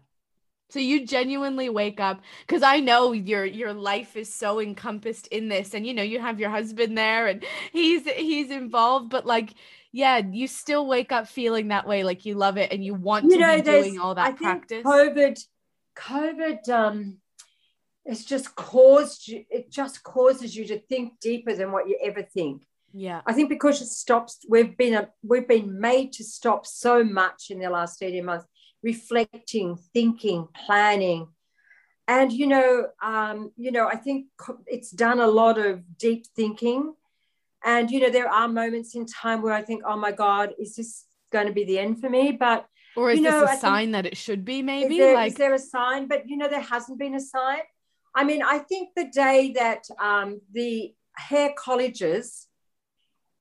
So 0.69 0.79
you 0.79 1.05
genuinely 1.05 1.69
wake 1.69 1.99
up 1.99 2.21
because 2.45 2.63
I 2.63 2.79
know 2.79 3.11
your 3.11 3.45
your 3.45 3.73
life 3.73 4.15
is 4.15 4.33
so 4.33 4.59
encompassed 4.59 5.27
in 5.27 5.47
this, 5.47 5.73
and 5.73 5.85
you 5.85 5.93
know 5.93 6.03
you 6.03 6.19
have 6.19 6.39
your 6.39 6.49
husband 6.49 6.97
there, 6.97 7.27
and 7.27 7.43
he's 7.71 8.07
he's 8.09 8.51
involved. 8.51 9.09
But 9.09 9.25
like, 9.25 9.53
yeah, 9.91 10.17
you 10.17 10.47
still 10.47 10.87
wake 10.87 11.11
up 11.11 11.27
feeling 11.27 11.67
that 11.69 11.87
way, 11.87 12.03
like 12.03 12.25
you 12.25 12.35
love 12.35 12.57
it 12.57 12.71
and 12.71 12.83
you 12.83 12.93
want 12.95 13.25
you 13.25 13.31
to 13.31 13.37
know, 13.37 13.55
be 13.57 13.61
doing 13.61 13.99
all 13.99 14.11
I 14.11 14.31
that 14.31 14.39
think 14.39 14.67
practice. 14.67 14.83
COVID, 14.83 15.45
COVID, 15.95 16.69
um, 16.69 17.17
it's 18.05 18.23
just 18.23 18.55
caused 18.55 19.27
you. 19.27 19.45
It 19.49 19.71
just 19.71 20.03
causes 20.03 20.55
you 20.55 20.65
to 20.67 20.79
think 20.79 21.19
deeper 21.19 21.53
than 21.55 21.71
what 21.71 21.87
you 21.89 21.97
ever 22.03 22.21
think. 22.21 22.63
yeah, 22.93 23.21
I 23.25 23.33
think 23.33 23.49
because 23.49 23.81
it 23.81 23.87
stops, 23.87 24.45
we've 24.47 24.77
been 24.77 24.93
a, 24.93 25.09
we've 25.23 25.47
been 25.47 25.79
made 25.79 26.13
to 26.13 26.23
stop 26.23 26.65
so 26.65 27.03
much 27.03 27.47
in 27.49 27.59
the 27.59 27.69
last 27.69 28.01
18 28.01 28.23
months, 28.23 28.45
reflecting, 28.83 29.77
thinking, 29.93 30.47
planning. 30.65 31.27
And 32.07 32.31
you 32.31 32.47
know, 32.47 32.87
um, 33.01 33.51
you 33.57 33.71
know, 33.71 33.87
I 33.87 33.95
think 33.95 34.27
it's 34.67 34.91
done 34.91 35.19
a 35.19 35.27
lot 35.27 35.57
of 35.57 35.81
deep 35.97 36.27
thinking. 36.35 36.93
And 37.63 37.89
you 37.89 37.99
know, 37.99 38.11
there 38.11 38.29
are 38.29 38.47
moments 38.47 38.93
in 38.95 39.07
time 39.07 39.41
where 39.41 39.53
I 39.53 39.63
think, 39.63 39.81
oh 39.85 39.97
my 39.97 40.11
God, 40.11 40.53
is 40.59 40.75
this 40.75 41.05
going 41.31 41.47
to 41.47 41.53
be 41.53 41.65
the 41.65 41.79
end 41.79 41.99
for 41.99 42.09
me? 42.09 42.31
But 42.31 42.67
or 42.95 43.09
is 43.09 43.17
you 43.17 43.23
know, 43.23 43.41
this 43.41 43.49
I 43.49 43.53
a 43.53 43.55
think- 43.55 43.61
sign 43.61 43.91
that 43.91 44.05
it 44.05 44.15
should 44.17 44.45
be? 44.45 44.61
Maybe 44.61 44.97
is 44.97 44.99
there, 44.99 45.15
like 45.15 45.31
is 45.31 45.37
there 45.37 45.53
a 45.55 45.59
sign? 45.59 46.07
But 46.07 46.29
you 46.29 46.37
know, 46.37 46.47
there 46.47 46.61
hasn't 46.61 46.99
been 46.99 47.15
a 47.15 47.19
sign. 47.19 47.61
I 48.15 48.23
mean, 48.23 48.41
I 48.41 48.59
think 48.59 48.89
the 48.95 49.09
day 49.09 49.51
that 49.55 49.83
um, 49.99 50.39
the 50.51 50.93
hair 51.17 51.53
colleges 51.57 52.47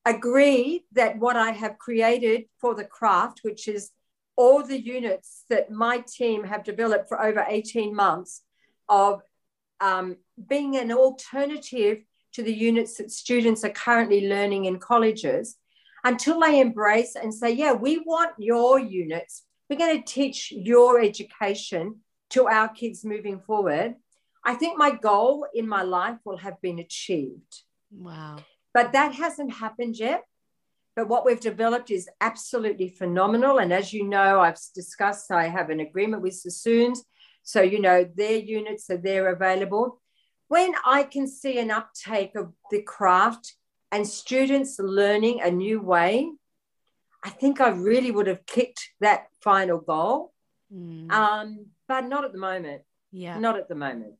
agree 0.04 0.84
that 0.92 1.18
what 1.18 1.36
I 1.36 1.52
have 1.52 1.78
created 1.78 2.44
for 2.60 2.74
the 2.74 2.84
craft, 2.84 3.40
which 3.42 3.68
is 3.68 3.90
all 4.36 4.62
the 4.64 4.80
units 4.80 5.44
that 5.48 5.70
my 5.70 6.04
team 6.06 6.44
have 6.44 6.64
developed 6.64 7.08
for 7.08 7.22
over 7.22 7.44
18 7.48 7.94
months 7.94 8.42
of 8.88 9.22
um, 9.80 10.16
being 10.48 10.76
an 10.76 10.92
alternative 10.92 11.98
to 12.32 12.42
the 12.42 12.52
units 12.52 12.96
that 12.96 13.12
students 13.12 13.64
are 13.64 13.70
currently 13.70 14.28
learning 14.28 14.64
in 14.64 14.78
colleges, 14.78 15.56
until 16.02 16.40
they 16.40 16.60
embrace 16.60 17.16
and 17.16 17.32
say, 17.32 17.50
yeah, 17.50 17.72
we 17.72 17.98
want 18.00 18.32
your 18.38 18.78
units. 18.78 19.44
We're 19.70 19.78
going 19.78 20.02
to 20.02 20.12
teach 20.12 20.52
your 20.52 21.00
education 21.00 22.00
to 22.30 22.46
our 22.46 22.68
kids 22.68 23.04
moving 23.04 23.40
forward. 23.40 23.94
I 24.44 24.54
think 24.54 24.78
my 24.78 24.90
goal 24.90 25.46
in 25.54 25.66
my 25.68 25.82
life 25.82 26.18
will 26.24 26.36
have 26.38 26.60
been 26.60 26.78
achieved. 26.78 27.62
wow, 27.90 28.36
But 28.72 28.92
that 28.92 29.14
hasn't 29.14 29.52
happened 29.54 29.96
yet. 29.98 30.22
But 30.96 31.08
what 31.08 31.24
we've 31.24 31.40
developed 31.40 31.90
is 31.90 32.08
absolutely 32.20 32.88
phenomenal. 32.88 33.58
And 33.58 33.72
as 33.72 33.92
you 33.92 34.04
know, 34.06 34.40
I've 34.40 34.58
discussed, 34.74 35.30
I 35.32 35.48
have 35.48 35.70
an 35.70 35.80
agreement 35.80 36.22
with 36.22 36.34
Sassoons. 36.34 37.02
So, 37.42 37.62
you 37.62 37.80
know, 37.80 38.08
their 38.14 38.36
units 38.36 38.88
are 38.90 38.96
there 38.96 39.28
available. 39.28 40.00
When 40.48 40.72
I 40.84 41.02
can 41.02 41.26
see 41.26 41.58
an 41.58 41.70
uptake 41.70 42.36
of 42.36 42.52
the 42.70 42.82
craft 42.82 43.54
and 43.90 44.06
students 44.06 44.78
learning 44.78 45.40
a 45.42 45.50
new 45.50 45.80
way, 45.80 46.30
I 47.24 47.30
think 47.30 47.60
I 47.60 47.70
really 47.70 48.10
would 48.12 48.26
have 48.28 48.46
kicked 48.46 48.90
that 49.00 49.26
final 49.42 49.78
goal. 49.78 50.32
Mm, 50.72 51.10
Um, 51.10 51.66
but 51.88 52.02
not 52.06 52.24
at 52.24 52.32
the 52.32 52.38
moment. 52.38 52.82
yeah, 53.10 53.38
Not 53.38 53.56
at 53.56 53.68
the 53.68 53.74
moment. 53.74 54.14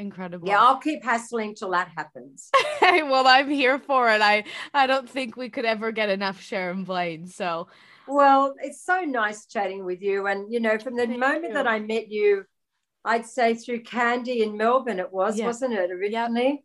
Incredible. 0.00 0.48
Yeah, 0.48 0.60
I'll 0.62 0.78
keep 0.78 1.04
hassling 1.04 1.54
till 1.54 1.70
that 1.70 1.88
happens. 1.94 2.50
well, 2.82 3.26
I'm 3.26 3.50
here 3.50 3.78
for 3.78 4.08
it. 4.10 4.22
I 4.22 4.44
I 4.72 4.86
don't 4.86 5.08
think 5.08 5.36
we 5.36 5.50
could 5.50 5.66
ever 5.66 5.92
get 5.92 6.08
enough 6.08 6.40
Sharon 6.40 6.84
Blain. 6.84 7.26
So 7.26 7.68
Well, 8.08 8.54
it's 8.60 8.82
so 8.84 9.02
nice 9.02 9.46
chatting 9.46 9.84
with 9.84 10.00
you. 10.02 10.26
And, 10.26 10.50
you 10.52 10.58
know, 10.58 10.78
from 10.78 10.96
the 10.96 11.06
Thank 11.06 11.20
moment 11.20 11.48
you. 11.48 11.54
that 11.54 11.66
I 11.66 11.78
met 11.80 12.10
you, 12.10 12.44
I'd 13.04 13.26
say 13.26 13.54
through 13.54 13.82
Candy 13.82 14.42
in 14.42 14.56
Melbourne, 14.56 14.98
it 14.98 15.12
was, 15.12 15.38
Yeah. 15.38 15.46
wasn't 15.46 15.74
it, 15.74 15.90
originally? 15.90 16.64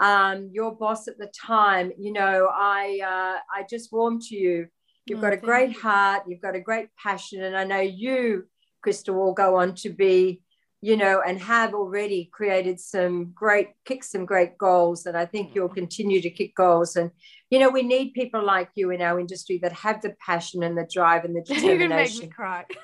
Um, 0.00 0.48
your 0.52 0.74
boss 0.74 1.06
at 1.08 1.18
the 1.18 1.30
time, 1.38 1.92
you 1.98 2.12
know, 2.12 2.48
I 2.50 3.00
uh, 3.04 3.38
I 3.54 3.66
just 3.68 3.92
warmed 3.92 4.22
to 4.22 4.36
you. 4.36 4.68
You've 5.04 5.18
Oh, 5.18 5.22
got 5.22 5.34
a 5.34 5.36
great 5.36 5.74
you. 5.74 5.80
heart, 5.80 6.22
you've 6.26 6.40
got 6.40 6.56
a 6.56 6.60
great 6.60 6.88
passion, 6.96 7.42
and 7.42 7.54
I 7.56 7.64
know 7.64 7.80
you, 7.80 8.46
Crystal, 8.82 9.14
will 9.14 9.34
go 9.34 9.56
on 9.56 9.74
to 9.76 9.90
be, 9.90 10.40
you 10.82 10.96
know, 10.96 11.22
and 11.26 11.40
have 11.40 11.74
already 11.74 12.30
created 12.32 12.80
some 12.80 13.32
great, 13.34 13.68
kick 13.84 14.02
some 14.02 14.24
great 14.24 14.56
goals, 14.56 15.06
and 15.06 15.16
I 15.16 15.26
think 15.26 15.54
you'll 15.54 15.68
continue 15.68 16.20
to 16.22 16.30
kick 16.30 16.54
goals. 16.54 16.96
And 16.96 17.10
you 17.50 17.58
know, 17.58 17.70
we 17.70 17.82
need 17.82 18.14
people 18.14 18.44
like 18.44 18.70
you 18.74 18.90
in 18.90 19.02
our 19.02 19.18
industry 19.20 19.58
that 19.62 19.72
have 19.72 20.00
the 20.02 20.14
passion 20.24 20.62
and 20.62 20.76
the 20.76 20.88
drive 20.90 21.24
and 21.24 21.36
the 21.36 21.42
determination. 21.54 21.78
you're 21.80 21.88
make 21.88 22.22
me 22.22 22.28
cry. 22.28 22.64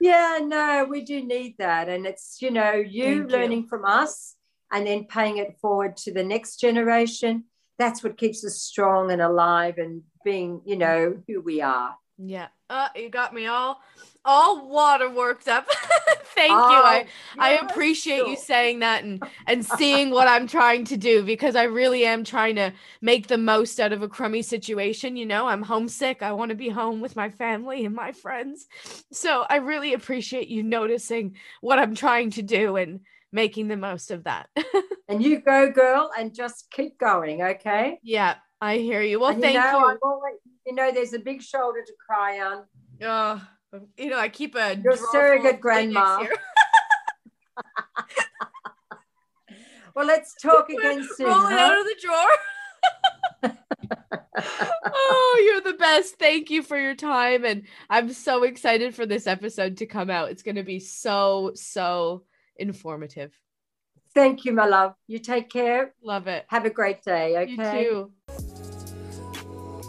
Yeah, 0.00 0.38
no, 0.42 0.86
we 0.88 1.02
do 1.02 1.24
need 1.24 1.56
that. 1.58 1.88
And 1.88 2.06
it's, 2.06 2.38
you 2.40 2.50
know, 2.50 2.72
you 2.72 3.02
Thank 3.02 3.30
you. 3.30 3.36
learning 3.36 3.66
from 3.66 3.84
us 3.84 4.36
and 4.72 4.86
then 4.86 5.04
paying 5.04 5.38
it 5.38 5.58
forward 5.60 5.96
to 5.98 6.12
the 6.12 6.22
next 6.22 6.60
generation. 6.60 7.44
That's 7.78 8.02
what 8.02 8.16
keeps 8.16 8.44
us 8.44 8.60
strong 8.60 9.10
and 9.10 9.20
alive 9.20 9.78
and 9.78 10.02
being, 10.24 10.62
you 10.64 10.76
know, 10.76 11.22
who 11.26 11.40
we 11.40 11.62
are. 11.62 11.96
Yeah. 12.16 12.48
Uh, 12.70 12.88
you 12.94 13.08
got 13.08 13.34
me 13.34 13.46
all 13.46 13.80
all 14.28 14.68
water 14.68 15.08
worked 15.08 15.48
up. 15.48 15.66
Thank 16.34 16.50
you. 16.50 16.56
Oh, 16.56 16.84
I 16.84 17.06
I 17.38 17.52
yes, 17.52 17.64
appreciate 17.68 18.26
you 18.26 18.36
saying 18.36 18.80
that 18.80 19.02
and 19.02 19.22
and 19.46 19.64
seeing 19.64 20.10
what 20.10 20.28
I'm 20.28 20.46
trying 20.46 20.84
to 20.84 20.96
do 20.98 21.24
because 21.24 21.56
I 21.56 21.64
really 21.64 22.04
am 22.04 22.24
trying 22.24 22.56
to 22.56 22.72
make 23.00 23.26
the 23.26 23.38
most 23.38 23.80
out 23.80 23.92
of 23.92 24.02
a 24.02 24.08
crummy 24.08 24.42
situation, 24.42 25.16
you 25.16 25.24
know. 25.24 25.48
I'm 25.48 25.62
homesick. 25.62 26.22
I 26.22 26.32
want 26.32 26.50
to 26.50 26.54
be 26.54 26.68
home 26.68 27.00
with 27.00 27.16
my 27.16 27.30
family 27.30 27.86
and 27.86 27.94
my 27.94 28.12
friends. 28.12 28.68
So, 29.10 29.46
I 29.48 29.56
really 29.56 29.94
appreciate 29.94 30.48
you 30.48 30.62
noticing 30.62 31.36
what 31.62 31.78
I'm 31.78 31.94
trying 31.94 32.30
to 32.32 32.42
do 32.42 32.76
and 32.76 33.00
making 33.32 33.68
the 33.68 33.76
most 33.76 34.10
of 34.10 34.24
that. 34.24 34.48
And 35.10 35.22
you 35.22 35.40
go, 35.40 35.72
girl, 35.72 36.10
and 36.18 36.34
just 36.34 36.70
keep 36.70 36.98
going, 36.98 37.42
okay? 37.42 37.98
yeah, 38.02 38.34
I 38.60 38.76
hear 38.76 39.00
you. 39.00 39.18
Well, 39.20 39.30
and 39.30 39.40
thank 39.40 39.54
you 39.54 39.60
know, 39.60 39.88
you. 39.88 39.98
Always, 40.02 40.34
you 40.66 40.74
know, 40.74 40.92
there's 40.92 41.14
a 41.14 41.18
big 41.18 41.40
shoulder 41.40 41.82
to 41.82 41.92
cry 42.06 42.40
on. 42.40 42.64
Oh, 43.00 43.42
you 43.96 44.10
know, 44.10 44.18
I 44.18 44.28
keep 44.28 44.54
a 44.54 44.76
You're 44.76 44.96
drawer 44.96 45.08
surrogate 45.12 45.60
grandma. 45.60 46.26
Well, 49.98 50.06
let's 50.06 50.32
talk 50.40 50.70
again 50.70 51.04
soon. 51.16 51.26
Roll 51.26 51.46
it 51.46 51.58
out 51.58 51.80
of 51.80 51.84
the 51.84 51.96
drawer. 52.00 53.56
oh, 54.94 55.42
you're 55.44 55.72
the 55.72 55.76
best. 55.76 56.20
Thank 56.20 56.50
you 56.50 56.62
for 56.62 56.78
your 56.78 56.94
time. 56.94 57.44
And 57.44 57.64
I'm 57.90 58.12
so 58.12 58.44
excited 58.44 58.94
for 58.94 59.06
this 59.06 59.26
episode 59.26 59.78
to 59.78 59.86
come 59.86 60.08
out. 60.08 60.30
It's 60.30 60.44
going 60.44 60.54
to 60.54 60.62
be 60.62 60.78
so, 60.78 61.50
so 61.56 62.22
informative. 62.54 63.32
Thank 64.14 64.44
you, 64.44 64.52
my 64.52 64.66
love. 64.66 64.94
You 65.08 65.18
take 65.18 65.50
care. 65.50 65.94
Love 66.00 66.28
it. 66.28 66.44
Have 66.46 66.64
a 66.64 66.70
great 66.70 67.02
day, 67.02 67.36
okay? 67.36 67.82
You 67.82 67.90
too. 67.90 68.12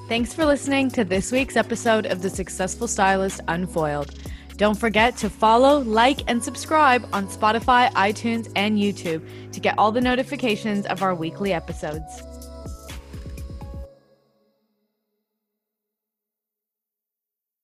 Thanks 0.09 0.33
for 0.33 0.43
listening 0.43 0.89
to 0.93 1.03
this 1.03 1.31
week's 1.31 1.55
episode 1.55 2.07
of 2.07 2.23
The 2.23 2.31
Successful 2.31 2.87
Stylist 2.87 3.41
Unfoiled. 3.47 4.15
Don't 4.57 4.73
forget 4.73 5.15
to 5.17 5.29
follow, 5.29 5.81
like, 5.81 6.21
and 6.27 6.43
subscribe 6.43 7.07
on 7.13 7.27
Spotify, 7.27 7.91
iTunes, 7.91 8.51
and 8.55 8.79
YouTube 8.79 9.21
to 9.51 9.59
get 9.59 9.77
all 9.77 9.91
the 9.91 10.01
notifications 10.01 10.87
of 10.87 11.03
our 11.03 11.13
weekly 11.13 11.53
episodes. 11.53 12.23